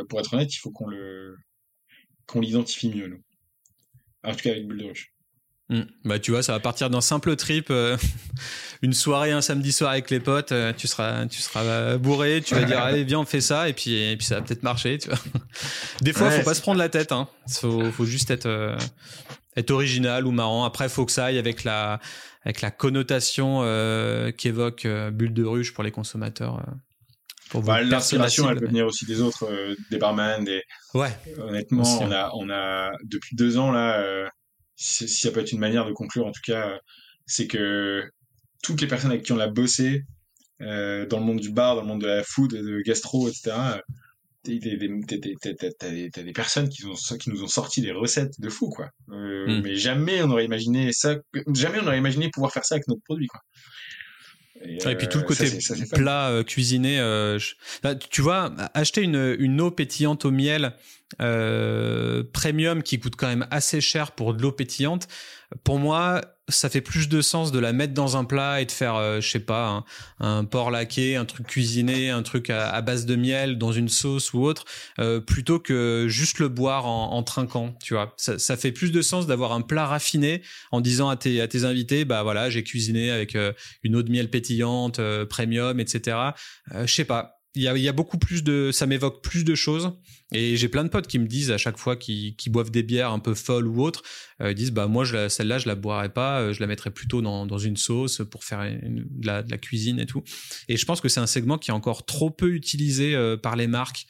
pour 0.09 0.21
être 0.21 0.35
honnête, 0.35 0.53
il 0.55 0.59
faut 0.59 0.71
qu'on 0.71 0.89
le, 0.89 1.37
qu'on 2.27 2.41
l'identifie 2.41 2.89
mieux, 2.89 3.09
nous. 3.09 3.23
En 4.23 4.33
tout 4.33 4.43
cas 4.43 4.51
avec 4.51 4.67
Bulle 4.67 4.79
de 4.79 4.85
Ruche. 4.85 5.13
Mmh. 5.69 5.81
Bah 6.05 6.21
tu 6.21 6.31
vois, 6.31 6.45
ça 6.45 6.53
va 6.53 6.61
partir 6.61 6.91
d'un 6.91 7.01
simple 7.01 7.35
trip, 7.35 7.69
euh, 7.71 7.97
une 8.83 8.93
soirée 8.93 9.33
un 9.33 9.41
samedi 9.41 9.73
soir 9.73 9.91
avec 9.91 10.11
les 10.11 10.21
potes, 10.21 10.53
euh, 10.53 10.73
tu 10.73 10.87
seras 10.87 11.27
tu 11.27 11.41
seras 11.41 11.97
bourré, 11.97 12.41
tu 12.41 12.55
vas 12.55 12.63
dire 12.63 12.79
allez 12.83 13.03
viens 13.03 13.19
on 13.19 13.25
fait 13.25 13.41
ça 13.41 13.69
et 13.69 13.73
puis 13.73 13.93
et 13.93 14.17
puis 14.17 14.27
ça 14.27 14.37
va 14.37 14.43
peut-être 14.43 14.63
marcher, 14.63 14.99
tu 14.99 15.09
vois. 15.09 15.19
Des 16.03 16.13
fois 16.13 16.31
faut 16.31 16.45
pas 16.45 16.55
se 16.55 16.61
prendre 16.61 16.79
la 16.79 16.89
tête, 16.89 17.11
hein. 17.11 17.29
Faut 17.51 17.91
faut 17.91 18.05
juste 18.05 18.31
être 18.31 18.47
euh, 18.47 18.77
être 19.57 19.73
original 19.73 20.25
ou 20.27 20.31
marrant. 20.31 20.65
Après 20.65 20.89
faut 20.89 21.05
que 21.05 21.13
ça 21.13 21.27
aille 21.27 21.39
avec 21.39 21.65
la 21.65 22.01
avec 22.45 22.61
la 22.61 22.71
connotation 22.71 23.63
qu'évoque 24.37 24.87
bulle 25.13 25.35
de 25.35 25.43
ruche 25.43 25.75
pour 25.75 25.83
les 25.83 25.91
consommateurs. 25.91 26.65
Pour 27.51 27.63
bah, 27.63 27.83
L'inspiration, 27.83 28.51
elle 28.51 28.59
peut 28.59 28.67
venir 28.67 28.87
aussi 28.87 29.07
des 29.07 29.21
autres, 29.21 29.49
des 29.91 29.99
barman, 29.99 30.45
des. 30.45 30.63
Ouais. 30.95 31.11
Honnêtement, 31.39 31.85
on 32.01 32.11
a, 32.11 32.31
on 32.35 32.51
a 32.51 32.93
depuis 33.05 33.37
deux 33.37 33.59
ans 33.59 33.71
là, 33.71 34.31
si, 34.77 35.09
ça 35.09 35.31
peut 35.31 35.41
être 35.41 35.53
une 35.53 35.59
manière 35.59 35.87
de 35.87 35.93
conclure 35.93 36.27
en 36.27 36.33
tout 36.33 36.43
cas, 36.45 36.79
c'est 37.27 37.47
que 37.47 38.03
toutes 38.63 38.81
les 38.81 38.87
personnes 38.87 39.11
avec 39.11 39.25
qui 39.25 39.33
on 39.33 39.39
a 39.39 39.49
bossé 39.49 40.03
euh, 40.63 41.07
dans 41.07 41.19
le 41.19 41.25
monde 41.25 41.41
du 41.41 41.51
bar, 41.51 41.77
dans 41.77 41.83
le 41.83 41.89
monde 41.89 42.01
de 42.01 42.07
la 42.07 42.23
food, 42.23 42.53
de 42.53 42.81
gastro, 42.81 43.29
etc. 43.29 43.53
T'as 44.43 44.53
des, 44.53 46.33
personnes 46.33 46.69
qui, 46.69 46.85
nous 46.85 47.43
ont 47.43 47.49
sorti 47.49 47.81
des 47.81 47.91
recettes 47.91 48.41
de 48.41 48.49
fou, 48.49 48.69
quoi. 48.71 48.89
Euh, 49.11 49.47
hmm. 49.47 49.63
Mais 49.63 49.75
jamais 49.75 50.23
on 50.23 50.31
aurait 50.31 50.45
imaginé 50.45 50.93
ça, 50.93 51.17
jamais 51.53 51.81
on 51.83 51.87
aurait 51.87 51.99
imaginé 51.99 52.31
pouvoir 52.31 52.53
faire 52.53 52.65
ça 52.65 52.77
avec 52.77 52.87
notre 52.87 53.03
produit, 53.03 53.27
quoi. 53.27 53.41
Et, 54.69 54.97
puis 54.97 55.09
tout 55.09 55.19
le 55.19 55.25
euh, 55.25 55.27
côté 55.27 55.51
plat 55.93 56.29
euh, 56.29 56.43
cuisiné, 56.43 56.99
euh, 56.99 57.39
bah, 57.83 57.95
tu 57.95 58.23
vois, 58.23 58.53
acheter 58.75 59.03
une, 59.03 59.37
une 59.39 59.61
eau 59.61 59.71
pétillante 59.71 60.25
au 60.25 60.31
miel 60.31 60.73
premium 61.19 62.83
qui 62.83 62.99
coûte 62.99 63.15
quand 63.17 63.29
même 63.29 63.47
assez 63.51 63.81
cher 63.81 64.13
pour 64.13 64.35
de 64.35 64.43
l'eau 64.43 64.51
pétillante, 64.51 65.07
pour 65.63 65.79
moi, 65.79 66.21
ça 66.49 66.71
fait 66.71 66.81
plus 66.81 67.09
de 67.09 67.21
sens 67.21 67.51
de 67.51 67.59
la 67.59 67.73
mettre 67.73 67.93
dans 67.93 68.17
un 68.17 68.25
plat 68.25 68.61
et 68.61 68.67
de 68.67 68.73
faire, 68.73 68.95
euh, 68.95 69.21
je 69.21 69.29
sais 69.29 69.41
pas, 69.41 69.85
un, 70.21 70.45
porc 70.45 70.71
laqué, 70.71 71.17
un 71.17 71.25
truc 71.25 71.47
cuisiné, 71.47 72.11
un 72.11 72.23
truc 72.23 72.51
à, 72.51 72.81
base 72.83 73.05
de 73.05 73.17
miel 73.17 73.59
dans 73.59 73.73
une 73.73 73.89
sauce 73.89 74.33
ou 74.33 74.43
autre, 74.43 74.65
euh, 74.99 75.21
plutôt 75.21 75.59
que 75.59 76.07
juste 76.09 76.39
le 76.39 76.49
boire 76.49 76.87
en, 76.87 77.23
trinquant. 77.23 77.75
Tu 77.83 77.95
vois, 77.95 78.15
ça, 78.17 78.57
fait 78.57 78.73
plus 78.73 78.93
de 78.93 79.03
sens 79.03 79.27
d'avoir 79.27 79.53
un 79.53 79.61
plat 79.61 79.87
raffiné 79.87 80.43
en 80.71 80.81
disant 80.81 81.09
à 81.09 81.17
tes, 81.17 81.41
à 81.41 81.49
tes 81.49 81.65
invités, 81.65 82.05
bah 82.05 82.23
voilà, 82.23 82.49
j'ai 82.49 82.63
cuisiné 82.63 83.11
avec 83.11 83.35
euh, 83.35 83.53
une 83.83 83.97
eau 83.97 84.03
de 84.03 84.11
miel 84.11 84.31
pétillante, 84.31 85.01
premium, 85.29 85.81
etc. 85.81 86.17
je 86.73 86.93
sais 86.93 87.05
pas. 87.05 87.36
Il 87.57 87.63
y, 87.63 87.69
a, 87.69 87.77
il 87.77 87.83
y 87.83 87.89
a 87.89 87.93
beaucoup 87.93 88.19
plus 88.19 88.45
de, 88.45 88.71
ça 88.71 88.87
m'évoque 88.87 89.23
plus 89.23 89.45
de 89.45 89.55
choses 89.55 89.93
et 90.33 90.57
j'ai 90.57 90.69
plein 90.69 90.83
de 90.83 90.89
potes 90.89 91.07
qui 91.07 91.19
me 91.19 91.27
disent 91.27 91.53
à 91.53 91.59
chaque 91.59 91.79
fois 91.79 91.97
qu'ils 91.97 92.35
boivent 92.49 92.71
des 92.71 92.83
bières 92.83 93.13
un 93.13 93.21
peu 93.21 93.35
folles 93.35 93.69
ou 93.69 93.83
autres, 93.83 94.03
euh, 94.43 94.51
ils 94.51 94.55
disent 94.55 94.73
bah 94.73 94.89
moi 94.89 95.05
celle-là 95.29 95.59
je 95.59 95.69
la 95.69 95.77
boirais 95.77 96.13
pas, 96.13 96.41
euh, 96.41 96.53
je 96.53 96.61
la 96.61 96.67
mettrais 96.67 96.91
plutôt 96.91 97.23
dans, 97.23 97.47
dans 97.47 97.59
une 97.59 97.77
sauce 97.77 98.23
pour 98.29 98.43
faire 98.43 98.65
la, 99.23 99.43
de, 99.43 99.51
la, 99.51 99.59
cuisine 99.59 100.01
et 100.01 100.07
tout. 100.07 100.25
Et 100.69 100.77
je 100.77 100.85
pense 100.85 101.01
que 101.01 101.09
c'est 101.09 101.21
un 101.21 101.27
segment 101.27 101.59
qui 101.59 101.71
est 101.71 101.75
encore 101.75 102.05
trop 102.07 102.31
peu 102.31 102.53
utilisé 102.53 103.15
euh, 103.15 103.37
par 103.37 103.55
les 103.55 103.69
marques. 103.69 104.07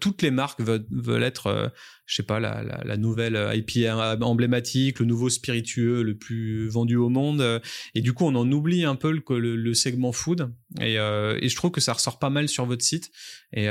toutes 0.00 0.22
les 0.22 0.30
marques 0.30 0.60
veulent, 0.60 0.86
veulent 0.90 1.22
être 1.22 1.72
je 2.10 2.16
sais 2.16 2.24
pas, 2.24 2.40
la, 2.40 2.96
nouvelle 2.96 3.38
IPA 3.54 4.18
emblématique, 4.20 4.98
le 4.98 5.06
nouveau 5.06 5.28
spiritueux 5.28 6.02
le 6.02 6.16
plus 6.16 6.68
vendu 6.68 6.96
au 6.96 7.08
monde. 7.08 7.62
Et 7.94 8.00
du 8.00 8.12
coup, 8.12 8.24
on 8.24 8.34
en 8.34 8.50
oublie 8.50 8.84
un 8.84 8.96
peu 8.96 9.12
le, 9.12 9.74
segment 9.74 10.10
food. 10.10 10.52
Et, 10.80 10.94
et, 10.94 11.48
je 11.48 11.56
trouve 11.56 11.70
que 11.70 11.80
ça 11.80 11.92
ressort 11.92 12.18
pas 12.18 12.30
mal 12.30 12.48
sur 12.48 12.66
votre 12.66 12.82
site. 12.82 13.12
Et, 13.52 13.68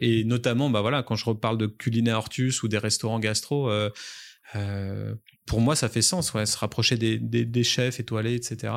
et 0.00 0.24
notamment, 0.24 0.70
bah 0.70 0.80
voilà, 0.80 1.02
quand 1.02 1.16
je 1.16 1.26
reparle 1.26 1.58
de 1.58 1.66
culinaire 1.66 2.16
Hortus 2.16 2.62
ou 2.62 2.68
des 2.68 2.78
restaurants 2.78 3.18
gastro, 3.18 3.70
euh, 3.70 3.90
euh, 4.56 5.14
pour 5.46 5.60
moi, 5.60 5.76
ça 5.76 5.88
fait 5.88 6.02
sens, 6.02 6.32
ouais, 6.32 6.46
se 6.46 6.56
rapprocher 6.56 6.96
des 6.96 7.64
chefs 7.64 8.00
étoilés, 8.00 8.34
etc 8.34 8.72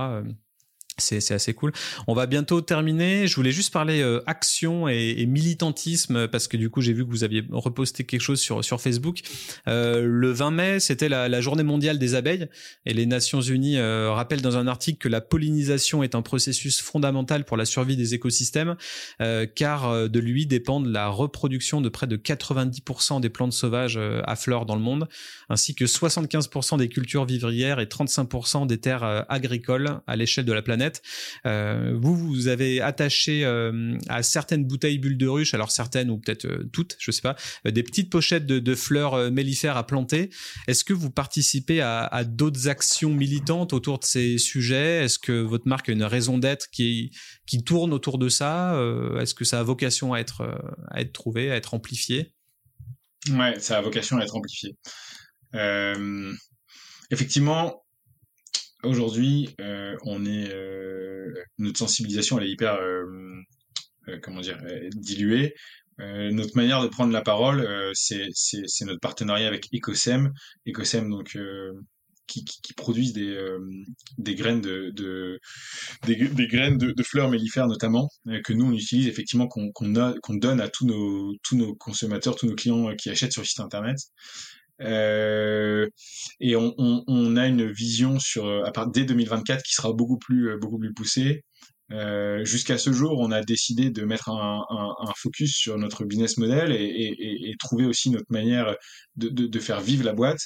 c'est 0.97 1.33
assez 1.33 1.53
cool. 1.53 1.71
On 2.07 2.13
va 2.13 2.27
bientôt 2.27 2.61
terminer. 2.61 3.25
Je 3.27 3.35
voulais 3.35 3.51
juste 3.51 3.73
parler 3.73 4.01
euh, 4.01 4.21
action 4.27 4.87
et, 4.87 5.25
militantisme 5.25 6.27
parce 6.27 6.47
que 6.47 6.57
du 6.57 6.69
coup 6.69 6.81
j'ai 6.81 6.93
vu 6.93 7.05
que 7.05 7.09
vous 7.09 7.23
aviez 7.23 7.43
reposté 7.51 8.03
quelque 8.03 8.21
chose 8.21 8.39
sur 8.39 8.81
Facebook. 8.81 9.21
Euh, 9.67 10.03
le 10.05 10.31
20 10.31 10.51
mai, 10.51 10.79
c'était 10.79 11.09
la, 11.09 11.41
journée 11.41 11.63
mondiale 11.63 11.97
des 11.97 12.15
abeilles 12.15 12.47
et 12.85 12.93
les 12.93 13.05
Nations 13.05 13.41
Unies 13.41 13.77
euh, 13.77 14.11
rappellent 14.11 14.41
dans 14.41 14.55
un 14.55 14.67
article 14.67 14.99
que 14.99 15.09
la 15.09 15.19
pollinisation 15.19 16.03
est 16.03 16.15
un 16.15 16.21
processus 16.21 16.79
fondamental 16.81 17.43
pour 17.43 17.57
la 17.57 17.65
survie 17.65 17.97
des 17.97 18.13
écosystèmes 18.13 18.75
car 19.55 20.09
de 20.09 20.19
lui 20.19 20.45
dépendent 20.45 20.87
la 20.87 21.07
reproduction 21.07 21.81
de 21.81 21.89
près 21.89 22.07
de 22.07 22.17
90% 22.17 23.19
des 23.19 23.29
plantes 23.29 23.53
sauvages 23.53 23.99
à 24.25 24.35
fleurs 24.35 24.65
dans 24.65 24.75
le 24.75 24.81
monde 24.81 25.07
ainsi 25.49 25.75
que 25.75 25.85
75% 25.85 26.77
des 26.77 26.89
cultures 26.89 27.25
vivrières 27.25 27.79
et 27.79 27.85
35% 27.85 28.67
des 28.67 28.77
terres 28.77 29.25
agricoles 29.29 30.01
à 30.07 30.15
l'échelle 30.15 30.45
de 30.45 30.53
la 30.53 30.61
planète 30.61 30.82
euh, 31.45 31.97
vous, 31.99 32.15
vous 32.15 32.47
avez 32.47 32.81
attaché 32.81 33.45
euh, 33.45 33.97
à 34.09 34.23
certaines 34.23 34.65
bouteilles 34.65 34.97
bulles 34.97 35.17
de 35.17 35.27
ruche, 35.27 35.53
alors 35.53 35.71
certaines 35.71 36.09
ou 36.09 36.17
peut-être 36.17 36.45
euh, 36.45 36.69
toutes, 36.71 36.95
je 36.99 37.11
sais 37.11 37.21
pas, 37.21 37.35
des 37.65 37.83
petites 37.83 38.09
pochettes 38.09 38.45
de, 38.45 38.75
fleurs 38.75 39.31
mellifères 39.31 39.77
à 39.77 39.85
planter. 39.85 40.29
Est-ce 40.67 40.83
que 40.83 40.93
vous 40.93 41.11
participez 41.11 41.81
à, 41.81 42.23
d'autres 42.25 42.67
actions 42.67 43.13
militantes 43.13 43.71
autour 43.71 43.99
de 43.99 44.03
ces 44.03 44.37
sujets? 44.37 45.03
Est-ce 45.03 45.19
que 45.19 45.31
votre 45.31 45.67
marque 45.67 45.89
a 45.89 45.91
une 45.91 46.03
raison 46.03 46.37
d'être 46.39 46.69
qui, 46.71 47.11
tourne 47.65 47.93
autour 47.93 48.17
de 48.17 48.29
ça? 48.29 48.75
Est-ce 49.19 49.35
que 49.35 49.45
ça 49.45 49.59
a 49.59 49.63
vocation 49.63 50.13
à 50.13 50.19
être, 50.19 50.41
à 50.89 51.05
trouvé, 51.05 51.51
à 51.51 51.55
être 51.55 51.75
amplifié? 51.75 52.33
Ouais, 53.29 53.59
ça 53.59 53.77
a 53.77 53.81
vocation 53.81 54.17
à 54.17 54.23
être 54.23 54.35
amplifié. 54.35 54.75
effectivement, 57.11 57.82
aujourd'hui, 58.83 59.49
euh, 59.59 59.95
euh, 60.05 61.33
notre 61.57 61.79
sensibilisation 61.79 62.39
elle 62.39 62.47
est 62.47 62.51
hyper 62.51 62.75
euh, 62.75 63.07
comment 64.21 64.41
dire 64.41 64.57
diluée. 64.95 65.53
notre 65.99 66.55
manière 66.55 66.81
de 66.81 66.87
prendre 66.87 67.13
la 67.13 67.21
parole, 67.21 67.67
c'est 67.93 68.29
notre 68.81 68.99
partenariat 68.99 69.47
avec 69.47 69.67
Ecosem. 69.73 70.31
Ecosem 70.67 71.09
donc 71.09 71.37
qui, 72.25 72.45
qui, 72.45 72.73
produisent 72.73 73.13
des, 73.13 73.37
des 74.17 74.35
graines 74.35 74.61
de, 74.61 74.91
de 74.93 75.39
des, 76.05 76.47
graines 76.47 76.77
de, 76.77 77.03
fleurs 77.03 77.29
mellifères 77.29 77.67
notamment 77.67 78.09
que 78.43 78.53
nous 78.53 78.65
on 78.65 78.73
utilise 78.73 79.07
effectivement 79.07 79.47
qu'on 79.47 79.71
qu'on 79.71 80.35
donne 80.35 80.61
à 80.61 80.67
tous 80.67 80.85
nos 80.85 81.33
tous 81.43 81.55
nos 81.55 81.75
consommateurs 81.75 82.35
tous 82.35 82.47
nos 82.47 82.55
clients 82.55 82.95
qui 82.95 83.09
achètent 83.09 83.33
sur 83.33 83.41
le 83.41 83.47
site 83.47 83.59
internet 83.59 83.97
euh, 84.83 85.87
et 86.39 86.55
on, 86.55 87.35
a 87.35 87.47
une 87.47 87.71
vision 87.71 88.19
sur 88.19 88.47
à 88.65 88.71
part 88.71 88.89
dès 88.89 89.05
2024 89.05 89.63
qui 89.63 89.73
sera 89.73 89.93
beaucoup 89.93 90.17
plus 90.17 90.49
euh, 90.49 90.57
beaucoup 90.57 90.79
plus 90.79 90.93
poussée. 90.93 91.43
Euh, 91.93 92.43
Jusqu'à 92.43 92.77
ce 92.77 92.91
jour, 92.91 93.19
on 93.19 93.31
a 93.31 93.41
décidé 93.43 93.89
de 93.89 94.03
mettre 94.03 94.29
un, 94.29 94.63
focus 95.15 95.55
sur 95.55 95.77
notre 95.77 96.05
business 96.05 96.37
model 96.37 96.71
et, 96.71 97.55
trouver 97.59 97.85
aussi 97.85 98.09
notre 98.09 98.31
manière 98.31 98.75
de, 99.15 99.59
faire 99.59 99.81
vivre 99.81 100.03
la 100.03 100.13
boîte. 100.13 100.41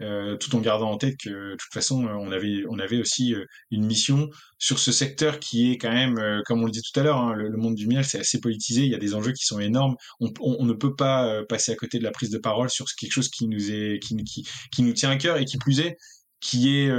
Euh, 0.00 0.36
tout 0.36 0.54
en 0.54 0.60
gardant 0.60 0.92
en 0.92 0.96
tête 0.96 1.16
que 1.16 1.28
de 1.28 1.56
toute 1.56 1.72
façon 1.72 2.06
euh, 2.06 2.12
on 2.14 2.78
avait 2.78 3.00
aussi 3.00 3.34
une 3.72 3.84
mission 3.84 4.30
sur 4.56 4.78
ce 4.78 4.92
secteur 4.92 5.40
qui 5.40 5.72
est 5.72 5.76
quand 5.76 5.90
même 5.90 6.40
comme 6.46 6.62
on 6.62 6.66
le 6.66 6.70
dit 6.70 6.82
tout 6.82 7.00
à 7.00 7.02
l'heure 7.02 7.16
hein, 7.16 7.34
le, 7.34 7.56
monde 7.56 7.74
du 7.74 7.88
miel 7.88 8.04
c'est 8.04 8.20
assez 8.20 8.38
politisé 8.38 8.82
il 8.82 8.92
y 8.92 8.94
a 8.94 8.98
des 8.98 9.16
enjeux 9.16 9.32
qui 9.32 9.44
sont 9.44 9.58
énormes 9.58 9.96
on, 10.20 10.64
ne 10.64 10.72
peut 10.72 10.94
pas 10.94 11.42
passer 11.48 11.72
à 11.72 11.74
côté 11.74 11.98
de 11.98 12.04
la 12.04 12.12
prise 12.12 12.30
de 12.30 12.38
parole 12.38 12.70
sur 12.70 12.86
quelque 12.96 13.10
chose 13.10 13.28
qui 13.28 13.48
nous 13.48 14.92
tient 14.92 15.10
à 15.10 15.16
cœur 15.16 15.36
et 15.36 15.44
qui 15.44 15.58
plus 15.58 15.80
est 15.80 15.96
qui 16.38 16.76
est 16.76 16.92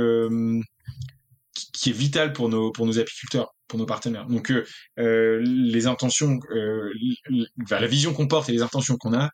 qui 1.74 1.90
est 1.90 1.94
vital 1.94 2.34
pour 2.34 2.50
nos 2.50 2.72
pour 2.72 2.86
nos 2.86 3.00
apiculteurs 3.00 3.54
pour 3.68 3.78
nos 3.80 3.86
partenaires 3.86 4.26
donc 4.26 4.52
euh, 4.52 5.42
les 5.44 5.88
intentions 5.88 6.40
euh, 6.52 6.92
la 7.70 7.88
vision 7.88 8.14
qu'on 8.14 8.28
porte 8.28 8.50
et 8.50 8.52
les 8.52 8.62
intentions 8.62 8.98
qu'on 8.98 9.14
a 9.14 9.30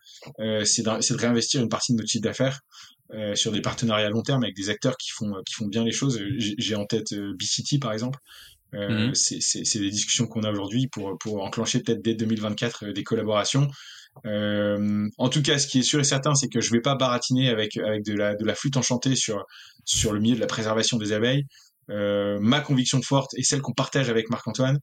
c'est 0.66 0.84
de, 0.84 1.14
de 1.14 1.20
réinvestir 1.20 1.62
une 1.62 1.70
partie 1.70 1.94
de 1.94 1.98
notre 1.98 2.10
chiffre 2.10 2.24
d'affaires 2.24 2.60
euh, 3.14 3.36
sur 3.36 3.52
des 3.52 3.62
partenariats 3.62 4.08
à 4.08 4.10
long 4.10 4.24
terme 4.24 4.44
avec 4.44 4.56
des 4.56 4.72
acteurs 4.72 4.98
qui 4.98 5.12
font 5.12 5.32
qui 5.46 5.54
font 5.54 5.68
bien 5.68 5.84
les 5.84 5.92
choses. 5.92 6.20
J'ai 6.38 6.76
en 6.76 6.86
tête 6.86 7.14
euh, 7.14 7.36
B-City 7.40 7.78
par 7.78 7.94
exemple. 7.94 8.18
Euh, 8.74 9.10
mhm. 9.10 9.14
C'est 9.14 9.80
des 9.80 9.92
discussions 9.92 10.26
qu'on 10.26 10.42
a 10.42 10.52
aujourd'hui 10.52 10.88
pour 10.88 11.16
pour 11.20 11.44
enclencher 11.44 11.82
peut-être 11.82 12.02
dès 12.04 12.16
2024 12.16 12.88
des 12.88 13.04
collaborations 13.04 13.68
Euh, 14.26 15.10
en 15.18 15.30
tout 15.30 15.42
cas, 15.42 15.60
ce 15.60 15.68
qui 15.68 15.80
est 15.80 15.84
sûr 15.84 16.00
et 16.00 16.06
certain, 16.06 16.36
c'est 16.36 16.48
que 16.48 16.62
je 16.62 16.72
vais 16.72 16.82
pas 16.82 16.96
baratiner 16.96 17.50
avec 17.50 17.78
avec 17.78 18.04
de 18.04 18.14
la 18.16 18.36
de 18.36 18.46
la 18.46 18.56
flûte 18.56 18.78
enchantée 18.78 19.16
sur 19.16 19.46
sur 19.84 20.14
le 20.14 20.20
milieu 20.20 20.36
de 20.36 20.42
la 20.42 20.48
préservation 20.48 20.98
des 20.98 21.12
abeilles. 21.12 21.46
Euh, 21.92 22.40
ma 22.42 22.62
conviction 22.62 23.02
forte 23.02 23.32
et 23.38 23.44
celle 23.44 23.62
qu'on 23.62 23.74
partage 23.74 24.10
avec 24.10 24.30
Marc-Antoine, 24.30 24.80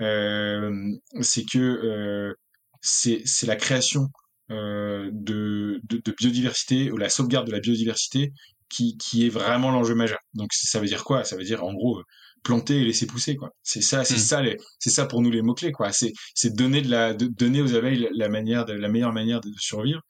euh, 0.00 0.72
c'est 1.20 1.44
que 1.44 1.58
euh, 1.58 2.34
c'est 2.80 3.22
c'est 3.24 3.46
la 3.46 3.56
création 3.56 4.08
euh, 4.50 5.10
de, 5.12 5.80
de, 5.84 6.00
de 6.04 6.12
biodiversité 6.12 6.90
ou 6.90 6.96
la 6.96 7.08
sauvegarde 7.08 7.46
de 7.46 7.52
la 7.52 7.60
biodiversité 7.60 8.32
qui 8.68 8.96
qui 8.98 9.26
est 9.26 9.30
vraiment 9.30 9.70
l'enjeu 9.70 9.94
majeur. 9.94 10.18
Donc 10.34 10.50
ça 10.52 10.80
veut 10.80 10.86
dire 10.86 11.04
quoi? 11.04 11.24
Ça 11.24 11.36
veut 11.36 11.44
dire 11.44 11.64
en 11.64 11.72
gros 11.72 12.02
planter 12.42 12.80
et 12.80 12.84
laisser 12.84 13.06
pousser 13.06 13.36
quoi. 13.36 13.50
C'est 13.62 13.80
ça, 13.80 14.04
c'est 14.04 14.16
hmm. 14.16 14.18
ça 14.18 14.42
c'est 14.78 14.90
ça 14.90 15.06
pour 15.06 15.22
nous 15.22 15.30
les 15.30 15.42
mots 15.42 15.54
clés 15.54 15.72
quoi. 15.72 15.92
C'est 15.92 16.12
c'est 16.34 16.54
donner 16.54 16.82
de 16.82 16.90
la 16.90 17.14
de 17.14 17.26
donner 17.26 17.62
aux 17.62 17.74
abeilles 17.74 18.08
la 18.14 18.28
manière 18.28 18.64
de 18.64 18.74
la 18.74 18.88
meilleure 18.88 19.12
manière 19.12 19.40
de 19.40 19.50
survivre 19.58 20.00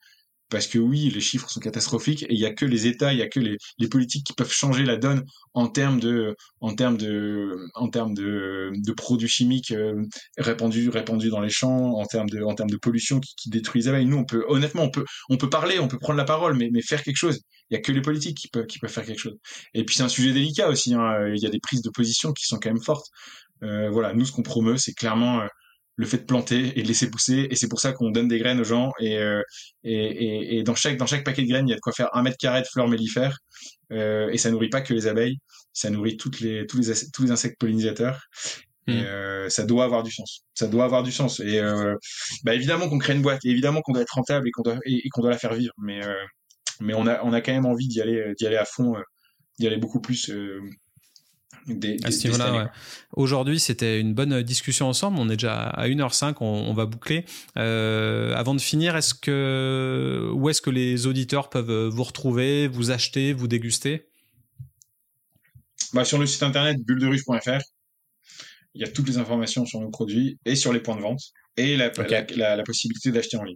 parce 0.49 0.67
que 0.67 0.77
oui, 0.77 1.09
les 1.09 1.21
chiffres 1.21 1.49
sont 1.49 1.59
catastrophiques 1.59 2.23
et 2.23 2.33
il 2.33 2.39
y 2.39 2.45
a 2.45 2.53
que 2.53 2.65
les 2.65 2.87
États, 2.87 3.13
il 3.13 3.19
y 3.19 3.21
a 3.21 3.27
que 3.27 3.39
les, 3.39 3.57
politiques 3.89 4.25
qui 4.25 4.33
peuvent 4.33 4.51
changer 4.51 4.83
la 4.83 4.97
donne 4.97 5.23
en 5.53 5.67
termes 5.67 5.99
de, 5.99 6.35
en 6.59 6.73
termes 6.75 6.97
de, 6.97 7.67
en 7.75 7.89
termes 7.89 8.13
de, 8.13 8.71
de 8.75 8.91
produits 8.93 9.27
chimiques 9.27 9.71
euh, 9.71 10.03
répandus, 10.37 10.89
répandus 10.89 11.29
dans 11.29 11.39
les 11.39 11.49
champs, 11.49 11.93
en 11.95 12.05
termes 12.05 12.29
de, 12.29 12.41
en 12.43 12.55
termes 12.55 12.69
de 12.69 12.77
pollution 12.77 13.19
qui, 13.19 13.35
qui 13.35 13.49
détruisent 13.49 13.85
les 13.85 13.89
abeilles. 13.89 14.05
Nous, 14.05 14.17
on 14.17 14.25
peut, 14.25 14.45
honnêtement, 14.47 14.83
on 14.83 14.91
peut, 14.91 15.05
on 15.29 15.37
peut 15.37 15.49
parler, 15.49 15.79
on 15.79 15.87
peut 15.87 15.99
prendre 15.99 16.17
la 16.17 16.25
parole, 16.25 16.55
mais, 16.55 16.69
mais 16.71 16.81
faire 16.81 17.03
quelque 17.03 17.17
chose. 17.17 17.41
Il 17.69 17.75
y 17.75 17.77
a 17.77 17.81
que 17.81 17.91
les 17.91 18.01
politiques 18.01 18.37
qui 18.37 18.47
peuvent, 18.47 18.67
qui 18.67 18.79
peuvent 18.79 18.91
faire 18.91 19.05
quelque 19.05 19.19
chose. 19.19 19.37
Et 19.73 19.83
puis 19.83 19.95
c'est 19.95 20.03
un 20.03 20.09
sujet 20.09 20.33
délicat 20.33 20.69
aussi. 20.69 20.93
Hein. 20.93 21.27
Il 21.35 21.41
y 21.41 21.47
a 21.47 21.49
des 21.49 21.59
prises 21.59 21.81
de 21.81 21.89
position 21.89 22.33
qui 22.33 22.45
sont 22.45 22.59
quand 22.59 22.69
même 22.69 22.83
fortes. 22.83 23.07
Euh, 23.63 23.89
voilà, 23.89 24.13
nous, 24.13 24.25
ce 24.25 24.31
qu'on 24.31 24.43
promeut, 24.43 24.77
c'est 24.77 24.93
clairement 24.93 25.41
euh, 25.41 25.47
le 25.97 26.05
fait 26.05 26.17
de 26.17 26.23
planter 26.23 26.77
et 26.77 26.83
de 26.83 26.87
laisser 26.87 27.09
pousser. 27.09 27.47
Et 27.49 27.55
c'est 27.55 27.67
pour 27.67 27.79
ça 27.79 27.93
qu'on 27.93 28.11
donne 28.11 28.27
des 28.27 28.39
graines 28.39 28.59
aux 28.59 28.65
gens. 28.65 28.91
Et, 28.99 29.17
euh, 29.17 29.41
et, 29.83 30.57
et, 30.57 30.63
dans 30.63 30.75
chaque 30.75 30.97
dans 30.97 31.05
chaque 31.05 31.23
paquet 31.23 31.43
de 31.43 31.47
graines 31.47 31.67
il 31.67 31.71
y 31.71 31.73
a 31.73 31.77
de 31.77 31.81
quoi 31.81 31.93
faire 31.93 32.09
un 32.13 32.21
mètre 32.21 32.37
carré 32.37 32.61
de 32.61 32.67
fleurs 32.67 32.87
mellifères. 32.87 33.37
Euh, 33.91 34.29
et 34.29 34.37
ça 34.37 34.51
nourrit 34.51 34.69
pas 34.69 34.81
que 34.81 34.93
les 34.93 35.07
abeilles. 35.07 35.37
Ça 35.73 35.89
nourrit 35.89 36.17
toutes 36.17 36.39
les 36.39 36.65
tous 36.67 36.79
les 36.79 36.93
tous 37.13 37.23
les 37.23 37.31
insectes 37.31 37.57
pollinisateurs. 37.59 38.19
Et, 38.87 38.93
hmm. 38.93 39.05
euh, 39.05 39.49
ça 39.49 39.63
doit 39.65 39.83
avoir 39.83 40.03
du 40.03 40.11
sens. 40.11 40.43
Ça 40.53 40.67
doit 40.67 40.85
avoir 40.85 41.03
du 41.03 41.11
sens. 41.11 41.39
Et 41.39 41.59
euh, 41.59 41.95
bah 42.43 42.53
évidemment 42.53 42.89
qu'on 42.89 42.99
crée 42.99 43.13
une 43.13 43.21
boîte. 43.21 43.43
Et 43.45 43.49
évidemment 43.49 43.81
qu'on 43.81 43.93
doit 43.93 44.01
être 44.01 44.15
rentable 44.15 44.47
et 44.47 44.51
qu'on 44.51 44.63
doit 44.63 44.77
et, 44.85 45.09
qu'on 45.09 45.21
doit 45.21 45.31
la 45.31 45.37
faire 45.37 45.53
vivre. 45.53 45.73
Mais 45.77 46.05
euh, 46.05 46.13
mais 46.81 46.93
on 46.93 47.07
a 47.07 47.23
on 47.23 47.33
a 47.33 47.41
quand 47.41 47.53
même 47.53 47.65
envie 47.65 47.87
d'y 47.87 48.01
aller 48.01 48.33
d'y 48.37 48.45
aller 48.45 48.57
à 48.57 48.65
fond 48.65 48.95
d'y 49.59 49.67
aller 49.67 49.77
beaucoup 49.77 50.01
plus 50.01 50.29
Aujourd'hui, 53.13 53.59
c'était 53.59 53.99
une 53.99 54.13
bonne 54.13 54.43
discussion 54.43 54.87
ensemble. 54.87 55.17
On 55.19 55.27
est 55.29 55.35
déjà 55.35 55.63
à 55.63 55.87
1h05, 55.87 56.35
on, 56.39 56.73
va 56.73 56.85
boucler. 56.85 57.25
Euh, 57.57 58.35
avant 58.35 58.53
de 58.53 58.61
finir, 58.61 58.95
est-ce 58.95 59.13
que, 59.13 60.29
où 60.33 60.49
est-ce 60.49 60.61
que 60.61 60.69
les 60.69 61.07
auditeurs 61.07 61.49
peuvent 61.49 61.87
vous 61.87 62.03
retrouver, 62.03 62.67
vous 62.67 62.91
acheter, 62.91 63.33
vous 63.33 63.47
déguster? 63.47 64.07
Bah, 65.93 66.05
Sur 66.05 66.19
le 66.19 66.27
site 66.27 66.43
internet 66.43 66.77
bullederuche.fr, 66.85 67.61
il 68.75 68.81
y 68.81 68.83
a 68.83 68.89
toutes 68.89 69.07
les 69.07 69.17
informations 69.17 69.65
sur 69.65 69.79
nos 69.79 69.89
produits 69.89 70.37
et 70.45 70.55
sur 70.55 70.73
les 70.73 70.81
points 70.81 70.97
de 70.97 71.01
vente 71.01 71.21
et 71.57 71.77
la, 71.77 71.91
la 72.55 72.63
possibilité 72.63 73.11
d'acheter 73.11 73.37
en 73.37 73.43
ligne. 73.43 73.55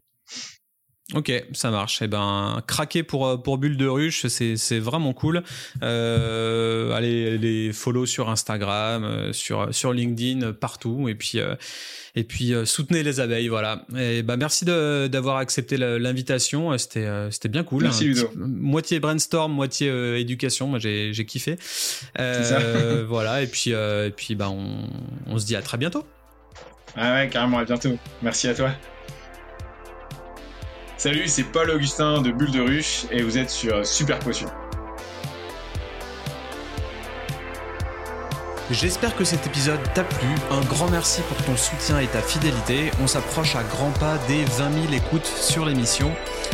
Ok, 1.16 1.32
ça 1.54 1.72
marche. 1.72 2.04
Eh 2.04 2.08
ben, 2.08 2.62
craquer 2.68 3.02
pour 3.02 3.28
euh, 3.28 3.38
pour 3.38 3.58
Bulle 3.58 3.78
de 3.78 3.88
Ruche, 3.88 4.28
c'est 4.28 4.58
c'est 4.58 4.78
vraiment 4.78 5.14
cool. 5.14 5.42
Euh, 5.82 6.92
allez 6.94 7.40
les 7.40 7.74
follow 7.74 8.06
sur 8.06 8.30
Instagram, 8.30 9.04
euh, 9.04 9.34
sur 9.34 9.74
sur 9.74 9.92
LinkedIn, 9.92 10.54
partout. 10.54 11.10
Et 11.10 11.16
puis 11.16 11.40
euh, 11.40 11.56
et 12.16 12.24
puis 12.24 12.54
soutenez 12.66 13.02
les 13.02 13.20
abeilles, 13.20 13.48
voilà. 13.48 13.86
Et 13.98 14.22
ben 14.22 14.38
merci 14.38 14.66
d'avoir 14.66 15.38
accepté 15.38 15.78
l'invitation. 15.78 16.78
C'était 16.78 17.10
c'était 17.32 17.50
bien 17.50 17.64
cool. 17.64 17.84
Merci 17.84 18.06
Ludo. 18.06 18.30
moitié 18.36 19.00
brainstorm, 19.00 19.52
moitié 19.52 20.20
éducation. 20.20 20.68
Moi 20.68 20.78
j'ai 20.78 21.12
j'ai 21.14 21.26
kiffé. 21.26 21.58
voilà. 23.08 23.42
Et 23.42 23.48
puis 23.48 23.72
et 23.72 24.14
puis 24.16 24.36
ben 24.36 24.50
on 24.50 24.88
on 25.26 25.40
se 25.40 25.46
dit 25.48 25.56
à 25.56 25.64
très 25.64 25.78
bientôt. 25.78 26.06
Ah 26.96 27.16
ouais, 27.16 27.30
carrément 27.30 27.60
à 27.60 27.66
bientôt. 27.66 27.98
Merci 28.22 28.48
à 28.48 28.54
toi. 28.54 28.72
Salut, 31.00 31.30
c'est 31.30 31.46
Paul 31.46 31.70
Augustin 31.70 32.22
de 32.22 32.30
Bulle 32.30 32.52
de 32.52 32.60
Ruche 32.60 33.06
et 33.10 33.24
vous 33.24 33.38
êtes 33.38 33.50
sur 33.50 33.86
Super 33.88 34.20
Potion. 34.20 34.50
J'espère 38.70 39.16
que 39.16 39.24
cet 39.24 39.48
épisode 39.48 39.80
t'a 39.96 40.04
plu. 40.04 40.28
Un 40.52 40.60
grand 40.60 40.90
merci 40.90 41.22
pour 41.22 41.38
ton 41.46 41.56
soutien 41.56 42.00
et 42.00 42.08
ta 42.08 42.22
fidélité. 42.22 42.92
On 43.02 43.08
s'approche 43.08 43.56
à 43.56 43.64
grands 43.64 43.92
pas 43.92 44.18
des 44.28 44.44
20 44.44 44.74
000 44.90 44.94
écoutes 44.94 45.26
sur 45.26 45.66
l'émission. 45.66 46.12